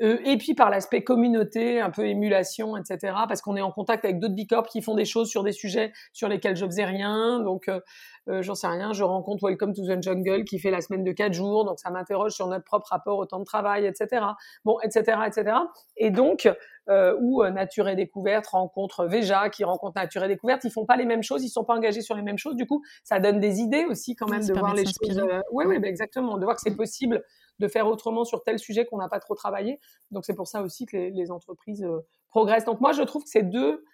Euh, 0.03 0.19
et 0.25 0.37
puis 0.37 0.55
par 0.55 0.71
l'aspect 0.71 1.05
communauté, 1.05 1.81
un 1.81 1.91
peu 1.91 2.07
émulation, 2.07 2.77
etc. 2.77 3.15
Parce 3.29 3.41
qu'on 3.43 3.57
est 3.57 3.63
en 3.63 3.71
contact 3.71 4.05
avec 4.05 4.19
d'autres 4.19 4.35
bicorps 4.35 4.67
qui 4.67 4.83
font 4.83 4.95
des 4.95 5.05
choses 5.05 5.29
sur 5.29 5.45
des 5.45 5.53
sujets 5.53 5.93
sur 6.13 6.29
lesquels 6.29 6.57
je 6.57 6.67
faisais 6.67 6.85
rien. 6.85 7.41
Donc 7.41 7.69
euh, 7.69 7.81
euh, 8.29 8.43
j'en 8.43 8.55
sais 8.55 8.67
rien, 8.67 8.93
je 8.93 9.05
rencontre 9.05 9.47
Welcome 9.47 9.75
to 9.75 9.83
the 9.83 10.03
Jungle 10.03 10.45
qui 10.45 10.59
fait 10.59 10.71
la 10.71 10.81
semaine 10.81 11.05
de 11.05 11.13
quatre 11.13 11.35
jours, 11.35 11.65
donc 11.65 11.79
ça 11.79 11.91
m'interroge 11.91 12.33
sur 12.33 12.47
notre 12.47 12.65
propre 12.65 12.89
rapport 12.91 13.19
au 13.19 13.27
temps 13.27 13.39
de 13.39 13.45
travail, 13.45 13.87
etc. 13.87 14.25
Bon, 14.65 14.79
etc., 14.83 15.19
etc. 15.27 15.57
Et 15.97 16.11
donc, 16.11 16.49
euh, 16.89 17.17
ou 17.21 17.43
euh, 17.43 17.51
Nature 17.51 17.89
et 17.89 17.97
Découverte 17.97 18.47
rencontre 18.47 19.07
Veja 19.07 19.49
qui 19.49 19.65
rencontre 19.65 19.95
Nature 19.97 20.25
et 20.25 20.29
Découverte, 20.29 20.65
ils 20.65 20.71
font 20.71 20.85
pas 20.85 20.97
les 20.97 21.07
mêmes 21.07 21.23
choses, 21.23 21.43
ils 21.45 21.49
sont 21.49 21.65
pas 21.65 21.75
engagés 21.75 22.03
sur 22.03 22.15
les 22.15 22.23
mêmes 22.23 22.39
choses. 22.39 22.57
Du 22.57 22.67
coup, 22.67 22.83
ça 23.05 23.21
donne 23.21 23.41
des 23.41 23.61
idées 23.61 23.85
aussi 23.89 24.15
quand 24.15 24.29
même 24.29 24.45
de 24.45 24.53
voir 24.53 24.75
les 24.75 24.85
choses. 24.85 25.19
Euh, 25.19 25.41
oui, 25.53 25.65
oui, 25.67 25.79
bah, 25.79 25.89
exactement, 25.89 26.39
de 26.39 26.45
voir 26.45 26.57
que 26.57 26.63
c'est 26.63 26.77
possible 26.77 27.23
de 27.59 27.69
faire 27.69 27.87
autrement 27.87 28.25
sur 28.25 28.43
tel 28.43 28.59
sujet 28.59 28.85
qu'on 28.85 28.99
n'a 28.99 29.09
pas 29.09 29.21
trop 29.21 29.35
travaillé. 29.35 29.81
Donc 30.11 30.25
c'est 30.25 30.35
pour 30.35 30.49
ça 30.49 30.63
aussi 30.63 30.87
que 30.87 30.97
les, 30.97 31.31
entreprises 31.31 31.87
progressent. 32.29 32.65
Donc 32.65 32.81
moi, 32.81 32.93
je 32.93 33.03
trouve 33.03 33.25
que 33.25 33.31
ces 33.31 33.43
deux 33.43 33.85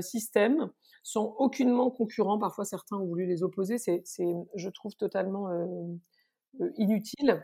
systèmes 0.00 0.70
sont 1.02 1.34
aucunement 1.38 1.90
concurrents. 1.90 2.38
Parfois, 2.38 2.64
certains 2.64 2.96
ont 2.96 3.06
voulu 3.06 3.26
les 3.26 3.42
opposer. 3.42 3.78
C'est, 3.78 4.02
je 4.54 4.68
trouve, 4.68 4.94
totalement 4.96 5.48
inutile 6.76 7.42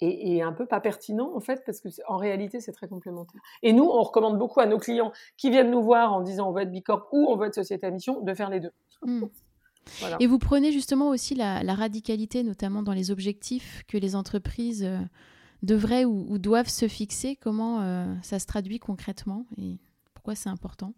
et, 0.00 0.42
un 0.42 0.52
peu 0.52 0.66
pas 0.66 0.80
pertinent 0.80 1.32
en 1.34 1.40
fait 1.40 1.62
parce 1.64 1.80
que 1.80 1.88
en 2.06 2.16
réalité 2.16 2.60
c'est 2.60 2.72
très 2.72 2.88
complémentaire. 2.88 3.40
Et 3.62 3.72
nous 3.72 3.84
on 3.84 4.02
recommande 4.02 4.38
beaucoup 4.38 4.60
à 4.60 4.66
nos 4.66 4.78
clients 4.78 5.12
qui 5.36 5.50
viennent 5.50 5.70
nous 5.70 5.82
voir 5.82 6.12
en 6.12 6.20
disant 6.20 6.48
on 6.48 6.52
veut 6.52 6.62
être 6.62 6.70
bicorp 6.70 7.08
ou 7.12 7.26
on 7.28 7.36
veut 7.36 7.46
être 7.46 7.54
société 7.54 7.86
à 7.86 7.90
mission 7.90 8.20
de 8.20 8.34
faire 8.34 8.50
les 8.50 8.60
deux. 8.60 8.72
Mmh. 9.02 9.24
Et 10.20 10.26
vous 10.26 10.38
prenez 10.38 10.72
justement 10.72 11.08
aussi 11.10 11.34
la, 11.34 11.74
radicalité, 11.74 12.42
notamment 12.42 12.82
dans 12.82 12.92
les 12.92 13.10
objectifs 13.10 13.84
que 13.88 13.96
les 13.96 14.16
entreprises 14.16 14.84
euh, 14.84 14.98
devraient 15.62 16.04
ou, 16.04 16.38
doivent 16.38 16.68
se 16.68 16.88
fixer. 16.88 17.36
Comment 17.36 17.80
euh, 17.80 18.04
ça 18.22 18.38
se 18.38 18.46
traduit 18.46 18.78
concrètement 18.78 19.46
et 19.58 19.78
pourquoi 20.14 20.34
c'est 20.34 20.48
important? 20.48 20.92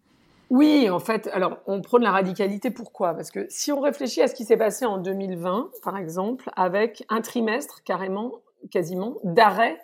Oui, 0.49 0.89
en 0.89 0.99
fait, 0.99 1.29
alors 1.33 1.59
on 1.67 1.81
prône 1.81 2.01
la 2.01 2.11
radicalité. 2.11 2.71
Pourquoi? 2.71 3.13
Parce 3.13 3.29
que 3.29 3.45
si 3.49 3.71
on 3.71 3.81
réfléchit 3.81 4.21
à 4.21 4.27
ce 4.27 4.33
qui 4.33 4.45
s'est 4.45 4.57
passé 4.57 4.85
en 4.85 4.97
2020, 4.97 5.69
par 5.83 5.95
exemple, 5.95 6.49
avec 6.55 7.05
un 7.09 7.21
trimestre 7.21 7.83
carrément, 7.83 8.41
quasiment, 8.71 9.17
d'arrêt 9.23 9.79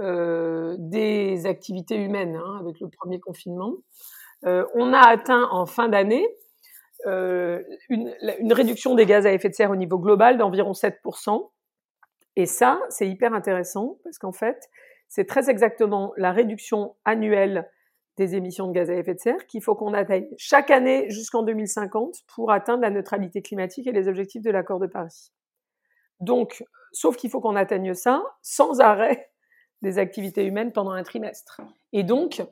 euh, 0.00 0.76
des 0.78 1.46
activités 1.46 1.96
humaines, 1.96 2.36
hein, 2.36 2.58
avec 2.60 2.80
le 2.80 2.88
premier 2.88 3.20
confinement, 3.20 3.74
on 4.44 4.92
a 4.92 4.98
atteint 4.98 5.48
en 5.52 5.66
fin 5.66 5.88
d'année 5.88 6.26
euh, 7.06 7.62
une, 7.88 8.14
une, 8.38 8.52
réduction 8.52 8.94
des 8.94 9.06
gaz 9.06 9.26
à 9.26 9.32
effet 9.32 9.48
de 9.48 9.54
serre 9.54 9.70
au 9.70 9.76
niveau 9.76 9.98
global 9.98 10.38
d'environ 10.38 10.72
7%. 10.72 11.50
Et 12.36 12.46
ça, 12.46 12.80
c'est 12.88 13.08
hyper 13.08 13.34
intéressant 13.34 13.98
parce 14.04 14.18
qu'en 14.18 14.32
fait, 14.32 14.68
c'est 15.08 15.26
très 15.26 15.50
exactement 15.50 16.12
la 16.16 16.32
réduction 16.32 16.96
annuelle 17.04 17.68
des 18.16 18.34
émissions 18.34 18.68
de 18.68 18.72
gaz 18.72 18.90
à 18.90 18.94
effet 18.94 19.14
de 19.14 19.20
serre 19.20 19.46
qu'il 19.46 19.62
faut 19.62 19.74
qu'on 19.74 19.94
atteigne 19.94 20.28
chaque 20.36 20.70
année 20.70 21.08
jusqu'en 21.10 21.42
2050 21.42 22.16
pour 22.34 22.50
atteindre 22.50 22.82
la 22.82 22.90
neutralité 22.90 23.42
climatique 23.42 23.86
et 23.86 23.92
les 23.92 24.08
objectifs 24.08 24.42
de 24.42 24.50
l'accord 24.50 24.78
de 24.78 24.86
Paris. 24.86 25.32
Donc, 26.20 26.64
sauf 26.92 27.16
qu'il 27.16 27.30
faut 27.30 27.40
qu'on 27.40 27.56
atteigne 27.56 27.94
ça 27.94 28.22
sans 28.42 28.80
arrêt 28.80 29.30
des 29.82 29.98
activités 29.98 30.44
humaines 30.44 30.72
pendant 30.72 30.92
un 30.92 31.02
trimestre. 31.02 31.60
Et 31.92 32.04
donc, 32.04 32.42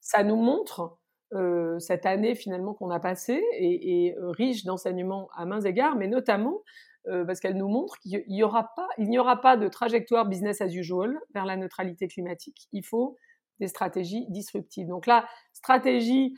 ça 0.00 0.22
nous 0.22 0.36
montre 0.36 0.96
euh, 1.34 1.78
cette 1.80 2.06
année 2.06 2.36
finalement 2.36 2.72
qu'on 2.74 2.90
a 2.90 3.00
passée 3.00 3.42
est, 3.58 4.16
euh, 4.16 4.30
riche 4.30 4.64
d'enseignements 4.64 5.28
à 5.34 5.44
mains 5.44 5.60
égards, 5.60 5.96
mais 5.96 6.06
notamment 6.06 6.62
euh, 7.08 7.24
parce 7.24 7.40
qu'elle 7.40 7.56
nous 7.56 7.68
montre 7.68 7.98
qu'il 7.98 8.24
n'y 8.28 8.42
aura 8.44 8.72
pas, 8.74 9.56
de 9.56 9.68
trajectoire 9.68 10.26
business 10.26 10.60
as 10.60 10.72
usual 10.72 11.18
vers 11.34 11.44
la 11.44 11.56
neutralité 11.56 12.06
climatique. 12.06 12.68
Il 12.72 12.84
faut 12.84 13.16
des 13.58 13.68
stratégies 13.68 14.26
disruptives. 14.28 14.86
Donc 14.86 15.06
la 15.06 15.26
stratégie 15.52 16.34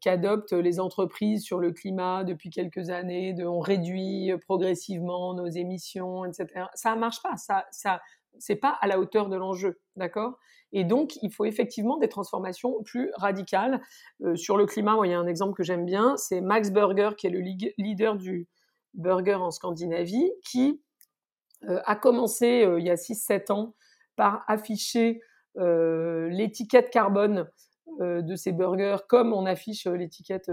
qu'adoptent 0.00 0.52
les 0.52 0.78
entreprises 0.78 1.42
sur 1.42 1.58
le 1.58 1.72
climat 1.72 2.22
depuis 2.24 2.50
quelques 2.50 2.90
années, 2.90 3.34
on 3.44 3.60
réduit 3.60 4.32
progressivement 4.46 5.34
nos 5.34 5.48
émissions, 5.48 6.24
etc. 6.24 6.66
Ça 6.74 6.94
ne 6.94 7.00
marche 7.00 7.20
pas. 7.22 7.36
Ça, 7.36 8.00
c'est 8.38 8.56
pas 8.56 8.76
à 8.80 8.86
la 8.86 8.98
hauteur 8.98 9.28
de 9.28 9.36
l'enjeu, 9.36 9.80
d'accord? 9.96 10.38
Et 10.72 10.84
donc, 10.84 11.16
il 11.22 11.32
faut 11.32 11.44
effectivement 11.44 11.96
des 11.96 12.08
transformations 12.08 12.82
plus 12.84 13.10
radicales. 13.16 13.80
Euh, 14.22 14.36
sur 14.36 14.56
le 14.56 14.66
climat, 14.66 14.96
il 15.04 15.10
y 15.10 15.14
a 15.14 15.18
un 15.18 15.26
exemple 15.26 15.54
que 15.54 15.62
j'aime 15.62 15.84
bien, 15.84 16.16
c'est 16.16 16.40
Max 16.40 16.70
Burger, 16.70 17.10
qui 17.16 17.26
est 17.26 17.30
le 17.30 17.40
leader 17.78 18.16
du 18.16 18.48
burger 18.94 19.36
en 19.36 19.50
Scandinavie, 19.50 20.30
qui 20.44 20.80
euh, 21.68 21.80
a 21.84 21.96
commencé 21.96 22.64
euh, 22.64 22.80
il 22.80 22.86
y 22.86 22.90
a 22.90 22.96
6-7 22.96 23.52
ans 23.52 23.74
par 24.16 24.44
afficher 24.48 25.20
l'étiquette 25.58 26.90
carbone 26.90 27.48
de 27.98 28.36
ses 28.36 28.52
burgers 28.52 28.98
comme 29.08 29.32
on 29.32 29.46
affiche 29.46 29.86
l'étiquette 29.86 30.50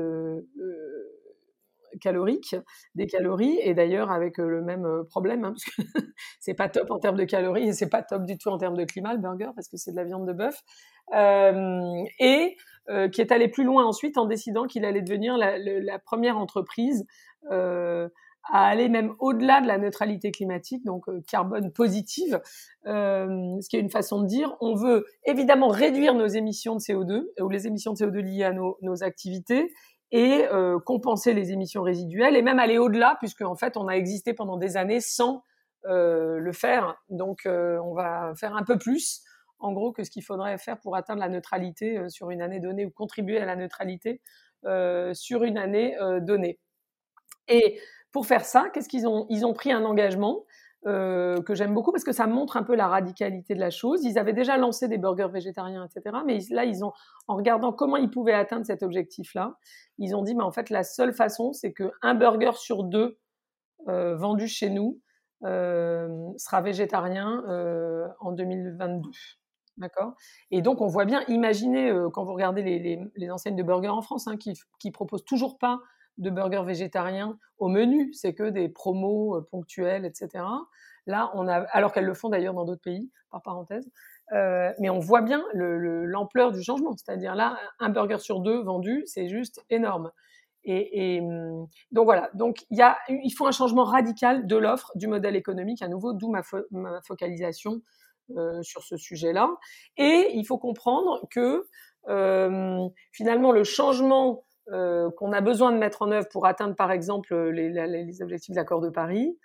calorique, 2.02 2.56
des 2.96 3.08
calories, 3.08 3.60
et 3.62 3.74
d'ailleurs 3.74 4.12
avec 4.12 4.40
euh, 4.40 4.48
le 4.48 4.62
même 4.62 4.86
euh, 4.86 5.04
problème, 5.04 5.44
hein, 5.44 5.54
parce 5.54 5.66
que 5.66 5.82
c'est 6.40 6.54
pas 6.54 6.70
top 6.70 6.92
en 6.92 7.00
termes 7.00 7.18
de 7.18 7.24
calories 7.24 7.68
et 7.70 7.74
c'est 7.74 7.90
pas 7.90 8.04
top 8.04 8.26
du 8.26 8.38
tout 8.38 8.50
en 8.50 8.58
termes 8.58 8.78
de 8.78 8.86
climat 8.86 9.14
le 9.14 9.20
burger 9.20 9.50
parce 9.56 9.68
que 9.68 9.78
c'est 9.78 9.92
de 9.92 9.96
la 9.96 10.04
viande 10.04 10.28
de 10.28 10.34
bœuf, 10.34 10.62
euh, 11.14 12.04
et 12.20 12.58
qui 13.14 13.22
est 13.22 13.32
allé 13.32 13.48
plus 13.48 13.64
loin 13.64 13.86
ensuite 13.86 14.18
en 14.18 14.26
décidant 14.26 14.68
qu'il 14.68 14.84
allait 14.84 15.02
devenir 15.02 15.38
la, 15.38 16.00
première 16.00 16.38
entreprise 16.38 17.06
à 17.50 18.10
aller 18.52 18.90
même 18.90 19.14
au-delà 19.20 19.62
de 19.62 19.68
la 19.68 19.78
neutralité 19.78 20.32
climatique, 20.32 20.84
donc 20.84 21.06
carbone 21.26 21.72
positive, 21.72 22.42
ce 22.84 23.70
qui 23.70 23.78
est 23.78 23.80
une 23.80 23.90
façon 23.90 24.22
de 24.22 24.28
dire 24.28 24.54
on 24.60 24.76
veut 24.76 25.06
évidemment 25.26 25.70
réduire 25.70 26.14
nos 26.14 26.28
émissions 26.28 26.76
de 26.76 26.82
CO2 26.82 27.24
ou 27.40 27.48
les 27.48 27.68
émissions 27.68 27.94
de 27.94 28.00
CO2 28.00 28.20
liées 28.20 28.44
à 28.44 28.52
nos, 28.52 28.78
nos 28.82 29.02
activités 29.02 29.72
et 30.14 30.46
euh, 30.52 30.80
compenser 30.80 31.34
les 31.34 31.52
émissions 31.52 31.82
résiduelles 31.82 32.38
et 32.38 32.44
même 32.44 32.60
aller 32.60 32.78
au-delà 32.78 33.18
puisque 33.20 33.42
en 33.42 33.56
fait 33.56 33.76
on 33.76 33.88
a 33.88 33.94
existé 33.94 34.34
pendant 34.34 34.58
des 34.58 34.78
années 34.78 35.02
sans 35.02 35.44
euh, 35.86 36.38
le 36.38 36.54
faire. 36.54 36.96
Donc 37.10 37.48
euh, 37.48 37.80
on 37.80 37.96
va 37.96 38.32
faire 38.36 38.56
un 38.56 38.64
peu 38.64 38.78
plus 38.78 39.24
en 39.58 39.74
gros 39.74 39.92
que 39.92 40.04
ce 40.04 40.12
qu'il 40.12 40.24
faudrait 40.24 40.58
faire 40.60 40.80
pour 40.80 40.96
atteindre 40.96 41.20
la 41.20 41.30
neutralité 41.30 42.10
sur 42.10 42.30
une 42.30 42.44
année 42.44 42.60
donnée 42.60 42.86
ou 42.86 42.92
contribuer 42.92 43.40
à 43.40 43.46
la 43.46 43.56
neutralité 43.56 44.22
sur 45.14 45.44
une 45.44 45.58
année 45.58 45.98
donnée. 46.22 46.60
Et 47.48 47.80
pour 48.12 48.26
faire 48.26 48.44
ça, 48.44 48.70
qu'est-ce 48.74 48.90
qu'ils 48.90 49.08
ont? 49.08 49.26
Ils 49.30 49.46
ont 49.46 49.54
pris 49.54 49.72
un 49.72 49.86
engagement 49.86 50.44
euh, 50.86 51.42
que 51.42 51.56
j'aime 51.56 51.74
beaucoup 51.74 51.94
parce 51.94 52.04
que 52.04 52.12
ça 52.12 52.28
montre 52.28 52.58
un 52.58 52.64
peu 52.64 52.76
la 52.76 52.88
radicalité 52.88 53.56
de 53.56 53.60
la 53.60 53.70
chose. 53.70 54.04
Ils 54.04 54.20
avaient 54.20 54.34
déjà 54.34 54.58
lancé 54.58 54.90
des 54.90 54.98
burgers 54.98 55.30
végétariens, 55.32 55.86
etc. 55.86 56.18
Mais 56.26 56.40
là, 56.50 56.66
ils 56.66 56.84
ont, 56.84 56.92
en 57.28 57.38
regardant 57.38 57.72
comment 57.72 57.96
ils 57.96 58.10
pouvaient 58.10 58.34
atteindre 58.34 58.66
cet 58.66 58.84
objectif-là, 58.84 59.56
ils 59.98 60.14
ont 60.14 60.24
dit, 60.24 60.36
mais 60.36 60.44
en 60.44 60.52
fait, 60.52 60.70
la 60.70 60.84
seule 60.84 61.14
façon, 61.14 61.54
c'est 61.54 61.74
qu'un 61.74 62.16
burger 62.16 62.52
sur 62.56 62.84
deux 62.84 63.18
euh, 63.88 64.18
vendu 64.18 64.48
chez 64.48 64.70
nous 64.70 65.00
euh, 65.46 66.10
sera 66.38 66.62
végétarien 66.62 67.44
en 68.20 68.32
2022. 68.34 69.10
D'accord? 69.78 70.16
Et 70.52 70.62
donc, 70.62 70.82
on 70.82 70.88
voit 70.88 71.06
bien, 71.06 71.24
imaginez, 71.30 71.92
quand 72.12 72.26
vous 72.26 72.34
regardez 72.34 72.62
les, 73.16 73.32
enseignes 73.32 73.56
de 73.56 73.64
burgers 73.64 73.88
en 73.88 74.02
France, 74.02 74.28
hein, 74.28 74.36
qui, 74.36 74.54
qui 74.80 74.92
proposent 74.92 75.26
toujours 75.26 75.58
pas 75.58 75.80
de 76.18 76.30
burgers 76.30 76.64
végétariens 76.66 77.38
au 77.58 77.68
menu, 77.68 78.14
c'est 78.14 78.34
que 78.34 78.50
des 78.50 78.70
promos 78.70 79.38
euh, 79.38 79.48
ponctuels, 79.50 80.06
etc. 80.06 80.46
Là, 81.06 81.32
on 81.34 81.48
a, 81.48 81.62
alors 81.72 81.92
qu'elles 81.92 82.06
le 82.06 82.14
font 82.14 82.30
d'ailleurs 82.30 82.54
dans 82.54 82.66
d'autres 82.66 82.82
pays, 82.82 83.10
par 83.30 83.42
parenthèse, 83.42 83.90
euh, 84.32 84.72
mais 84.80 84.90
on 84.90 85.00
voit 85.00 85.22
bien 85.22 85.44
l'ampleur 85.54 86.52
du 86.52 86.64
changement. 86.64 86.96
C'est-à-dire 86.96 87.36
là, 87.36 87.58
un 87.80 87.90
burger 87.90 88.20
sur 88.20 88.40
deux 88.40 88.62
vendu, 88.62 89.04
c'est 89.06 89.28
juste 89.28 89.64
énorme. 89.70 90.12
Et, 90.66 91.20
hum, 91.22 91.68
donc 91.92 92.06
voilà, 92.06 92.30
donc 92.36 92.66
il, 92.70 92.78
y 92.78 92.82
a, 92.82 92.98
il 93.10 93.32
faut 93.32 93.46
un 93.46 93.52
changement 93.52 93.84
radical 93.84 94.48
de 94.48 94.56
l'offre, 94.56 94.92
du 94.96 95.08
modèle 95.08 95.36
économique, 95.36 95.82
à 95.82 95.90
nouveau, 95.90 96.14
d'où 96.14 96.30
ma, 96.32 96.42
focalisation 97.06 97.82
euh, 98.38 98.62
sur 98.62 98.82
ce 98.82 98.96
sujet-là. 98.96 99.50
Et 99.98 100.32
il 100.34 100.46
faut 100.46 100.58
comprendre 100.58 101.28
que 101.30 101.66
finalement 103.12 103.54
le 103.54 103.64
changement 103.64 104.44
euh, 104.72 105.10
qu'on 105.12 105.32
a 105.34 105.42
besoin 105.42 105.72
de 105.72 105.78
mettre 105.78 106.02
en 106.02 106.12
œuvre 106.12 106.28
pour 106.30 106.46
atteindre, 106.46 106.76
par 106.76 106.92
exemple, 106.92 107.36
les, 107.50 107.70
les 107.70 108.22
objectifs 108.22 108.56
de 108.56 108.60
l'accord 108.60 108.82
de 108.82 108.90
Paris, 108.90 109.38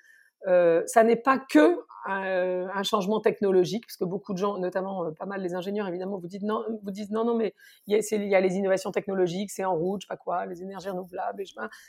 euh, 0.46 0.82
ça 0.86 1.02
n'est 1.02 1.16
pas 1.16 1.38
que 1.38 1.78
un, 2.06 2.68
un, 2.72 2.82
changement 2.84 3.20
technologique, 3.20 3.84
parce 3.86 3.96
que 3.96 4.04
beaucoup 4.04 4.32
de 4.32 4.38
gens, 4.38 4.56
notamment 4.58 5.04
euh, 5.04 5.10
pas 5.10 5.26
mal 5.26 5.42
les 5.42 5.54
ingénieurs 5.54 5.88
évidemment, 5.88 6.16
vous 6.18 6.28
disent 6.28 6.44
non, 6.44 6.64
vous 6.82 6.90
disent 6.90 7.10
non, 7.10 7.24
non, 7.24 7.36
mais 7.36 7.54
il 7.86 7.94
y, 7.94 7.96
a, 7.96 8.16
il 8.16 8.28
y 8.28 8.34
a 8.34 8.40
les 8.40 8.54
innovations 8.54 8.92
technologiques, 8.92 9.50
c'est 9.50 9.64
en 9.64 9.74
route, 9.74 10.02
je 10.02 10.06
sais 10.06 10.08
pas 10.08 10.16
quoi, 10.16 10.46
les 10.46 10.62
énergies 10.62 10.88
renouvelables. 10.88 11.42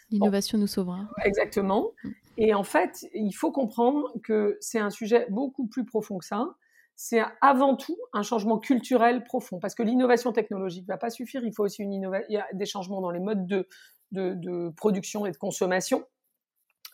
L'innovation 0.09 0.57
nous 0.57 0.67
sauvera. 0.67 1.07
Exactement. 1.23 1.91
Mm. 2.03 2.09
Et 2.37 2.53
en 2.53 2.63
fait, 2.63 3.05
il 3.13 3.31
faut 3.33 3.51
comprendre 3.51 4.11
que 4.23 4.57
c'est 4.59 4.79
un 4.79 4.89
sujet 4.89 5.27
beaucoup 5.29 5.67
plus 5.67 5.85
profond 5.85 6.17
que 6.17 6.25
ça 6.25 6.55
c'est 7.01 7.21
avant 7.39 7.77
tout 7.77 7.97
un 8.11 8.23
changement 8.23 8.59
culturel 8.59 9.23
profond, 9.23 9.57
parce 9.57 9.73
que 9.73 9.83
l'innovation 9.83 10.33
technologique 10.33 10.83
ne 10.83 10.93
va 10.93 10.97
pas 10.97 11.09
suffire, 11.09 11.45
il 11.45 11.53
faut 11.53 11.63
aussi 11.63 11.81
une 11.81 11.93
il 11.93 12.33
y 12.33 12.37
a 12.37 12.45
des 12.51 12.65
changements 12.65 12.99
dans 12.99 13.09
les 13.09 13.21
modes 13.21 13.47
de, 13.47 13.69
de, 14.11 14.33
de 14.33 14.67
production 14.75 15.25
et 15.25 15.31
de 15.31 15.37
consommation. 15.37 16.03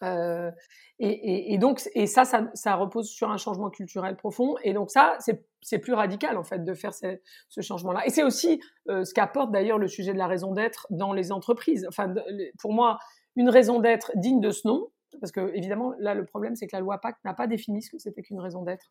Euh, 0.03 0.51
et, 0.99 1.10
et, 1.10 1.53
et, 1.53 1.58
donc, 1.58 1.82
et 1.95 2.06
ça, 2.06 2.24
ça, 2.24 2.51
ça, 2.53 2.76
repose 2.76 3.10
sur 3.10 3.32
un 3.32 3.38
changement 3.38 3.72
culturel 3.72 4.16
profond. 4.16 4.56
Et 4.64 4.74
donc 4.74 4.91
ça, 4.91 5.18
c'est 5.64 5.80
plus 5.80 5.93
radical 5.93 6.38
en 6.38 6.43
fait 6.43 6.64
de 6.64 6.74
faire 6.76 6.93
ce, 6.93 7.20
ce 7.49 7.62
changement-là. 7.62 8.06
Et 8.06 8.12
c'est 8.12 8.24
aussi 8.24 8.62
euh, 8.89 9.06
ce 9.06 9.14
qu'apporte 9.16 9.51
d'ailleurs 9.51 9.80
le 9.80 9.88
sujet 9.88 10.14
de 10.14 10.20
la 10.20 10.28
raison 10.28 10.51
d'être 10.51 10.86
dans 10.91 11.14
les 11.14 11.32
entreprises. 11.32 11.84
Enfin, 11.89 12.14
pour 12.60 12.74
moi, 12.74 12.99
une 13.36 13.49
raison 13.49 13.80
d'être 13.80 14.12
digne 14.18 14.39
de 14.39 14.51
ce 14.51 14.68
nom, 14.68 14.91
parce 15.20 15.32
que 15.32 15.53
évidemment 15.55 15.93
là 15.99 16.13
le 16.13 16.26
problème 16.26 16.55
c'est 16.55 16.68
que 16.68 16.76
la 16.76 16.80
loi 16.80 16.99
Pacte 16.99 17.24
n'a 17.26 17.34
pas 17.34 17.47
défini 17.47 17.82
ce 17.82 17.89
que 17.89 17.97
c'était 17.97 18.22
qu'une 18.22 18.39
raison 18.39 18.63
d'être 18.63 18.86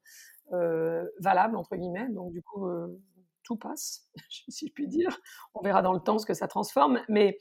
euh, 0.52 1.04
valable 1.20 1.56
entre 1.56 1.76
guillemets. 1.76 2.08
Donc 2.10 2.32
du 2.32 2.42
coup 2.42 2.66
euh, 2.66 3.00
tout 3.42 3.56
passe 3.56 4.08
si 4.48 4.68
je 4.68 4.72
puis 4.72 4.88
dire. 4.88 5.18
On 5.54 5.62
verra 5.62 5.82
dans 5.82 5.92
le 5.92 6.00
temps 6.00 6.18
ce 6.18 6.26
que 6.26 6.34
ça 6.34 6.48
transforme. 6.48 7.00
Mais 7.08 7.38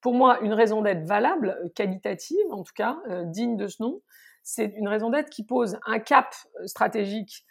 pour 0.00 0.14
moi 0.14 0.40
une 0.40 0.52
raison 0.52 0.82
d'être 0.82 1.06
valable 1.06 1.56
qualitative 1.74 2.46
en 2.50 2.62
tout 2.62 2.74
cas 2.74 2.98
euh, 3.08 3.24
digne 3.24 3.56
de 3.56 3.66
ce 3.66 3.82
nom 3.82 4.00
c'est 4.42 4.72
une 4.76 4.88
raison 4.88 5.10
d'être 5.10 5.28
qui 5.28 5.44
pose 5.44 5.78
un 5.84 5.98
cap 5.98 6.34
stratégique 6.64 7.44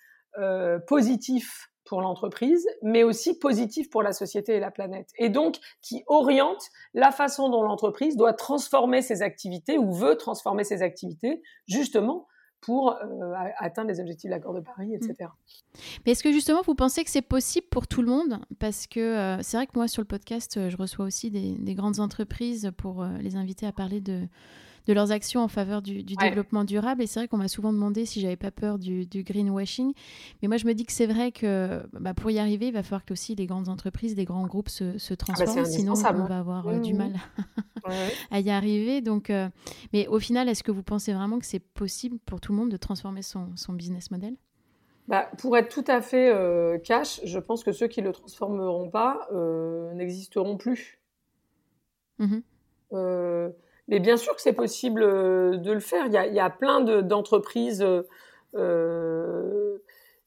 positif 0.87 1.68
pour 1.89 2.01
l'entreprise, 2.01 2.67
mais 2.83 3.03
aussi 3.03 3.37
positif 3.37 3.89
pour 3.89 4.03
la 4.03 4.13
société 4.13 4.55
et 4.55 4.59
la 4.59 4.69
planète. 4.69 5.09
Et 5.17 5.29
donc, 5.29 5.57
qui 5.81 6.03
oriente 6.05 6.61
la 6.93 7.11
façon 7.11 7.49
dont 7.49 7.63
l'entreprise 7.63 8.15
doit 8.15 8.33
transformer 8.33 9.01
ses 9.01 9.23
activités 9.23 9.79
ou 9.79 9.91
veut 9.91 10.15
transformer 10.15 10.63
ses 10.63 10.83
activités, 10.83 11.41
justement, 11.67 12.27
pour 12.61 12.91
euh, 12.91 13.33
atteindre 13.57 13.89
les 13.89 13.99
objectifs 13.99 14.29
de 14.29 14.35
l'accord 14.35 14.53
de 14.53 14.59
Paris, 14.59 14.93
etc. 14.93 15.15
Mmh. 15.21 15.79
Mais 16.05 16.11
est-ce 16.11 16.21
que 16.21 16.31
justement 16.31 16.61
vous 16.61 16.75
pensez 16.75 17.03
que 17.03 17.09
c'est 17.09 17.23
possible 17.23 17.65
pour 17.71 17.87
tout 17.87 18.03
le 18.03 18.09
monde? 18.09 18.39
Parce 18.59 18.85
que 18.85 18.99
euh, 18.99 19.41
c'est 19.41 19.57
vrai 19.57 19.65
que 19.65 19.71
moi 19.73 19.87
sur 19.87 20.03
le 20.03 20.07
podcast, 20.07 20.57
euh, 20.57 20.69
je 20.69 20.77
reçois 20.77 21.05
aussi 21.05 21.31
des 21.31 21.73
grandes 21.73 21.99
entreprises 21.99 22.71
pour 22.77 23.03
les 23.03 23.35
inviter 23.35 23.65
à 23.65 23.71
parler 23.71 24.01
de, 24.01 24.27
de 24.87 24.93
leurs 24.93 25.11
actions 25.11 25.41
en 25.41 25.47
faveur 25.47 25.81
du, 25.81 26.03
développement 26.03 26.63
durable. 26.63 27.01
Et 27.01 27.07
c'est 27.07 27.19
vrai 27.19 27.27
qu'on 27.27 27.37
m'a 27.37 27.47
souvent 27.47 27.73
demandé 27.73 28.05
si 28.05 28.21
j'avais 28.21 28.35
pas 28.35 28.51
peur 28.51 28.79
du, 28.79 29.05
greenwashing. 29.05 29.93
Mais 30.41 30.47
moi, 30.47 30.57
je 30.57 30.65
me 30.65 30.73
dis 30.73 30.85
que 30.85 30.91
c'est 30.91 31.07
vrai 31.07 31.31
que 31.31 31.81
bah, 31.93 32.13
pour 32.13 32.31
y 32.31 32.39
arriver, 32.39 32.67
il 32.67 32.73
va 32.73 32.83
falloir 32.83 33.05
que 33.05 33.13
aussi 33.13 33.35
les 33.35 33.45
grandes 33.45 33.69
entreprises, 33.69 34.15
les 34.15 34.25
grands 34.25 34.47
groupes 34.47 34.69
se, 34.69 34.97
se 34.97 35.13
ah 35.13 35.17
bah, 35.27 35.33
transforment. 35.33 35.65
sinon, 35.65 35.93
on 35.93 36.25
va 36.25 36.39
avoir 36.39 36.67
euh, 36.67 36.79
du 36.79 36.93
mmh. 36.93 36.97
mal 36.97 37.13
à 38.31 38.39
y 38.39 38.49
arriver. 38.49 39.01
Donc, 39.01 39.29
euh, 39.29 39.49
mais 39.93 40.07
au 40.07 40.19
final, 40.19 40.47
est-ce 40.49 40.63
que 40.63 40.71
vous 40.71 40.83
pensez 40.83 41.13
vraiment 41.13 41.39
que 41.39 41.45
c'est 41.45 41.59
possible 41.59 42.17
pour 42.25 42.39
tout 42.39 42.51
le 42.51 42.57
monde 42.57 42.69
de 42.69 42.77
transformer 42.77 43.21
son, 43.21 43.49
son 43.55 43.73
business 43.73 44.11
model? 44.11 44.35
Bah, 45.07 45.29
pour 45.39 45.57
être 45.57 45.69
tout 45.69 45.85
à 45.87 46.01
fait 46.01 46.31
euh, 46.31 46.77
cash, 46.77 47.19
je 47.23 47.39
pense 47.39 47.63
que 47.63 47.71
ceux 47.71 47.87
qui 47.87 48.01
ne 48.01 48.07
le 48.07 48.13
transformeront 48.13 48.89
pas 48.89 49.27
n'existeront 49.93 50.57
plus. 50.57 50.99
Mmh 52.19 52.39
mais 53.89 53.99
bien 53.99 54.17
sûr 54.17 54.35
que 54.35 54.41
c'est 54.41 54.53
possible 54.53 55.03
euh, 55.03 55.57
de 55.57 55.71
le 55.71 55.79
faire. 55.79 56.05
Il 56.05 56.13
y 56.13 56.39
a, 56.39 56.49
plein 56.49 56.81
d'entreprises 56.81 57.85
euh, 58.55 59.77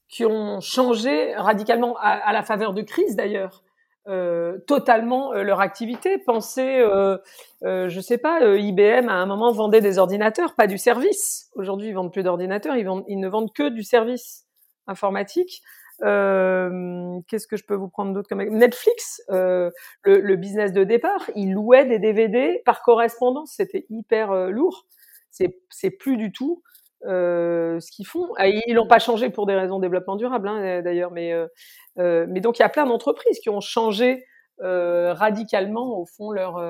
qui 0.08 0.26
ont 0.26 0.60
changé 0.60 1.34
radicalement, 1.36 1.96
à, 1.98 2.32
la 2.32 2.42
faveur 2.42 2.74
de 2.74 2.82
crise 2.82 3.16
d'ailleurs, 3.16 3.62
euh, 4.08 4.58
totalement 4.66 5.32
leur 5.32 5.60
activité. 5.60 6.18
Pensez, 6.18 6.80
euh, 6.80 7.16
euh, 7.64 7.88
je 7.88 8.00
sais 8.00 8.18
pas, 8.18 8.44
IBM 8.44 9.08
à 9.08 9.14
un 9.14 9.26
moment 9.26 9.52
vendait 9.52 9.80
des 9.80 9.98
ordinateurs, 9.98 10.54
pas 10.54 10.66
du 10.66 10.76
service. 10.76 11.50
Aujourd'hui, 11.54 11.88
ils 11.88 11.94
vendent 11.94 12.12
plus 12.12 12.24
d'ordinateurs, 12.24 12.76
ils, 12.76 12.88
ils 13.08 13.20
ne 13.20 13.28
vendent 13.28 13.52
que 13.52 13.68
du 13.68 13.84
service 13.84 14.44
informatique. 14.88 15.62
Euh, 16.02 17.18
Qu'est-ce 17.28 17.46
que 17.46 17.56
je 17.56 17.64
peux 17.64 17.74
vous 17.74 17.88
prendre 17.88 18.12
d'autre 18.12 18.28
comme 18.28 18.42
Netflix, 18.42 19.22
euh, 19.30 19.70
le, 20.02 20.20
le, 20.20 20.36
business 20.36 20.72
de 20.72 20.84
départ, 20.84 21.30
ils 21.36 21.52
louaient 21.52 21.84
des 21.84 21.98
DVD 21.98 22.62
par 22.64 22.82
correspondance, 22.82 23.54
c'était 23.56 23.86
hyper 23.90 24.30
euh, 24.30 24.50
lourd. 24.50 24.86
C'est 25.30 25.90
plus 25.90 26.18
du 26.18 26.30
tout 26.30 26.62
euh, 27.06 27.80
ce 27.80 27.90
qu'ils 27.90 28.06
font. 28.06 28.28
Ah, 28.36 28.48
ils 28.48 28.74
l'ont 28.74 28.86
pas 28.86 28.98
changé 28.98 29.30
pour 29.30 29.46
des 29.46 29.54
raisons 29.54 29.78
de 29.78 29.82
développement 29.82 30.16
durable, 30.16 30.48
hein, 30.48 30.82
d'ailleurs, 30.82 31.10
mais 31.10 31.32
euh, 31.32 32.26
mais 32.28 32.40
donc 32.40 32.58
il 32.58 32.62
y 32.62 32.64
a 32.64 32.68
plein 32.68 32.86
d'entreprises 32.86 33.38
qui 33.40 33.48
ont 33.48 33.60
changé 33.60 34.24
radicalement 34.58 35.98
au 35.98 36.06
fond 36.06 36.30
leur 36.30 36.62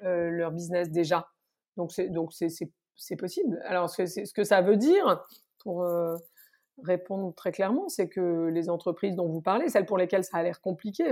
leur 0.00 0.52
business 0.52 0.90
déjà. 0.90 1.28
Donc 1.76 1.92
c'est 1.92 2.08
donc 2.08 2.30
c'est 2.32 3.16
possible. 3.16 3.60
Alors 3.64 3.90
ce 3.90 4.02
que, 4.02 4.06
ce 4.06 4.32
que 4.32 4.44
ça 4.44 4.62
veut 4.62 4.76
dire 4.76 5.24
pour 5.58 5.84
répondre 6.82 7.34
très 7.34 7.52
clairement, 7.52 7.88
c'est 7.88 8.08
que 8.08 8.48
les 8.48 8.70
entreprises 8.70 9.16
dont 9.16 9.28
vous 9.28 9.40
parlez, 9.40 9.68
celles 9.68 9.86
pour 9.86 9.98
lesquelles 9.98 10.24
ça 10.24 10.38
a 10.38 10.42
l'air 10.42 10.60
compliqué, 10.60 11.10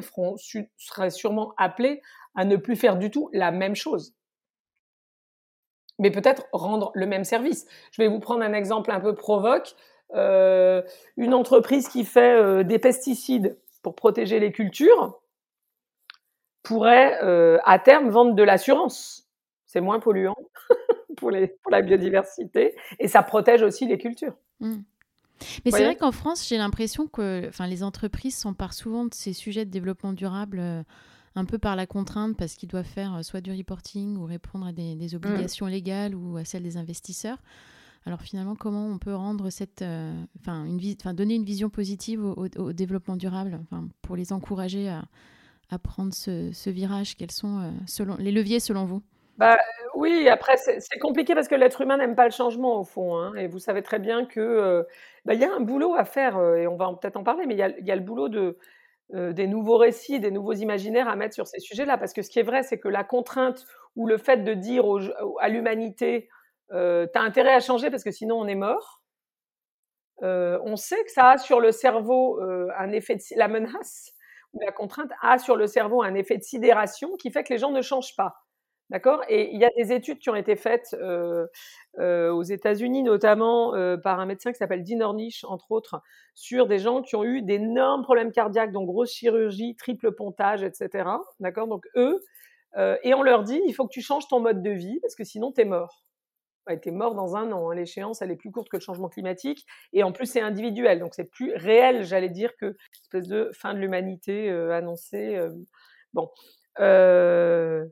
seraient 0.76 1.10
sûrement 1.10 1.54
appelées 1.56 2.02
à 2.34 2.44
ne 2.44 2.56
plus 2.56 2.76
faire 2.76 2.96
du 2.96 3.10
tout 3.10 3.30
la 3.32 3.50
même 3.50 3.74
chose. 3.74 4.14
Mais 5.98 6.10
peut-être 6.10 6.46
rendre 6.52 6.90
le 6.94 7.06
même 7.06 7.24
service. 7.24 7.66
Je 7.90 8.02
vais 8.02 8.08
vous 8.08 8.20
prendre 8.20 8.42
un 8.42 8.52
exemple 8.52 8.90
un 8.90 9.00
peu 9.00 9.14
provoque. 9.14 9.74
Euh, 10.14 10.82
une 11.16 11.34
entreprise 11.34 11.88
qui 11.88 12.04
fait 12.04 12.36
euh, 12.36 12.62
des 12.62 12.78
pesticides 12.78 13.58
pour 13.82 13.94
protéger 13.94 14.38
les 14.38 14.52
cultures 14.52 15.20
pourrait 16.62 17.18
euh, 17.22 17.58
à 17.64 17.78
terme 17.78 18.10
vendre 18.10 18.34
de 18.34 18.42
l'assurance. 18.42 19.28
C'est 19.64 19.80
moins 19.80 19.98
polluant 19.98 20.36
pour 21.16 21.30
la 21.30 21.82
biodiversité 21.82 22.76
et 22.98 23.08
ça 23.08 23.22
protège 23.22 23.62
aussi 23.62 23.86
les 23.86 23.98
cultures. 23.98 24.36
Mmh. 24.60 24.76
Mais 25.64 25.70
c'est 25.70 25.84
vrai 25.84 25.96
qu'en 25.96 26.12
France, 26.12 26.46
j'ai 26.48 26.56
l'impression 26.56 27.06
que 27.06 27.46
enfin, 27.48 27.66
les 27.66 27.82
entreprises 27.82 28.36
s'emparent 28.36 28.72
souvent 28.72 29.04
de 29.04 29.14
ces 29.14 29.32
sujets 29.32 29.64
de 29.64 29.70
développement 29.70 30.12
durable 30.12 30.58
euh, 30.60 30.82
un 31.34 31.44
peu 31.44 31.58
par 31.58 31.76
la 31.76 31.86
contrainte 31.86 32.36
parce 32.36 32.54
qu'ils 32.54 32.68
doivent 32.68 32.86
faire 32.86 33.14
euh, 33.16 33.22
soit 33.22 33.40
du 33.40 33.52
reporting 33.52 34.16
ou 34.16 34.24
répondre 34.24 34.66
à 34.66 34.72
des, 34.72 34.94
mmh. 34.94 35.16
obligations 35.16 35.66
légales 35.66 36.14
ou 36.14 36.36
à 36.36 36.44
celles 36.44 36.62
des 36.62 36.76
investisseurs. 36.76 37.38
Alors 38.06 38.22
finalement, 38.22 38.54
comment 38.54 38.86
on 38.86 38.98
peut 38.98 39.14
rendre 39.14 39.50
cette, 39.50 39.82
euh, 39.82 40.14
enfin, 40.40 40.64
une 40.64 40.80
enfin, 41.00 41.12
donner 41.12 41.34
une 41.34 41.44
vision 41.44 41.70
positive 41.70 42.24
au, 42.24 42.72
développement 42.72 43.16
durable, 43.16 43.60
pour 44.00 44.14
les 44.14 44.32
encourager 44.32 44.88
à, 44.88 45.04
à 45.70 45.78
prendre 45.80 46.14
ce, 46.14 46.52
ce 46.52 46.70
virage 46.70 47.16
Quels 47.16 47.32
sont 47.32 47.72
selon, 47.86 48.16
les 48.16 48.30
leviers 48.30 48.60
selon 48.60 48.84
vous? 48.84 49.02
Bah, 49.38 49.58
oui, 49.94 50.28
après, 50.28 50.56
c'est 50.56 50.98
compliqué 50.98 51.34
parce 51.34 51.48
que 51.48 51.54
l'être 51.54 51.82
humain 51.82 51.98
n'aime 51.98 52.14
pas 52.16 52.24
le 52.24 52.30
changement, 52.30 52.80
au 52.80 52.84
fond. 52.84 53.16
Hein, 53.18 53.34
et 53.36 53.48
vous 53.48 53.58
savez 53.58 53.82
très 53.82 53.98
bien 53.98 54.24
que 54.24 54.40
euh, 54.40 54.82
bah, 55.26 55.34
y 55.34 55.44
a 55.44 55.52
un 55.52 55.60
boulot 55.60 55.94
à 55.94 56.04
faire, 56.06 56.38
euh, 56.38 56.56
et 56.56 56.66
on 56.66 56.76
va 56.76 56.90
peut-être 57.00 57.16
en 57.16 57.24
parler, 57.24 57.44
mais 57.46 57.54
il 57.54 57.58
y 57.58 57.90
a, 57.90 57.96
le 57.96 58.00
boulot 58.00 58.30
euh, 59.14 59.32
des 59.32 59.46
nouveaux 59.46 59.76
récits, 59.76 60.20
des 60.20 60.30
nouveaux 60.30 60.54
imaginaires 60.54 61.08
à 61.08 61.16
mettre 61.16 61.34
sur 61.34 61.46
ces 61.46 61.60
sujets-là. 61.60 61.98
Parce 61.98 62.14
que 62.14 62.22
ce 62.22 62.30
qui 62.30 62.38
est 62.38 62.42
vrai, 62.44 62.62
c'est 62.62 62.78
que 62.78 62.88
la 62.88 63.04
contrainte 63.04 63.66
ou 63.94 64.06
le 64.06 64.16
fait 64.16 64.38
de 64.38 64.54
dire 64.54 64.84
à 65.40 65.48
l'humanité, 65.48 66.28
t'as 66.70 67.20
intérêt 67.20 67.54
à 67.54 67.60
changer 67.60 67.90
parce 67.90 68.04
que 68.04 68.10
sinon 68.10 68.36
on 68.38 68.46
est 68.46 68.54
mort, 68.54 69.02
on 70.22 70.76
sait 70.76 71.02
que 71.04 71.10
ça 71.10 71.30
a 71.30 71.38
sur 71.38 71.60
le 71.60 71.72
cerveau 71.72 72.40
un 72.76 72.92
effet 72.92 73.16
de 73.16 73.22
la 73.36 73.48
menace 73.48 74.12
ou 74.52 74.60
la 74.60 74.72
contrainte 74.72 75.10
a 75.22 75.38
sur 75.38 75.56
le 75.56 75.66
cerveau 75.66 76.02
un 76.02 76.14
effet 76.14 76.36
de 76.36 76.42
sidération 76.42 77.16
qui 77.16 77.30
fait 77.30 77.44
que 77.44 77.52
les 77.52 77.58
gens 77.58 77.70
ne 77.70 77.82
changent 77.82 78.16
pas. 78.16 78.45
D'accord? 78.90 79.22
Et 79.28 79.50
il 79.52 79.60
y 79.60 79.64
a 79.64 79.70
des 79.76 79.92
études 79.92 80.18
qui 80.20 80.30
ont 80.30 80.36
été 80.36 80.54
faites 80.54 80.94
euh, 81.00 81.46
euh, 81.98 82.30
aux 82.32 82.44
États-Unis, 82.44 83.02
notamment 83.02 83.74
euh, 83.74 83.96
par 83.96 84.20
un 84.20 84.26
médecin 84.26 84.52
qui 84.52 84.58
s'appelle 84.58 84.84
Dean 84.84 85.00
Ornish, 85.00 85.44
entre 85.44 85.72
autres, 85.72 86.00
sur 86.34 86.68
des 86.68 86.78
gens 86.78 87.02
qui 87.02 87.16
ont 87.16 87.24
eu 87.24 87.42
d'énormes 87.42 88.02
problèmes 88.02 88.30
cardiaques, 88.30 88.70
donc 88.70 88.86
grosse 88.86 89.12
chirurgie, 89.12 89.74
triple 89.74 90.12
pontage, 90.12 90.62
etc. 90.62 91.08
D'accord? 91.40 91.66
Donc 91.66 91.84
eux, 91.96 92.20
et 93.02 93.14
on 93.14 93.22
leur 93.22 93.42
dit, 93.42 93.60
il 93.66 93.72
faut 93.72 93.86
que 93.86 93.92
tu 93.92 94.02
changes 94.02 94.28
ton 94.28 94.38
mode 94.38 94.62
de 94.62 94.70
vie 94.70 94.98
parce 95.00 95.14
que 95.14 95.24
sinon 95.24 95.50
t'es 95.50 95.64
mort. 95.64 96.04
Ouais, 96.66 96.78
t'es 96.78 96.90
mort 96.90 97.14
dans 97.14 97.34
un 97.34 97.50
an. 97.50 97.70
Hein. 97.70 97.74
L'échéance, 97.74 98.20
elle 98.20 98.30
est 98.30 98.36
plus 98.36 98.50
courte 98.50 98.68
que 98.68 98.76
le 98.76 98.82
changement 98.82 99.08
climatique, 99.08 99.64
et 99.94 100.02
en 100.02 100.12
plus 100.12 100.26
c'est 100.26 100.42
individuel, 100.42 100.98
donc 101.00 101.14
c'est 101.14 101.24
plus 101.24 101.54
réel, 101.54 102.04
j'allais 102.04 102.28
dire, 102.28 102.54
que 102.60 102.76
espèce 103.02 103.28
de 103.28 103.50
fin 103.54 103.72
de 103.72 103.78
l'humanité 103.78 104.50
annoncée. 104.50 105.40
bon. 106.12 106.30
Euh, 106.80 107.86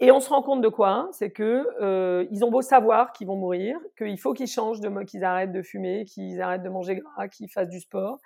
et 0.00 0.12
on 0.12 0.20
se 0.20 0.28
rend 0.28 0.42
compte 0.42 0.60
de 0.60 0.68
quoi 0.68 0.90
hein? 0.90 1.08
C'est 1.12 1.30
que 1.30 1.66
euh, 1.80 2.26
ils 2.30 2.44
ont 2.44 2.50
beau 2.50 2.62
savoir 2.62 3.12
qu'ils 3.12 3.26
vont 3.26 3.36
mourir, 3.36 3.76
qu'il 3.96 4.18
faut 4.18 4.32
qu'ils 4.32 4.46
changent 4.46 4.80
de 4.80 4.88
qu'ils 5.04 5.24
arrêtent 5.24 5.52
de 5.52 5.62
fumer, 5.62 6.04
qu'ils 6.04 6.40
arrêtent 6.40 6.62
de 6.62 6.68
manger 6.68 6.96
gras, 6.96 7.28
qu'ils 7.28 7.50
fassent 7.50 7.68
du 7.68 7.80
sport. 7.80 8.18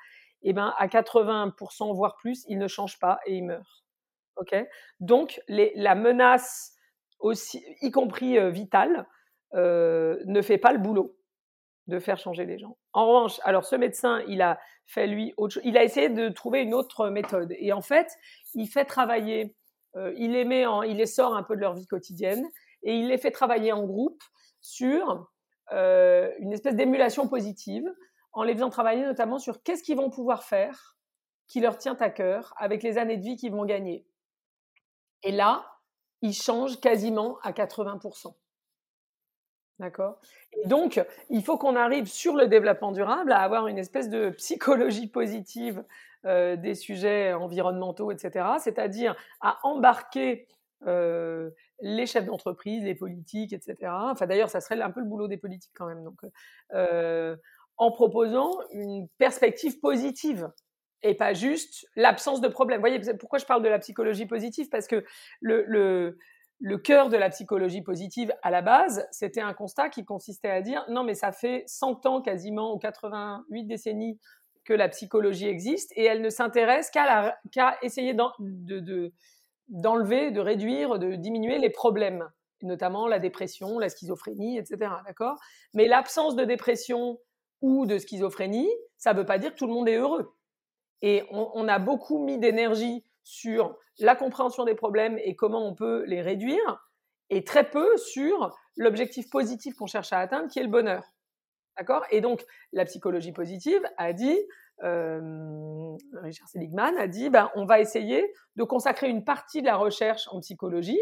Et 0.42 0.50
eh 0.50 0.52
ben 0.52 0.74
à 0.76 0.88
80% 0.88 1.94
voire 1.94 2.16
plus, 2.16 2.44
ils 2.48 2.58
ne 2.58 2.68
changent 2.68 2.98
pas 2.98 3.20
et 3.26 3.36
ils 3.36 3.44
meurent. 3.44 3.84
Ok? 4.36 4.54
Donc 5.00 5.40
la 5.48 5.94
menace 5.94 6.74
aussi, 7.20 7.64
y 7.80 7.90
compris 7.90 8.38
euh, 8.38 8.50
vitale, 8.50 9.06
euh, 9.54 10.18
ne 10.26 10.42
fait 10.42 10.58
pas 10.58 10.72
le 10.72 10.78
boulot 10.78 11.16
de 11.86 11.98
faire 11.98 12.18
changer 12.18 12.44
les 12.44 12.58
gens. 12.58 12.76
En 12.92 13.06
revanche, 13.06 13.40
alors 13.44 13.64
ce 13.64 13.76
médecin, 13.76 14.22
il 14.28 14.42
a 14.42 14.58
fait 14.86 15.06
lui 15.06 15.32
autre. 15.36 15.58
Il 15.64 15.76
a 15.78 15.84
essayé 15.84 16.08
de 16.08 16.28
trouver 16.28 16.62
une 16.62 16.74
autre 16.74 17.08
méthode. 17.08 17.54
Et 17.58 17.72
en 17.72 17.80
fait, 17.80 18.08
il 18.54 18.66
fait 18.66 18.84
travailler 18.84 19.54
il, 20.16 20.32
les 20.32 20.44
met 20.44 20.66
en, 20.66 20.82
il 20.82 20.96
les 20.96 21.06
sort 21.06 21.34
un 21.34 21.42
peu 21.42 21.54
de 21.54 21.60
leur 21.60 21.74
vie 21.74 21.86
quotidienne 21.86 22.48
et 22.82 22.96
il 22.96 23.08
les 23.08 23.18
fait 23.18 23.30
travailler 23.30 23.72
en 23.72 23.84
groupe 23.84 24.22
sur 24.60 25.28
euh, 25.72 26.30
une 26.38 26.52
espèce 26.52 26.74
d'émulation 26.74 27.28
positive 27.28 27.90
en 28.32 28.42
les 28.42 28.54
faisant 28.54 28.70
travailler 28.70 29.04
notamment 29.04 29.38
sur 29.38 29.62
qu'est-ce 29.62 29.82
qu'ils 29.82 29.96
vont 29.96 30.10
pouvoir 30.10 30.44
faire 30.44 30.96
qui 31.46 31.60
leur 31.60 31.78
tient 31.78 31.96
à 32.00 32.10
cœur 32.10 32.54
avec 32.56 32.82
les 32.82 32.98
années 32.98 33.16
de 33.16 33.22
vie 33.22 33.36
qu'ils 33.36 33.52
vont 33.52 33.64
gagner. 33.64 34.06
Et 35.22 35.32
là, 35.32 35.66
ils 36.22 36.34
changent 36.34 36.80
quasiment 36.80 37.38
à 37.42 37.52
80%. 37.52 38.34
D'accord? 39.78 40.20
Et 40.52 40.66
donc, 40.66 41.04
il 41.28 41.44
faut 41.44 41.58
qu'on 41.58 41.76
arrive 41.76 42.06
sur 42.06 42.36
le 42.36 42.46
développement 42.46 42.92
durable 42.92 43.32
à 43.32 43.40
avoir 43.40 43.66
une 43.66 43.78
espèce 43.78 44.08
de 44.08 44.30
psychologie 44.30 45.08
positive 45.08 45.84
euh, 46.26 46.56
des 46.56 46.74
sujets 46.74 47.32
environnementaux, 47.32 48.10
etc. 48.10 48.46
C'est-à-dire 48.58 49.16
à 49.40 49.58
embarquer 49.64 50.46
euh, 50.86 51.50
les 51.80 52.06
chefs 52.06 52.24
d'entreprise, 52.24 52.84
les 52.84 52.94
politiques, 52.94 53.52
etc. 53.52 53.76
Enfin, 53.90 54.26
d'ailleurs, 54.26 54.50
ça 54.50 54.60
serait 54.60 54.80
un 54.80 54.90
peu 54.90 55.00
le 55.00 55.06
boulot 55.06 55.28
des 55.28 55.36
politiques 55.36 55.72
quand 55.74 55.86
même. 55.86 56.02
Donc, 56.04 56.20
euh, 56.74 57.36
en 57.76 57.90
proposant 57.90 58.50
une 58.72 59.08
perspective 59.18 59.80
positive 59.80 60.50
et 61.02 61.14
pas 61.14 61.34
juste 61.34 61.86
l'absence 61.96 62.40
de 62.40 62.48
problème. 62.48 62.78
Vous 62.78 62.86
voyez 62.86 63.00
pourquoi 63.14 63.38
je 63.38 63.46
parle 63.46 63.62
de 63.62 63.68
la 63.68 63.78
psychologie 63.78 64.26
positive? 64.26 64.68
Parce 64.70 64.86
que 64.86 65.04
le, 65.40 65.64
le, 65.66 66.18
le 66.60 66.78
cœur 66.78 67.08
de 67.08 67.16
la 67.16 67.28
psychologie 67.30 67.82
positive 67.82 68.32
à 68.42 68.50
la 68.52 68.62
base, 68.62 69.06
c'était 69.10 69.40
un 69.40 69.52
constat 69.52 69.88
qui 69.88 70.04
consistait 70.04 70.50
à 70.50 70.62
dire 70.62 70.84
non 70.88 71.02
mais 71.02 71.14
ça 71.14 71.32
fait 71.32 71.64
100 71.66 72.06
ans 72.06 72.22
quasiment 72.22 72.72
ou 72.72 72.78
88 72.78 73.64
décennies 73.64 74.18
que 74.64 74.72
la 74.72 74.88
psychologie 74.88 75.48
existe 75.48 75.92
et 75.96 76.04
elle 76.04 76.22
ne 76.22 76.30
s'intéresse 76.30 76.90
qu'à 76.90 77.36
essayer 77.82 78.14
d'enlever, 79.68 80.30
de, 80.30 80.40
réduire, 80.40 80.98
de 80.98 81.14
diminuer 81.14 81.58
les 81.58 81.70
problèmes, 81.70 82.28
notamment 82.62 83.06
la 83.08 83.18
dépression, 83.18 83.78
la 83.78 83.88
schizophrénie, 83.88 84.58
etc. 84.58 84.92
D'accord? 85.06 85.38
Mais 85.74 85.86
l'absence 85.88 86.36
de 86.36 86.44
dépression 86.44 87.18
ou 87.60 87.86
de 87.86 87.98
schizophrénie, 87.98 88.68
ça 88.98 89.12
ne 89.12 89.18
veut 89.18 89.26
pas 89.26 89.38
dire 89.38 89.52
que 89.52 89.58
tout 89.58 89.66
le 89.66 89.72
monde 89.72 89.88
est 89.88 89.96
heureux. 89.96 90.34
Et 91.00 91.24
on, 91.30 91.66
a 91.66 91.80
beaucoup 91.80 92.24
mis 92.24 92.38
d'énergie 92.38 93.04
sur 93.24 93.76
la 93.98 94.14
compréhension 94.14 94.64
des 94.64 94.76
problèmes 94.76 95.18
et 95.18 95.34
comment 95.34 95.66
on 95.66 95.74
peut 95.74 96.04
les 96.06 96.22
réduire, 96.22 96.86
et 97.28 97.42
très 97.42 97.68
peu 97.68 97.96
sur 97.96 98.56
l'objectif 98.76 99.28
positif 99.28 99.74
qu'on 99.74 99.86
cherche 99.86 100.12
à 100.12 100.18
atteindre, 100.18 100.48
qui 100.48 100.60
est 100.60 100.62
le 100.62 100.68
bonheur. 100.68 101.02
D'accord? 101.78 102.04
Et 102.10 102.20
donc, 102.20 102.44
la 102.72 102.84
psychologie 102.84 103.32
positive 103.32 103.82
a 103.96 104.12
dit, 104.12 104.38
euh, 104.82 105.96
Richard 106.22 106.48
Seligman 106.48 106.96
a 106.98 107.08
dit, 107.08 107.30
ben, 107.30 107.50
on 107.54 107.64
va 107.64 107.80
essayer 107.80 108.32
de 108.56 108.64
consacrer 108.64 109.08
une 109.08 109.24
partie 109.24 109.62
de 109.62 109.66
la 109.66 109.76
recherche 109.76 110.28
en 110.30 110.40
psychologie 110.40 111.00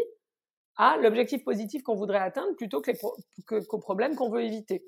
à 0.77 0.97
l'objectif 0.97 1.43
positif 1.43 1.83
qu'on 1.83 1.95
voudrait 1.95 2.19
atteindre 2.19 2.55
plutôt 2.55 2.81
qu'aux 2.81 3.79
problèmes 3.79 4.15
qu'on 4.15 4.29
veut 4.29 4.43
éviter. 4.43 4.83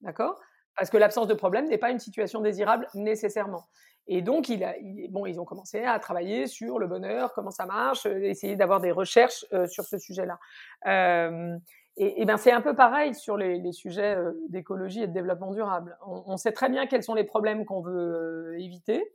D'accord? 0.00 0.40
Parce 0.76 0.90
que 0.90 0.96
l'absence 0.96 1.26
de 1.26 1.34
problème 1.34 1.68
n'est 1.68 1.78
pas 1.78 1.90
une 1.90 1.98
situation 1.98 2.40
désirable 2.40 2.88
nécessairement. 2.94 3.68
Et 4.06 4.22
donc, 4.22 4.48
ils 4.48 5.40
ont 5.40 5.44
commencé 5.44 5.84
à 5.84 5.98
travailler 5.98 6.46
sur 6.46 6.78
le 6.78 6.86
bonheur, 6.86 7.34
comment 7.34 7.50
ça 7.50 7.66
marche, 7.66 8.06
essayer 8.06 8.56
d'avoir 8.56 8.80
des 8.80 8.90
recherches 8.90 9.44
euh, 9.52 9.66
sur 9.66 9.84
ce 9.84 9.98
sujet-là. 9.98 10.38
Euh, 10.86 11.58
et, 11.98 12.22
et 12.22 12.24
ben, 12.24 12.36
c'est 12.36 12.52
un 12.52 12.60
peu 12.60 12.74
pareil 12.74 13.14
sur 13.14 13.36
les, 13.36 13.72
sujets 13.72 14.16
euh, 14.16 14.32
d'écologie 14.48 15.02
et 15.02 15.06
de 15.06 15.12
développement 15.12 15.52
durable. 15.52 15.98
On, 16.06 16.22
on, 16.26 16.36
sait 16.36 16.52
très 16.52 16.68
bien 16.68 16.86
quels 16.86 17.02
sont 17.02 17.14
les 17.14 17.24
problèmes 17.24 17.64
qu'on 17.64 17.80
veut 17.80 18.56
éviter. 18.58 19.12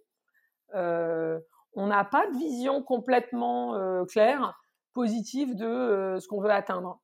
on 0.74 1.88
n'a 1.88 2.04
pas 2.04 2.28
de 2.28 2.38
vision 2.38 2.84
complètement 2.84 4.06
claire, 4.06 4.60
positive 4.94 5.56
de 5.56 6.18
ce 6.20 6.28
qu'on 6.28 6.42
veut 6.42 6.52
atteindre. 6.52 7.00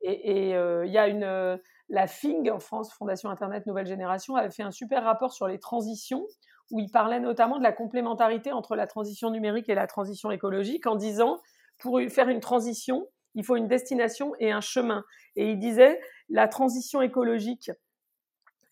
Et 0.00 0.50
il 0.50 0.92
y 0.92 0.98
a 0.98 1.08
une, 1.08 1.60
la 1.88 2.06
FING 2.06 2.50
en 2.50 2.60
France, 2.60 2.92
Fondation 2.92 3.30
Internet 3.30 3.66
Nouvelle 3.66 3.86
Génération, 3.86 4.36
avait 4.36 4.50
fait 4.50 4.62
un 4.62 4.70
super 4.70 5.04
rapport 5.04 5.32
sur 5.32 5.46
les 5.46 5.58
transitions 5.58 6.26
où 6.70 6.80
il 6.80 6.90
parlait 6.90 7.20
notamment 7.20 7.58
de 7.58 7.62
la 7.62 7.72
complémentarité 7.72 8.52
entre 8.52 8.74
la 8.74 8.86
transition 8.86 9.30
numérique 9.30 9.68
et 9.68 9.74
la 9.74 9.86
transition 9.86 10.30
écologique 10.30 10.86
en 10.86 10.96
disant, 10.96 11.40
pour 11.78 12.00
faire 12.08 12.28
une 12.28 12.40
transition, 12.40 13.06
il 13.34 13.44
faut 13.44 13.56
une 13.56 13.68
destination 13.68 14.32
et 14.38 14.50
un 14.50 14.60
chemin. 14.60 15.04
Et 15.36 15.50
il 15.50 15.58
disait, 15.58 16.00
la 16.28 16.48
transition 16.48 17.00
écologique, 17.02 17.70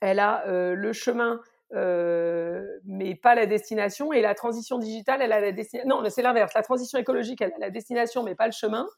elle 0.01 0.19
a 0.19 0.47
euh, 0.47 0.75
le 0.75 0.93
chemin, 0.93 1.41
euh, 1.75 2.67
mais 2.85 3.15
pas 3.15 3.35
la 3.35 3.47
destination. 3.47 4.13
Et 4.13 4.21
la 4.21 4.35
transition 4.35 4.79
digitale, 4.79 5.23
elle 5.23 5.33
a 5.33 5.41
la 5.41 5.53
destination. 5.53 5.89
Non, 5.89 6.09
c'est 6.11 6.23
l'inverse. 6.23 6.53
La 6.55 6.63
transition 6.63 6.99
écologique, 6.99 7.41
elle 7.41 7.53
a 7.55 7.59
la 7.59 7.71
destination, 7.71 8.23
mais 8.23 8.35
pas 8.35 8.47
le 8.47 8.53
chemin. 8.53 8.89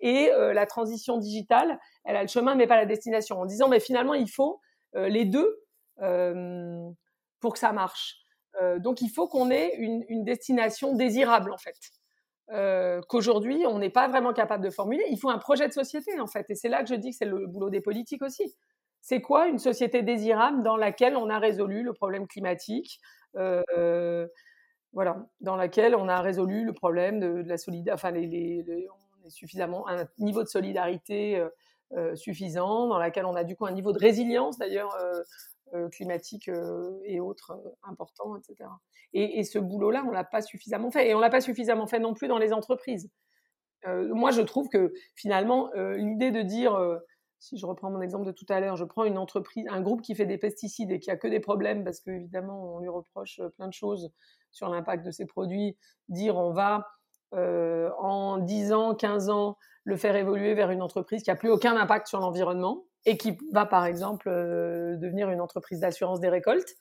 Et 0.00 0.30
euh, 0.32 0.52
la 0.52 0.66
transition 0.66 1.18
digitale, 1.18 1.78
elle 2.04 2.16
a 2.16 2.22
le 2.22 2.28
chemin, 2.28 2.54
mais 2.54 2.66
pas 2.66 2.76
la 2.76 2.86
destination. 2.86 3.40
En 3.40 3.46
disant, 3.46 3.68
mais 3.68 3.80
finalement, 3.80 4.14
il 4.14 4.28
faut 4.28 4.60
les 4.96 5.24
deux 5.24 5.60
pour 7.40 7.52
que 7.52 7.58
ça 7.58 7.72
marche. 7.72 8.20
Donc 8.78 9.00
il 9.00 9.08
faut 9.08 9.26
qu'on 9.26 9.50
ait 9.50 9.74
une, 9.74 10.22
destination 10.22 10.94
désirable 10.94 11.52
en 11.52 11.58
fait. 11.58 11.74
Euh, 12.50 13.00
qu'aujourd'hui 13.08 13.64
on 13.66 13.78
n'est 13.78 13.90
pas 13.90 14.06
vraiment 14.06 14.34
capable 14.34 14.64
de 14.64 14.70
formuler. 14.70 15.04
Il 15.10 15.18
faut 15.18 15.30
un 15.30 15.38
projet 15.38 15.66
de 15.66 15.72
société 15.72 16.20
en 16.20 16.26
fait, 16.26 16.50
et 16.50 16.54
c'est 16.54 16.68
là 16.68 16.82
que 16.82 16.90
je 16.90 16.94
dis 16.94 17.10
que 17.10 17.16
c'est 17.16 17.24
le 17.24 17.46
boulot 17.46 17.70
des 17.70 17.80
politiques 17.80 18.22
aussi. 18.22 18.54
C'est 19.00 19.22
quoi 19.22 19.48
une 19.48 19.58
société 19.58 20.02
désirable 20.02 20.62
dans 20.62 20.76
laquelle 20.76 21.16
on 21.16 21.30
a 21.30 21.38
résolu 21.38 21.82
le 21.82 21.94
problème 21.94 22.26
climatique, 22.26 23.00
euh, 23.36 24.26
voilà, 24.92 25.26
dans 25.40 25.56
laquelle 25.56 25.94
on 25.94 26.08
a 26.08 26.20
résolu 26.20 26.64
le 26.64 26.72
problème 26.74 27.18
de, 27.18 27.48
la 27.48 27.56
solidarité, 27.56 27.92
enfin 27.92 28.12
on 28.14 29.26
est 29.26 29.30
suffisamment 29.30 29.88
un 29.88 30.06
niveau 30.18 30.42
de 30.42 30.48
solidarité 30.48 31.42
suffisant, 32.14 32.88
dans 32.88 32.98
laquelle 32.98 33.24
on 33.24 33.34
a 33.34 33.44
du 33.44 33.56
coup 33.56 33.66
un 33.66 33.72
niveau 33.72 33.92
de 33.92 33.98
résilience 33.98 34.58
d'ailleurs 34.58 34.94
euh, 34.96 35.22
climatiques 35.90 36.48
euh, 36.48 37.00
et 37.04 37.20
autres 37.20 37.52
euh, 37.52 37.70
importants, 37.82 38.36
etc. 38.36 38.68
Et, 39.12 39.44
ce 39.44 39.58
boulot-là, 39.58 40.04
on 40.06 40.10
l'a 40.10 40.24
pas 40.24 40.42
suffisamment 40.42 40.90
fait. 40.90 41.08
Et 41.08 41.14
on 41.14 41.20
l'a 41.20 41.30
pas 41.30 41.40
suffisamment 41.40 41.86
fait 41.86 42.00
non 42.00 42.14
plus 42.14 42.26
dans 42.26 42.38
les 42.38 42.52
entreprises. 42.52 43.10
moi, 43.86 44.32
je 44.32 44.40
trouve 44.40 44.68
que 44.68 44.92
finalement, 45.14 45.70
l'idée 45.74 46.32
de 46.32 46.42
dire 46.42 46.76
si 47.38 47.56
je 47.56 47.64
reprends 47.64 47.90
mon 47.90 48.00
exemple 48.00 48.26
de 48.26 48.32
tout 48.32 48.46
à 48.48 48.58
l'heure, 48.58 48.76
je 48.76 48.84
prends 48.84 49.04
une 49.04 49.18
entreprise, 49.18 49.66
un 49.70 49.82
groupe 49.82 50.02
qui 50.02 50.16
fait 50.16 50.26
des 50.26 50.36
pesticides 50.36 50.90
et 50.90 50.98
qui 50.98 51.12
a 51.12 51.16
que 51.16 51.28
des 51.28 51.38
problèmes 51.38 51.84
parce 51.84 52.00
qu'évidemment, 52.00 52.74
on 52.74 52.80
lui 52.80 52.88
reproche 52.88 53.40
plein 53.56 53.68
de 53.68 53.72
choses 53.72 54.10
sur 54.50 54.68
l'impact 54.68 55.06
de 55.06 55.12
ses 55.12 55.26
produits, 55.26 55.76
dire 56.08 56.36
on 56.36 56.52
va 56.52 56.88
en 57.30 58.38
10 58.38 58.72
ans, 58.72 58.94
15 58.96 59.30
ans, 59.30 59.56
le 59.84 59.96
faire 59.96 60.16
évoluer 60.16 60.54
vers 60.54 60.72
une 60.72 60.82
entreprise 60.82 61.22
qui 61.22 61.30
a 61.30 61.36
plus 61.36 61.50
aucun 61.50 61.76
impact 61.76 62.08
sur 62.08 62.18
l'environnement, 62.18 62.84
et 63.06 63.16
qui 63.16 63.38
va 63.52 63.66
par 63.66 63.86
exemple 63.86 64.28
euh, 64.28 64.96
devenir 64.96 65.30
une 65.30 65.40
entreprise 65.40 65.80
d'assurance 65.80 66.20
des 66.20 66.28
récoltes, 66.28 66.74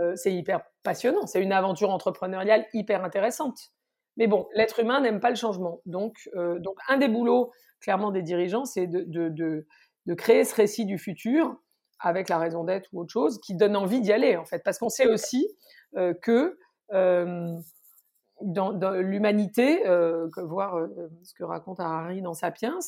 euh, 0.00 0.14
c'est 0.16 0.34
hyper 0.34 0.62
passionnant. 0.82 1.26
C'est 1.26 1.42
une 1.42 1.52
aventure 1.52 1.90
entrepreneuriale 1.90 2.66
hyper 2.72 3.04
intéressante. 3.04 3.58
Mais 4.16 4.26
bon, 4.26 4.48
l'être 4.54 4.80
humain 4.80 5.00
n'aime 5.00 5.20
pas 5.20 5.30
le 5.30 5.36
changement. 5.36 5.80
Donc, 5.86 6.28
euh, 6.34 6.58
donc 6.58 6.76
un 6.88 6.98
des 6.98 7.08
boulots 7.08 7.52
clairement 7.80 8.10
des 8.10 8.22
dirigeants, 8.22 8.64
c'est 8.64 8.86
de, 8.86 9.04
de, 9.06 9.28
de, 10.06 10.14
créer 10.14 10.44
ce 10.44 10.54
récit 10.54 10.84
du 10.84 10.98
futur 10.98 11.56
avec 11.98 12.28
la 12.28 12.38
raison 12.38 12.64
d'être 12.64 12.88
ou 12.92 13.00
autre 13.00 13.12
chose 13.12 13.40
qui 13.40 13.54
donne 13.54 13.76
envie 13.76 14.00
d'y 14.00 14.12
aller 14.12 14.36
en 14.36 14.44
fait. 14.44 14.62
Parce 14.64 14.78
qu'on 14.78 14.88
sait 14.88 15.06
aussi 15.06 15.46
que 15.92 16.58
dans, 16.90 17.62
dans 18.42 18.90
l'humanité, 18.90 19.82
voir 20.36 20.76
ce 21.22 21.32
que 21.32 21.44
raconte 21.44 21.80
Harari 21.80 22.20
dans 22.20 22.34
Sapiens, 22.34 22.80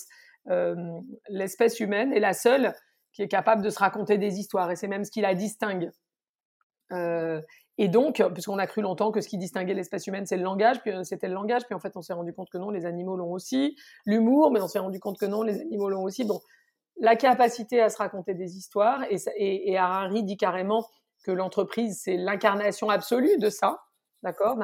l'espèce 1.28 1.80
humaine 1.80 2.12
est 2.12 2.20
la 2.20 2.32
seule 2.32 2.74
qui 3.12 3.22
est 3.22 3.28
capable 3.28 3.62
de 3.62 3.70
se 3.70 3.78
raconter 3.78 4.18
des 4.18 4.38
histoires, 4.38 4.70
et 4.70 4.76
c'est 4.76 4.88
même 4.88 5.04
ce 5.04 5.10
qui 5.10 5.20
la 5.20 5.34
distingue. 5.34 5.90
Euh, 6.92 7.40
et 7.78 7.88
donc, 7.88 8.22
puisqu'on 8.34 8.58
a 8.58 8.66
cru 8.66 8.82
longtemps 8.82 9.12
que 9.12 9.20
ce 9.20 9.28
qui 9.28 9.38
distinguait 9.38 9.74
l'espèce 9.74 10.06
humaine, 10.06 10.26
c'est 10.26 10.36
le 10.36 10.42
langage, 10.42 10.80
puis 10.80 10.92
euh, 10.92 11.04
c'était 11.04 11.28
le 11.28 11.34
langage, 11.34 11.64
puis 11.64 11.74
en 11.74 11.80
fait, 11.80 11.96
on 11.96 12.02
s'est 12.02 12.12
rendu 12.12 12.32
compte 12.32 12.50
que 12.50 12.58
non, 12.58 12.70
les 12.70 12.86
animaux 12.86 13.16
l'ont 13.16 13.32
aussi. 13.32 13.76
L'humour, 14.04 14.50
mais 14.50 14.60
on 14.60 14.68
s'est 14.68 14.78
rendu 14.78 15.00
compte 15.00 15.18
que 15.18 15.26
non, 15.26 15.42
les 15.42 15.60
animaux 15.60 15.88
l'ont 15.88 16.02
aussi. 16.02 16.24
Bon, 16.24 16.40
la 17.00 17.16
capacité 17.16 17.80
à 17.80 17.88
se 17.88 17.96
raconter 17.96 18.34
des 18.34 18.56
histoires, 18.56 19.02
et, 19.10 19.16
et, 19.36 19.78
Harari 19.78 20.22
dit 20.22 20.36
carrément 20.36 20.86
que 21.24 21.30
l'entreprise, 21.30 22.00
c'est 22.02 22.16
l'incarnation 22.16 22.90
absolue 22.90 23.38
de 23.38 23.48
ça, 23.48 23.80
d'accord 24.22 24.58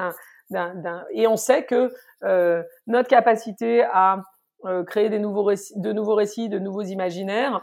Et 1.11 1.27
on 1.27 1.37
sait 1.37 1.65
que 1.65 1.91
euh, 2.23 2.63
notre 2.85 3.09
capacité 3.09 3.83
à 3.83 4.21
euh, 4.65 4.83
créer 4.83 5.09
des 5.09 5.19
nouveaux 5.19 5.43
récits, 5.43 5.73
de 5.77 5.93
nouveaux 5.93 6.15
récits, 6.15 6.49
de 6.49 6.59
nouveaux 6.59 6.81
imaginaires, 6.81 7.61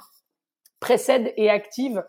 précède 0.80 1.32
et 1.36 1.51
active 1.51 2.03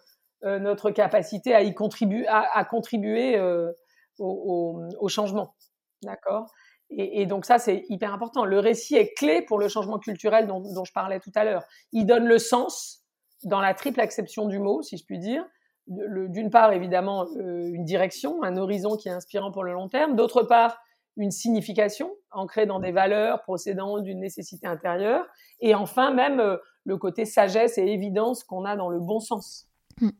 euh, 0.45 0.59
notre 0.59 0.91
capacité 0.91 1.53
à 1.53 1.61
y 1.61 1.73
contribuer, 1.73 2.25
à, 2.27 2.63
contribuer 2.63 3.37
euh, 3.37 3.71
au, 4.17 5.07
changement. 5.09 5.55
D'accord? 6.03 6.49
Et, 6.89 7.21
et, 7.21 7.25
donc 7.25 7.45
ça, 7.45 7.59
c'est 7.59 7.83
hyper 7.89 8.13
important. 8.13 8.45
Le 8.45 8.59
récit 8.59 8.95
est 8.95 9.13
clé 9.13 9.41
pour 9.41 9.59
le 9.59 9.67
changement 9.67 9.99
culturel 9.99 10.47
dont, 10.47 10.61
dont 10.61 10.85
je 10.85 10.93
parlais 10.93 11.19
tout 11.19 11.31
à 11.35 11.43
l'heure. 11.43 11.63
Il 11.91 12.05
donne 12.05 12.25
le 12.25 12.37
sens 12.39 13.03
dans 13.43 13.59
la 13.59 13.73
triple 13.73 13.99
acception 13.99 14.47
du 14.47 14.59
mot, 14.59 14.81
si 14.83 14.95
je 14.95 15.03
puis 15.03 15.19
dire. 15.19 15.43
D'une 15.87 16.49
part, 16.49 16.71
évidemment, 16.71 17.27
une 17.35 17.83
direction, 17.83 18.43
un 18.43 18.57
horizon 18.57 18.95
qui 18.95 19.09
est 19.09 19.11
inspirant 19.11 19.51
pour 19.51 19.63
le 19.63 19.73
long 19.73 19.89
terme. 19.89 20.15
D'autre 20.15 20.43
part, 20.43 20.77
une 21.17 21.31
signification 21.31 22.11
ancrée 22.31 22.65
dans 22.65 22.79
des 22.79 22.91
valeurs 22.91 23.41
procédant 23.43 23.99
d'une 23.99 24.19
nécessité 24.19 24.67
intérieure, 24.67 25.25
et 25.59 25.75
enfin 25.75 26.13
même 26.13 26.39
euh, 26.39 26.57
le 26.85 26.97
côté 26.97 27.25
sagesse 27.25 27.77
et 27.77 27.85
évidence 27.85 28.43
qu'on 28.43 28.63
a 28.65 28.75
dans 28.75 28.89
le 28.89 28.99
bon 28.99 29.19
sens. 29.19 29.67
Hmm. 29.99 30.11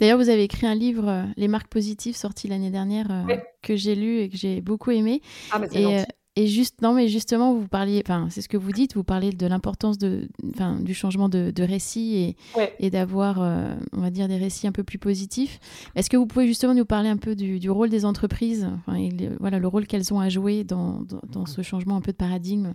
D'ailleurs, 0.00 0.18
vous 0.18 0.30
avez 0.30 0.44
écrit 0.44 0.66
un 0.66 0.74
livre, 0.74 1.08
euh, 1.08 1.22
Les 1.36 1.48
marques 1.48 1.68
positives, 1.68 2.16
sorti 2.16 2.48
l'année 2.48 2.70
dernière, 2.70 3.06
euh, 3.10 3.36
que 3.62 3.76
j'ai 3.76 3.94
lu 3.94 4.20
et 4.20 4.28
que 4.28 4.36
j'ai 4.36 4.60
beaucoup 4.60 4.90
aimé. 4.90 5.20
Ah, 5.52 5.58
mais 5.58 5.68
et, 5.74 6.04
et 6.38 6.46
juste, 6.46 6.82
non, 6.82 6.92
mais 6.92 7.08
justement, 7.08 7.54
vous 7.54 7.66
parliez, 7.66 8.02
enfin, 8.04 8.28
c'est 8.30 8.42
ce 8.42 8.48
que 8.48 8.58
vous 8.58 8.70
dites, 8.70 8.94
vous 8.94 9.04
parlez 9.04 9.30
de 9.30 9.46
l'importance 9.46 9.96
de, 9.96 10.28
enfin, 10.54 10.76
du 10.80 10.92
changement 10.92 11.30
de, 11.30 11.50
de 11.50 11.62
récit 11.62 12.36
et, 12.58 12.66
et 12.78 12.90
d'avoir, 12.90 13.40
euh, 13.40 13.74
on 13.94 14.02
va 14.02 14.10
dire, 14.10 14.28
des 14.28 14.36
récits 14.36 14.66
un 14.66 14.72
peu 14.72 14.84
plus 14.84 14.98
positifs. 14.98 15.58
Est-ce 15.94 16.10
que 16.10 16.16
vous 16.18 16.26
pouvez 16.26 16.46
justement 16.46 16.74
nous 16.74 16.84
parler 16.84 17.08
un 17.08 17.16
peu 17.16 17.34
du, 17.34 17.58
du 17.58 17.70
rôle 17.70 17.88
des 17.88 18.04
entreprises, 18.04 18.68
enfin, 18.86 18.98
et 18.98 19.08
le, 19.08 19.36
voilà, 19.40 19.58
le 19.58 19.66
rôle 19.66 19.86
qu'elles 19.86 20.12
ont 20.12 20.20
à 20.20 20.28
jouer 20.28 20.62
dans, 20.62 21.00
dans, 21.00 21.20
dans, 21.32 21.46
ce 21.46 21.62
changement 21.62 21.96
un 21.96 22.02
peu 22.02 22.12
de 22.12 22.18
paradigme, 22.18 22.74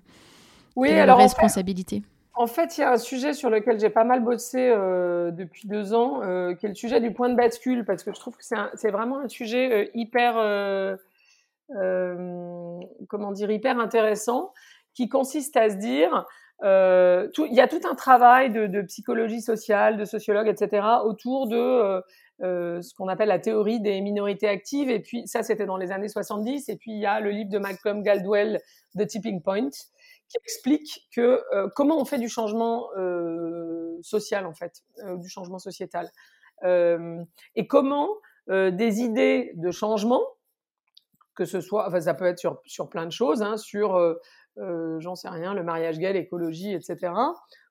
oui, 0.75 0.89
de 0.89 0.95
alors 0.95 1.19
responsabilité? 1.19 2.01
En 2.33 2.47
fait, 2.47 2.77
il 2.77 2.81
y 2.81 2.83
a 2.83 2.91
un 2.93 2.97
sujet 2.97 3.33
sur 3.33 3.51
lequel 3.51 3.79
j'ai 3.79 3.89
pas 3.89 4.05
mal 4.05 4.23
bossé 4.23 4.57
euh, 4.57 5.29
depuis 5.29 5.67
deux 5.67 5.93
ans, 5.93 6.21
euh, 6.23 6.55
qui 6.55 6.65
est 6.65 6.69
le 6.69 6.75
sujet 6.75 6.99
du 6.99 7.11
point 7.11 7.29
de 7.29 7.35
bascule, 7.35 7.85
parce 7.85 8.03
que 8.03 8.11
je 8.11 8.19
trouve 8.19 8.35
que 8.37 8.43
c'est 8.43 8.89
vraiment 8.89 9.19
un 9.19 9.27
sujet 9.27 9.71
euh, 9.71 9.85
hyper 9.93 10.97
comment 13.07 13.31
dire, 13.31 13.51
hyper 13.51 13.79
intéressant, 13.79 14.53
qui 14.93 15.09
consiste 15.09 15.55
à 15.57 15.69
se 15.69 15.75
dire, 15.75 16.25
euh, 16.63 17.27
il 17.37 17.55
y 17.55 17.59
a 17.59 17.67
tout 17.67 17.81
un 17.89 17.95
travail 17.95 18.51
de, 18.51 18.67
de, 18.67 18.81
psychologie 18.83 19.41
sociale, 19.41 19.97
de 19.97 20.05
sociologue, 20.05 20.47
etc., 20.47 20.85
autour 21.03 21.47
de 21.47 22.03
euh, 22.43 22.81
ce 22.81 22.93
qu'on 22.93 23.07
appelle 23.07 23.29
la 23.29 23.39
théorie 23.39 23.79
des 23.79 23.99
minorités 24.01 24.47
actives. 24.47 24.89
Et 24.89 24.99
puis 24.99 25.27
ça, 25.27 25.43
c'était 25.43 25.65
dans 25.65 25.77
les 25.77 25.91
années 25.91 26.09
70. 26.09 26.69
Et 26.69 26.75
puis 26.75 26.91
il 26.91 26.99
y 26.99 27.05
a 27.05 27.19
le 27.19 27.31
livre 27.31 27.49
de 27.49 27.57
Malcolm 27.57 28.03
Gladwell, 28.03 28.59
The 28.97 29.07
Tipping 29.07 29.41
Point, 29.41 29.69
qui 29.69 30.37
explique 30.43 31.07
que 31.15 31.41
comment 31.75 31.99
on 31.99 32.05
fait 32.05 32.19
du 32.19 32.29
changement 32.29 32.87
social 34.01 34.45
en 34.45 34.53
fait, 34.53 34.81
du 35.17 35.27
changement 35.27 35.59
sociétal, 35.59 36.09
et 36.63 37.67
comment 37.67 38.09
des 38.47 39.01
idées 39.01 39.51
de 39.55 39.71
changement 39.71 40.21
que 41.35 41.45
ce 41.45 41.61
soit, 41.61 41.87
enfin, 41.87 42.01
ça 42.01 42.13
peut 42.13 42.25
être 42.25 42.39
sur, 42.39 42.61
sur 42.65 42.89
plein 42.89 43.05
de 43.05 43.11
choses, 43.11 43.41
hein, 43.41 43.57
sur, 43.57 43.95
euh, 43.95 44.15
euh, 44.57 44.99
j'en 44.99 45.15
sais 45.15 45.29
rien, 45.29 45.53
le 45.53 45.63
mariage 45.63 45.97
gay, 45.97 46.13
l'écologie, 46.13 46.73
etc. 46.73 47.13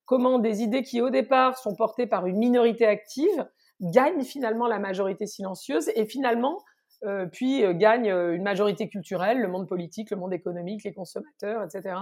Comment 0.06 0.38
des 0.38 0.62
idées 0.62 0.82
qui 0.82 1.00
au 1.00 1.10
départ 1.10 1.58
sont 1.58 1.74
portées 1.74 2.06
par 2.06 2.26
une 2.26 2.38
minorité 2.38 2.86
active 2.86 3.46
gagnent 3.80 4.24
finalement 4.24 4.66
la 4.66 4.78
majorité 4.78 5.26
silencieuse 5.26 5.90
et 5.94 6.04
finalement 6.04 6.58
euh, 7.04 7.26
puis 7.26 7.62
gagnent 7.76 8.10
une 8.10 8.42
majorité 8.42 8.88
culturelle, 8.88 9.40
le 9.40 9.48
monde 9.48 9.68
politique, 9.68 10.10
le 10.10 10.16
monde 10.16 10.34
économique, 10.34 10.84
les 10.84 10.92
consommateurs, 10.92 11.62
etc. 11.62 11.96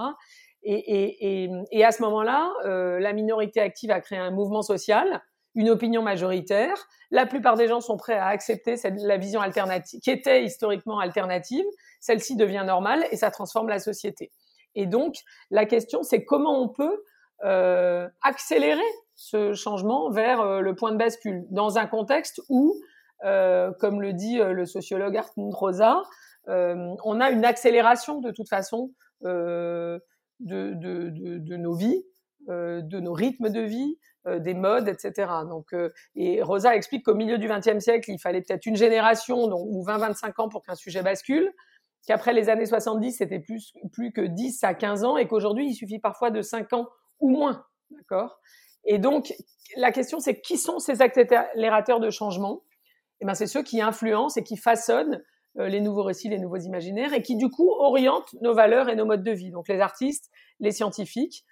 Et, 0.62 0.74
et, 0.74 1.44
et, 1.44 1.50
et 1.70 1.84
à 1.84 1.92
ce 1.92 2.02
moment-là, 2.02 2.52
la 2.64 3.12
minorité 3.12 3.60
active 3.60 3.92
a 3.92 4.00
créé 4.00 4.18
un 4.18 4.32
mouvement 4.32 4.62
social 4.62 5.22
une 5.54 5.70
opinion 5.70 6.02
majoritaire. 6.02 6.76
La 7.10 7.26
plupart 7.26 7.56
des 7.56 7.68
gens 7.68 7.80
sont 7.80 7.96
prêts 7.96 8.18
à 8.18 8.26
accepter 8.26 8.76
la 8.98 9.16
vision 9.16 9.40
alternative, 9.40 10.00
qui 10.00 10.10
était 10.10 10.44
historiquement 10.44 10.98
alternative. 10.98 11.64
Celle-ci 12.00 12.36
devient 12.36 12.64
normale 12.66 13.04
et 13.10 13.16
ça 13.16 13.30
transforme 13.30 13.68
la 13.68 13.78
société. 13.78 14.30
Et 14.74 14.86
donc, 14.86 15.16
la 15.50 15.66
question, 15.66 16.02
c'est 16.02 16.24
comment 16.24 16.62
on 16.62 16.68
peut 16.68 17.02
euh, 17.44 18.08
accélérer 18.22 18.80
ce 19.14 19.54
changement 19.54 20.10
vers 20.10 20.40
euh, 20.40 20.60
le 20.60 20.74
point 20.74 20.90
de 20.90 20.96
bascule 20.96 21.46
dans 21.50 21.78
un 21.78 21.86
contexte 21.86 22.40
où, 22.48 22.74
euh, 23.24 23.72
comme 23.78 24.02
le 24.02 24.12
dit 24.12 24.38
le 24.38 24.66
sociologue 24.66 25.16
Hartmut 25.16 25.54
Rosa, 25.54 26.02
on 26.46 27.20
a 27.20 27.30
une 27.30 27.44
accélération 27.44 28.20
de 28.20 28.30
toute 28.30 28.48
façon 28.48 28.90
de, 29.20 30.00
nos 30.40 31.74
vies, 31.74 32.02
de 32.48 33.00
nos 33.00 33.12
rythmes 33.12 33.50
de 33.50 33.60
vie, 33.60 33.98
des 34.38 34.54
modes, 34.54 34.88
etc. 34.88 35.30
Donc, 35.48 35.72
euh, 35.72 35.90
et 36.14 36.42
Rosa 36.42 36.76
explique 36.76 37.04
qu'au 37.04 37.14
milieu 37.14 37.38
du 37.38 37.48
XXe 37.48 37.78
siècle, 37.78 38.10
il 38.10 38.18
fallait 38.18 38.42
peut-être 38.42 38.66
une 38.66 38.76
génération 38.76 39.48
donc, 39.48 39.66
ou 39.68 39.84
20-25 39.84 40.32
ans 40.42 40.48
pour 40.48 40.62
qu'un 40.62 40.74
sujet 40.74 41.02
bascule, 41.02 41.52
qu'après 42.06 42.32
les 42.32 42.48
années 42.48 42.66
70, 42.66 43.12
c'était 43.12 43.38
plus, 43.38 43.72
plus 43.92 44.12
que 44.12 44.20
10 44.20 44.64
à 44.64 44.74
15 44.74 45.04
ans, 45.04 45.16
et 45.16 45.26
qu'aujourd'hui, 45.26 45.68
il 45.68 45.74
suffit 45.74 45.98
parfois 45.98 46.30
de 46.30 46.42
5 46.42 46.72
ans 46.72 46.88
ou 47.20 47.30
moins. 47.30 47.64
D'accord? 47.90 48.38
Et 48.84 48.98
donc, 48.98 49.34
la 49.76 49.92
question, 49.92 50.20
c'est 50.20 50.40
qui 50.40 50.56
sont 50.56 50.78
ces 50.78 51.02
accélérateurs 51.02 52.00
de 52.00 52.10
changement? 52.10 52.62
Eh 53.20 53.26
ben, 53.26 53.34
c'est 53.34 53.46
ceux 53.46 53.62
qui 53.62 53.80
influencent 53.80 54.40
et 54.40 54.44
qui 54.44 54.56
façonnent 54.56 55.22
euh, 55.58 55.68
les 55.68 55.80
nouveaux 55.80 56.04
récits, 56.04 56.28
les 56.28 56.38
nouveaux 56.38 56.58
imaginaires, 56.58 57.12
et 57.12 57.22
qui, 57.22 57.36
du 57.36 57.50
coup, 57.50 57.70
orientent 57.70 58.34
nos 58.40 58.54
valeurs 58.54 58.88
et 58.88 58.96
nos 58.96 59.04
modes 59.04 59.24
de 59.24 59.32
vie. 59.32 59.50
Donc, 59.50 59.68
les 59.68 59.80
artistes, 59.80 60.30
les 60.60 60.70
scientifiques, 60.70 61.44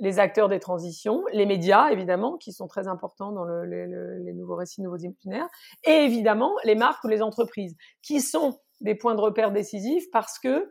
les 0.00 0.18
acteurs 0.18 0.48
des 0.48 0.58
transitions, 0.58 1.22
les 1.32 1.46
médias 1.46 1.88
évidemment, 1.90 2.36
qui 2.36 2.52
sont 2.52 2.66
très 2.66 2.88
importants 2.88 3.32
dans 3.32 3.44
le, 3.44 3.64
les 3.64 4.32
nouveaux 4.32 4.56
récits, 4.56 4.82
nouveaux 4.82 4.98
imaginaires, 4.98 5.48
et 5.84 6.04
évidemment 6.04 6.52
les 6.64 6.74
marques 6.74 7.04
ou 7.04 7.08
les 7.08 7.22
entreprises, 7.22 7.76
qui 8.02 8.20
sont 8.20 8.58
des 8.80 8.94
points 8.94 9.14
de 9.14 9.20
repère 9.20 9.52
décisifs 9.52 10.10
parce 10.12 10.38
que 10.38 10.68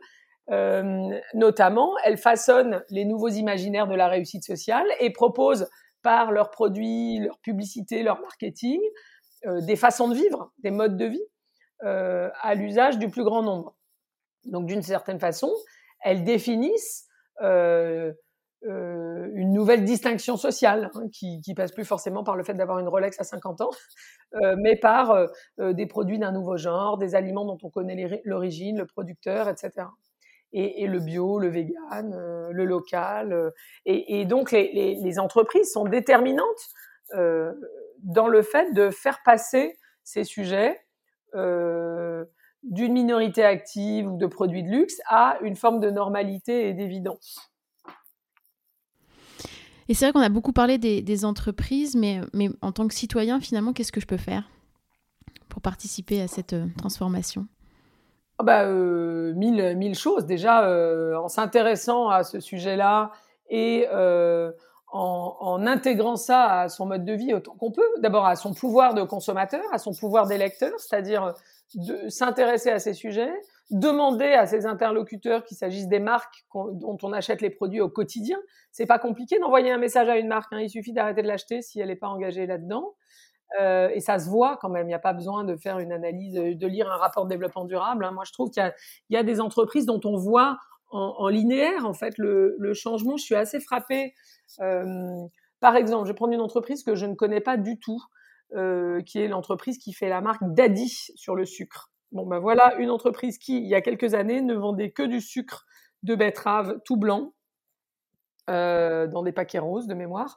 euh, 0.50 1.18
notamment 1.32 1.94
elles 2.04 2.18
façonnent 2.18 2.84
les 2.90 3.06
nouveaux 3.06 3.30
imaginaires 3.30 3.86
de 3.86 3.94
la 3.94 4.08
réussite 4.08 4.44
sociale 4.44 4.86
et 5.00 5.10
proposent 5.10 5.68
par 6.02 6.32
leurs 6.32 6.50
produits, 6.50 7.18
leur 7.18 7.38
publicité, 7.40 8.02
leur 8.02 8.20
marketing, 8.20 8.78
euh, 9.46 9.60
des 9.62 9.76
façons 9.76 10.08
de 10.08 10.14
vivre, 10.14 10.52
des 10.58 10.70
modes 10.70 10.96
de 10.96 11.06
vie 11.06 11.24
euh, 11.82 12.30
à 12.40 12.54
l'usage 12.54 12.98
du 12.98 13.08
plus 13.08 13.24
grand 13.24 13.42
nombre. 13.42 13.74
Donc 14.44 14.66
d'une 14.66 14.82
certaine 14.82 15.18
façon, 15.18 15.50
elles 16.00 16.24
définissent 16.24 17.06
euh, 17.42 18.12
euh, 18.66 19.28
une 19.34 19.52
nouvelle 19.52 19.84
distinction 19.84 20.38
sociale 20.38 20.90
hein, 20.94 21.08
qui, 21.12 21.40
passe 21.54 21.72
plus 21.72 21.84
forcément 21.84 22.24
par 22.24 22.34
le 22.34 22.44
fait 22.44 22.54
d'avoir 22.54 22.78
une 22.78 22.88
Rolex 22.88 23.20
à 23.20 23.24
50 23.24 23.60
ans, 23.60 23.70
euh, 24.42 24.56
mais 24.58 24.76
par 24.76 25.10
euh, 25.10 25.72
des 25.72 25.86
produits 25.86 26.18
d'un 26.18 26.32
nouveau 26.32 26.56
genre, 26.56 26.96
des 26.96 27.14
aliments 27.14 27.44
dont 27.44 27.58
on 27.62 27.68
connaît 27.68 28.22
l'origine, 28.24 28.78
le 28.78 28.86
producteur, 28.86 29.48
etc. 29.48 29.88
Et, 30.56 30.86
le 30.86 31.00
bio, 31.00 31.40
le 31.40 31.48
vegan, 31.48 32.16
le 32.50 32.64
local. 32.64 33.52
Et, 33.86 34.24
donc 34.24 34.52
les, 34.52 35.18
entreprises 35.18 35.72
sont 35.72 35.84
déterminantes 35.84 36.68
dans 37.12 38.28
le 38.28 38.42
fait 38.42 38.72
de 38.72 38.90
faire 38.90 39.18
passer 39.24 39.76
ces 40.04 40.22
sujets 40.22 40.80
d'une 41.34 42.92
minorité 42.92 43.44
active 43.44 44.06
ou 44.06 44.16
de 44.16 44.26
produits 44.26 44.62
de 44.62 44.70
luxe 44.70 45.00
à 45.08 45.38
une 45.42 45.56
forme 45.56 45.80
de 45.80 45.90
normalité 45.90 46.68
et 46.68 46.72
d'évidence. 46.72 47.53
Et 49.88 49.94
c'est 49.94 50.06
vrai 50.06 50.12
qu'on 50.12 50.20
a 50.20 50.28
beaucoup 50.28 50.52
parlé 50.52 50.78
des, 50.78 51.24
entreprises, 51.24 51.94
mais, 51.94 52.20
mais 52.32 52.48
en 52.62 52.72
tant 52.72 52.88
que 52.88 52.94
citoyen, 52.94 53.40
finalement, 53.40 53.72
qu'est-ce 53.72 53.92
que 53.92 54.00
je 54.00 54.06
peux 54.06 54.16
faire 54.16 54.48
pour 55.48 55.60
participer 55.60 56.20
à 56.20 56.26
cette 56.26 56.54
euh, 56.54 56.66
transformation? 56.78 57.46
Oh 58.40 58.44
bah, 58.44 58.64
euh, 58.64 59.32
mille, 59.34 59.76
mille 59.76 59.94
choses. 59.94 60.26
Déjà, 60.26 60.66
euh, 60.66 61.14
en 61.16 61.28
s'intéressant 61.28 62.08
à 62.08 62.24
ce 62.24 62.40
sujet-là 62.40 63.12
et 63.48 63.86
euh, 63.92 64.50
en, 64.90 65.64
intégrant 65.66 66.16
ça 66.16 66.60
à 66.60 66.68
son 66.68 66.86
mode 66.86 67.04
de 67.04 67.12
vie 67.12 67.32
autant 67.32 67.54
qu'on 67.54 67.70
peut. 67.70 67.88
D'abord 68.00 68.26
à 68.26 68.34
son 68.34 68.52
pouvoir 68.52 68.94
de 68.94 69.02
consommateur, 69.02 69.62
à 69.72 69.78
son 69.78 69.92
pouvoir 69.92 70.26
d'électeur, 70.26 70.72
c'est-à-dire 70.78 71.34
de 71.74 72.08
s'intéresser 72.08 72.70
à 72.70 72.80
ces 72.80 72.92
sujets, 72.92 73.32
demander 73.70 74.32
à 74.32 74.46
ses 74.46 74.66
interlocuteurs 74.66 75.44
qu'il 75.44 75.56
s'agisse 75.56 75.88
des 75.88 75.98
marques 75.98 76.44
dont 76.54 76.98
on 77.02 77.12
achète 77.12 77.40
les 77.40 77.50
produits 77.50 77.80
au 77.80 77.88
quotidien. 77.88 78.38
C'est 78.70 78.86
pas 78.86 78.98
compliqué 78.98 79.38
d'envoyer 79.38 79.70
un 79.72 79.78
message 79.78 80.08
à 80.08 80.18
une 80.18 80.28
marque. 80.28 80.52
Hein. 80.52 80.60
Il 80.60 80.70
suffit 80.70 80.92
d'arrêter 80.92 81.22
de 81.22 81.28
l'acheter 81.28 81.62
si 81.62 81.80
elle 81.80 81.88
n'est 81.88 81.96
pas 81.96 82.08
engagée 82.08 82.46
là-dedans. 82.46 82.94
Euh, 83.60 83.88
et 83.94 84.00
ça 84.00 84.18
se 84.18 84.28
voit 84.28 84.58
quand 84.60 84.68
même. 84.68 84.86
Il 84.86 84.88
n'y 84.88 84.94
a 84.94 84.98
pas 84.98 85.12
besoin 85.12 85.44
de 85.44 85.56
faire 85.56 85.78
une 85.78 85.92
analyse, 85.92 86.34
de 86.34 86.66
lire 86.66 86.90
un 86.90 86.96
rapport 86.96 87.24
de 87.24 87.30
développement 87.30 87.64
durable. 87.64 88.04
Hein. 88.04 88.12
Moi, 88.12 88.24
je 88.26 88.32
trouve 88.32 88.50
qu'il 88.50 88.72
y, 89.10 89.16
a 89.16 89.22
des 89.22 89.40
entreprises 89.40 89.86
dont 89.86 90.00
on 90.04 90.16
voit 90.16 90.58
en, 90.90 91.28
linéaire 91.28 91.86
en 91.86 91.92
fait 91.92 92.16
le, 92.18 92.54
le, 92.58 92.74
changement. 92.74 93.16
Je 93.16 93.24
suis 93.24 93.34
assez 93.34 93.60
frappée. 93.60 94.14
Euh, 94.60 95.26
par 95.60 95.76
exemple, 95.76 96.06
je 96.06 96.12
vais 96.12 96.16
prendre 96.16 96.32
une 96.32 96.40
entreprise 96.40 96.82
que 96.82 96.94
je 96.94 97.06
ne 97.06 97.14
connais 97.14 97.40
pas 97.40 97.56
du 97.56 97.78
tout, 97.78 98.02
euh, 98.54 99.00
qui 99.02 99.18
est 99.18 99.28
l'entreprise 99.28 99.78
qui 99.78 99.92
fait 99.92 100.08
la 100.08 100.20
marque 100.20 100.42
Daddy 100.42 100.88
sur 101.16 101.34
le 101.34 101.44
sucre. 101.44 101.90
Bon, 102.14 102.24
ben 102.24 102.38
voilà 102.38 102.76
une 102.76 102.90
entreprise 102.90 103.38
qui, 103.38 103.58
il 103.58 103.66
y 103.66 103.74
a 103.74 103.80
quelques 103.80 104.14
années, 104.14 104.40
ne 104.40 104.54
vendait 104.54 104.92
que 104.92 105.02
du 105.02 105.20
sucre 105.20 105.66
de 106.04 106.14
betterave 106.14 106.80
tout 106.84 106.96
blanc, 106.96 107.34
euh, 108.48 109.08
dans 109.08 109.22
des 109.24 109.32
paquets 109.32 109.58
roses 109.58 109.88
de 109.88 109.94
mémoire, 109.94 110.36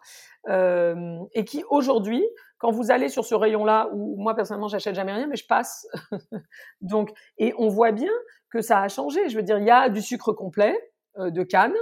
euh, 0.49 1.19
et 1.33 1.45
qui 1.45 1.63
aujourd'hui, 1.69 2.25
quand 2.57 2.71
vous 2.71 2.89
allez 2.89 3.09
sur 3.09 3.25
ce 3.25 3.35
rayon-là, 3.35 3.89
où 3.93 4.15
moi 4.17 4.33
personnellement 4.33 4.69
j'achète 4.69 4.95
jamais 4.95 5.13
rien, 5.13 5.27
mais 5.27 5.35
je 5.35 5.45
passe, 5.45 5.87
donc 6.81 7.11
et 7.37 7.53
on 7.59 7.67
voit 7.67 7.91
bien 7.91 8.11
que 8.49 8.61
ça 8.61 8.81
a 8.81 8.87
changé. 8.87 9.29
Je 9.29 9.35
veux 9.35 9.43
dire, 9.43 9.59
il 9.59 9.65
y 9.65 9.71
a 9.71 9.89
du 9.89 10.01
sucre 10.01 10.33
complet 10.33 10.75
euh, 11.19 11.29
de 11.29 11.43
canne, 11.43 11.75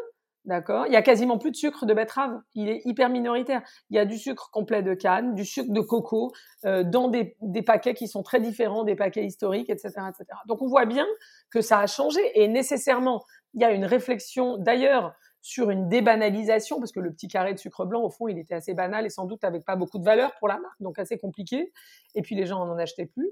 D'accord 0.45 0.85
Il 0.85 0.93
y 0.93 0.95
a 0.95 1.01
quasiment 1.01 1.39
plus 1.39 1.49
de 1.49 1.55
sucre 1.55 1.85
de 1.87 1.93
betterave. 1.93 2.39
Il 2.53 2.69
est 2.69 2.81
hyper 2.85 3.09
minoritaire. 3.09 3.63
Il 3.89 3.95
y 3.95 3.99
a 3.99 4.05
du 4.05 4.17
sucre 4.17 4.51
complet 4.51 4.83
de 4.83 4.93
canne, 4.93 5.33
du 5.33 5.43
sucre 5.43 5.73
de 5.73 5.81
coco, 5.81 6.31
euh, 6.65 6.83
dans 6.83 7.07
des, 7.07 7.35
des, 7.41 7.63
paquets 7.63 7.95
qui 7.95 8.07
sont 8.07 8.21
très 8.21 8.39
différents 8.39 8.83
des 8.83 8.95
paquets 8.95 9.25
historiques, 9.25 9.71
etc., 9.71 9.89
etc. 10.09 10.25
Donc 10.47 10.61
on 10.61 10.67
voit 10.67 10.85
bien 10.85 11.07
que 11.49 11.61
ça 11.61 11.79
a 11.79 11.87
changé 11.87 12.19
et 12.35 12.47
nécessairement, 12.47 13.23
il 13.55 13.61
y 13.61 13.65
a 13.65 13.71
une 13.71 13.85
réflexion 13.85 14.57
d'ailleurs 14.57 15.15
sur 15.45 15.69
une 15.69 15.89
débanalisation, 15.89 16.79
parce 16.79 16.91
que 16.91 16.99
le 16.99 17.11
petit 17.11 17.27
carré 17.27 17.53
de 17.53 17.59
sucre 17.59 17.85
blanc, 17.85 18.01
au 18.01 18.09
fond, 18.09 18.27
il 18.27 18.39
était 18.39 18.55
assez 18.55 18.73
banal 18.73 19.05
et 19.05 19.11
sans 19.11 19.25
doute 19.25 19.43
avec 19.43 19.63
pas 19.63 19.75
beaucoup 19.75 19.99
de 19.99 20.03
valeur 20.03 20.33
pour 20.39 20.47
la 20.47 20.57
marque, 20.57 20.81
donc 20.81 20.97
assez 20.97 21.19
compliqué. 21.19 21.71
Et 22.15 22.23
puis 22.23 22.33
les 22.33 22.47
gens 22.47 22.59
en 22.59 22.75
achetaient 22.79 23.05
plus. 23.05 23.29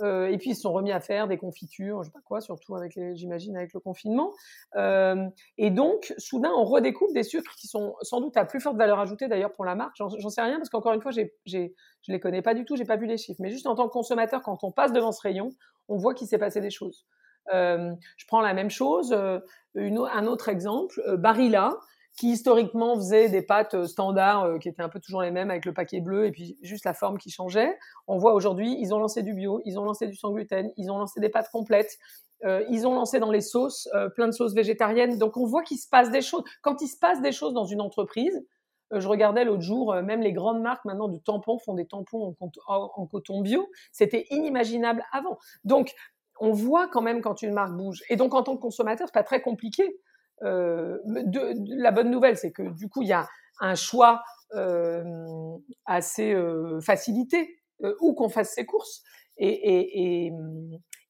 Euh, 0.00 0.26
et 0.26 0.38
puis 0.38 0.50
ils 0.50 0.54
se 0.54 0.62
sont 0.62 0.72
remis 0.72 0.92
à 0.92 1.00
faire 1.00 1.28
des 1.28 1.38
confitures, 1.38 2.02
je 2.02 2.08
sais 2.08 2.12
pas 2.12 2.20
quoi, 2.24 2.40
surtout 2.40 2.74
avec 2.74 2.94
les, 2.96 3.14
j'imagine 3.14 3.56
avec 3.56 3.72
le 3.72 3.80
confinement. 3.80 4.32
Euh, 4.76 5.26
et 5.56 5.70
donc 5.70 6.12
soudain 6.18 6.50
on 6.56 6.64
redécouvre 6.64 7.12
des 7.12 7.22
sucres 7.22 7.54
qui 7.56 7.68
sont 7.68 7.94
sans 8.02 8.20
doute 8.20 8.36
à 8.36 8.44
plus 8.44 8.60
forte 8.60 8.76
valeur 8.76 8.98
ajoutée 8.98 9.28
d'ailleurs 9.28 9.52
pour 9.52 9.64
la 9.64 9.74
marque. 9.74 9.96
J'en, 9.96 10.08
sais 10.08 10.42
rien 10.42 10.56
parce 10.56 10.68
qu'encore 10.68 10.94
une 10.94 11.00
fois 11.00 11.12
j'ai, 11.12 11.34
j'ai, 11.46 11.74
je 12.02 12.12
les 12.12 12.18
connais 12.18 12.42
pas 12.42 12.54
du 12.54 12.64
tout, 12.64 12.76
j'ai 12.76 12.84
pas 12.84 12.96
vu 12.96 13.06
les 13.06 13.18
chiffres. 13.18 13.40
Mais 13.40 13.50
juste 13.50 13.66
en 13.66 13.76
tant 13.76 13.86
que 13.86 13.92
consommateur, 13.92 14.42
quand 14.42 14.64
on 14.64 14.72
passe 14.72 14.92
devant 14.92 15.12
ce 15.12 15.20
rayon, 15.22 15.50
on 15.88 15.96
voit 15.96 16.14
qu'il 16.14 16.26
s'est 16.26 16.38
passé 16.38 16.60
des 16.60 16.70
choses. 16.70 17.06
Euh, 17.52 17.92
je 18.16 18.26
prends 18.26 18.40
la 18.40 18.54
même 18.54 18.70
chose, 18.70 19.12
un 19.12 20.26
autre 20.26 20.48
exemple, 20.48 21.00
Barilla 21.18 21.78
qui 22.16 22.30
historiquement 22.30 22.94
faisait 22.96 23.28
des 23.28 23.42
pâtes 23.42 23.74
euh, 23.74 23.86
standards 23.86 24.44
euh, 24.44 24.58
qui 24.58 24.68
étaient 24.68 24.82
un 24.82 24.88
peu 24.88 25.00
toujours 25.00 25.22
les 25.22 25.30
mêmes 25.30 25.50
avec 25.50 25.64
le 25.64 25.72
paquet 25.72 26.00
bleu 26.00 26.26
et 26.26 26.30
puis 26.30 26.56
juste 26.62 26.84
la 26.84 26.94
forme 26.94 27.18
qui 27.18 27.30
changeait. 27.30 27.76
On 28.06 28.18
voit 28.18 28.34
aujourd'hui, 28.34 28.76
ils 28.80 28.94
ont 28.94 28.98
lancé 28.98 29.22
du 29.22 29.34
bio, 29.34 29.60
ils 29.64 29.78
ont 29.78 29.84
lancé 29.84 30.06
du 30.06 30.14
sans 30.14 30.30
gluten, 30.30 30.70
ils 30.76 30.90
ont 30.90 30.98
lancé 30.98 31.20
des 31.20 31.28
pâtes 31.28 31.50
complètes, 31.50 31.98
euh, 32.44 32.64
ils 32.70 32.86
ont 32.86 32.94
lancé 32.94 33.18
dans 33.18 33.32
les 33.32 33.40
sauces 33.40 33.88
plein 34.14 34.26
de 34.26 34.32
sauces 34.32 34.54
végétariennes. 34.54 35.18
Donc 35.18 35.36
on 35.36 35.46
voit 35.46 35.62
qu'il 35.62 35.78
se 35.78 35.88
passe 35.88 36.10
des 36.10 36.22
choses. 36.22 36.44
Quand 36.62 36.80
il 36.82 36.88
se 36.88 36.98
passe 36.98 37.20
des 37.20 37.32
choses 37.32 37.52
dans 37.52 37.64
une 37.64 37.80
entreprise, 37.80 38.44
je 38.92 39.08
regardais 39.08 39.44
l'autre 39.44 39.62
jour, 39.62 39.94
même 40.02 40.20
les 40.20 40.32
grandes 40.32 40.60
marques 40.60 40.84
maintenant 40.84 41.08
de 41.08 41.18
tampons 41.18 41.58
font 41.58 41.74
des 41.74 41.86
tampons 41.86 42.36
en, 42.68 43.06
coton 43.06 43.40
bio. 43.40 43.68
C'était 43.90 44.26
inimaginable 44.30 45.02
avant. 45.10 45.38
Donc, 45.64 45.92
on 46.38 46.52
voit 46.52 46.86
quand 46.86 47.00
même 47.00 47.22
quand 47.22 47.42
une 47.42 47.54
marque 47.54 47.72
bouge. 47.72 48.02
Et 48.08 48.14
donc, 48.14 48.34
en 48.34 48.42
tant 48.42 48.54
que 48.54 48.60
consommateur, 48.60 49.08
c'est 49.08 49.14
pas 49.14 49.24
très 49.24 49.40
compliqué. 49.40 49.98
De, 50.42 51.82
la 51.82 51.90
bonne 51.90 52.10
nouvelle, 52.10 52.36
c'est 52.36 52.52
que 52.52 52.62
du 52.74 52.88
coup, 52.88 53.02
il 53.02 53.08
y 53.08 53.12
a 53.12 53.26
un 53.60 53.74
choix 53.74 54.22
assez 55.86 56.36
facilité 56.80 57.56
où 58.00 58.14
qu'on 58.14 58.28
fasse 58.28 58.54
ses 58.54 58.66
courses. 58.66 59.02
Et, 59.36 59.48
et, 59.48 60.26
et, 60.26 60.32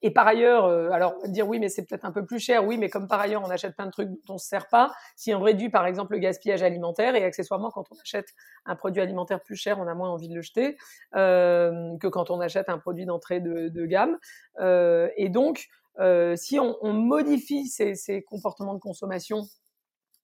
et 0.05 0.11
par 0.11 0.27
ailleurs, 0.27 0.67
euh, 0.67 0.91
alors 0.91 1.17
dire 1.29 1.49
oui, 1.49 1.59
mais 1.59 1.71
c'est 1.71 1.87
peut-être 1.87 2.05
un 2.05 2.13
peu 2.13 2.27
plus 2.27 2.39
cher, 2.39 2.67
oui, 2.67 2.77
mais 2.77 2.91
comme 2.91 3.09
par 3.09 3.21
ailleurs 3.21 3.43
on 3.43 3.49
achète 3.49 3.75
plein 3.75 3.87
de 3.87 3.91
trucs 3.91 4.11
dont 4.11 4.35
on 4.35 4.39
se 4.39 4.47
sert 4.47 4.69
pas, 4.69 4.93
si 5.17 5.35
on 5.35 5.41
réduit 5.41 5.71
par 5.71 5.87
exemple 5.87 6.13
le 6.13 6.19
gaspillage 6.19 6.63
alimentaire 6.63 7.15
et 7.15 7.25
accessoirement 7.25 7.71
quand 7.71 7.87
on 7.91 7.99
achète 7.99 8.29
un 8.67 8.77
produit 8.77 9.01
alimentaire 9.01 9.41
plus 9.41 9.57
cher, 9.57 9.79
on 9.81 9.87
a 9.89 9.95
moins 9.95 10.11
envie 10.11 10.29
de 10.29 10.35
le 10.35 10.43
jeter 10.43 10.77
euh, 11.17 11.97
que 12.03 12.07
quand 12.07 12.31
on 12.31 12.39
achète 12.41 12.69
un 12.69 12.77
produit 12.77 13.07
d'entrée 13.07 13.41
de, 13.41 13.69
de, 13.69 13.87
gamme. 13.87 14.19
Euh, 14.61 15.09
et 15.17 15.31
donc, 15.31 15.69
euh, 16.01 16.35
si 16.37 16.59
on, 16.59 16.93
modifie 16.93 17.69
ces, 17.69 18.23
comportements 18.23 18.75
de 18.75 18.81
consommation 18.81 19.43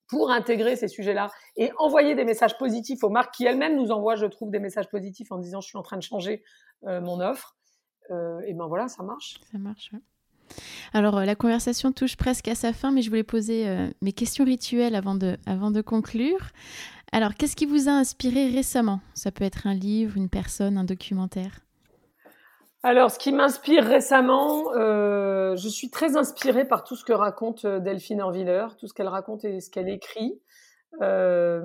pour 0.07 0.29
intégrer 0.29 0.75
ces 0.75 0.89
sujets-là 0.89 1.29
et 1.55 1.71
envoyer 1.77 2.15
des 2.15 2.25
messages 2.25 2.57
positifs 2.57 3.03
aux 3.03 3.09
marques 3.09 3.33
qui 3.33 3.45
elles-mêmes 3.45 3.77
nous 3.77 3.91
envoient, 3.91 4.17
je 4.17 4.25
trouve, 4.25 4.51
des 4.51 4.59
messages 4.59 4.89
positifs 4.89 5.31
en 5.31 5.37
disant 5.37 5.61
je 5.61 5.67
suis 5.67 5.77
en 5.77 5.83
train 5.83 5.97
de 5.97 6.03
changer 6.03 6.43
euh, 6.85 6.99
mon 6.99 7.21
offre. 7.21 7.55
Euh, 8.09 8.41
et 8.45 8.53
ben 8.53 8.67
voilà, 8.67 8.89
ça 8.89 9.03
marche. 9.03 9.39
Ça 9.51 9.57
marche. 9.57 9.91
Alors, 10.91 11.19
euh, 11.19 11.23
la 11.23 11.35
conversation 11.35 11.93
touche 11.93 12.17
presque 12.17 12.49
à 12.49 12.55
sa 12.55 12.73
fin, 12.73 12.91
mais 12.91 13.01
je 13.01 13.09
voulais 13.09 13.23
poser 13.23 13.89
mes 14.01 14.11
questions 14.11 14.43
rituelles 14.43 14.95
avant 14.95 15.15
de 15.15 15.81
conclure. 15.81 16.49
Alors, 17.13 17.35
qu'est-ce 17.35 17.55
qui 17.55 17.65
vous 17.65 17.87
a 17.87 17.91
inspiré 17.93 18.49
récemment? 18.49 18.99
Ça 19.13 19.31
peut 19.31 19.45
être 19.45 19.65
un 19.65 19.73
livre, 19.73 20.17
une 20.17 20.29
personne, 20.29 20.77
un 20.77 20.83
documentaire 20.83 21.61
alors, 22.83 23.11
ce 23.11 23.19
qui 23.19 23.31
m'inspire 23.31 23.83
récemment, 23.83 24.71
je 24.73 25.67
suis 25.69 25.91
très 25.91 26.17
inspirée 26.17 26.65
par 26.65 26.83
tout 26.83 26.95
ce 26.95 27.05
que 27.05 27.13
raconte 27.13 27.65
Delphine 27.65 28.21
Orviller, 28.21 28.67
tout 28.79 28.87
ce 28.87 28.93
qu'elle 28.93 29.07
raconte 29.07 29.45
et 29.45 29.59
ce 29.59 29.69
qu'elle 29.69 29.89
écrit. 29.89 30.41
Euh, 30.99 31.61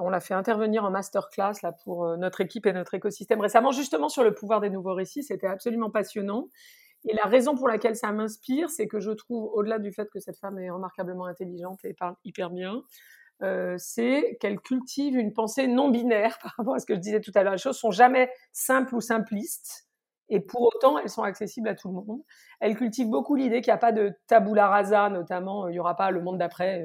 on 0.00 0.10
l'a 0.10 0.20
fait 0.20 0.34
intervenir 0.34 0.84
en 0.84 0.90
masterclass 0.90 1.62
là 1.62 1.72
pour 1.84 2.04
euh, 2.04 2.16
notre 2.16 2.40
équipe 2.40 2.66
et 2.66 2.72
notre 2.72 2.94
écosystème 2.94 3.40
récemment, 3.40 3.70
justement 3.70 4.08
sur 4.08 4.24
le 4.24 4.34
pouvoir 4.34 4.60
des 4.60 4.70
nouveaux 4.70 4.94
récits. 4.94 5.22
C'était 5.22 5.46
absolument 5.46 5.90
passionnant. 5.90 6.48
Et 7.04 7.14
la 7.14 7.24
raison 7.24 7.54
pour 7.54 7.68
laquelle 7.68 7.94
ça 7.94 8.10
m'inspire, 8.10 8.68
c'est 8.68 8.88
que 8.88 8.98
je 8.98 9.12
trouve, 9.12 9.48
au-delà 9.54 9.78
du 9.78 9.92
fait 9.92 10.10
que 10.10 10.18
cette 10.18 10.38
femme 10.38 10.58
est 10.58 10.70
remarquablement 10.70 11.26
intelligente 11.26 11.84
et 11.84 11.94
parle 11.94 12.16
hyper 12.24 12.50
bien, 12.50 12.82
euh, 13.42 13.76
c'est 13.78 14.38
qu'elle 14.40 14.58
cultive 14.58 15.16
une 15.16 15.32
pensée 15.32 15.68
non 15.68 15.90
binaire 15.90 16.38
par 16.42 16.54
rapport 16.56 16.74
à 16.74 16.78
ce 16.80 16.86
que 16.86 16.94
je 16.94 17.00
disais 17.00 17.20
tout 17.20 17.32
à 17.36 17.44
l'heure. 17.44 17.52
Les 17.52 17.58
choses 17.58 17.78
sont 17.78 17.92
jamais 17.92 18.30
simples 18.52 18.96
ou 18.96 19.00
simplistes. 19.00 19.85
Et 20.28 20.40
pour 20.40 20.62
autant, 20.62 20.98
elles 20.98 21.08
sont 21.08 21.22
accessibles 21.22 21.68
à 21.68 21.74
tout 21.74 21.88
le 21.88 21.94
monde. 21.94 22.22
Elle 22.60 22.76
cultive 22.76 23.08
beaucoup 23.08 23.36
l'idée 23.36 23.60
qu'il 23.60 23.70
n'y 23.70 23.76
a 23.76 23.78
pas 23.78 23.92
de 23.92 24.12
tabula 24.26 24.68
rasa, 24.68 25.08
notamment, 25.08 25.68
il 25.68 25.72
n'y 25.72 25.78
aura 25.78 25.96
pas 25.96 26.10
le 26.10 26.20
monde 26.20 26.38
d'après, 26.38 26.84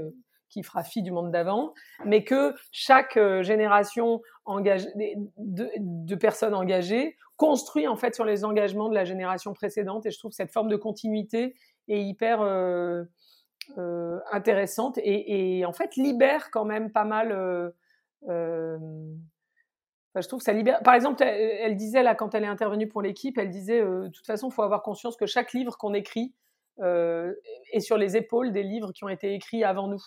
qui 0.52 0.62
fera 0.64 0.84
fi 0.84 1.02
du 1.02 1.12
monde 1.12 1.32
d'avant, 1.32 1.74
mais 2.06 2.24
que 2.24 2.54
chaque 2.72 3.18
euh, 3.18 3.42
génération 3.42 4.22
de, 4.48 6.16
personnes 6.16 6.54
engagées 6.54 7.18
construit 7.38 7.88
en 7.88 7.96
fait 7.96 8.14
sur 8.14 8.26
les 8.26 8.46
engagements 8.46 8.90
de 8.90 8.94
la 8.94 9.06
génération 9.06 9.54
précédente. 9.54 10.06
Et 10.06 10.12
je 10.12 10.20
trouve 10.20 10.32
cette 10.32 10.52
forme 10.52 10.68
de 10.68 10.76
continuité 10.76 11.56
est 11.88 12.04
hyper 12.04 12.42
euh, 12.42 13.04
euh, 13.78 14.20
intéressante 14.32 15.00
et, 15.02 15.66
en 15.66 15.74
fait 15.74 15.96
libère 15.96 16.52
quand 16.52 16.66
même 16.66 16.92
pas 16.92 17.06
mal. 17.06 17.74
Je 20.16 20.28
trouve 20.28 20.42
ça 20.42 20.54
libère. 20.54 20.82
Par 20.84 20.94
exemple, 20.94 21.24
elle, 21.24 21.76
disait 21.76 22.04
là 22.04 22.16
quand 22.16 22.36
elle 22.36 22.44
est 22.44 22.48
intervenue 22.48 22.88
pour 22.88 23.02
l'équipe, 23.02 23.38
elle 23.38 23.50
disait 23.50 23.82
de 23.82 24.10
toute 24.10 24.26
façon, 24.26 24.50
il 24.50 24.54
faut 24.54 24.64
avoir 24.64 24.82
conscience 24.82 25.16
que 25.16 25.26
chaque 25.26 25.54
livre 25.54 25.78
qu'on 25.78 25.94
écrit 25.94 26.34
est 26.80 27.80
sur 27.80 27.98
les 27.98 28.18
épaules 28.18 28.52
des 28.52 28.64
livres 28.64 28.92
qui 28.92 29.04
ont 29.04 29.10
été 29.10 29.34
écrits 29.34 29.64
avant 29.64 29.88
nous. 29.88 30.04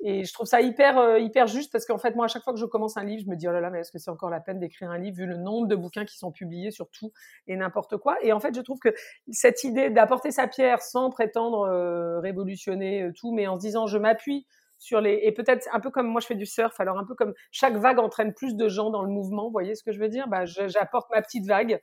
Et 0.00 0.24
je 0.24 0.32
trouve 0.32 0.46
ça 0.46 0.60
hyper, 0.60 0.96
euh, 0.98 1.18
hyper 1.18 1.48
juste 1.48 1.72
parce 1.72 1.84
qu'en 1.84 1.98
fait, 1.98 2.14
moi, 2.14 2.26
à 2.26 2.28
chaque 2.28 2.44
fois 2.44 2.52
que 2.52 2.58
je 2.58 2.66
commence 2.66 2.96
un 2.96 3.04
livre, 3.04 3.22
je 3.24 3.28
me 3.28 3.34
dis, 3.34 3.48
oh 3.48 3.52
là 3.52 3.60
là, 3.60 3.68
mais 3.70 3.80
est-ce 3.80 3.90
que 3.90 3.98
c'est 3.98 4.10
encore 4.10 4.30
la 4.30 4.38
peine 4.38 4.60
d'écrire 4.60 4.90
un 4.90 4.98
livre 4.98 5.16
vu 5.16 5.26
le 5.26 5.36
nombre 5.36 5.66
de 5.66 5.74
bouquins 5.74 6.04
qui 6.04 6.16
sont 6.16 6.30
publiés 6.30 6.70
sur 6.70 6.88
tout 6.90 7.12
et 7.48 7.56
n'importe 7.56 7.96
quoi? 7.96 8.16
Et 8.22 8.32
en 8.32 8.38
fait, 8.38 8.54
je 8.54 8.60
trouve 8.60 8.78
que 8.78 8.94
cette 9.32 9.64
idée 9.64 9.90
d'apporter 9.90 10.30
sa 10.30 10.46
pierre 10.46 10.82
sans 10.82 11.10
prétendre 11.10 11.62
euh, 11.62 12.20
révolutionner 12.20 13.02
euh, 13.02 13.12
tout, 13.12 13.32
mais 13.32 13.48
en 13.48 13.56
se 13.56 13.60
disant, 13.60 13.88
je 13.88 13.98
m'appuie 13.98 14.46
sur 14.78 15.00
les 15.00 15.20
et 15.22 15.32
peut-être 15.32 15.68
un 15.72 15.80
peu 15.80 15.90
comme 15.90 16.06
moi 16.06 16.20
je 16.20 16.26
fais 16.26 16.34
du 16.34 16.46
surf 16.46 16.78
alors 16.80 16.98
un 16.98 17.04
peu 17.04 17.14
comme 17.14 17.34
chaque 17.50 17.76
vague 17.76 17.98
entraîne 17.98 18.32
plus 18.32 18.54
de 18.54 18.68
gens 18.68 18.90
dans 18.90 19.02
le 19.02 19.10
mouvement 19.10 19.44
vous 19.44 19.52
voyez 19.52 19.74
ce 19.74 19.82
que 19.82 19.92
je 19.92 19.98
veux 20.00 20.08
dire? 20.08 20.28
Bah 20.28 20.44
j'apporte 20.44 21.10
ma 21.10 21.20
petite 21.22 21.46
vague 21.46 21.80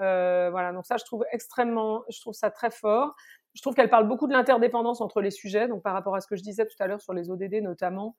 euh, 0.00 0.48
voilà 0.50 0.72
donc 0.72 0.86
ça 0.86 0.96
je 0.96 1.04
trouve 1.04 1.24
extrêmement 1.32 2.04
je 2.08 2.20
trouve 2.20 2.34
ça 2.34 2.50
très 2.50 2.70
fort 2.70 3.14
je 3.56 3.62
trouve 3.62 3.74
qu'elle 3.74 3.88
parle 3.88 4.06
beaucoup 4.06 4.26
de 4.26 4.34
l'interdépendance 4.34 5.00
entre 5.00 5.22
les 5.22 5.30
sujets. 5.30 5.66
Donc, 5.66 5.82
par 5.82 5.94
rapport 5.94 6.14
à 6.14 6.20
ce 6.20 6.26
que 6.26 6.36
je 6.36 6.42
disais 6.42 6.66
tout 6.66 6.76
à 6.78 6.86
l'heure 6.86 7.00
sur 7.00 7.14
les 7.14 7.30
ODD 7.30 7.62
notamment, 7.62 8.14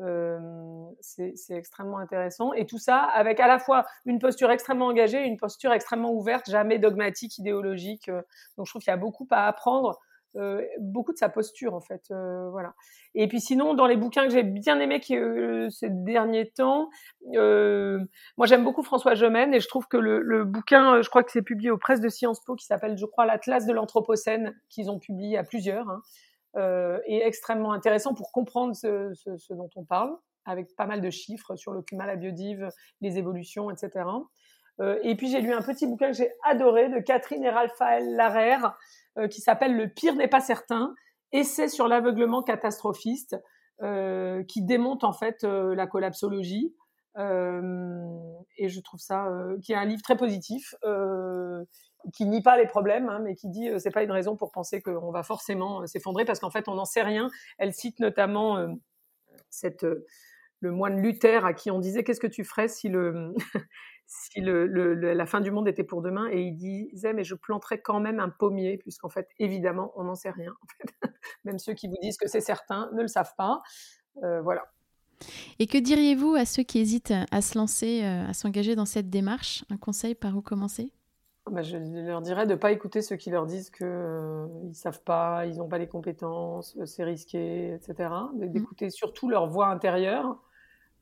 euh, 0.00 0.38
c'est 1.00 1.32
extrêmement 1.50 1.98
intéressant. 1.98 2.52
Et 2.54 2.66
tout 2.66 2.78
ça 2.78 2.98
avec 2.98 3.38
à 3.38 3.46
la 3.46 3.60
fois 3.60 3.86
une 4.04 4.18
posture 4.18 4.50
extrêmement 4.50 4.86
engagée, 4.86 5.24
une 5.24 5.36
posture 5.36 5.72
extrêmement 5.72 6.12
ouverte, 6.12 6.50
jamais 6.50 6.80
dogmatique, 6.80 7.38
idéologique. 7.38 8.08
Euh. 8.08 8.20
donc, 8.56 8.66
je 8.66 8.72
trouve 8.72 8.82
qu'il 8.82 8.90
y 8.90 8.94
a 8.94 8.96
beaucoup 8.96 9.28
à 9.30 9.46
apprendre 9.46 9.96
euh, 10.36 10.64
beaucoup 10.78 11.12
de 11.12 11.18
sa 11.18 11.28
posture 11.28 11.74
en 11.74 11.80
fait 11.80 12.04
euh, 12.12 12.48
voilà 12.50 12.74
et 13.16 13.26
puis 13.26 13.40
sinon 13.40 13.74
dans 13.74 13.86
les 13.86 13.96
bouquins 13.96 14.28
que 14.28 14.30
j'ai 14.30 14.44
bien 14.44 14.78
aimé 14.78 15.00
euh, 15.10 15.68
ces 15.70 15.90
derniers 15.90 16.48
temps 16.50 16.88
moi 17.34 18.46
j'aime 18.46 18.62
beaucoup 18.62 18.84
François 18.84 19.16
Gemène 19.16 19.52
et 19.54 19.58
je 19.58 19.66
trouve 19.66 19.88
que 19.88 19.96
le, 19.96 20.44
bouquin 20.44 21.02
je 21.02 21.08
crois 21.08 21.24
que 21.24 21.32
c'est 21.32 21.42
publié 21.42 21.72
aux 21.72 21.78
presses 21.78 22.00
de 22.00 22.08
Sciences 22.08 22.44
Po 22.44 22.54
qui 22.54 22.64
s'appelle 22.64 22.96
je 22.96 23.06
crois 23.06 23.26
l'Atlas 23.26 23.66
de 23.66 23.72
l'Anthropocène 23.72 24.54
qu'ils 24.68 24.88
ont 24.88 25.00
publié 25.00 25.36
à 25.36 25.42
plusieurs 25.42 25.88
hein, 25.90 26.00
est 27.06 27.26
extrêmement 27.26 27.72
intéressant 27.72 28.14
pour 28.14 28.30
comprendre 28.30 28.76
ce, 28.76 29.12
ce, 29.14 29.52
dont 29.52 29.70
on 29.74 29.84
parle 29.84 30.16
avec 30.44 30.76
pas 30.76 30.86
mal 30.86 31.00
de 31.00 31.10
chiffres 31.10 31.56
sur 31.56 31.72
le 31.72 31.82
climat, 31.82 32.06
la 32.06 32.16
biodive, 32.16 32.70
les 33.00 33.18
évolutions, 33.18 33.70
etc. 33.70 34.04
et 35.02 35.14
puis 35.14 35.28
j'ai 35.28 35.40
lu 35.40 35.52
un 35.52 35.60
petit 35.60 35.86
bouquin 35.86 36.08
que 36.08 36.16
j'ai 36.16 36.32
adoré 36.42 36.88
de 36.88 37.00
Catherine 37.00 37.44
et 37.44 37.50
Raphaël 37.50 38.14
Larère 38.14 38.76
euh, 39.18 39.26
qui 39.26 39.40
s'appelle 39.40 39.76
Le 39.76 39.88
pire 39.88 40.14
n'est 40.14 40.28
pas 40.28 40.40
certain, 40.40 40.94
essai 41.32 41.68
sur 41.68 41.88
l'aveuglement 41.88 42.42
catastrophiste, 42.42 43.36
euh, 43.82 44.44
qui 44.44 44.62
démonte 44.62 45.02
en 45.02 45.12
fait 45.12 45.42
euh, 45.42 45.74
la 45.74 45.86
collapsologie. 45.86 46.74
et 47.16 48.68
je 48.68 48.80
trouve 48.80 49.00
ça, 49.00 49.28
qui 49.62 49.72
est 49.72 49.76
un 49.76 49.84
livre 49.84 50.02
très 50.02 50.16
positif, 50.16 50.74
qui 52.14 52.24
nie 52.24 52.40
pas 52.40 52.56
les 52.56 52.66
problèmes, 52.66 53.08
hein, 53.08 53.18
mais 53.18 53.34
qui 53.34 53.48
dit 53.48 53.68
c'est 53.78 53.90
pas 53.90 54.04
une 54.04 54.12
raison 54.12 54.36
pour 54.36 54.52
penser 54.52 54.80
qu'on 54.80 55.10
va 55.10 55.22
forcément 55.22 55.86
s'effondrer 55.86 56.24
parce 56.24 56.38
qu'en 56.38 56.50
fait 56.50 56.68
on 56.68 56.74
n'en 56.74 56.84
sait 56.84 57.02
rien. 57.02 57.28
Elle 57.58 57.74
cite 57.74 57.98
notamment 57.98 58.64
cette 59.50 59.84
le 60.60 60.70
moine 60.70 61.02
Luther 61.02 61.44
à 61.44 61.52
qui 61.52 61.70
on 61.70 61.78
disait 61.78 62.04
qu'est-ce 62.04 62.20
que 62.20 62.26
tu 62.26 62.44
ferais 62.44 62.68
si 62.68 62.88
le 62.88 63.34
si 64.10 64.40
le, 64.40 64.66
la 64.92 65.26
fin 65.26 65.40
du 65.40 65.52
monde 65.52 65.68
était 65.68 65.84
pour 65.84 66.02
demain 66.02 66.28
et 66.32 66.42
il 66.42 66.56
disait 66.56 67.12
mais 67.12 67.22
je 67.22 67.36
planterais 67.36 67.80
quand 67.80 68.00
même 68.00 68.18
un 68.18 68.28
pommier 68.28 68.76
puisqu'en 68.76 69.08
fait 69.08 69.28
évidemment 69.38 69.92
on 69.94 70.02
n'en 70.02 70.16
sait 70.16 70.30
rien 70.30 70.52
même 71.44 71.60
ceux 71.60 71.74
qui 71.74 71.86
vous 71.86 71.96
disent 72.02 72.16
que 72.16 72.28
c'est 72.28 72.40
certain 72.40 72.90
ne 72.92 73.02
le 73.02 73.08
savent 73.08 73.34
pas. 73.36 73.62
Euh, 74.24 74.42
voilà. 74.42 74.64
Et 75.60 75.66
que 75.66 75.78
diriez-vous 75.78 76.34
à 76.34 76.44
ceux 76.44 76.64
qui 76.64 76.80
hésitent 76.80 77.14
à 77.30 77.40
se 77.40 77.56
lancer 77.56 78.02
euh, 78.02 78.26
à 78.26 78.32
s'engager 78.32 78.74
dans 78.74 78.86
cette 78.86 79.10
démarche? 79.10 79.64
Un 79.70 79.76
conseil 79.76 80.16
par 80.16 80.36
où 80.36 80.42
commencer? 80.42 80.90
Bah, 81.48 81.62
je 81.62 81.76
leur 81.76 82.20
dirais 82.20 82.46
de 82.46 82.52
ne 82.52 82.58
pas 82.58 82.72
écouter 82.72 83.02
ceux 83.02 83.16
qui 83.16 83.30
leur 83.30 83.46
disent 83.46 83.70
qu'ils 83.70 83.86
euh, 83.86 84.46
ne 84.64 84.72
savent 84.72 85.02
pas, 85.04 85.46
ils 85.46 85.58
n'ont 85.58 85.68
pas 85.68 85.78
les 85.78 85.88
compétences, 85.88 86.76
c'est 86.84 87.04
risqué, 87.04 87.74
etc. 87.74 88.10
Mmh. 88.34 88.46
D'écouter 88.48 88.90
surtout 88.90 89.28
leur 89.28 89.46
voix 89.46 89.68
intérieure 89.68 90.42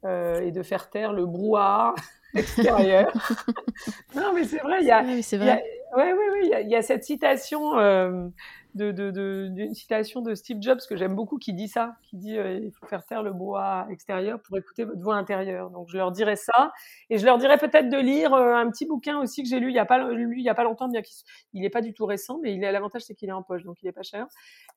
et 0.05 0.53
de 0.53 0.63
faire 0.63 0.91
taire 0.91 1.13
le 1.13 1.27
brouhaha 1.27 1.93
extérieur. 2.35 3.13
non, 4.15 4.33
mais 4.35 4.45
c'est 4.45 4.59
vrai, 4.59 4.79
il 4.81 4.87
y 4.87 4.91
a, 4.91 5.03
oui, 5.03 5.23
c'est 5.23 5.39
vrai. 5.39 5.65
Oui, 5.97 6.05
oui, 6.13 6.25
oui, 6.33 6.51
il 6.63 6.69
y, 6.69 6.77
a 6.77 6.83
cette 6.83 7.05
citation 7.05 7.79
euh, 7.79 8.29
de, 8.75 8.93
de, 8.93 9.51
citation 9.73 10.21
de 10.21 10.35
Steve 10.35 10.59
Jobs 10.61 10.81
que 10.87 10.97
j'aime 10.97 11.15
beaucoup 11.15 11.39
qui 11.39 11.55
dit 11.55 11.69
ça, 11.69 11.97
qui 12.03 12.17
dit 12.17 12.37
euh, 12.37 12.59
il 12.59 12.73
faut 12.73 12.87
faire 12.87 13.07
taire 13.07 13.23
le 13.23 13.33
bois 13.33 13.87
extérieur 13.91 14.39
pour 14.43 14.59
écouter 14.59 14.85
votre 14.85 15.01
voix 15.01 15.17
intérieure. 15.17 15.71
Donc 15.71 15.89
je 15.89 15.97
leur 15.97 16.13
dirais 16.13 16.37
ça 16.37 16.73
et 17.09 17.17
je 17.17 17.25
leur 17.25 17.39
dirais 17.39 17.57
peut-être 17.57 17.89
de 17.89 17.97
lire 17.97 18.35
euh, 18.35 18.55
un 18.55 18.71
petit 18.71 18.85
bouquin 18.85 19.19
aussi 19.19 19.43
que 19.43 19.49
j'ai 19.49 19.61
lu 19.61 19.71
il 19.71 19.75
y 19.75 19.79
a 19.79 19.87
pas 19.87 20.11
lu 20.11 20.35
il 20.37 20.45
y 20.45 20.51
a 20.51 20.55
pas 20.55 20.65
longtemps, 20.65 20.89
bien 20.89 21.01
qu'il 21.01 21.63
n'est 21.63 21.71
pas 21.71 21.81
du 21.81 21.95
tout 21.95 22.05
récent, 22.05 22.39
mais 22.43 22.55
il 22.55 22.63
a 22.67 22.73
l'avantage 22.73 23.03
c'est 23.03 23.15
qu'il 23.15 23.31
est 23.31 23.33
en 23.33 23.43
poche, 23.43 23.65
donc 23.65 23.79
il 23.83 23.89
est 23.89 23.93
pas 23.93 24.03
cher, 24.03 24.27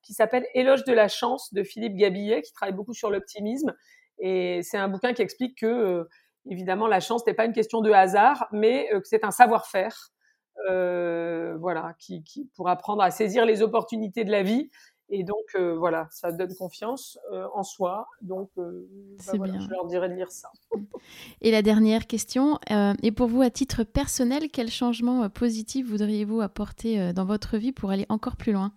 qui 0.02 0.14
s'appelle 0.14 0.46
Éloge 0.54 0.84
de 0.84 0.94
la 0.94 1.08
chance 1.08 1.52
de 1.52 1.62
Philippe 1.62 1.96
Gabillet, 1.96 2.40
qui 2.40 2.52
travaille 2.54 2.74
beaucoup 2.74 2.94
sur 2.94 3.10
l'optimisme. 3.10 3.74
Et 4.18 4.60
c'est 4.62 4.78
un 4.78 4.88
bouquin 4.88 5.12
qui 5.12 5.22
explique 5.22 5.58
que 5.58 6.08
évidemment, 6.46 6.86
la 6.86 7.00
chance 7.00 7.26
n'est 7.26 7.34
pas 7.34 7.44
une 7.44 7.52
question 7.52 7.80
de 7.80 7.90
hasard, 7.90 8.48
mais 8.52 8.88
euh, 8.92 9.00
que 9.00 9.08
c'est 9.08 9.24
un 9.24 9.30
savoir-faire, 9.30 10.12
euh, 10.70 11.56
voilà, 11.58 11.94
qui, 11.98 12.22
pour 12.54 12.68
apprendre 12.68 13.02
à 13.02 13.10
saisir 13.10 13.44
les 13.44 13.62
opportunités 13.62 14.24
de 14.24 14.30
la 14.30 14.42
vie 14.42 14.70
Et 15.08 15.24
donc, 15.24 15.42
euh, 15.54 15.74
voilà, 15.76 16.06
ça 16.10 16.30
donne 16.30 16.54
confiance 16.54 17.18
euh, 17.32 17.48
en 17.54 17.62
soi. 17.62 18.06
Donc, 18.20 18.50
bah 18.56 18.62
voilà, 19.34 19.58
je 19.58 19.68
leur 19.68 19.86
dirais 19.86 20.08
de 20.08 20.14
lire 20.14 20.30
ça. 20.30 20.50
Et 21.40 21.50
la 21.50 21.62
dernière 21.62 22.06
question, 22.06 22.58
et 23.02 23.12
pour 23.12 23.28
vous, 23.28 23.42
à 23.42 23.50
titre 23.50 23.82
personnel, 23.82 24.50
quel 24.52 24.70
changement 24.70 25.28
positif 25.30 25.88
voudriez-vous 25.88 26.40
apporter 26.40 27.12
dans 27.12 27.24
votre 27.24 27.56
vie 27.56 27.72
pour 27.72 27.90
aller 27.90 28.06
encore 28.08 28.36
plus 28.36 28.52
loin? 28.52 28.72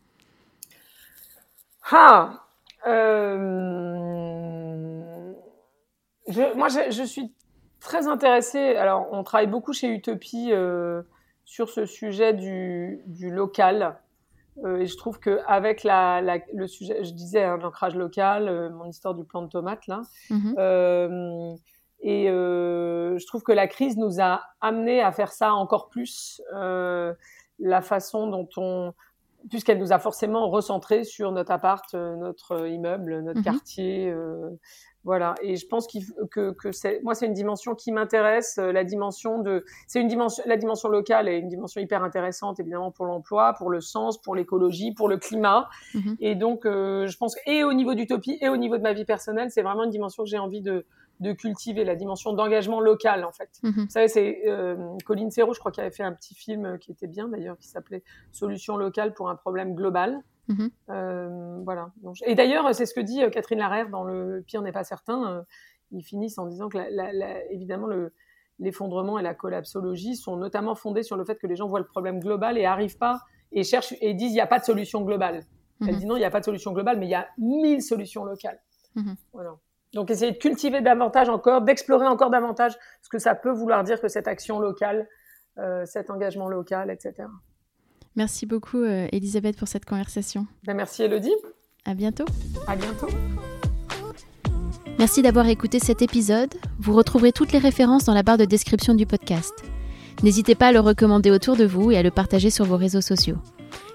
Ah 1.92 2.42
je, 6.28 6.56
Moi, 6.56 6.70
je, 6.70 6.92
je, 6.92 7.04
suis 7.04 7.32
très 7.80 8.08
intéressée. 8.08 8.76
Alors, 8.76 9.08
on 9.12 9.24
travaille 9.24 9.48
beaucoup 9.48 9.74
chez 9.74 9.88
Utopie 9.88 10.52
sur 11.46 11.70
ce 11.70 11.86
sujet 11.86 12.34
du, 12.34 13.02
du 13.06 13.30
local. 13.32 13.98
Euh, 14.64 14.78
et 14.78 14.86
je 14.86 14.98
trouve 14.98 15.20
que 15.20 15.42
avec 15.48 15.84
la, 15.84 16.22
la, 16.22 16.40
le 16.54 16.68
sujet, 16.68 17.04
je 17.04 17.12
disais 17.12 17.44
hein, 17.44 17.58
l'ancrage 17.58 17.96
local, 17.96 18.48
euh, 18.48 18.70
mon 18.70 18.86
histoire 18.86 19.14
du 19.14 19.26
plan 19.26 19.42
de 19.42 19.50
tomate 19.50 19.86
là, 19.88 20.02
mhm. 20.30 20.56
euh, 20.58 21.56
et 22.00 22.30
euh, 22.30 23.18
je 23.18 23.26
trouve 23.26 23.44
que 23.44 23.52
la 23.52 23.68
crise 23.68 23.98
nous 23.98 24.22
a 24.22 24.42
amené 24.62 25.02
à 25.02 25.12
faire 25.12 25.32
ça 25.32 25.54
encore 25.54 25.90
plus. 25.90 26.42
la 27.58 27.82
façon 27.82 28.28
dont 28.28 28.50
on, 28.58 28.94
puisqu'elle 29.50 29.80
nous 29.80 29.94
a 29.94 30.00
forcément 30.00 30.50
recentré 30.50 31.04
sur 31.04 31.32
notre 31.32 31.52
appart, 31.52 31.94
notre 31.94 32.68
immeuble, 32.68 33.22
notre 33.22 33.40
mhm. 33.40 33.46
quartier, 33.46 34.14
voilà, 35.06 35.36
et 35.44 35.56
je 35.56 35.68
pense 35.68 35.88
que, 35.88 36.52
que 36.52 36.72
c'est, 36.72 37.00
moi, 37.04 37.14
c'est 37.14 37.28
une 37.28 37.34
dimension 37.34 37.76
qui 37.76 37.92
m'intéresse, 37.92 38.58
euh, 38.58 38.72
la 38.72 38.84
dimension 38.84 39.38
de, 39.38 39.64
c'est 39.86 40.02
une 40.02 40.08
dimension, 40.08 40.44
la 40.48 40.58
dimension 40.58 40.90
locale 40.90 41.30
est 41.30 41.38
une 41.38 41.48
dimension 41.48 41.80
hyper 41.80 42.04
intéressante, 42.04 42.60
évidemment, 42.60 42.90
pour 42.90 43.06
l'emploi, 43.06 43.54
pour 43.54 43.70
le 43.70 43.82
sens, 43.82 44.20
pour 44.20 44.36
l'écologie, 44.36 44.94
pour 44.94 45.08
le 45.08 45.18
climat. 45.18 45.70
Mhm. 45.94 46.18
Et 46.20 46.34
donc, 46.34 46.66
euh, 46.66 47.06
je 47.06 47.18
pense, 47.18 47.36
et 47.46 47.64
au 47.64 47.74
niveau 47.74 47.94
d'Utopie 47.94 48.40
et 48.42 48.50
au 48.50 48.58
niveau 48.58 48.78
de 48.78 48.82
ma 48.82 48.94
vie 48.94 49.06
personnelle, 49.06 49.52
c'est 49.52 49.62
vraiment 49.62 49.84
une 49.84 49.92
dimension 49.92 50.24
que 50.24 50.30
j'ai 50.30 50.40
envie 50.40 50.62
de, 50.62 50.88
de 51.20 51.34
cultiver, 51.34 51.84
la 51.84 51.96
dimension 51.96 52.34
d'engagement 52.34 52.82
local, 52.82 53.26
en 53.26 53.32
fait. 53.32 53.60
Mhm. 53.62 53.84
Vous 53.84 53.90
savez, 53.90 54.08
c'est 54.08 54.42
euh, 54.48 54.76
Colline 55.06 55.30
Serrault, 55.30 55.54
je 55.54 55.60
crois, 55.60 55.72
qui 55.72 55.82
avait 55.82 55.92
fait 55.92 56.04
un 56.04 56.14
petit 56.14 56.34
film 56.34 56.80
qui 56.80 56.92
était 56.92 57.08
bien, 57.08 57.28
d'ailleurs, 57.28 57.60
qui 57.60 57.68
s'appelait 57.68 58.02
Solution 58.32 58.76
locale 58.76 59.14
pour 59.14 59.30
un 59.30 59.36
problème 59.36 59.76
global. 59.76 60.24
Mhm. 60.48 60.70
Euh, 60.90 61.60
voilà. 61.64 61.92
Et 62.26 62.36
d'ailleurs, 62.36 62.74
c'est 62.76 62.86
ce 62.86 62.94
que 62.94 63.00
dit 63.00 63.24
euh, 63.24 63.30
Catherine 63.30 63.60
Larère 63.60 63.90
dans 63.90 64.04
Le 64.04 64.44
pire 64.46 64.62
n'est 64.62 64.72
pas 64.72 64.84
certain. 64.84 65.32
Euh, 65.32 65.42
ils 65.92 66.04
finissent 66.04 66.38
en 66.38 66.48
disant 66.48 66.70
que, 66.70 66.78
évidemment, 67.52 67.88
l'effondrement 68.60 69.20
et 69.20 69.24
la 69.24 69.34
collapsologie 69.34 70.16
sont 70.16 70.36
notamment 70.36 70.76
fondés 70.76 71.04
sur 71.04 71.16
le 71.16 71.24
fait 71.26 71.36
que 71.36 71.48
les 71.48 71.56
gens 71.56 71.68
voient 71.68 71.80
le 71.80 71.86
problème 71.86 72.20
global 72.20 72.58
et 72.58 72.66
arrivent 72.66 72.98
pas 72.98 73.22
et 73.52 73.64
cherchent 73.64 73.94
et 74.02 74.14
disent 74.14 74.32
il 74.32 74.36
n'y 74.36 74.42
a 74.42 74.48
pas 74.48 74.60
de 74.60 74.66
solution 74.66 75.02
globale. 75.02 75.46
Elle 75.82 75.94
mhm. 75.94 76.00
dit 76.00 76.06
non, 76.06 76.16
il 76.16 76.20
n'y 76.20 76.26
a 76.26 76.32
pas 76.32 76.40
de 76.40 76.46
solution 76.46 76.72
globale, 76.72 76.98
mais 76.98 77.06
il 77.06 77.12
y 77.12 77.16
a 77.16 77.28
mille 77.38 77.82
solutions 77.82 78.26
locales. 78.26 78.60
Mhm. 78.96 79.16
Voilà. 79.34 79.56
Donc 79.94 80.10
essayer 80.10 80.32
de 80.32 80.38
cultiver 80.38 80.82
davantage 80.82 81.30
encore, 81.30 81.62
d'explorer 81.62 82.08
encore 82.08 82.30
davantage 82.30 82.76
ce 83.02 83.10
que 83.10 83.20
ça 83.20 83.36
peut 83.36 83.52
vouloir 83.52 83.84
dire 83.84 84.02
que 84.02 84.08
cette 84.08 84.28
action 84.28 84.60
locale, 84.60 85.08
cet 85.86 86.10
engagement 86.10 86.50
local, 86.50 86.92
etc. 86.92 87.28
Merci 88.16 88.46
beaucoup, 88.46 88.82
euh, 88.82 89.08
Elisabeth, 89.12 89.58
pour 89.58 89.68
cette 89.68 89.86
conversation. 89.86 90.48
Ben, 90.66 90.74
merci, 90.74 91.04
Elodie. 91.04 91.34
À 91.84 91.94
bientôt. 91.94 92.26
À 92.68 92.76
bientôt. 92.76 93.08
Merci 94.98 95.22
d'avoir 95.22 95.48
écouté 95.48 95.80
cet 95.80 96.02
épisode. 96.02 96.54
Vous 96.80 96.94
retrouverez 96.94 97.34
toutes 97.34 97.52
les 97.52 97.60
références 97.60 98.06
dans 98.06 98.14
la 98.14 98.24
barre 98.24 98.38
de 98.38 98.46
description 98.46 98.94
du 98.96 99.06
podcast. 99.06 99.54
N'hésitez 100.24 100.56
pas 100.56 100.68
à 100.68 100.72
le 100.72 100.80
recommander 100.80 101.32
autour 101.32 101.58
de 101.58 101.66
vous 101.66 101.92
et 101.92 101.98
à 101.98 102.04
le 102.04 102.12
partager 102.12 102.50
sur 102.50 102.66
vos 102.66 102.78
réseaux 102.78 103.02
sociaux. 103.02 103.38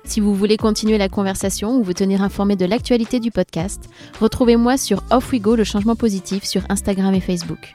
Si 0.05 0.21
vous 0.21 0.35
voulez 0.35 0.57
continuer 0.57 0.99
la 0.99 1.09
conversation 1.09 1.77
ou 1.77 1.83
vous 1.83 1.95
tenir 1.95 2.23
informé 2.23 2.57
de 2.57 2.67
l'actualité 2.67 3.21
du 3.21 3.31
podcast, 3.31 3.89
retrouvez-moi 4.21 4.77
sur 4.77 5.03
Off 5.11 5.33
We 5.33 5.41
Go 5.41 5.57
le 5.57 5.65
changement 5.65 5.97
positif 5.97 6.45
sur 6.45 6.63
Instagram 6.69 7.15
et 7.15 7.21
Facebook. 7.21 7.75